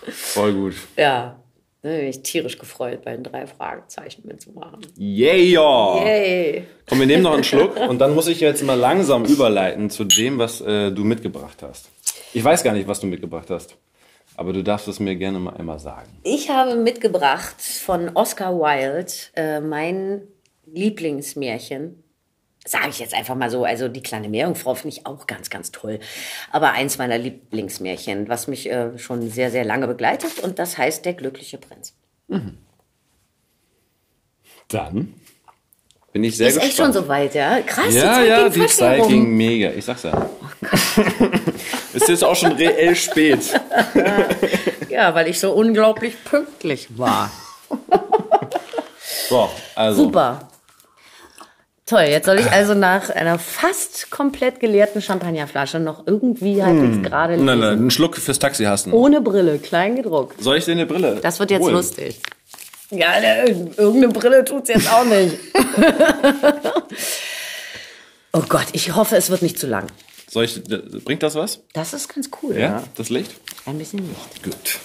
Voll 0.07 0.53
gut. 0.53 0.75
Ja. 0.97 1.39
Da 1.85 1.91
bin 1.91 2.07
ich 2.07 2.23
tierisch 2.23 2.57
gefreut, 2.57 3.03
bei 3.05 3.11
den 3.11 3.23
drei 3.23 3.45
Fragezeichen 3.45 4.23
mitzumachen. 4.25 4.79
Yeah! 4.97 6.03
Yay! 6.03 6.63
Komm, 6.89 6.99
wir 6.99 7.05
nehmen 7.05 7.21
noch 7.21 7.35
einen 7.35 7.43
Schluck 7.51 7.77
und 7.77 7.99
dann 7.99 8.15
muss 8.15 8.25
ich 8.25 8.39
jetzt 8.39 8.63
mal 8.63 8.73
langsam 8.73 9.23
überleiten 9.23 9.91
zu 9.91 10.03
dem, 10.03 10.39
was 10.39 10.61
äh, 10.61 10.91
du 10.91 11.03
mitgebracht 11.03 11.61
hast. 11.61 11.91
Ich 12.33 12.43
weiß 12.43 12.63
gar 12.63 12.73
nicht, 12.73 12.87
was 12.87 13.01
du 13.01 13.05
mitgebracht 13.05 13.51
hast. 13.51 13.77
Aber 14.35 14.51
du 14.51 14.63
darfst 14.63 14.87
es 14.87 14.99
mir 14.99 15.15
gerne 15.15 15.37
mal 15.37 15.57
einmal 15.57 15.77
sagen. 15.77 16.09
Ich 16.23 16.49
habe 16.49 16.75
mitgebracht 16.75 17.61
von 17.61 18.09
Oscar 18.15 18.55
Wilde 18.55 19.11
äh, 19.35 19.59
mein 19.59 20.21
Lieblingsmärchen 20.65 22.03
Sage 22.67 22.89
ich 22.89 22.99
jetzt 22.99 23.13
einfach 23.13 23.35
mal 23.35 23.51
so. 23.51 23.63
Also 23.63 23.87
die 23.87 24.01
kleine 24.01 24.27
Meerjungfrau 24.27 24.73
finde 24.73 24.97
ich 24.97 25.05
auch 25.05 25.27
ganz, 25.27 25.51
ganz 25.51 25.71
toll. 25.71 25.99
Aber 26.51 26.71
eins 26.71 26.97
meiner 26.97 27.19
Lieblingsmärchen, 27.19 28.27
was 28.27 28.47
mich 28.47 28.69
äh, 28.69 28.97
schon 28.97 29.29
sehr, 29.29 29.51
sehr 29.51 29.63
lange 29.63 29.87
begleitet. 29.87 30.39
Und 30.39 30.57
das 30.57 30.77
heißt 30.77 31.05
Der 31.05 31.13
glückliche 31.13 31.59
Prinz. 31.59 31.93
Mhm. 32.27 32.57
Dann 34.67 35.13
bin 36.11 36.23
ich 36.23 36.37
sehr 36.37 36.47
ist 36.47 36.55
gespannt. 36.55 36.71
Ist 36.71 36.79
echt 36.79 36.93
schon 36.93 36.93
so 37.03 37.07
weit, 37.07 37.35
ja? 37.35 37.61
Krass, 37.61 37.93
ja, 37.93 38.01
die 38.01 38.01
Zeit 38.01 38.27
ja, 38.27 38.49
die 38.49 38.67
Zeit 38.67 39.07
ging 39.07 39.37
mega. 39.37 39.69
Ich 39.69 39.85
sag's 39.85 40.03
ja. 40.03 40.29
Oh 40.29 41.25
ist 41.93 42.09
jetzt 42.09 42.23
auch 42.23 42.35
schon 42.35 42.53
reell 42.53 42.95
spät. 42.95 43.39
ja, 44.89 45.13
weil 45.13 45.27
ich 45.27 45.39
so 45.39 45.53
unglaublich 45.53 46.15
pünktlich 46.23 46.97
war. 46.97 47.31
so, 49.29 49.49
also. 49.75 50.03
Super. 50.03 50.47
Toll, 51.85 52.05
jetzt 52.09 52.25
soll 52.25 52.39
ich 52.39 52.51
also 52.51 52.73
nach 52.73 53.11
einer 53.11 53.37
fast 53.37 54.09
komplett 54.09 54.59
geleerten 54.59 55.03
Champagnerflasche 55.03 55.79
noch 55.79 56.07
irgendwie 56.07 56.63
halbwegs 56.63 56.95
hm. 56.95 57.03
gerade 57.03 57.33
lesen. 57.33 57.45
Nein, 57.45 57.59
nein, 57.59 57.73
einen 57.73 57.91
Schluck 57.91 58.17
fürs 58.17 58.39
Taxi 58.39 58.63
hast 58.63 58.87
du. 58.87 58.91
Ohne 58.91 59.21
Brille, 59.21 59.59
klein 59.59 59.95
gedruckt. 59.95 60.41
Soll 60.41 60.57
ich 60.57 60.65
dir 60.65 60.71
eine 60.71 60.87
Brille? 60.87 61.19
Das 61.21 61.39
wird 61.39 61.51
jetzt 61.51 61.61
holen? 61.61 61.75
lustig. 61.75 62.19
Ja, 62.89 63.19
ne, 63.19 63.69
irgendeine 63.77 64.13
Brille 64.13 64.43
tut's 64.43 64.69
jetzt 64.69 64.91
auch 64.91 65.05
nicht. 65.05 65.37
oh 68.33 68.43
Gott, 68.49 68.67
ich 68.71 68.95
hoffe, 68.95 69.15
es 69.15 69.29
wird 69.29 69.43
nicht 69.43 69.59
zu 69.59 69.67
lang. 69.67 69.85
Soll 70.27 70.45
ich, 70.45 70.63
bringt 71.03 71.21
das 71.21 71.35
was? 71.35 71.61
Das 71.73 71.93
ist 71.93 72.13
ganz 72.13 72.31
cool. 72.41 72.55
Ja, 72.55 72.59
ja. 72.59 72.83
das 72.95 73.09
Licht? 73.09 73.35
Ein 73.67 73.77
bisschen 73.77 73.99
Licht. 73.99 74.43
Gut. 74.43 74.79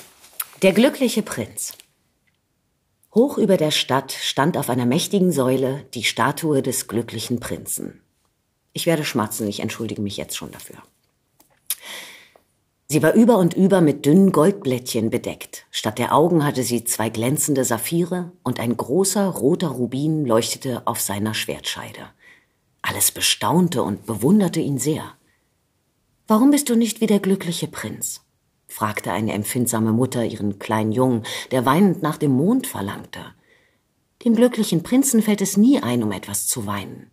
Der 0.61 0.73
glückliche 0.73 1.23
Prinz. 1.23 1.73
Hoch 3.15 3.39
über 3.39 3.57
der 3.57 3.73
Stadt 3.73 4.13
stand 4.13 4.57
auf 4.57 4.71
einer 4.71 4.87
mächtigen 4.87 5.33
Säule 5.33 5.85
die 5.95 6.05
Statue 6.05 6.63
des 6.63 6.87
glücklichen 6.87 7.41
Prinzen. 7.41 8.01
Ich 8.73 8.87
werde 8.87 9.05
schmatzen, 9.05 9.49
ich 9.49 9.61
entschuldige 9.61 10.01
mich 10.01 10.17
jetzt 10.17 10.37
schon 10.37 10.53
dafür. 10.53 10.77
Sie 12.87 13.03
war 13.03 13.15
über 13.15 13.39
und 13.39 13.55
über 13.55 13.81
mit 13.81 14.07
dünnen 14.07 14.31
Goldblättchen 14.31 15.11
bedeckt. 15.11 15.67
Statt 15.71 15.99
der 15.99 16.15
Augen 16.15 16.45
hatte 16.45 16.63
sie 16.63 16.85
zwei 16.85 17.09
glänzende 17.09 17.65
Saphire 17.65 18.33
und 18.43 18.61
ein 18.61 18.77
großer 18.77 19.27
roter 19.27 19.69
Rubin 19.69 20.25
leuchtete 20.25 20.87
auf 20.87 21.01
seiner 21.01 21.35
Schwertscheide. 21.35 22.11
Alles 22.83 23.11
bestaunte 23.11 23.83
und 23.83 24.07
bewunderte 24.07 24.61
ihn 24.61 24.79
sehr. 24.79 25.05
Warum 26.29 26.53
bist 26.53 26.69
du 26.69 26.77
nicht 26.77 27.01
wie 27.01 27.07
der 27.07 27.21
glückliche 27.21 27.67
Prinz? 27.67 28.23
Fragte 28.71 29.13
eine 29.13 29.33
empfindsame 29.33 29.93
Mutter 29.93 30.25
ihren 30.25 30.59
kleinen 30.59 30.93
Jungen, 30.93 31.25
der 31.51 31.67
weinend 31.67 32.03
nach 32.03 32.17
dem 32.17 32.33
Mond 32.33 32.67
verlangte. 32.67 33.21
Dem 34.25 34.37
glücklichen 34.37 34.83
Prinzen 34.83 35.23
fällt 35.23 35.41
es 35.41 35.57
nie 35.57 35.83
ein, 35.83 36.03
um 36.03 36.13
etwas 36.13 36.47
zu 36.47 36.67
weinen. 36.67 37.11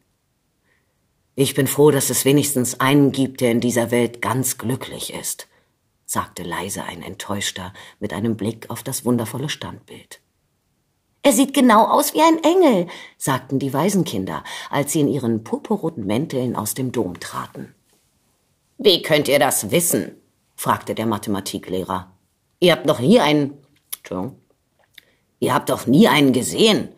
Ich 1.36 1.54
bin 1.54 1.68
froh, 1.68 1.92
dass 1.92 2.10
es 2.10 2.26
wenigstens 2.26 2.80
einen 2.80 3.12
gibt, 3.12 3.42
der 3.42 3.52
in 3.52 3.62
dieser 3.62 3.92
Welt 3.92 4.22
ganz 4.22 4.58
glücklich 4.58 5.14
ist, 5.14 5.48
sagte 6.06 6.44
leise 6.44 6.84
ein 6.84 7.04
Enttäuschter 7.04 7.74
mit 8.00 8.14
einem 8.14 8.36
Blick 8.36 8.70
auf 8.70 8.84
das 8.84 9.06
wundervolle 9.06 9.50
Standbild. 9.50 10.20
Er 11.24 11.34
sieht 11.34 11.54
genau 11.54 11.86
aus 11.86 12.14
wie 12.14 12.22
ein 12.22 12.44
Engel, 12.44 12.88
sagten 13.18 13.60
die 13.60 13.74
Waisenkinder, 13.74 14.44
als 14.70 14.94
sie 14.94 15.02
in 15.02 15.08
ihren 15.08 15.44
purpurroten 15.44 16.06
Mänteln 16.06 16.56
aus 16.56 16.74
dem 16.74 16.92
Dom 16.92 17.20
traten. 17.20 17.76
Wie 18.78 19.02
könnt 19.02 19.28
ihr 19.28 19.40
das 19.40 19.72
wissen? 19.72 20.16
Fragte 20.58 20.96
der 20.96 21.06
Mathematiklehrer. 21.06 22.12
Ihr 22.60 22.74
habt 22.74 22.88
noch 22.88 23.00
nie 23.00 23.22
einen. 23.22 23.54
Entschuldigung. 23.98 24.42
Ihr 25.40 25.54
habt 25.54 25.70
doch 25.70 25.86
nie 25.86 26.08
einen 26.08 26.34
gesehen. 26.34 26.90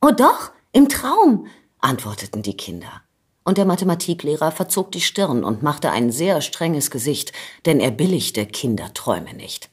Oh 0.00 0.12
doch, 0.12 0.52
im 0.72 0.88
Traum, 0.88 1.46
antworteten 1.80 2.42
die 2.42 2.56
Kinder. 2.56 3.02
Und 3.44 3.58
der 3.58 3.64
Mathematiklehrer 3.64 4.52
verzog 4.52 4.92
die 4.92 5.00
Stirn 5.00 5.42
und 5.42 5.64
machte 5.64 5.90
ein 5.90 6.12
sehr 6.12 6.40
strenges 6.40 6.92
Gesicht, 6.92 7.32
denn 7.66 7.80
er 7.80 7.90
billigte 7.90 8.46
Kinderträume 8.46 9.34
nicht. 9.34 9.68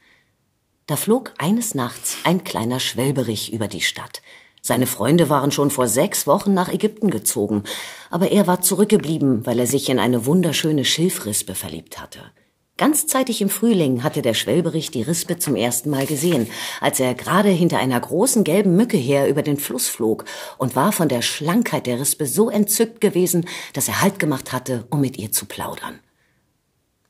Da 0.88 0.96
flog 0.96 1.34
eines 1.38 1.76
Nachts 1.76 2.18
ein 2.24 2.44
kleiner 2.44 2.80
Schwelberich 2.80 3.54
über 3.54 3.68
die 3.68 3.82
Stadt. 3.82 4.24
Seine 4.64 4.88
Freunde 4.88 5.30
waren 5.30 5.52
schon 5.52 5.70
vor 5.70 5.88
sechs 5.88 6.26
Wochen 6.26 6.56
nach 6.56 6.70
Ägypten 6.70 7.12
gezogen, 7.12 7.64
aber 8.10 8.32
er 8.32 8.48
war 8.48 8.62
zurückgeblieben, 8.62 9.46
weil 9.46 9.60
er 9.60 9.68
sich 9.68 9.88
in 9.90 10.00
eine 10.00 10.26
wunderschöne 10.26 10.84
Schilfrispe 10.84 11.54
verliebt 11.54 12.02
hatte. 12.02 12.32
Ganz 12.80 13.08
zeitig 13.08 13.42
im 13.42 13.50
Frühling 13.50 14.04
hatte 14.04 14.22
der 14.22 14.34
Schwelberich 14.34 14.90
die 14.90 15.02
Rispe 15.02 15.38
zum 15.38 15.58
ersten 15.58 15.90
Mal 15.90 16.06
gesehen, 16.06 16.48
als 16.80 17.02
er 17.02 17.14
gerade 17.14 17.50
hinter 17.50 17.78
einer 17.78 18.00
großen 18.00 18.46
gelben 18.46 18.78
Mücke 18.78 18.96
her 18.96 19.28
über 19.28 19.42
den 19.42 19.58
Fluss 19.58 19.90
flog 19.90 20.24
und 20.58 20.78
war 20.78 20.94
von 20.94 21.10
der 21.10 21.22
Schlankheit 21.22 21.88
der 21.88 22.00
Rispe 22.00 22.26
so 22.26 22.50
entzückt 22.50 23.02
gewesen, 23.02 23.50
dass 23.74 23.90
er 23.90 24.02
Halt 24.02 24.18
gemacht 24.18 24.54
hatte, 24.54 24.88
um 24.92 25.02
mit 25.02 25.18
ihr 25.18 25.34
zu 25.34 25.46
plaudern. 25.46 26.00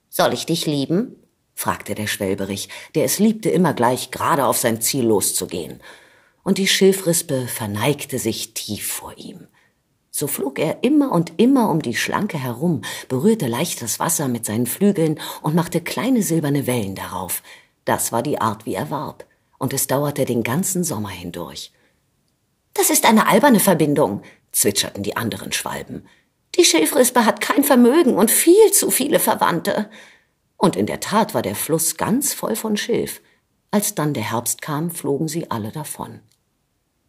Soll 0.09 0.33
ich 0.33 0.47
dich 0.47 0.65
lieben? 0.65 1.15
fragte 1.53 1.93
der 1.93 2.07
Schwelberich, 2.07 2.69
der 2.95 3.05
es 3.05 3.19
liebte, 3.19 3.51
immer 3.51 3.75
gleich 3.75 4.09
gerade 4.09 4.45
auf 4.47 4.57
sein 4.57 4.81
Ziel 4.81 5.05
loszugehen. 5.05 5.81
Und 6.41 6.57
die 6.57 6.67
Schilfrispe 6.67 7.45
verneigte 7.45 8.17
sich 8.17 8.55
tief 8.55 8.87
vor 8.87 9.15
ihm. 9.19 9.45
So 10.19 10.27
flog 10.27 10.59
er 10.59 10.83
immer 10.83 11.13
und 11.13 11.31
immer 11.37 11.69
um 11.69 11.81
die 11.81 11.95
Schlanke 11.95 12.37
herum, 12.37 12.81
berührte 13.07 13.47
leicht 13.47 13.81
das 13.81 13.99
Wasser 13.99 14.27
mit 14.27 14.45
seinen 14.45 14.65
Flügeln 14.65 15.17
und 15.41 15.55
machte 15.55 15.79
kleine 15.79 16.23
silberne 16.23 16.67
Wellen 16.67 16.93
darauf. 16.93 17.41
Das 17.85 18.11
war 18.11 18.21
die 18.21 18.41
Art, 18.41 18.65
wie 18.65 18.73
er 18.73 18.91
warb, 18.91 19.25
und 19.59 19.71
es 19.71 19.87
dauerte 19.87 20.25
den 20.25 20.43
ganzen 20.43 20.83
Sommer 20.83 21.07
hindurch. 21.07 21.71
Das 22.73 22.89
ist 22.89 23.05
eine 23.05 23.27
alberne 23.27 23.61
Verbindung, 23.61 24.21
zwitscherten 24.51 25.03
die 25.03 25.15
anderen 25.15 25.53
Schwalben. 25.53 26.05
Die 26.55 26.65
Schilfrispe 26.65 27.25
hat 27.25 27.39
kein 27.39 27.63
Vermögen 27.63 28.15
und 28.15 28.29
viel 28.29 28.73
zu 28.73 28.91
viele 28.91 29.21
Verwandte. 29.21 29.89
Und 30.57 30.75
in 30.75 30.85
der 30.85 30.99
Tat 30.99 31.33
war 31.33 31.43
der 31.43 31.55
Fluss 31.55 31.95
ganz 31.95 32.33
voll 32.33 32.57
von 32.57 32.75
Schilf. 32.75 33.21
Als 33.71 33.95
dann 33.95 34.13
der 34.13 34.31
Herbst 34.31 34.61
kam, 34.61 34.91
flogen 34.91 35.29
sie 35.29 35.49
alle 35.49 35.71
davon. 35.71 36.19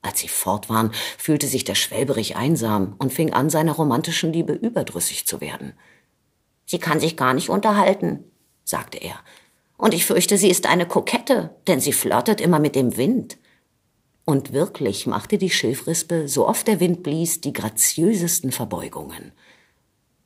Als 0.03 0.21
sie 0.21 0.29
fort 0.29 0.71
waren, 0.71 0.93
fühlte 1.19 1.47
sich 1.47 1.65
der 1.65 1.75
Schwelberich 1.75 2.37
einsam 2.37 2.95
und 2.99 3.13
fing 3.13 3.33
an, 3.33 3.51
seiner 3.51 3.73
romantischen 3.73 4.33
Liebe 4.33 4.55
überdrüssig 4.55 5.27
zu 5.27 5.41
werden. 5.41 5.75
Sie 6.67 6.79
kann 6.79 7.01
sich 7.01 7.17
gar 7.17 7.35
nicht 7.35 7.51
unterhalten, 7.51 8.25
sagte 8.65 8.99
er. 8.99 9.17
Und 9.77 9.95
ich 9.95 10.07
fürchte, 10.07 10.39
sie 10.39 10.51
ist 10.51 10.67
eine 10.67 10.87
Kokette, 10.87 11.57
denn 11.67 11.81
sie 11.81 11.93
flirtet 11.93 12.41
immer 12.41 12.59
mit 12.59 12.77
dem 12.77 12.97
Wind. 12.97 13.39
Und 14.25 14.53
wirklich 14.53 15.07
machte 15.07 15.39
die 15.39 15.51
Schilfrispe, 15.51 16.29
so 16.29 16.47
oft 16.47 16.69
der 16.69 16.81
Wind 16.81 17.03
blies, 17.03 17.41
die 17.41 17.53
graziösesten 17.53 18.53
Verbeugungen. 18.53 19.33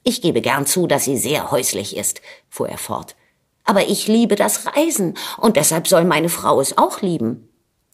Ich 0.03 0.21
gebe 0.21 0.43
gern 0.43 0.67
zu, 0.67 0.87
dass 0.87 1.05
sie 1.05 1.17
sehr 1.17 1.51
häuslich 1.51 1.97
ist, 1.97 2.21
fuhr 2.51 2.69
er 2.69 2.79
fort. 2.79 3.17
Aber 3.65 3.89
ich 3.89 4.07
liebe 4.07 4.37
das 4.37 4.67
Reisen, 4.67 5.15
und 5.39 5.57
deshalb 5.57 5.89
soll 5.89 6.05
meine 6.05 6.29
Frau 6.29 6.61
es 6.61 6.77
auch 6.77 7.01
lieben. 7.01 7.49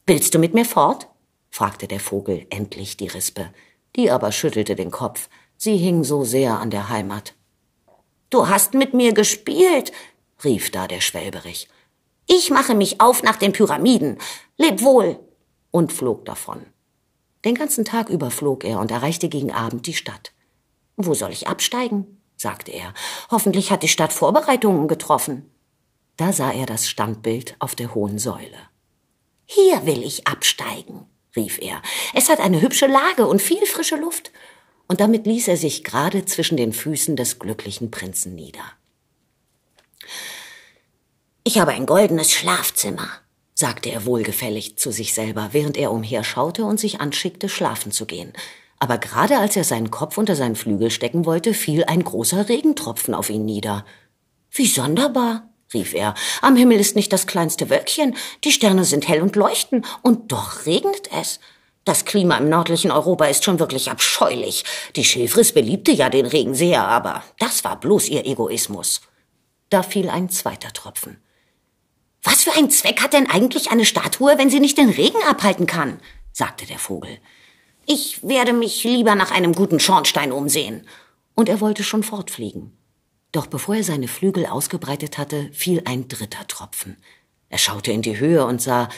Willst 0.07 0.35
du 0.35 0.39
mit 0.41 0.53
mir 0.53 0.65
fort? 0.65 1.10
Fragte 1.61 1.87
der 1.87 2.01
Vogel 2.01 2.47
endlich 2.49 2.97
die 2.97 3.09
Rispe. 3.09 3.51
Die 3.95 4.11
aber 4.11 4.33
schüttelte 4.33 4.77
den 4.77 4.91
Kopf. 4.91 5.29
Sie 5.59 5.77
hing 5.77 6.05
so 6.05 6.25
sehr 6.25 6.59
an 6.59 6.71
der 6.71 6.89
Heimat. 6.89 7.35
Du 8.31 8.49
hast 8.49 8.73
mit 8.73 8.95
mir 8.95 9.13
gespielt, 9.13 9.93
rief 10.43 10.71
da 10.71 10.89
der 10.89 11.03
Schwelberich. 11.03 11.69
Ich 12.27 12.49
mache 12.51 12.75
mich 12.75 13.03
auf 13.03 13.23
nach 13.23 13.37
den 13.37 13.53
Pyramiden. 13.53 14.17
Leb 14.57 14.81
wohl! 14.81 15.19
und 15.71 15.93
flog 15.93 16.25
davon. 16.25 16.65
Den 17.45 17.57
ganzen 17.57 17.85
Tag 17.85 18.09
über 18.09 18.31
flog 18.31 18.65
er 18.65 18.81
und 18.81 18.91
erreichte 18.91 19.29
gegen 19.29 19.53
Abend 19.53 19.87
die 19.87 19.93
Stadt. 19.93 20.33
Wo 20.97 21.13
soll 21.13 21.31
ich 21.31 21.47
absteigen? 21.47 22.23
sagte 22.39 22.73
er. 22.73 22.95
Hoffentlich 23.31 23.71
hat 23.71 23.83
die 23.83 23.89
Stadt 23.89 24.15
Vorbereitungen 24.15 24.89
getroffen. 24.89 25.51
Da 26.17 26.33
sah 26.33 26.53
er 26.53 26.65
das 26.65 26.89
Standbild 26.89 27.57
auf 27.59 27.75
der 27.75 27.95
hohen 27.95 28.19
Säule. 28.19 28.71
Hier 29.45 29.85
will 29.85 30.03
ich 30.03 30.27
absteigen, 30.27 31.10
rief 31.37 31.59
er. 31.61 31.83
Es 32.15 32.29
hat 32.29 32.41
eine 32.41 32.61
hübsche 32.61 32.87
Lage 32.87 33.27
und 33.27 33.43
viel 33.43 33.65
frische 33.67 33.97
Luft. 33.97 34.33
Und 34.89 35.01
damit 35.01 35.27
ließ 35.27 35.49
er 35.49 35.57
sich 35.57 35.85
gerade 35.85 36.25
zwischen 36.25 36.57
den 36.57 36.73
Füßen 36.73 37.15
des 37.17 37.39
glücklichen 37.39 37.91
Prinzen 37.91 38.35
nieder. 38.35 38.65
Ich 41.45 41.59
habe 41.59 41.73
ein 41.73 41.87
goldenes 41.87 42.33
Schlafzimmer, 42.33 43.09
sagte 43.55 43.91
er 43.91 44.05
wohlgefällig 44.05 44.79
zu 44.79 44.91
sich 44.91 45.15
selber, 45.15 45.51
während 45.53 45.77
er 45.77 45.93
umherschaute 45.93 46.65
und 46.65 46.81
sich 46.81 47.01
anschickte, 47.01 47.49
schlafen 47.49 47.93
zu 47.93 48.07
gehen. 48.07 48.33
Aber 48.79 48.99
gerade 48.99 49.39
als 49.39 49.57
er 49.57 49.65
seinen 49.65 49.91
Kopf 49.91 50.19
unter 50.19 50.35
seinen 50.35 50.57
Flügel 50.57 50.91
stecken 50.91 51.27
wollte, 51.27 51.55
fiel 51.55 51.85
ein 51.85 52.03
großer 52.03 52.49
Regentropfen 52.49 53.15
auf 53.15 53.31
ihn 53.31 53.45
nieder. 53.45 53.85
Wie 54.51 54.67
sonderbar, 54.67 55.50
rief 55.73 55.95
er. 55.95 56.15
Am 56.43 56.57
Himmel 56.57 56.81
ist 56.81 56.97
nicht 56.97 57.13
das 57.13 57.27
kleinste 57.27 57.71
Wölkchen, 57.71 58.17
die 58.45 58.53
Sterne 58.53 58.85
sind 58.85 59.09
hell 59.09 59.23
und 59.23 59.37
leuchten, 59.37 59.85
und 60.03 60.33
doch 60.33 60.67
regnet 60.67 61.11
es. 61.19 61.41
Das 61.85 62.05
Klima 62.05 62.37
im 62.37 62.49
nördlichen 62.49 62.91
Europa 62.91 63.25
ist 63.25 63.45
schon 63.45 63.59
wirklich 63.59 63.91
abscheulich. 63.91 64.65
Die 64.97 65.05
Schilfris 65.05 65.53
beliebte 65.53 65.93
ja 65.93 66.11
den 66.11 66.27
Regen 66.27 66.55
sehr, 66.55 66.87
aber 66.87 67.25
das 67.39 67.65
war 67.65 67.81
bloß 67.81 68.09
ihr 68.09 68.27
Egoismus. 68.27 69.01
Da 69.71 69.83
fiel 69.83 70.11
ein 70.11 70.29
zweiter 70.29 70.73
Tropfen. 70.73 71.23
Was 72.23 72.43
für 72.43 72.53
einen 72.53 72.71
Zweck 72.71 73.01
hat 73.03 73.15
denn 73.15 73.31
eigentlich 73.31 73.71
eine 73.71 73.87
Statue, 73.87 74.37
wenn 74.37 74.51
sie 74.51 74.61
nicht 74.61 74.77
den 74.77 74.91
Regen 74.91 75.23
abhalten 75.29 75.67
kann? 75.67 76.01
sagte 76.33 76.67
der 76.67 76.79
Vogel. 76.79 77.19
Ich 77.87 78.23
werde 78.23 78.53
mich 78.53 78.85
lieber 78.85 79.15
nach 79.15 79.31
einem 79.31 79.55
guten 79.55 79.81
Schornstein 79.81 80.33
umsehen. 80.33 80.87
Und 81.35 81.49
er 81.49 81.61
wollte 81.61 81.83
schon 81.83 82.03
fortfliegen. 82.03 82.77
Doch 83.33 83.47
bevor 83.47 83.77
er 83.77 83.85
seine 83.85 84.09
Flügel 84.09 84.47
ausgebreitet 84.47 85.19
hatte, 85.19 85.51
fiel 85.53 85.83
ein 85.85 86.09
dritter 86.09 86.47
Tropfen. 86.47 86.97
Er 87.49 87.59
schaute 87.59 87.93
in 87.93 88.03
die 88.03 88.19
Höhe 88.19 88.45
und 88.45 88.61
sah, 88.61 88.89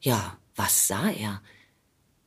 ja, 0.00 0.36
was 0.56 0.88
sah 0.88 1.10
er? 1.10 1.40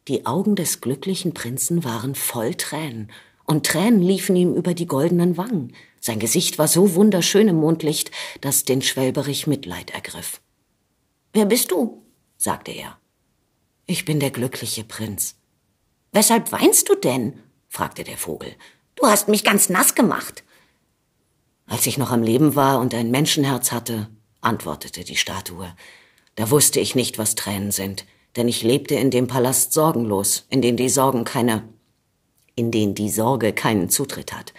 Die 0.08 0.26
Augen 0.26 0.56
des 0.56 0.82
glücklichen 0.82 1.34
Prinzen 1.34 1.84
waren 1.84 2.16
voll 2.16 2.56
Tränen, 2.56 3.12
und 3.46 3.66
Tränen 3.66 4.02
liefen 4.02 4.36
ihm 4.36 4.56
über 4.56 4.74
die 4.74 4.88
goldenen 4.88 5.38
Wangen. 5.38 5.74
Sein 6.00 6.20
Gesicht 6.20 6.58
war 6.58 6.68
so 6.68 6.96
wunderschön 6.96 7.48
im 7.48 7.58
Mondlicht, 7.58 8.10
dass 8.40 8.66
den 8.66 8.82
Schwelberich 8.82 9.46
Mitleid 9.46 9.92
ergriff. 9.92 10.42
Wer 11.34 11.46
bist 11.46 11.72
du? 11.72 12.04
sagte 12.38 12.72
er. 12.72 12.98
Ich 13.86 14.06
bin 14.06 14.20
der 14.20 14.32
glückliche 14.32 14.84
Prinz. 14.84 15.36
Weshalb 16.12 16.52
weinst 16.52 16.90
du 16.90 16.96
denn? 16.96 17.40
fragte 17.68 18.04
der 18.04 18.18
Vogel. 18.18 18.56
Du 18.96 19.06
hast 19.06 19.28
mich 19.28 19.44
ganz 19.44 19.70
nass 19.70 19.96
gemacht. 19.96 20.44
Als 21.72 21.88
ich 21.88 21.98
noch 21.98 22.12
am 22.12 22.22
Leben 22.22 22.58
war 22.58 22.82
und 22.82 22.94
ein 22.94 23.12
Menschenherz 23.12 23.72
hatte, 23.72 24.10
antwortete 24.42 25.06
die 25.06 25.16
Statue, 25.16 25.74
da 26.36 26.52
wusste 26.52 26.82
ich 26.82 26.96
nicht, 26.96 27.18
was 27.18 27.36
Tränen 27.36 27.72
sind, 27.72 28.06
denn 28.36 28.50
ich 28.50 28.62
lebte 28.62 28.96
in 28.96 29.10
dem 29.10 29.28
Palast 29.28 29.72
sorgenlos, 29.72 30.46
in 30.50 30.62
dem 30.62 30.76
die 30.76 30.90
Sorgen 30.90 31.24
keine, 31.24 31.64
in 32.56 32.72
den 32.72 32.94
die 32.94 33.10
Sorge 33.10 33.54
keinen 33.54 33.88
Zutritt 33.90 34.34
hat. 34.34 34.54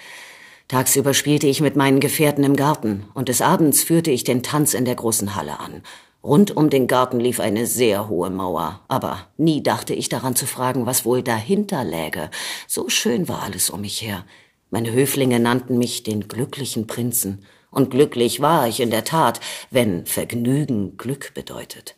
Tagsüber 0.68 1.12
spielte 1.12 1.46
ich 1.46 1.60
mit 1.60 1.76
meinen 1.76 2.00
Gefährten 2.00 2.44
im 2.44 2.56
Garten, 2.56 3.04
und 3.12 3.28
des 3.28 3.42
Abends 3.42 3.82
führte 3.82 4.10
ich 4.10 4.24
den 4.24 4.42
Tanz 4.42 4.72
in 4.72 4.86
der 4.86 4.94
großen 4.94 5.34
Halle 5.36 5.60
an. 5.60 5.82
Rund 6.24 6.56
um 6.56 6.70
den 6.70 6.86
Garten 6.86 7.20
lief 7.20 7.40
eine 7.40 7.66
sehr 7.66 8.08
hohe 8.08 8.30
Mauer, 8.30 8.80
aber 8.88 9.26
nie 9.36 9.62
dachte 9.62 9.92
ich 9.92 10.08
daran 10.08 10.34
zu 10.34 10.46
fragen, 10.46 10.86
was 10.86 11.04
wohl 11.04 11.22
dahinter 11.22 11.84
läge. 11.84 12.30
So 12.66 12.88
schön 12.88 13.28
war 13.28 13.42
alles 13.42 13.68
um 13.68 13.82
mich 13.82 14.00
her. 14.00 14.24
Meine 14.72 14.90
Höflinge 14.90 15.38
nannten 15.38 15.76
mich 15.76 16.02
den 16.02 16.28
glücklichen 16.28 16.86
Prinzen, 16.86 17.44
und 17.70 17.90
glücklich 17.90 18.40
war 18.40 18.66
ich 18.68 18.80
in 18.80 18.90
der 18.90 19.04
Tat, 19.04 19.38
wenn 19.70 20.06
Vergnügen 20.06 20.96
Glück 20.96 21.34
bedeutet. 21.34 21.94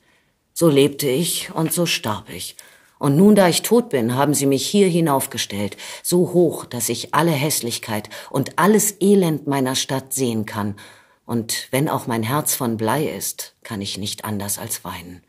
So 0.53 0.69
lebte 0.69 1.09
ich 1.09 1.55
und 1.55 1.73
so 1.73 1.87
starb 1.87 2.31
ich. 2.31 2.57
Und 2.99 3.15
nun, 3.17 3.37
da 3.37 3.49
ich 3.49 3.63
tot 3.63 3.91
bin, 3.91 4.17
haben 4.17 4.35
sie 4.35 4.47
mich 4.47 4.67
hier 4.67 4.89
hinaufgestellt, 4.89 5.77
so 6.03 6.33
hoch, 6.33 6.65
dass 6.65 6.89
ich 6.89 7.15
alle 7.15 7.31
Hässlichkeit 7.31 8.11
und 8.31 8.59
alles 8.59 9.01
Elend 9.01 9.47
meiner 9.47 9.77
Stadt 9.77 10.13
sehen 10.13 10.45
kann. 10.45 10.75
Und 11.27 11.69
wenn 11.71 11.89
auch 11.89 12.09
mein 12.09 12.25
Herz 12.25 12.57
von 12.57 12.77
Blei 12.77 13.07
ist, 13.07 13.55
kann 13.63 13.81
ich 13.83 13.99
nicht 13.99 14.25
anders 14.25 14.59
als 14.59 14.85
weinen. 14.85 15.23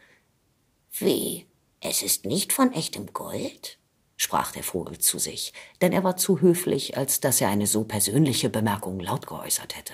Wie? 0.98 1.46
Es 1.80 2.02
ist 2.02 2.26
nicht 2.26 2.54
von 2.54 2.74
echtem 2.74 3.14
Gold? 3.14 3.78
Sprach 4.18 4.52
der 4.52 4.64
Vogel 4.64 4.98
zu 4.98 5.20
sich, 5.20 5.54
denn 5.82 5.92
er 5.92 6.04
war 6.04 6.18
zu 6.18 6.42
höflich, 6.42 6.98
als 6.98 7.20
dass 7.20 7.42
er 7.42 7.50
eine 7.50 7.68
so 7.68 7.84
persönliche 7.84 8.50
Bemerkung 8.50 9.00
laut 9.00 9.28
geäußert 9.28 9.76
hätte. 9.78 9.94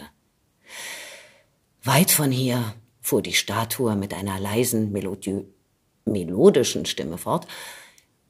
Weit 1.84 2.12
von 2.12 2.32
hier, 2.32 2.76
fuhr 3.02 3.22
die 3.22 3.34
Statue 3.34 3.96
mit 3.96 4.14
einer 4.14 4.40
leisen, 4.40 4.92
melodiö 4.92 5.44
melodischen 6.06 6.86
Stimme 6.86 7.18
fort, 7.18 7.48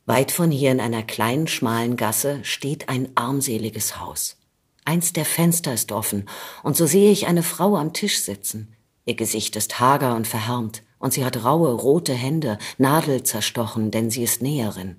weit 0.05 0.31
von 0.31 0.51
hier 0.51 0.71
in 0.71 0.81
einer 0.81 1.03
kleinen, 1.03 1.47
schmalen 1.47 1.95
Gasse 1.95 2.39
steht 2.43 2.89
ein 2.89 3.09
armseliges 3.15 3.99
Haus. 3.99 4.37
Eins 4.83 5.13
der 5.13 5.25
Fenster 5.25 5.73
ist 5.73 5.91
offen, 5.91 6.27
und 6.63 6.75
so 6.75 6.85
sehe 6.85 7.11
ich 7.11 7.27
eine 7.27 7.43
Frau 7.43 7.77
am 7.77 7.93
Tisch 7.93 8.19
sitzen. 8.21 8.75
Ihr 9.05 9.15
Gesicht 9.15 9.55
ist 9.55 9.79
hager 9.79 10.15
und 10.15 10.27
verhärmt, 10.27 10.83
und 10.99 11.13
sie 11.13 11.23
hat 11.23 11.43
raue, 11.43 11.71
rote 11.73 12.13
Hände, 12.13 12.57
Nadel 12.77 13.23
zerstochen, 13.23 13.91
denn 13.91 14.09
sie 14.09 14.23
ist 14.23 14.41
Näherin. 14.41 14.97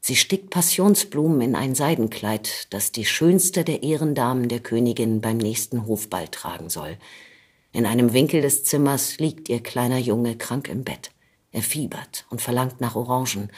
Sie 0.00 0.16
stickt 0.16 0.50
Passionsblumen 0.50 1.42
in 1.42 1.54
ein 1.54 1.74
Seidenkleid, 1.74 2.68
das 2.70 2.90
die 2.90 3.04
schönste 3.04 3.64
der 3.64 3.82
Ehrendamen 3.82 4.48
der 4.48 4.60
Königin 4.60 5.20
beim 5.20 5.36
nächsten 5.36 5.86
Hofball 5.86 6.28
tragen 6.28 6.70
soll. 6.70 6.96
In 7.72 7.86
einem 7.86 8.12
Winkel 8.12 8.40
des 8.40 8.64
Zimmers 8.64 9.18
liegt 9.18 9.48
ihr 9.48 9.62
kleiner 9.62 9.98
Junge 9.98 10.36
krank 10.36 10.68
im 10.68 10.84
Bett. 10.84 11.10
Er 11.52 11.62
fiebert 11.62 12.26
und 12.30 12.40
verlangt 12.40 12.80
nach 12.80 12.96
Orangen. 12.96 13.50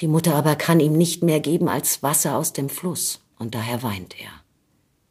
Die 0.00 0.08
Mutter 0.08 0.34
aber 0.34 0.56
kann 0.56 0.80
ihm 0.80 0.96
nicht 0.96 1.22
mehr 1.22 1.40
geben 1.40 1.68
als 1.68 2.02
Wasser 2.02 2.36
aus 2.36 2.52
dem 2.52 2.68
Fluss, 2.68 3.20
und 3.38 3.54
daher 3.54 3.82
weint 3.82 4.18
er. 4.18 4.30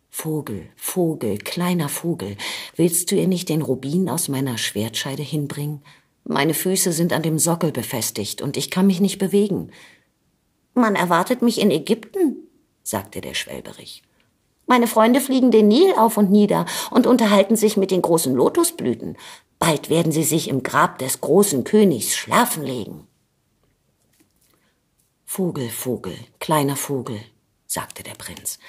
Vogel, 0.10 0.68
Vogel, 0.76 1.38
kleiner 1.38 1.88
Vogel, 1.88 2.36
willst 2.76 3.12
du 3.12 3.16
ihr 3.16 3.28
nicht 3.28 3.48
den 3.48 3.62
Rubin 3.62 4.10
aus 4.10 4.28
meiner 4.28 4.58
Schwertscheide 4.58 5.24
hinbringen? 5.24 5.82
Meine 6.26 6.54
Füße 6.54 6.92
sind 6.92 7.14
an 7.14 7.24
dem 7.24 7.40
Sockel 7.40 7.72
befestigt 7.72 8.42
und 8.42 8.58
ich 8.58 8.70
kann 8.70 8.88
mich 8.88 9.00
nicht 9.00 9.18
bewegen. 9.18 9.72
Man 10.80 10.96
erwartet 10.96 11.42
mich 11.42 11.60
in 11.60 11.72
Ägypten, 11.72 12.48
sagte 12.84 13.22
der 13.22 13.34
Schwelberich. 13.34 14.02
Meine 14.66 14.88
Freunde 14.88 15.20
fliegen 15.20 15.52
den 15.52 15.68
Nil 15.68 15.94
auf 15.98 16.18
und 16.18 16.32
nieder 16.32 16.66
und 16.92 17.08
unterhalten 17.08 17.56
sich 17.56 17.76
mit 17.76 17.92
den 17.92 18.02
großen 18.02 18.34
Lotusblüten. 18.36 19.18
Bald 19.58 19.90
werden 19.90 20.12
sie 20.12 20.24
sich 20.24 20.48
im 20.48 20.64
Grab 20.64 21.00
des 21.00 21.22
großen 21.22 21.64
Königs 21.64 22.16
schlafen 22.16 22.64
legen. 22.64 23.08
Vogel, 25.26 25.70
Vogel, 25.70 26.16
kleiner 26.40 26.76
Vogel, 26.76 27.20
sagte 27.66 28.04
der 28.04 28.16
Prinz. 28.16 28.60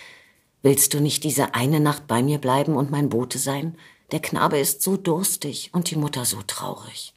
Willst 0.62 0.92
du 0.94 1.00
nicht 1.00 1.24
diese 1.24 1.54
eine 1.54 1.80
Nacht 1.80 2.06
bei 2.06 2.22
mir 2.22 2.38
bleiben 2.38 2.76
und 2.76 2.90
mein 2.90 3.08
Bote 3.08 3.38
sein? 3.38 3.78
Der 4.10 4.20
Knabe 4.20 4.58
ist 4.58 4.82
so 4.82 4.96
durstig 4.96 5.70
und 5.72 5.90
die 5.90 5.96
Mutter 5.96 6.24
so 6.24 6.42
traurig. 6.46 7.14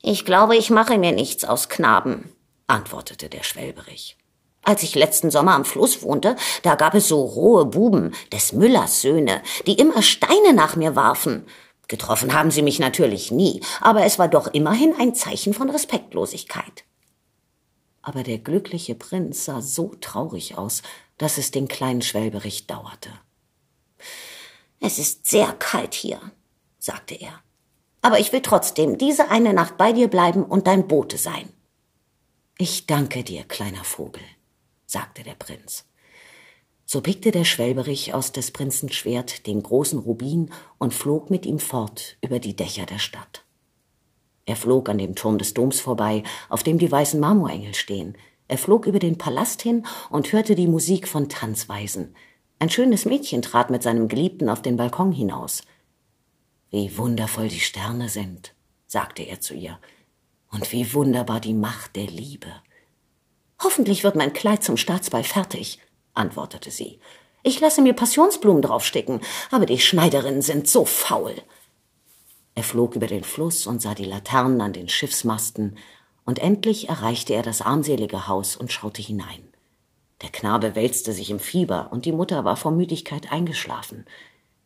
Ich 0.00 0.24
glaube, 0.24 0.56
ich 0.56 0.70
mache 0.70 0.98
mir 0.98 1.12
nichts 1.12 1.44
aus 1.44 1.68
Knaben, 1.68 2.32
antwortete 2.66 3.28
der 3.28 3.42
Schwelberich. 3.42 4.16
Als 4.64 4.82
ich 4.82 4.94
letzten 4.94 5.30
Sommer 5.30 5.54
am 5.54 5.64
Fluss 5.64 6.02
wohnte, 6.02 6.36
da 6.62 6.76
gab 6.76 6.94
es 6.94 7.08
so 7.08 7.22
rohe 7.22 7.66
Buben, 7.66 8.14
des 8.32 8.52
Müllers 8.52 9.00
Söhne, 9.00 9.42
die 9.66 9.74
immer 9.74 10.02
Steine 10.02 10.52
nach 10.54 10.76
mir 10.76 10.94
warfen. 10.94 11.46
Getroffen 11.88 12.32
haben 12.32 12.52
sie 12.52 12.62
mich 12.62 12.78
natürlich 12.78 13.32
nie, 13.32 13.60
aber 13.80 14.04
es 14.04 14.18
war 14.18 14.28
doch 14.28 14.46
immerhin 14.54 14.94
ein 14.98 15.14
Zeichen 15.14 15.52
von 15.52 15.68
Respektlosigkeit. 15.68 16.84
Aber 18.02 18.22
der 18.22 18.38
glückliche 18.38 18.94
Prinz 18.94 19.44
sah 19.44 19.60
so 19.60 19.94
traurig 20.00 20.56
aus, 20.56 20.82
dass 21.18 21.38
es 21.38 21.50
den 21.50 21.68
kleinen 21.68 22.02
Schwelberich 22.02 22.66
dauerte. 22.66 23.10
Es 24.80 24.98
ist 24.98 25.28
sehr 25.28 25.52
kalt 25.52 25.94
hier, 25.94 26.20
sagte 26.78 27.14
er. 27.14 27.40
Aber 28.00 28.18
ich 28.18 28.32
will 28.32 28.42
trotzdem 28.42 28.98
diese 28.98 29.30
eine 29.30 29.52
Nacht 29.52 29.76
bei 29.76 29.92
dir 29.92 30.08
bleiben 30.08 30.44
und 30.44 30.66
dein 30.66 30.88
Bote 30.88 31.18
sein. 31.18 31.48
Ich 32.64 32.86
danke 32.86 33.24
dir, 33.24 33.42
kleiner 33.42 33.82
Vogel 33.82 34.22
sagte 34.86 35.24
der 35.24 35.34
Prinz. 35.34 35.84
So 36.84 37.00
pickte 37.00 37.32
der 37.32 37.44
Schwelberich 37.44 38.14
aus 38.14 38.30
des 38.30 38.52
Prinzen 38.52 38.88
Schwert 38.92 39.48
den 39.48 39.64
großen 39.64 39.98
Rubin 39.98 40.48
und 40.78 40.94
flog 40.94 41.28
mit 41.28 41.44
ihm 41.44 41.58
fort 41.58 42.16
über 42.20 42.38
die 42.38 42.54
Dächer 42.54 42.86
der 42.86 43.00
Stadt. 43.00 43.44
Er 44.46 44.54
flog 44.54 44.88
an 44.88 44.98
dem 44.98 45.16
Turm 45.16 45.38
des 45.38 45.54
Doms 45.54 45.80
vorbei, 45.80 46.22
auf 46.48 46.62
dem 46.62 46.78
die 46.78 46.92
weißen 46.92 47.18
Marmorengel 47.18 47.74
stehen. 47.74 48.16
Er 48.46 48.58
flog 48.58 48.86
über 48.86 49.00
den 49.00 49.18
Palast 49.18 49.60
hin 49.60 49.84
und 50.08 50.32
hörte 50.32 50.54
die 50.54 50.68
Musik 50.68 51.08
von 51.08 51.28
Tanzweisen. 51.28 52.14
Ein 52.60 52.70
schönes 52.70 53.06
Mädchen 53.06 53.42
trat 53.42 53.70
mit 53.70 53.82
seinem 53.82 54.06
Geliebten 54.06 54.48
auf 54.48 54.62
den 54.62 54.76
Balkon 54.76 55.10
hinaus. 55.10 55.62
Wie 56.70 56.96
wundervoll 56.96 57.48
die 57.48 57.58
Sterne 57.58 58.08
sind, 58.08 58.54
sagte 58.86 59.24
er 59.24 59.40
zu 59.40 59.52
ihr, 59.52 59.80
und 60.52 60.70
wie 60.70 60.94
wunderbar 60.94 61.40
die 61.40 61.54
Macht 61.54 61.96
der 61.96 62.06
Liebe. 62.06 62.52
Hoffentlich 63.62 64.04
wird 64.04 64.14
mein 64.14 64.32
Kleid 64.32 64.62
zum 64.62 64.76
Staatsball 64.76 65.24
fertig, 65.24 65.78
antwortete 66.14 66.70
sie. 66.70 67.00
Ich 67.42 67.58
lasse 67.58 67.82
mir 67.82 67.94
Passionsblumen 67.94 68.62
draufstecken, 68.62 69.20
aber 69.50 69.66
die 69.66 69.80
Schneiderinnen 69.80 70.42
sind 70.42 70.68
so 70.68 70.84
faul. 70.84 71.34
Er 72.54 72.62
flog 72.62 72.94
über 72.94 73.06
den 73.06 73.24
Fluss 73.24 73.66
und 73.66 73.82
sah 73.82 73.94
die 73.94 74.04
Laternen 74.04 74.60
an 74.60 74.72
den 74.72 74.88
Schiffsmasten, 74.88 75.76
und 76.24 76.38
endlich 76.38 76.88
erreichte 76.88 77.34
er 77.34 77.42
das 77.42 77.62
armselige 77.62 78.28
Haus 78.28 78.54
und 78.54 78.70
schaute 78.70 79.02
hinein. 79.02 79.42
Der 80.20 80.30
Knabe 80.30 80.76
wälzte 80.76 81.12
sich 81.12 81.30
im 81.30 81.40
Fieber, 81.40 81.88
und 81.90 82.04
die 82.04 82.12
Mutter 82.12 82.44
war 82.44 82.56
vor 82.56 82.70
Müdigkeit 82.70 83.32
eingeschlafen. 83.32 84.06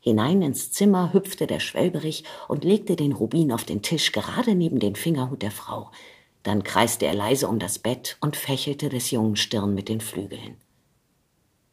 Hinein 0.07 0.41
ins 0.41 0.71
Zimmer 0.71 1.13
hüpfte 1.13 1.49
der 1.49 1.59
Schwelberich 1.59 2.23
und 2.47 2.63
legte 2.63 2.95
den 2.95 3.11
Rubin 3.11 3.51
auf 3.51 3.65
den 3.65 3.83
Tisch 3.83 4.13
gerade 4.13 4.55
neben 4.55 4.79
den 4.79 4.95
Fingerhut 4.95 5.43
der 5.43 5.51
Frau. 5.51 5.91
Dann 6.45 6.63
kreiste 6.63 7.07
er 7.07 7.15
leise 7.15 7.49
um 7.49 7.59
das 7.59 7.81
Bett 7.81 8.17
und 8.21 8.37
fächelte 8.37 8.89
des 8.89 9.11
Jungen 9.11 9.35
Stirn 9.35 9.75
mit 9.75 9.89
den 9.89 10.01
Flügeln. 10.01 10.59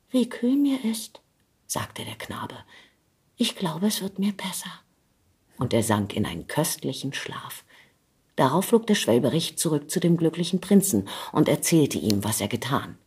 Wie 0.10 0.28
kühl 0.28 0.56
mir 0.56 0.84
ist, 0.84 1.22
sagte 1.68 2.06
der 2.06 2.16
Knabe. 2.16 2.56
Ich 3.38 3.56
glaube, 3.56 3.86
es 3.86 4.02
wird 4.02 4.18
mir 4.18 4.34
besser. 4.34 4.72
Und 5.60 5.72
er 5.72 5.84
sank 5.84 6.16
in 6.16 6.26
einen 6.26 6.48
köstlichen 6.48 7.14
Schlaf. 7.14 7.64
Darauf 8.36 8.66
flog 8.66 8.88
der 8.88 8.96
Schwelberich 8.96 9.60
zurück 9.60 9.92
zu 9.92 10.00
dem 10.00 10.18
glücklichen 10.18 10.60
Prinzen 10.60 11.08
und 11.34 11.48
erzählte 11.48 12.00
ihm, 12.00 12.24
was 12.24 12.42
er 12.42 12.48
getan. 12.48 12.98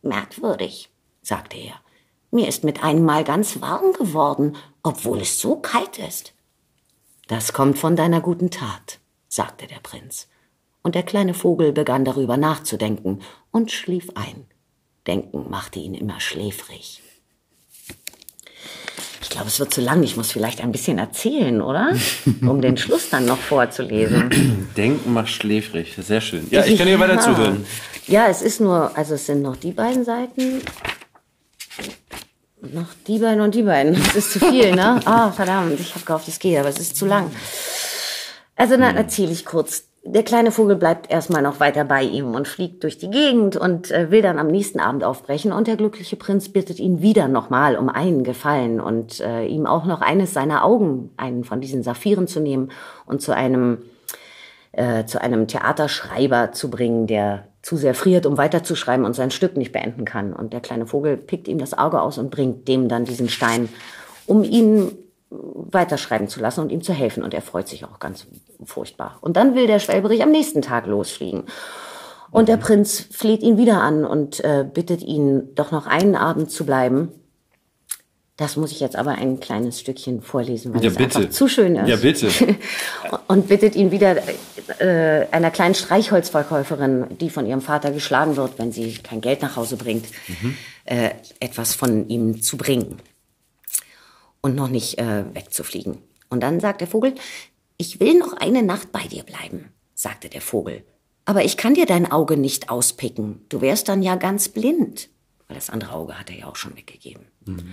Merkwürdig, 0.00 0.88
sagte 1.20 1.58
er. 1.58 1.78
Mir 2.30 2.48
ist 2.48 2.64
mit 2.64 2.82
einem 2.82 3.04
Mal 3.04 3.24
ganz 3.24 3.60
warm 3.60 3.92
geworden, 3.92 4.56
obwohl 4.82 5.20
es 5.20 5.40
so 5.40 5.56
kalt 5.56 5.98
ist. 5.98 6.32
Das 7.28 7.52
kommt 7.52 7.78
von 7.78 7.96
deiner 7.96 8.20
guten 8.20 8.50
Tat, 8.50 8.98
sagte 9.28 9.66
der 9.66 9.80
Prinz 9.80 10.28
und 10.86 10.94
der 10.94 11.02
kleine 11.02 11.34
Vogel 11.34 11.72
begann 11.72 12.04
darüber 12.04 12.36
nachzudenken 12.36 13.20
und 13.50 13.72
schlief 13.72 14.10
ein. 14.14 14.46
Denken 15.08 15.50
machte 15.50 15.80
ihn 15.80 15.94
immer 15.94 16.20
schläfrig. 16.20 17.02
Ich 19.20 19.30
glaube, 19.30 19.48
es 19.48 19.58
wird 19.58 19.74
zu 19.74 19.80
lang. 19.80 20.04
Ich 20.04 20.16
muss 20.16 20.30
vielleicht 20.30 20.60
ein 20.60 20.70
bisschen 20.70 20.98
erzählen, 20.98 21.60
oder? 21.60 21.92
Um 22.42 22.62
den 22.62 22.76
Schluss 22.76 23.10
dann 23.10 23.26
noch 23.26 23.38
vorzulesen. 23.38 24.68
Denken 24.76 25.12
macht 25.12 25.30
schläfrig. 25.30 25.96
Sehr 25.98 26.20
schön. 26.20 26.46
Ja, 26.50 26.64
ich 26.64 26.78
kann 26.78 26.86
hier 26.86 27.00
weiter 27.00 27.18
zuhören. 27.18 27.66
Ja, 28.06 28.28
es 28.28 28.40
ist 28.40 28.60
nur, 28.60 28.96
also 28.96 29.14
es 29.14 29.26
sind 29.26 29.42
noch 29.42 29.56
die 29.56 29.72
beiden 29.72 30.04
Seiten. 30.04 30.62
Noch 32.60 32.88
die 33.06 33.18
beiden 33.18 33.40
und 33.40 33.54
die 33.54 33.62
beiden. 33.62 33.94
Das 33.94 34.16
ist 34.16 34.32
zu 34.32 34.40
viel, 34.40 34.74
ne? 34.74 35.00
Ah, 35.04 35.28
oh, 35.28 35.32
verdammt. 35.32 35.78
Ich 35.78 35.94
habe 35.94 36.04
gehofft, 36.04 36.28
es 36.28 36.38
geht, 36.38 36.58
aber 36.58 36.68
es 36.68 36.78
ist 36.78 36.96
zu 36.96 37.06
lang. 37.06 37.30
Also 38.56 38.76
dann 38.76 38.96
erzähle 38.96 39.32
ich 39.32 39.44
kurz 39.44 39.84
der 40.08 40.22
kleine 40.22 40.52
Vogel 40.52 40.76
bleibt 40.76 41.10
erstmal 41.10 41.42
noch 41.42 41.60
weiter 41.60 41.84
bei 41.84 42.02
ihm 42.02 42.34
und 42.34 42.46
fliegt 42.46 42.84
durch 42.84 42.98
die 42.98 43.10
Gegend 43.10 43.56
und 43.56 43.90
äh, 43.90 44.10
will 44.10 44.22
dann 44.22 44.38
am 44.38 44.46
nächsten 44.46 44.80
Abend 44.80 45.04
aufbrechen. 45.04 45.52
Und 45.52 45.66
der 45.66 45.76
glückliche 45.76 46.16
Prinz 46.16 46.48
bittet 46.48 46.78
ihn 46.78 47.02
wieder 47.02 47.28
nochmal 47.28 47.76
um 47.76 47.88
einen 47.88 48.24
Gefallen 48.24 48.80
und 48.80 49.20
äh, 49.20 49.46
ihm 49.46 49.66
auch 49.66 49.84
noch 49.84 50.00
eines 50.00 50.32
seiner 50.32 50.64
Augen, 50.64 51.10
einen 51.16 51.44
von 51.44 51.60
diesen 51.60 51.82
Saphiren 51.82 52.28
zu 52.28 52.40
nehmen 52.40 52.70
und 53.04 53.20
zu 53.20 53.34
einem, 53.34 53.78
äh, 54.72 55.04
zu 55.06 55.20
einem 55.20 55.48
Theaterschreiber 55.48 56.52
zu 56.52 56.70
bringen, 56.70 57.06
der 57.06 57.48
zu 57.66 57.76
sehr 57.76 57.94
friert, 57.96 58.26
um 58.26 58.38
weiterzuschreiben 58.38 59.04
und 59.04 59.14
sein 59.14 59.32
Stück 59.32 59.56
nicht 59.56 59.72
beenden 59.72 60.04
kann. 60.04 60.32
Und 60.32 60.52
der 60.52 60.60
kleine 60.60 60.86
Vogel 60.86 61.16
pickt 61.16 61.48
ihm 61.48 61.58
das 61.58 61.76
Auge 61.76 62.00
aus 62.00 62.16
und 62.16 62.30
bringt 62.30 62.68
dem 62.68 62.88
dann 62.88 63.04
diesen 63.04 63.28
Stein, 63.28 63.68
um 64.24 64.44
ihn 64.44 64.92
weiterschreiben 65.30 66.28
zu 66.28 66.38
lassen 66.38 66.60
und 66.60 66.70
ihm 66.70 66.80
zu 66.80 66.92
helfen. 66.92 67.24
Und 67.24 67.34
er 67.34 67.42
freut 67.42 67.66
sich 67.66 67.84
auch 67.84 67.98
ganz 67.98 68.28
furchtbar. 68.64 69.18
Und 69.20 69.36
dann 69.36 69.56
will 69.56 69.66
der 69.66 69.80
Schwelberich 69.80 70.22
am 70.22 70.30
nächsten 70.30 70.62
Tag 70.62 70.86
losfliegen. 70.86 71.42
Und 72.30 72.48
der 72.48 72.56
Prinz 72.56 73.00
fleht 73.00 73.42
ihn 73.42 73.58
wieder 73.58 73.82
an 73.82 74.04
und 74.04 74.44
äh, 74.44 74.64
bittet 74.72 75.02
ihn, 75.02 75.52
doch 75.56 75.72
noch 75.72 75.88
einen 75.88 76.14
Abend 76.14 76.52
zu 76.52 76.66
bleiben. 76.66 77.08
Das 78.36 78.56
muss 78.56 78.70
ich 78.70 78.80
jetzt 78.80 78.96
aber 78.96 79.12
ein 79.12 79.40
kleines 79.40 79.80
Stückchen 79.80 80.20
vorlesen, 80.20 80.74
weil 80.74 80.82
ja, 80.82 80.90
es 80.90 80.96
bitte. 80.96 81.18
einfach 81.18 81.30
zu 81.30 81.48
schön 81.48 81.74
ist. 81.76 81.88
Ja, 81.88 81.96
bitte. 81.96 82.28
und 83.28 83.48
bittet 83.48 83.74
ihn 83.76 83.90
wieder 83.90 84.16
äh, 84.78 85.26
einer 85.30 85.50
kleinen 85.50 85.74
Streichholzverkäuferin, 85.74 87.16
die 87.18 87.30
von 87.30 87.46
ihrem 87.46 87.62
Vater 87.62 87.92
geschlagen 87.92 88.36
wird, 88.36 88.58
wenn 88.58 88.72
sie 88.72 88.92
kein 88.94 89.22
Geld 89.22 89.40
nach 89.40 89.56
Hause 89.56 89.76
bringt, 89.76 90.04
mhm. 90.28 90.54
äh, 90.84 91.10
etwas 91.40 91.74
von 91.74 92.08
ihm 92.08 92.42
zu 92.42 92.58
bringen 92.58 93.00
und 94.42 94.54
noch 94.54 94.68
nicht 94.68 94.98
äh, 94.98 95.24
wegzufliegen. 95.32 95.96
Und 96.28 96.42
dann 96.42 96.60
sagt 96.60 96.82
der 96.82 96.88
Vogel, 96.88 97.14
ich 97.78 98.00
will 98.00 98.18
noch 98.18 98.34
eine 98.34 98.62
Nacht 98.62 98.92
bei 98.92 99.02
dir 99.02 99.22
bleiben, 99.22 99.72
sagte 99.94 100.28
der 100.28 100.42
Vogel. 100.42 100.84
Aber 101.24 101.42
ich 101.42 101.56
kann 101.56 101.74
dir 101.74 101.86
dein 101.86 102.10
Auge 102.10 102.36
nicht 102.36 102.68
auspicken. 102.68 103.46
Du 103.48 103.62
wärst 103.62 103.88
dann 103.88 104.02
ja 104.02 104.16
ganz 104.16 104.50
blind. 104.50 105.08
Weil 105.48 105.56
das 105.56 105.70
andere 105.70 105.92
Auge 105.92 106.18
hat 106.18 106.30
er 106.30 106.38
ja 106.38 106.46
auch 106.46 106.56
schon 106.56 106.76
weggegeben. 106.76 107.26
Mhm. 107.44 107.72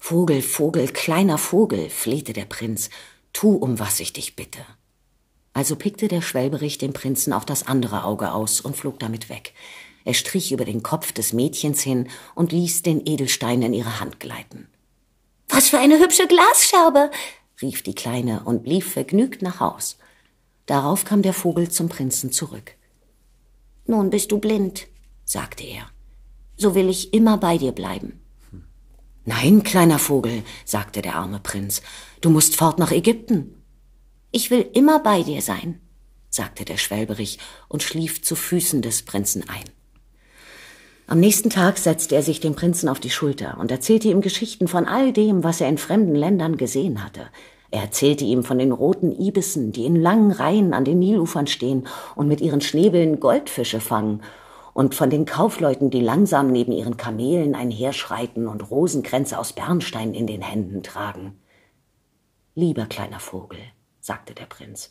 Vogel, 0.00 0.42
Vogel, 0.42 0.88
kleiner 0.88 1.38
Vogel, 1.38 1.88
flehte 1.88 2.32
der 2.32 2.46
Prinz, 2.46 2.90
tu, 3.32 3.54
um 3.54 3.78
was 3.78 4.00
ich 4.00 4.12
dich 4.12 4.34
bitte. 4.34 4.58
Also 5.52 5.76
pickte 5.76 6.08
der 6.08 6.22
Schwelberich 6.22 6.78
dem 6.78 6.92
Prinzen 6.92 7.32
auch 7.32 7.44
das 7.44 7.66
andere 7.66 8.04
Auge 8.04 8.32
aus 8.32 8.60
und 8.60 8.76
flog 8.76 8.98
damit 8.98 9.28
weg. 9.28 9.52
Er 10.04 10.14
strich 10.14 10.50
über 10.50 10.64
den 10.64 10.82
Kopf 10.82 11.12
des 11.12 11.32
Mädchens 11.32 11.82
hin 11.82 12.08
und 12.34 12.50
ließ 12.50 12.82
den 12.82 13.06
Edelstein 13.06 13.62
in 13.62 13.74
ihre 13.74 14.00
Hand 14.00 14.18
gleiten. 14.18 14.68
Was 15.48 15.68
für 15.68 15.78
eine 15.78 15.98
hübsche 16.00 16.26
Glasscherbe, 16.26 17.10
rief 17.60 17.82
die 17.82 17.94
Kleine 17.94 18.42
und 18.44 18.66
lief 18.66 18.92
vergnügt 18.92 19.42
nach 19.42 19.60
Haus. 19.60 19.98
Darauf 20.66 21.04
kam 21.04 21.22
der 21.22 21.34
Vogel 21.34 21.70
zum 21.70 21.88
Prinzen 21.88 22.32
zurück. 22.32 22.74
Nun 23.86 24.10
bist 24.10 24.32
du 24.32 24.38
blind, 24.38 24.86
sagte 25.24 25.64
er. 25.64 25.90
So 26.56 26.74
will 26.74 26.88
ich 26.88 27.12
immer 27.12 27.36
bei 27.36 27.58
dir 27.58 27.72
bleiben. 27.72 28.19
Nein, 29.30 29.62
kleiner 29.62 30.00
Vogel, 30.00 30.42
sagte 30.64 31.02
der 31.02 31.14
arme 31.14 31.38
Prinz, 31.38 31.82
du 32.20 32.30
musst 32.30 32.56
fort 32.56 32.80
nach 32.80 32.90
Ägypten. 32.90 33.62
Ich 34.32 34.50
will 34.50 34.68
immer 34.72 34.98
bei 34.98 35.22
dir 35.22 35.40
sein, 35.40 35.80
sagte 36.30 36.64
der 36.64 36.78
Schwelberich 36.78 37.38
und 37.68 37.84
schlief 37.84 38.24
zu 38.24 38.34
Füßen 38.34 38.82
des 38.82 39.02
Prinzen 39.02 39.44
ein. 39.48 39.62
Am 41.06 41.20
nächsten 41.20 41.48
Tag 41.48 41.78
setzte 41.78 42.16
er 42.16 42.24
sich 42.24 42.40
dem 42.40 42.56
Prinzen 42.56 42.88
auf 42.88 42.98
die 42.98 43.10
Schulter 43.10 43.56
und 43.60 43.70
erzählte 43.70 44.08
ihm 44.08 44.20
Geschichten 44.20 44.66
von 44.66 44.86
all 44.86 45.12
dem, 45.12 45.44
was 45.44 45.60
er 45.60 45.68
in 45.68 45.78
fremden 45.78 46.16
Ländern 46.16 46.56
gesehen 46.56 47.04
hatte. 47.04 47.28
Er 47.70 47.82
erzählte 47.82 48.24
ihm 48.24 48.42
von 48.42 48.58
den 48.58 48.72
roten 48.72 49.12
Ibissen, 49.12 49.70
die 49.70 49.84
in 49.84 49.94
langen 49.94 50.32
Reihen 50.32 50.74
an 50.74 50.84
den 50.84 50.98
Nilufern 50.98 51.46
stehen 51.46 51.86
und 52.16 52.26
mit 52.26 52.40
ihren 52.40 52.60
Schnäbeln 52.60 53.20
Goldfische 53.20 53.78
fangen, 53.78 54.22
und 54.72 54.94
von 54.94 55.10
den 55.10 55.24
Kaufleuten, 55.24 55.90
die 55.90 56.00
langsam 56.00 56.50
neben 56.50 56.72
ihren 56.72 56.96
Kamelen 56.96 57.54
einherschreiten 57.54 58.46
und 58.46 58.70
Rosenkränze 58.70 59.38
aus 59.38 59.52
Bernstein 59.52 60.14
in 60.14 60.26
den 60.26 60.42
Händen 60.42 60.82
tragen. 60.82 61.38
Lieber 62.54 62.86
kleiner 62.86 63.20
Vogel, 63.20 63.60
sagte 64.00 64.34
der 64.34 64.46
Prinz, 64.46 64.90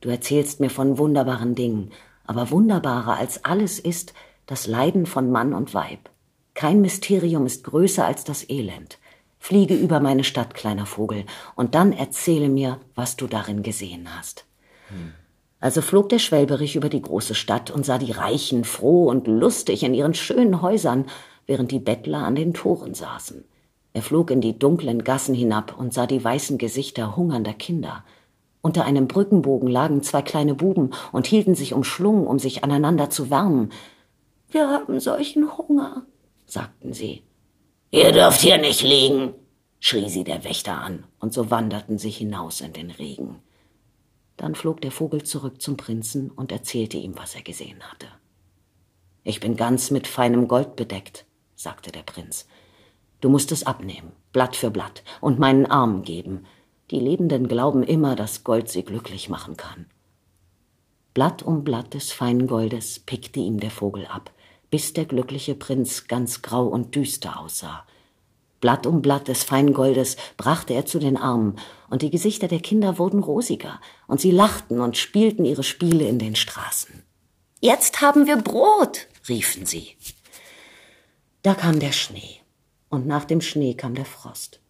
du 0.00 0.08
erzählst 0.08 0.60
mir 0.60 0.70
von 0.70 0.98
wunderbaren 0.98 1.54
Dingen, 1.54 1.92
aber 2.24 2.50
wunderbarer 2.50 3.16
als 3.16 3.44
alles 3.44 3.78
ist, 3.78 4.14
das 4.46 4.66
Leiden 4.66 5.06
von 5.06 5.30
Mann 5.30 5.52
und 5.52 5.74
Weib. 5.74 6.10
Kein 6.54 6.80
Mysterium 6.80 7.46
ist 7.46 7.64
größer 7.64 8.04
als 8.04 8.24
das 8.24 8.48
Elend. 8.48 8.98
Fliege 9.38 9.74
über 9.74 10.00
meine 10.00 10.24
Stadt, 10.24 10.54
kleiner 10.54 10.86
Vogel, 10.86 11.24
und 11.54 11.74
dann 11.74 11.92
erzähle 11.92 12.48
mir, 12.48 12.80
was 12.94 13.16
du 13.16 13.26
darin 13.26 13.62
gesehen 13.62 14.08
hast. 14.16 14.46
Hm. 14.88 15.12
Also 15.60 15.80
flog 15.80 16.08
der 16.10 16.18
Schwelberich 16.18 16.76
über 16.76 16.88
die 16.88 17.02
große 17.02 17.34
Stadt 17.34 17.70
und 17.70 17.86
sah 17.86 17.98
die 17.98 18.12
Reichen 18.12 18.64
froh 18.64 19.08
und 19.08 19.26
lustig 19.26 19.82
in 19.82 19.94
ihren 19.94 20.14
schönen 20.14 20.62
Häusern, 20.62 21.06
während 21.46 21.70
die 21.70 21.78
Bettler 21.78 22.18
an 22.18 22.34
den 22.34 22.54
Toren 22.54 22.94
saßen. 22.94 23.44
Er 23.92 24.02
flog 24.02 24.30
in 24.30 24.40
die 24.40 24.58
dunklen 24.58 25.04
Gassen 25.04 25.34
hinab 25.34 25.78
und 25.78 25.94
sah 25.94 26.06
die 26.06 26.22
weißen 26.22 26.58
Gesichter 26.58 27.16
hungernder 27.16 27.54
Kinder. 27.54 28.04
Unter 28.60 28.84
einem 28.84 29.08
Brückenbogen 29.08 29.68
lagen 29.68 30.02
zwei 30.02 30.22
kleine 30.22 30.54
Buben 30.54 30.90
und 31.12 31.26
hielten 31.26 31.54
sich 31.54 31.72
umschlungen, 31.72 32.26
um 32.26 32.38
sich 32.38 32.64
aneinander 32.64 33.10
zu 33.10 33.30
wärmen, 33.30 33.70
wir 34.50 34.68
haben 34.68 35.00
solchen 35.00 35.56
Hunger, 35.58 36.06
sagten 36.46 36.92
sie. 36.92 37.22
Ihr 37.90 38.12
dürft 38.12 38.40
hier 38.40 38.58
nicht 38.58 38.82
liegen, 38.82 39.34
schrie 39.80 40.08
sie 40.08 40.24
der 40.24 40.44
Wächter 40.44 40.80
an, 40.80 41.04
und 41.18 41.32
so 41.32 41.50
wanderten 41.50 41.98
sie 41.98 42.10
hinaus 42.10 42.60
in 42.60 42.72
den 42.72 42.90
Regen. 42.90 43.42
Dann 44.36 44.54
flog 44.54 44.80
der 44.80 44.90
Vogel 44.90 45.22
zurück 45.22 45.62
zum 45.62 45.76
Prinzen 45.76 46.30
und 46.30 46.52
erzählte 46.52 46.96
ihm, 46.96 47.16
was 47.16 47.34
er 47.34 47.42
gesehen 47.42 47.82
hatte. 47.82 48.06
Ich 49.24 49.40
bin 49.40 49.56
ganz 49.56 49.90
mit 49.90 50.06
feinem 50.06 50.46
Gold 50.46 50.76
bedeckt, 50.76 51.24
sagte 51.54 51.90
der 51.90 52.02
Prinz. 52.02 52.46
Du 53.20 53.28
musst 53.28 53.50
es 53.50 53.64
abnehmen, 53.64 54.12
Blatt 54.32 54.56
für 54.56 54.70
Blatt, 54.70 55.02
und 55.20 55.38
meinen 55.38 55.66
Armen 55.66 56.02
geben. 56.02 56.44
Die 56.90 57.00
Lebenden 57.00 57.48
glauben 57.48 57.82
immer, 57.82 58.14
dass 58.14 58.44
Gold 58.44 58.68
sie 58.68 58.84
glücklich 58.84 59.28
machen 59.28 59.56
kann. 59.56 59.86
Blatt 61.14 61.42
um 61.42 61.64
Blatt 61.64 61.94
des 61.94 62.12
feinen 62.12 62.46
Goldes 62.46 63.00
pickte 63.00 63.40
ihm 63.40 63.58
der 63.58 63.70
Vogel 63.70 64.06
ab 64.06 64.30
bis 64.70 64.92
der 64.92 65.04
glückliche 65.04 65.54
Prinz 65.54 66.08
ganz 66.08 66.42
grau 66.42 66.66
und 66.66 66.94
düster 66.94 67.38
aussah. 67.40 67.86
Blatt 68.60 68.86
um 68.86 69.02
Blatt 69.02 69.28
des 69.28 69.44
Feingoldes 69.44 70.16
brachte 70.36 70.74
er 70.74 70.86
zu 70.86 70.98
den 70.98 71.16
Armen, 71.16 71.58
und 71.90 72.02
die 72.02 72.10
Gesichter 72.10 72.48
der 72.48 72.60
Kinder 72.60 72.98
wurden 72.98 73.22
rosiger, 73.22 73.80
und 74.06 74.20
sie 74.20 74.30
lachten 74.30 74.80
und 74.80 74.96
spielten 74.96 75.44
ihre 75.44 75.62
Spiele 75.62 76.08
in 76.08 76.18
den 76.18 76.36
Straßen. 76.36 77.02
Jetzt 77.60 78.00
haben 78.00 78.26
wir 78.26 78.36
Brot, 78.36 79.06
riefen 79.28 79.66
sie. 79.66 79.96
Da 81.42 81.54
kam 81.54 81.80
der 81.80 81.92
Schnee, 81.92 82.40
und 82.88 83.06
nach 83.06 83.24
dem 83.24 83.40
Schnee 83.40 83.74
kam 83.74 83.94
der 83.94 84.04
Frost. 84.04 84.60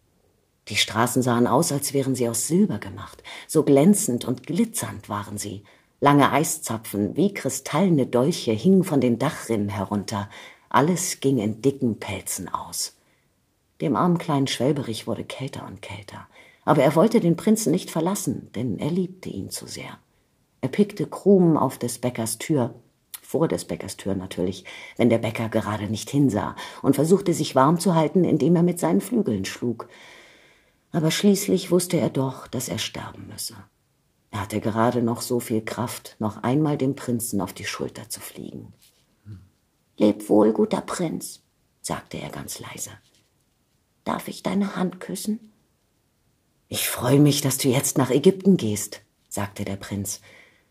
Die 0.67 0.75
Straßen 0.75 1.21
sahen 1.21 1.47
aus, 1.47 1.71
als 1.71 1.93
wären 1.93 2.15
sie 2.15 2.27
aus 2.27 2.47
Silber 2.47 2.77
gemacht, 2.77 3.23
so 3.47 3.63
glänzend 3.63 4.25
und 4.25 4.45
glitzernd 4.45 5.07
waren 5.07 5.37
sie, 5.37 5.63
Lange 5.99 6.31
Eiszapfen 6.31 7.17
wie 7.17 7.33
kristallene 7.33 8.05
Dolche 8.05 8.51
hingen 8.51 8.83
von 8.83 9.01
den 9.01 9.17
Dachrinnen 9.17 9.69
herunter. 9.69 10.29
Alles 10.69 11.19
ging 11.21 11.39
in 11.39 11.63
dicken 11.63 11.99
Pelzen 11.99 12.53
aus. 12.53 12.96
Dem 13.81 13.95
armen 13.95 14.17
kleinen 14.17 14.47
Schwelberich 14.47 15.07
wurde 15.07 15.23
kälter 15.23 15.65
und 15.67 15.81
kälter. 15.81 16.27
Aber 16.65 16.83
er 16.83 16.95
wollte 16.95 17.19
den 17.19 17.37
Prinzen 17.37 17.71
nicht 17.71 17.91
verlassen, 17.91 18.51
denn 18.55 18.79
er 18.79 18.91
liebte 18.91 19.29
ihn 19.29 19.49
zu 19.49 19.67
sehr. 19.67 19.99
Er 20.61 20.69
pickte 20.69 21.07
Krumen 21.07 21.57
auf 21.57 21.77
des 21.77 21.99
Bäckers 21.99 22.39
Tür, 22.39 22.73
vor 23.21 23.47
des 23.47 23.65
Bäckers 23.65 23.97
Tür 23.97 24.15
natürlich, 24.15 24.65
wenn 24.95 25.09
der 25.09 25.19
Bäcker 25.19 25.49
gerade 25.49 25.85
nicht 25.85 26.09
hinsah, 26.09 26.55
und 26.81 26.95
versuchte 26.95 27.33
sich 27.33 27.55
warm 27.55 27.79
zu 27.79 27.93
halten, 27.93 28.23
indem 28.23 28.55
er 28.55 28.63
mit 28.63 28.79
seinen 28.79 29.01
Flügeln 29.01 29.45
schlug. 29.45 29.87
Aber 30.91 31.11
schließlich 31.11 31.69
wusste 31.69 31.97
er 31.97 32.09
doch, 32.09 32.47
dass 32.47 32.69
er 32.69 32.79
sterben 32.79 33.27
müsse. 33.27 33.55
Er 34.31 34.41
hatte 34.41 34.59
gerade 34.59 35.01
noch 35.01 35.21
so 35.21 35.39
viel 35.39 35.61
Kraft, 35.61 36.15
noch 36.19 36.43
einmal 36.43 36.77
dem 36.77 36.95
Prinzen 36.95 37.41
auf 37.41 37.53
die 37.53 37.65
Schulter 37.65 38.09
zu 38.09 38.19
fliegen. 38.19 38.73
Leb 39.97 40.29
wohl, 40.29 40.53
guter 40.53 40.81
Prinz, 40.81 41.41
sagte 41.81 42.17
er 42.17 42.29
ganz 42.29 42.59
leise. 42.59 42.91
Darf 44.07 44.29
ich 44.29 44.41
deine 44.41 44.77
Hand 44.77 45.01
küssen? 45.01 45.51
Ich 46.69 46.87
freue 46.87 47.19
mich, 47.19 47.41
dass 47.41 47.57
du 47.57 47.67
jetzt 47.67 47.97
nach 47.97 48.09
Ägypten 48.09 48.55
gehst, 48.55 49.01
sagte 49.27 49.65
der 49.65 49.75
Prinz. 49.75 50.21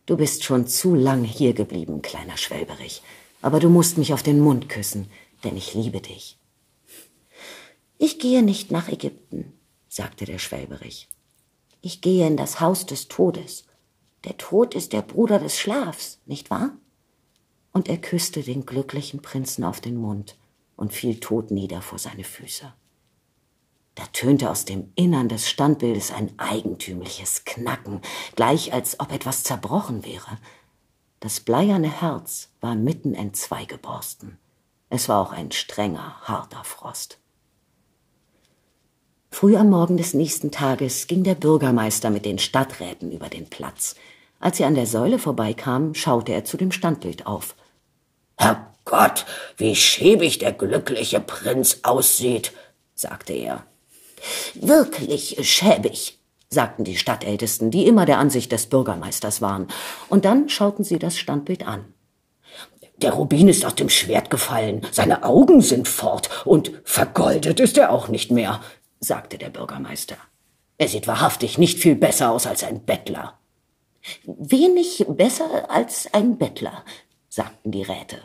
Du 0.07 0.17
bist 0.17 0.43
schon 0.43 0.67
zu 0.67 0.95
lang 0.95 1.23
hier 1.23 1.53
geblieben, 1.53 2.01
kleiner 2.01 2.39
Schwelberich. 2.39 3.03
Aber 3.43 3.61
du 3.61 3.69
musst 3.69 3.99
mich 3.99 4.15
auf 4.15 4.23
den 4.23 4.41
Mund 4.41 4.71
küssen, 4.71 5.11
denn 5.45 5.55
ich 5.55 5.75
liebe 5.75 6.01
dich. 6.01 6.39
Ich 7.99 8.19
gehe 8.19 8.43
nicht 8.43 8.71
nach 8.71 8.89
Ägypten, 8.89 9.53
sagte 9.87 10.25
der 10.25 10.39
Schwelberich. 10.39 11.07
Ich 11.83 12.01
gehe 12.01 12.27
in 12.27 12.39
das 12.39 12.61
Haus 12.61 12.87
des 12.87 13.09
Todes. 13.09 13.65
Der 14.25 14.39
Tod 14.39 14.75
ist 14.75 14.95
der 14.95 15.03
Bruder 15.03 15.39
des 15.39 15.59
Schlafs, 15.59 16.21
nicht 16.25 16.49
wahr? 16.49 16.75
Und 17.75 17.91
er 17.91 17.99
küsste 17.99 18.43
den 18.43 18.65
glücklichen 18.65 19.21
Prinzen 19.21 19.63
auf 19.63 19.83
den 19.83 19.97
Mund 19.97 20.39
und 20.75 20.95
fiel 20.95 21.21
tot 21.21 21.51
nieder 21.51 21.83
vor 21.83 21.99
seine 21.99 22.25
Füße. 22.25 22.73
Da 23.97 24.05
tönte 24.13 24.51
aus 24.51 24.67
dem 24.67 24.93
Innern 24.95 25.29
des 25.29 25.49
Standbildes 25.49 26.13
ein 26.13 26.33
eigentümliches 26.39 27.45
Knacken, 27.45 28.03
gleich 28.37 28.73
als 28.73 29.01
ob 29.01 29.11
etwas 29.11 29.43
zerbrochen 29.43 30.05
wäre. 30.05 30.39
Das 31.19 31.41
bleierne 31.41 31.91
Herz 31.91 32.51
war 32.61 32.75
mitten 32.75 33.15
entzwei 33.15 33.65
geborsten. 33.65 34.39
Es 34.91 35.09
war 35.09 35.21
auch 35.21 35.33
ein 35.33 35.51
strenger, 35.51 36.21
harter 36.21 36.63
Frost. 36.63 37.19
Früh 39.31 39.57
am 39.57 39.71
Morgen 39.71 39.97
des 39.97 40.13
nächsten 40.13 40.51
Tages 40.51 41.07
ging 41.07 41.25
der 41.25 41.35
Bürgermeister 41.35 42.11
mit 42.11 42.27
den 42.27 42.39
Stadträten 42.39 43.11
über 43.11 43.31
den 43.31 43.49
Platz. 43.49 43.97
Als 44.39 44.59
sie 44.59 44.65
an 44.65 44.75
der 44.75 44.87
Säule 44.87 45.19
vorbeikamen, 45.19 45.95
schaute 45.95 46.33
er 46.33 46.45
zu 46.45 46.59
dem 46.59 46.71
Standbild 46.71 47.27
auf. 47.27 47.57
Herrgott, 48.37 49.25
wie 49.57 49.75
schäbig 49.75 50.39
der 50.39 50.53
glückliche 50.53 51.21
Prinz 51.21 51.81
aussieht, 51.83 52.53
sagte 52.95 53.33
er. 53.33 53.67
Wirklich 54.55 55.39
schäbig, 55.43 56.19
sagten 56.49 56.85
die 56.85 56.97
Stadtältesten, 56.97 57.71
die 57.71 57.87
immer 57.87 58.07
der 58.07 58.19
Ansicht 58.19 58.53
des 58.53 58.67
Bürgermeisters 58.67 59.43
waren, 59.43 59.69
und 60.09 60.25
dann 60.25 60.49
schauten 60.49 60.85
sie 60.85 60.99
das 60.99 61.19
Standbild 61.19 61.67
an. 61.67 61.85
Der 62.99 63.13
Rubin 63.13 63.49
ist 63.49 63.65
aus 63.65 63.75
dem 63.75 63.91
Schwert 63.91 64.31
gefallen, 64.31 64.87
seine 64.91 65.23
Augen 65.25 65.61
sind 65.61 65.87
fort, 65.87 66.31
und 66.45 66.73
vergoldet 66.85 67.61
ist 67.61 67.77
er 67.77 67.91
auch 67.91 68.09
nicht 68.09 68.31
mehr, 68.31 68.61
sagte 69.01 69.37
der 69.39 69.51
Bürgermeister. 69.51 70.17
Er 70.79 70.89
sieht 70.89 71.07
wahrhaftig 71.07 71.59
nicht 71.59 71.79
viel 71.79 71.95
besser 71.95 72.31
aus 72.31 72.47
als 72.47 72.63
ein 72.65 72.85
Bettler. 72.85 73.39
Wenig 74.25 75.05
besser 75.09 75.71
als 75.71 76.09
ein 76.13 76.39
Bettler, 76.39 76.85
sagten 77.29 77.73
die 77.73 77.83
Räte. 77.83 78.19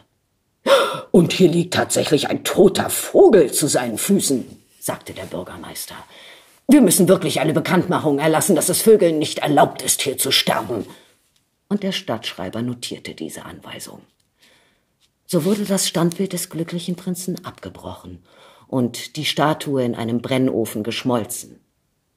Und 1.12 1.34
hier 1.34 1.50
liegt 1.50 1.74
tatsächlich 1.74 2.30
ein 2.30 2.44
toter 2.44 2.90
Vogel 2.90 3.52
zu 3.52 3.68
seinen 3.68 3.98
Füßen, 3.98 4.61
sagte 4.82 5.14
der 5.14 5.26
Bürgermeister. 5.26 5.96
Wir 6.68 6.82
müssen 6.82 7.08
wirklich 7.08 7.40
eine 7.40 7.54
Bekanntmachung 7.54 8.18
erlassen, 8.18 8.56
dass 8.56 8.70
es 8.70 8.82
Vögeln 8.82 9.20
nicht 9.20 9.40
erlaubt 9.40 9.82
ist, 9.82 10.02
hier 10.02 10.18
zu 10.18 10.32
sterben. 10.32 10.86
Und 11.70 11.84
der 11.84 11.92
Stadtschreiber 11.92 12.62
notierte 12.62 13.14
diese 13.14 13.46
Anweisung. 13.46 14.02
So 15.28 15.46
wurde 15.46 15.66
das 15.66 15.88
Standbild 15.88 16.34
des 16.34 16.50
glücklichen 16.50 16.96
Prinzen 16.96 17.46
abgebrochen 17.46 18.24
und 18.68 19.16
die 19.18 19.26
Statue 19.26 19.84
in 19.84 19.96
einem 19.96 20.22
Brennofen 20.22 20.84
geschmolzen. 20.84 21.60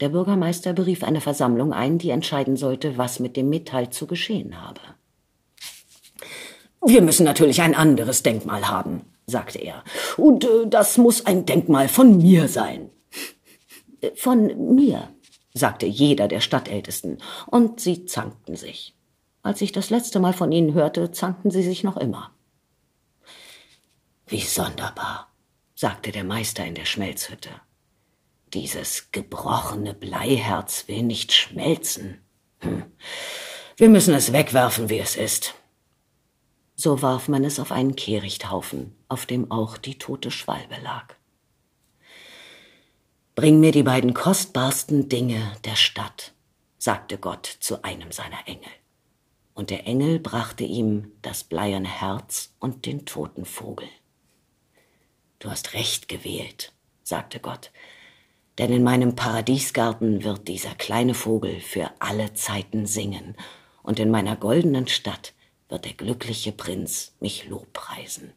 Der 0.00 0.08
Bürgermeister 0.08 0.72
berief 0.72 1.04
eine 1.04 1.20
Versammlung 1.20 1.72
ein, 1.72 1.98
die 1.98 2.10
entscheiden 2.10 2.56
sollte, 2.56 2.98
was 2.98 3.20
mit 3.20 3.36
dem 3.36 3.48
Metall 3.48 3.90
zu 3.90 4.06
geschehen 4.06 4.60
habe. 4.60 4.80
Wir 6.84 7.02
müssen 7.02 7.24
natürlich 7.24 7.60
ein 7.62 7.74
anderes 7.74 8.22
Denkmal 8.22 8.68
haben, 8.68 9.02
sagte 9.26 9.58
er. 9.58 9.84
Und 10.16 10.44
äh, 10.44 10.66
das 10.66 10.98
muss 10.98 11.26
ein 11.26 11.46
Denkmal 11.46 11.88
von 11.88 12.18
mir 12.18 12.48
sein. 12.48 12.90
Äh, 14.00 14.10
von 14.14 14.74
mir, 14.74 15.08
sagte 15.54 15.86
jeder 15.86 16.28
der 16.28 16.40
Stadtältesten, 16.40 17.18
und 17.46 17.80
sie 17.80 18.06
zankten 18.06 18.56
sich. 18.56 18.94
Als 19.42 19.60
ich 19.60 19.72
das 19.72 19.90
letzte 19.90 20.20
Mal 20.20 20.32
von 20.32 20.50
ihnen 20.50 20.74
hörte, 20.74 21.12
zankten 21.12 21.50
sie 21.50 21.62
sich 21.62 21.84
noch 21.84 21.96
immer. 21.96 22.32
Wie 24.26 24.40
sonderbar, 24.40 25.32
sagte 25.74 26.10
der 26.12 26.24
Meister 26.24 26.64
in 26.64 26.74
der 26.74 26.86
Schmelzhütte. 26.86 27.50
Dieses 28.52 29.10
gebrochene 29.12 29.94
Bleiherz 29.94 30.88
will 30.88 31.02
nicht 31.02 31.32
schmelzen. 31.32 32.20
Hm. 32.60 32.84
Wir 33.76 33.88
müssen 33.88 34.14
es 34.14 34.32
wegwerfen, 34.32 34.88
wie 34.88 34.98
es 34.98 35.16
ist. 35.16 35.54
So 36.76 37.02
warf 37.02 37.28
man 37.28 37.44
es 37.44 37.60
auf 37.60 37.70
einen 37.70 37.94
Kehrichthaufen, 37.94 38.96
auf 39.08 39.26
dem 39.26 39.50
auch 39.50 39.76
die 39.76 39.98
tote 39.98 40.30
Schwalbe 40.30 40.76
lag. 40.82 41.14
Bring 43.36 43.60
mir 43.60 43.72
die 43.72 43.82
beiden 43.82 44.14
kostbarsten 44.14 45.08
Dinge 45.08 45.52
der 45.64 45.76
Stadt, 45.76 46.32
sagte 46.78 47.18
Gott 47.18 47.46
zu 47.46 47.82
einem 47.84 48.12
seiner 48.12 48.46
Engel. 48.46 48.70
Und 49.54 49.70
der 49.70 49.86
Engel 49.86 50.18
brachte 50.18 50.64
ihm 50.64 51.12
das 51.22 51.44
bleierne 51.44 51.88
Herz 51.88 52.54
und 52.58 52.86
den 52.86 53.06
toten 53.06 53.44
Vogel. 53.44 53.88
Du 55.38 55.50
hast 55.50 55.74
recht 55.74 56.08
gewählt, 56.08 56.72
sagte 57.02 57.38
Gott, 57.38 57.70
denn 58.58 58.72
in 58.72 58.82
meinem 58.82 59.14
Paradiesgarten 59.14 60.24
wird 60.24 60.48
dieser 60.48 60.74
kleine 60.74 61.14
Vogel 61.14 61.60
für 61.60 61.90
alle 62.00 62.34
Zeiten 62.34 62.86
singen, 62.86 63.36
und 63.82 64.00
in 64.00 64.10
meiner 64.10 64.34
goldenen 64.34 64.88
Stadt 64.88 65.33
wird 65.74 65.84
der 65.84 65.92
glückliche 65.92 66.52
Prinz 66.52 67.12
mich 67.20 67.48
lobpreisen. 67.48 68.32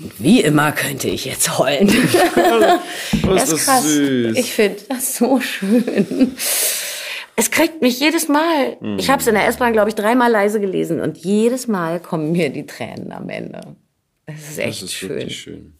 Und 0.00 0.12
wie 0.18 0.40
immer 0.40 0.72
könnte 0.72 1.08
ich 1.08 1.24
jetzt 1.24 1.58
heulen. 1.58 1.86
das 3.22 3.52
ist 3.52 3.64
krass. 3.64 3.84
Süß. 3.84 4.36
Ich 4.36 4.52
finde 4.52 4.80
das 4.88 5.16
so 5.16 5.40
schön. 5.40 6.36
Es 7.36 7.52
kriegt 7.52 7.82
mich 7.82 8.00
jedes 8.00 8.26
Mal. 8.26 8.76
Mhm. 8.80 8.98
Ich 8.98 9.10
habe 9.10 9.20
es 9.20 9.28
in 9.28 9.34
der 9.34 9.46
S-Bahn, 9.46 9.72
glaube 9.72 9.90
ich, 9.90 9.94
dreimal 9.94 10.30
leise 10.30 10.60
gelesen 10.60 11.00
und 11.00 11.18
jedes 11.18 11.68
Mal 11.68 12.00
kommen 12.00 12.32
mir 12.32 12.50
die 12.50 12.66
Tränen 12.66 13.12
am 13.12 13.28
Ende. 13.28 13.60
Das 14.26 14.40
ist 14.40 14.58
echt 14.58 14.82
das 14.82 14.90
ist 14.90 14.94
schön. 14.94 15.30
schön. 15.30 15.74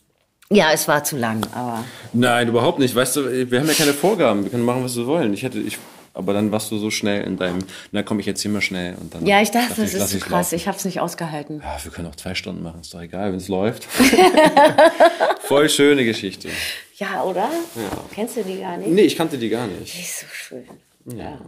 Ja, 0.50 0.70
es 0.72 0.86
war 0.86 1.02
zu 1.02 1.16
lang, 1.16 1.44
aber. 1.52 1.84
Nein, 2.12 2.48
überhaupt 2.48 2.78
nicht. 2.78 2.94
Weißt 2.94 3.16
du, 3.16 3.50
wir 3.50 3.60
haben 3.60 3.66
ja 3.66 3.74
keine 3.74 3.92
Vorgaben. 3.92 4.44
Wir 4.44 4.50
können 4.50 4.64
machen, 4.64 4.84
was 4.84 4.96
wir 4.96 5.06
wollen. 5.06 5.34
Ich 5.34 5.42
hätte, 5.42 5.58
ich 5.58 5.78
aber 6.18 6.32
dann 6.32 6.50
warst 6.50 6.70
du 6.72 6.78
so 6.78 6.90
schnell 6.90 7.22
in 7.22 7.36
deinem, 7.36 7.60
na 7.92 8.02
komm, 8.02 8.18
ich 8.18 8.26
erzähl 8.26 8.50
mal 8.50 8.60
schnell. 8.60 8.96
Und 9.00 9.14
dann 9.14 9.24
ja, 9.24 9.40
ich 9.40 9.50
dachte, 9.50 9.80
das 9.80 9.94
ist 9.94 10.08
zu 10.08 10.18
krass. 10.18 10.50
Laufen. 10.50 10.54
Ich 10.56 10.66
habe 10.66 10.76
es 10.76 10.84
nicht 10.84 11.00
ausgehalten. 11.00 11.62
Ja, 11.64 11.78
wir 11.82 11.92
können 11.92 12.08
auch 12.08 12.16
zwei 12.16 12.34
Stunden 12.34 12.62
machen, 12.62 12.80
ist 12.80 12.92
doch 12.92 13.00
egal, 13.00 13.30
wenn 13.30 13.38
es 13.38 13.48
läuft. 13.48 13.84
Voll 15.44 15.68
schöne 15.68 16.04
Geschichte. 16.04 16.48
Ja, 16.96 17.22
oder? 17.22 17.48
Ja. 17.76 18.04
Kennst 18.12 18.36
du 18.36 18.42
die 18.42 18.58
gar 18.58 18.76
nicht? 18.76 18.90
Nee, 18.90 19.02
ich 19.02 19.16
kannte 19.16 19.38
die 19.38 19.48
gar 19.48 19.68
nicht. 19.68 19.96
Die 19.96 20.00
ist 20.00 20.20
so 20.20 20.26
schön. 20.30 20.64
ja. 21.06 21.24
ja. 21.24 21.38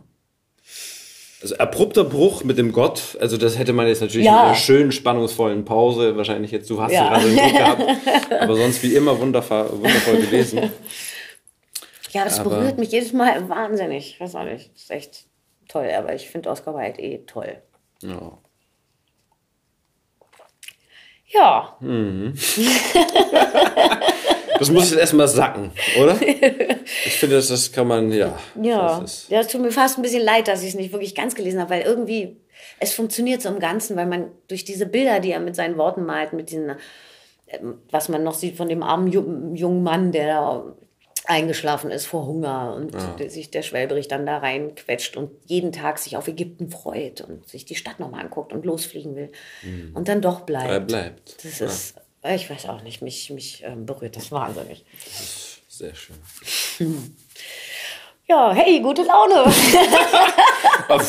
Also 1.43 1.57
abrupter 1.57 2.05
Bruch 2.05 2.45
mit 2.45 2.59
dem 2.59 2.71
Gott, 2.71 3.17
also 3.19 3.39
das 3.39 3.59
hätte 3.59 3.73
man 3.73 3.89
jetzt 3.89 4.03
natürlich 4.03 4.27
ja. 4.27 4.41
in 4.41 4.47
einer 4.49 4.55
schönen, 4.55 4.93
spannungsvollen 4.93 5.65
Pause 5.65 6.15
wahrscheinlich 6.15 6.51
jetzt, 6.51 6.69
du 6.69 6.83
hast 6.83 6.93
ja. 6.93 7.09
gerade 7.09 7.29
den 7.31 7.37
Druck 7.39 7.53
gehabt, 7.53 7.83
aber 8.41 8.57
sonst 8.57 8.83
wie 8.83 8.95
immer 8.95 9.19
wundervoll, 9.19 9.71
wundervoll 9.73 10.19
gewesen. 10.19 10.71
Ja, 12.13 12.25
das 12.25 12.41
aber 12.41 12.51
berührt 12.51 12.79
mich 12.79 12.91
jedes 12.91 13.13
Mal 13.13 13.49
wahnsinnig. 13.49 14.15
Ich 14.15 14.21
weiß 14.21 14.35
auch 14.35 14.45
nicht. 14.45 14.73
Das 14.75 14.83
ist 14.83 14.91
echt 14.91 15.27
toll. 15.69 15.89
Aber 15.97 16.13
ich 16.15 16.29
finde 16.29 16.51
Oscar 16.51 16.75
Wilde 16.75 17.01
eh 17.01 17.19
toll. 17.27 17.63
Ja. 18.03 18.39
Ja. 21.33 21.77
Mhm. 21.81 22.35
das 24.59 24.69
muss 24.71 24.91
jetzt 24.91 24.99
erstmal 24.99 25.29
sacken, 25.29 25.71
oder? 26.01 26.21
Ich 26.21 27.19
finde, 27.19 27.37
das, 27.37 27.47
das 27.49 27.71
kann 27.71 27.87
man, 27.87 28.11
ja. 28.11 28.37
Ja. 28.61 28.99
Das 29.01 29.29
ja, 29.29 29.39
es 29.41 29.47
tut 29.47 29.61
mir 29.61 29.71
fast 29.71 29.97
ein 29.99 30.03
bisschen 30.03 30.25
leid, 30.25 30.49
dass 30.49 30.63
ich 30.63 30.71
es 30.71 30.75
nicht 30.75 30.91
wirklich 30.93 31.15
ganz 31.15 31.37
gelesen 31.37 31.61
habe, 31.61 31.71
weil 31.71 31.83
irgendwie, 31.83 32.41
es 32.81 32.93
funktioniert 32.93 33.43
so 33.43 33.49
im 33.49 33.61
Ganzen, 33.61 33.97
weil 33.97 34.07
man 34.07 34.33
durch 34.49 34.65
diese 34.65 34.87
Bilder, 34.87 35.21
die 35.21 35.31
er 35.31 35.39
mit 35.39 35.55
seinen 35.55 35.79
Worten 35.79 36.05
malt, 36.05 36.33
mit 36.33 36.51
diesen, 36.51 36.73
ähm, 37.47 37.79
was 37.91 38.09
man 38.09 38.25
noch 38.25 38.35
sieht 38.35 38.57
von 38.57 38.69
dem 38.69 38.83
armen 38.83 39.07
jungen 39.55 39.85
Mann, 39.85 40.11
der 40.11 40.65
eingeschlafen 41.31 41.93
ist 41.93 42.07
vor 42.07 42.27
Hunger 42.27 42.75
und 42.75 42.93
ja. 42.93 43.31
sich 43.31 43.51
der 43.51 43.63
Schwelbrich 43.63 44.09
dann 44.09 44.27
da 44.27 44.39
reinquetscht 44.39 45.17
und 45.17 45.31
jeden 45.47 45.71
Tag 45.71 45.99
sich 45.99 46.17
auf 46.17 46.27
Ägypten 46.27 46.71
freut 46.71 47.21
und 47.21 47.49
sich 47.49 47.65
die 47.65 47.77
Stadt 47.77 48.01
nochmal 48.01 48.25
anguckt 48.25 48.53
und 48.53 48.67
losfliegen 48.67 49.15
will 49.15 49.31
mhm. 49.63 49.93
und 49.95 50.09
dann 50.09 50.21
doch 50.21 50.41
bleibt. 50.41 50.71
Er 50.71 50.81
bleibt. 50.81 51.45
Das 51.45 51.61
ja. 51.61 51.67
ist, 51.67 51.95
ich 52.35 52.51
weiß 52.51 52.67
auch 52.67 52.83
nicht, 52.83 53.01
mich, 53.01 53.31
mich 53.31 53.63
ähm, 53.65 53.87
berührt 53.87 54.17
das 54.17 54.33
wahnsinnig. 54.33 54.85
Das 55.05 55.21
ist 55.21 55.61
sehr 55.69 55.95
schön. 55.95 56.17
Ja, 58.29 58.53
hey, 58.53 58.81
gute 58.81 59.03
Laune. 59.03 59.45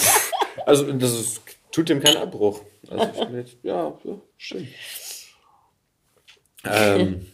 also 0.65 0.91
das 0.93 1.11
ist, 1.11 1.41
tut 1.71 1.89
dem 1.89 1.99
keinen 1.99 2.17
Abbruch. 2.17 2.61
Also 2.89 3.09
ich 3.13 3.27
bin 3.27 3.37
jetzt, 3.37 3.57
ja, 3.63 3.93
ja 4.03 4.13
schön. 4.37 4.67
Ähm, 6.63 7.27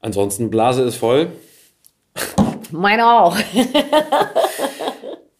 ansonsten, 0.00 0.50
Blase 0.50 0.84
ist 0.84 0.96
voll. 0.96 1.32
Meine 2.70 3.06
auch. 3.06 3.36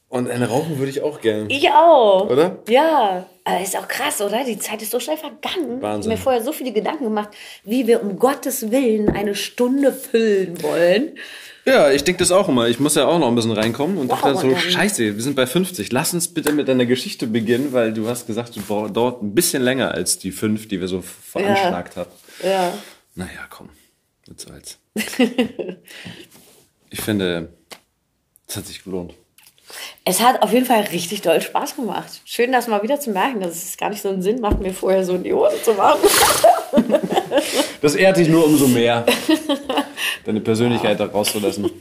Und 0.09 0.31
eine 0.31 0.49
rauchen 0.49 0.79
würde 0.79 0.91
ich 0.91 1.03
auch 1.03 1.21
gerne. 1.21 1.47
Ich 1.49 1.69
auch. 1.69 2.31
Oder? 2.31 2.59
Ja. 2.69 3.27
Aber 3.45 3.61
ist 3.61 3.77
auch 3.77 3.87
krass, 3.87 4.21
oder? 4.21 4.45
Die 4.45 4.59
Zeit 4.59 4.81
ist 4.83 4.91
so 4.91 4.99
schnell 4.99 5.17
vergangen. 5.17 5.83
Wahnsinn. 5.83 5.83
Ich 5.83 5.89
habe 5.89 6.09
mir 6.09 6.17
vorher 6.17 6.43
so 6.43 6.53
viele 6.53 6.73
Gedanken 6.73 7.05
gemacht, 7.05 7.31
wie 7.65 7.87
wir 7.87 8.03
um 8.03 8.19
Gottes 8.19 8.71
Willen 8.71 9.11
eine 9.11 9.35
Stunde 9.35 9.93
füllen 9.93 10.63
wollen. 10.63 11.13
Ja, 11.65 11.91
ich 11.91 12.05
denke 12.05 12.21
das 12.21 12.31
auch 12.31 12.49
immer. 12.49 12.69
Ich 12.69 12.79
muss 12.79 12.95
ja 12.95 13.07
auch 13.07 13.19
noch 13.19 13.27
ein 13.27 13.35
bisschen 13.35 13.53
reinkommen 13.53 13.99
und 13.99 14.09
wow, 14.09 14.21
dachte 14.21 14.39
so, 14.39 14.55
scheiße, 14.55 15.17
wir 15.17 15.23
sind 15.23 15.35
bei 15.35 15.47
50. 15.47 15.93
Lass 15.93 16.15
uns 16.15 16.29
bitte 16.29 16.53
mit 16.53 16.69
deiner 16.69 16.87
Geschichte 16.87 17.27
beginnen, 17.27 17.73
weil 17.73 17.93
du 17.93 18.09
hast 18.09 18.29
gesagt, 18.29 18.57
du 18.57 18.89
dauert 18.89 19.23
ein 19.23 19.35
bisschen 19.35 19.63
länger 19.63 19.91
als 19.93 20.19
die 20.19 20.31
fünf, 20.31 20.69
die 20.69 20.81
wir 20.81 20.87
so 20.87 21.03
veranschlagt 21.03 21.97
ja. 21.97 22.03
haben. 22.03 22.11
Ja. 22.45 22.73
Naja, 23.17 23.47
komm. 23.51 23.71
Was 24.29 24.43
soll's. 24.43 24.79
ich 26.97 27.03
finde, 27.05 27.53
es 28.49 28.57
hat 28.57 28.65
sich 28.67 28.83
gelohnt. 28.83 29.13
Es 30.05 30.23
hat 30.23 30.43
auf 30.43 30.53
jeden 30.53 30.65
Fall 30.65 30.81
richtig 30.93 31.21
doll 31.21 31.43
Spaß 31.43 31.77
gemacht. 31.77 32.23
Schön, 32.25 32.53
das 32.53 32.69
mal 32.69 32.83
wieder 32.83 32.99
zu 32.99 33.11
merken, 33.11 33.41
dass 33.41 33.63
es 33.63 33.77
gar 33.77 33.91
nicht 33.91 34.01
so 34.01 34.09
einen 34.09 34.23
Sinn 34.23 34.41
macht, 34.41 34.61
mir 34.61 34.73
vorher 34.73 35.05
so 35.05 35.15
in 35.15 35.25
die 35.25 35.35
Hose 35.35 35.63
zu 35.63 35.75
machen. 35.75 36.01
Das 37.83 37.95
ehrt 37.95 38.17
dich 38.17 38.29
nur 38.29 38.47
umso 38.47 38.67
mehr, 38.67 39.05
deine 40.25 40.41
Persönlichkeit 40.41 40.99
da 40.99 41.07
rauszulassen. 41.07 41.71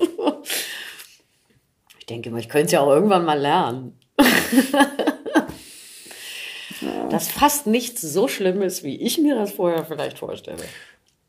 Ich 2.00 2.06
denke 2.08 2.30
mal, 2.30 2.40
ich 2.40 2.50
könnte 2.50 2.68
es 2.68 2.72
ja 2.72 2.82
auch 2.82 2.92
irgendwann 2.92 3.26
mal 3.26 3.40
lernen. 3.40 4.00
Dass 7.10 7.30
fast 7.30 7.66
nichts 7.66 8.02
so 8.02 8.28
schlimm 8.28 8.62
ist, 8.62 8.84
wie 8.84 8.96
ich 8.96 9.18
mir 9.18 9.34
das 9.34 9.54
vorher 9.54 9.84
vielleicht 9.86 10.20
vorstelle. 10.20 10.64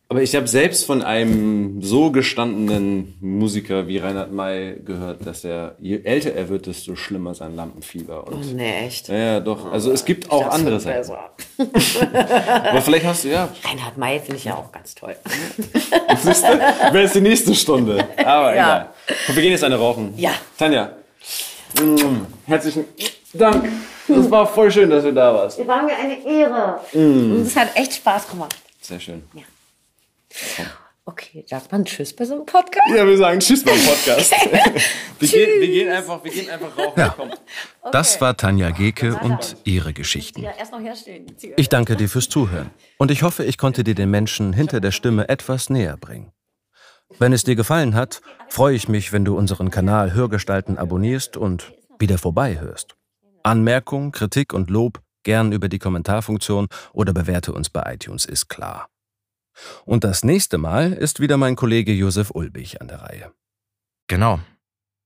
Aber 0.08 0.22
ich 0.22 0.36
habe 0.36 0.46
selbst 0.46 0.86
von 0.86 1.02
einem 1.02 1.82
so 1.82 2.12
gestandenen 2.12 3.16
Musiker 3.20 3.88
wie 3.88 3.98
Reinhard 3.98 4.30
May 4.30 4.76
gehört, 4.84 5.26
dass 5.26 5.42
er, 5.42 5.74
je 5.80 6.00
älter 6.04 6.32
er 6.32 6.48
wird, 6.48 6.66
desto 6.66 6.94
schlimmer 6.94 7.34
sein 7.34 7.56
Lampenfieber. 7.56 8.24
Und, 8.28 8.34
oh, 8.34 8.54
nee, 8.54 8.86
echt? 8.86 9.08
Ja, 9.08 9.40
doch. 9.40 9.72
Also 9.72 9.90
es 9.90 10.04
gibt 10.04 10.30
auch 10.30 10.46
andere 10.48 10.78
Seiten. 10.78 11.10
Aber 11.58 12.82
vielleicht 12.82 13.04
hast 13.04 13.24
du, 13.24 13.30
ja. 13.30 13.48
Reinhard 13.64 13.98
May 13.98 14.20
finde 14.20 14.36
ich 14.36 14.44
ja 14.44 14.54
auch 14.54 14.70
ganz 14.70 14.94
toll. 14.94 15.16
Siehst 16.22 16.44
du? 16.44 16.56
Wäre 16.56 17.02
jetzt 17.02 17.16
die 17.16 17.20
nächste 17.20 17.52
Stunde. 17.52 18.06
Aber 18.18 18.54
ja. 18.54 18.62
egal. 18.62 18.88
Und 19.26 19.34
wir 19.34 19.42
gehen 19.42 19.52
jetzt 19.52 19.64
eine 19.64 19.76
rauchen. 19.76 20.14
Ja. 20.16 20.34
Tanja, 20.56 20.92
mm, 21.80 22.26
herzlichen 22.46 22.84
Dank. 23.32 23.68
Es 24.08 24.30
war 24.30 24.46
voll 24.46 24.70
schön, 24.70 24.88
dass 24.88 25.02
du 25.02 25.12
da 25.12 25.34
warst. 25.34 25.58
Es 25.58 25.66
war 25.66 25.82
mir 25.82 25.96
eine 25.96 26.24
Ehre. 26.24 26.78
Mm. 26.92 27.32
Und 27.32 27.42
es 27.42 27.56
hat 27.56 27.70
echt 27.74 27.94
Spaß 27.94 28.30
gemacht. 28.30 28.54
Sehr 28.80 29.00
schön. 29.00 29.24
Ja. 29.34 29.42
Okay, 31.08 31.44
sagt 31.46 31.70
man 31.70 31.84
Tschüss 31.84 32.14
bei 32.16 32.24
so 32.24 32.34
einem 32.34 32.46
Podcast? 32.46 32.88
Ja, 32.92 33.06
wir 33.06 33.16
sagen 33.16 33.38
Tschüss 33.38 33.62
beim 33.62 33.78
Podcast. 33.78 34.32
wir, 35.20 35.28
gehen, 35.28 35.60
wir, 35.60 35.68
gehen, 35.68 35.88
einfach, 35.88 36.24
wir 36.24 36.32
gehen 36.32 36.50
einfach 36.50 36.76
rauchen. 36.76 36.98
Ja. 36.98 37.14
Okay. 37.16 37.32
Das 37.92 38.20
war 38.20 38.36
Tanja 38.36 38.70
Geke 38.70 39.14
und 39.14 39.56
ihre 39.62 39.92
Geschichten. 39.92 40.44
Ich 41.56 41.68
danke 41.68 41.94
dir 41.94 42.08
fürs 42.08 42.28
Zuhören 42.28 42.70
und 42.98 43.12
ich 43.12 43.22
hoffe, 43.22 43.44
ich 43.44 43.56
konnte 43.56 43.84
dir 43.84 43.94
den 43.94 44.10
Menschen 44.10 44.52
hinter 44.52 44.80
der 44.80 44.90
Stimme 44.90 45.28
etwas 45.28 45.70
näher 45.70 45.96
bringen. 45.96 46.32
Wenn 47.20 47.32
es 47.32 47.44
dir 47.44 47.54
gefallen 47.54 47.94
hat, 47.94 48.20
freue 48.48 48.74
ich 48.74 48.88
mich, 48.88 49.12
wenn 49.12 49.24
du 49.24 49.36
unseren 49.36 49.70
Kanal 49.70 50.12
Hörgestalten 50.12 50.76
abonnierst 50.76 51.36
und 51.36 51.72
wieder 52.00 52.18
vorbeihörst. 52.18 52.96
Anmerkung, 53.44 54.10
Kritik 54.10 54.52
und 54.52 54.70
Lob 54.70 55.00
gern 55.22 55.52
über 55.52 55.68
die 55.68 55.78
Kommentarfunktion 55.78 56.66
oder 56.92 57.12
bewerte 57.12 57.52
uns 57.52 57.70
bei 57.70 57.94
iTunes 57.94 58.24
ist 58.24 58.48
klar. 58.48 58.88
Und 59.84 60.04
das 60.04 60.24
nächste 60.24 60.58
Mal 60.58 60.92
ist 60.92 61.20
wieder 61.20 61.36
mein 61.36 61.56
Kollege 61.56 61.92
Josef 61.92 62.30
Ulbich 62.30 62.80
an 62.80 62.88
der 62.88 63.02
Reihe. 63.02 63.32
Genau. 64.08 64.40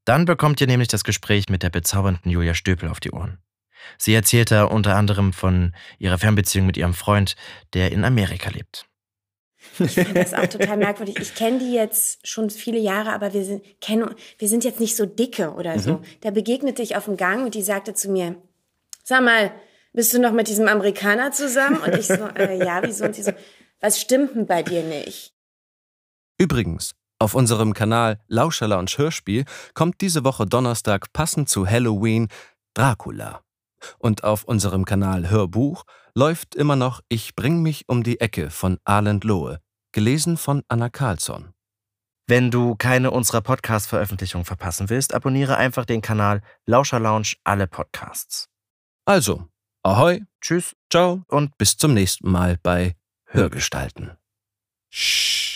Dann 0.04 0.24
bekommt 0.24 0.60
ihr 0.60 0.66
nämlich 0.66 0.88
das 0.88 1.04
Gespräch 1.04 1.48
mit 1.48 1.62
der 1.62 1.70
bezaubernden 1.70 2.30
Julia 2.30 2.54
Stöpel 2.54 2.88
auf 2.88 3.00
die 3.00 3.12
Ohren. 3.12 3.38
Sie 3.98 4.14
erzählt 4.14 4.50
da 4.50 4.64
unter 4.64 4.96
anderem 4.96 5.32
von 5.32 5.74
ihrer 5.98 6.18
Fernbeziehung 6.18 6.66
mit 6.66 6.76
ihrem 6.76 6.94
Freund, 6.94 7.36
der 7.74 7.92
in 7.92 8.04
Amerika 8.04 8.50
lebt. 8.50 8.86
Ich 9.78 9.92
finde 9.92 10.14
das 10.14 10.34
auch 10.34 10.46
total 10.46 10.78
merkwürdig. 10.78 11.18
Ich 11.18 11.34
kenne 11.34 11.58
die 11.58 11.72
jetzt 11.72 12.26
schon 12.26 12.48
viele 12.48 12.78
Jahre, 12.78 13.12
aber 13.12 13.34
wir 13.34 13.44
sind, 13.44 13.62
kennen, 13.80 14.14
wir 14.38 14.48
sind 14.48 14.64
jetzt 14.64 14.80
nicht 14.80 14.96
so 14.96 15.04
dicke 15.04 15.52
oder 15.52 15.78
so. 15.78 15.94
Mhm. 15.94 16.04
Da 16.22 16.30
begegnete 16.30 16.82
ich 16.82 16.96
auf 16.96 17.04
dem 17.04 17.16
Gang 17.16 17.44
und 17.44 17.54
die 17.54 17.62
sagte 17.62 17.94
zu 17.94 18.10
mir, 18.10 18.36
sag 19.04 19.22
mal, 19.22 19.52
bist 19.92 20.14
du 20.14 20.20
noch 20.20 20.32
mit 20.32 20.48
diesem 20.48 20.66
Amerikaner 20.68 21.32
zusammen? 21.32 21.78
Und 21.78 21.94
ich 21.94 22.06
so, 22.06 22.14
äh, 22.36 22.58
ja, 22.58 22.80
wieso? 22.82 23.04
Und 23.04 23.14
sie 23.14 23.22
so, 23.22 23.32
was 23.80 24.00
stimmt 24.00 24.34
denn 24.34 24.46
bei 24.46 24.62
dir 24.62 24.82
nicht? 24.82 25.32
Übrigens, 26.38 26.92
auf 27.18 27.34
unserem 27.34 27.74
Kanal 27.74 28.18
Lauscher 28.28 28.78
und 28.78 28.96
Hörspiel 28.96 29.44
kommt 29.74 30.00
diese 30.00 30.24
Woche 30.24 30.46
Donnerstag 30.46 31.12
passend 31.12 31.48
zu 31.48 31.68
Halloween 31.68 32.28
Dracula. 32.74 33.42
Und 33.98 34.24
auf 34.24 34.44
unserem 34.44 34.84
Kanal 34.84 35.28
Hörbuch 35.28 35.84
läuft 36.14 36.54
immer 36.54 36.76
noch 36.76 37.00
Ich 37.08 37.34
bring 37.34 37.62
mich 37.62 37.88
um 37.88 38.02
die 38.02 38.20
Ecke 38.20 38.50
von 38.50 38.78
Arland 38.84 39.24
Lohe, 39.24 39.60
gelesen 39.92 40.36
von 40.36 40.62
Anna 40.68 40.88
Carlsson. 40.88 41.52
Wenn 42.26 42.50
du 42.50 42.76
keine 42.76 43.10
unserer 43.10 43.40
Podcast-Veröffentlichungen 43.40 44.44
verpassen 44.44 44.88
willst, 44.88 45.14
abonniere 45.14 45.56
einfach 45.56 45.84
den 45.84 46.00
Kanal 46.00 46.42
Lauscher 46.64 47.00
Lounge 47.00 47.34
alle 47.44 47.66
Podcasts. 47.66 48.48
Also, 49.04 49.48
ahoi, 49.82 50.22
tschüss, 50.40 50.76
ciao 50.90 51.24
und 51.28 51.58
bis 51.58 51.76
zum 51.76 51.92
nächsten 51.92 52.30
Mal 52.30 52.56
bei 52.62 52.94
Hörgestalten. 53.32 54.16
Shh. 54.90 55.49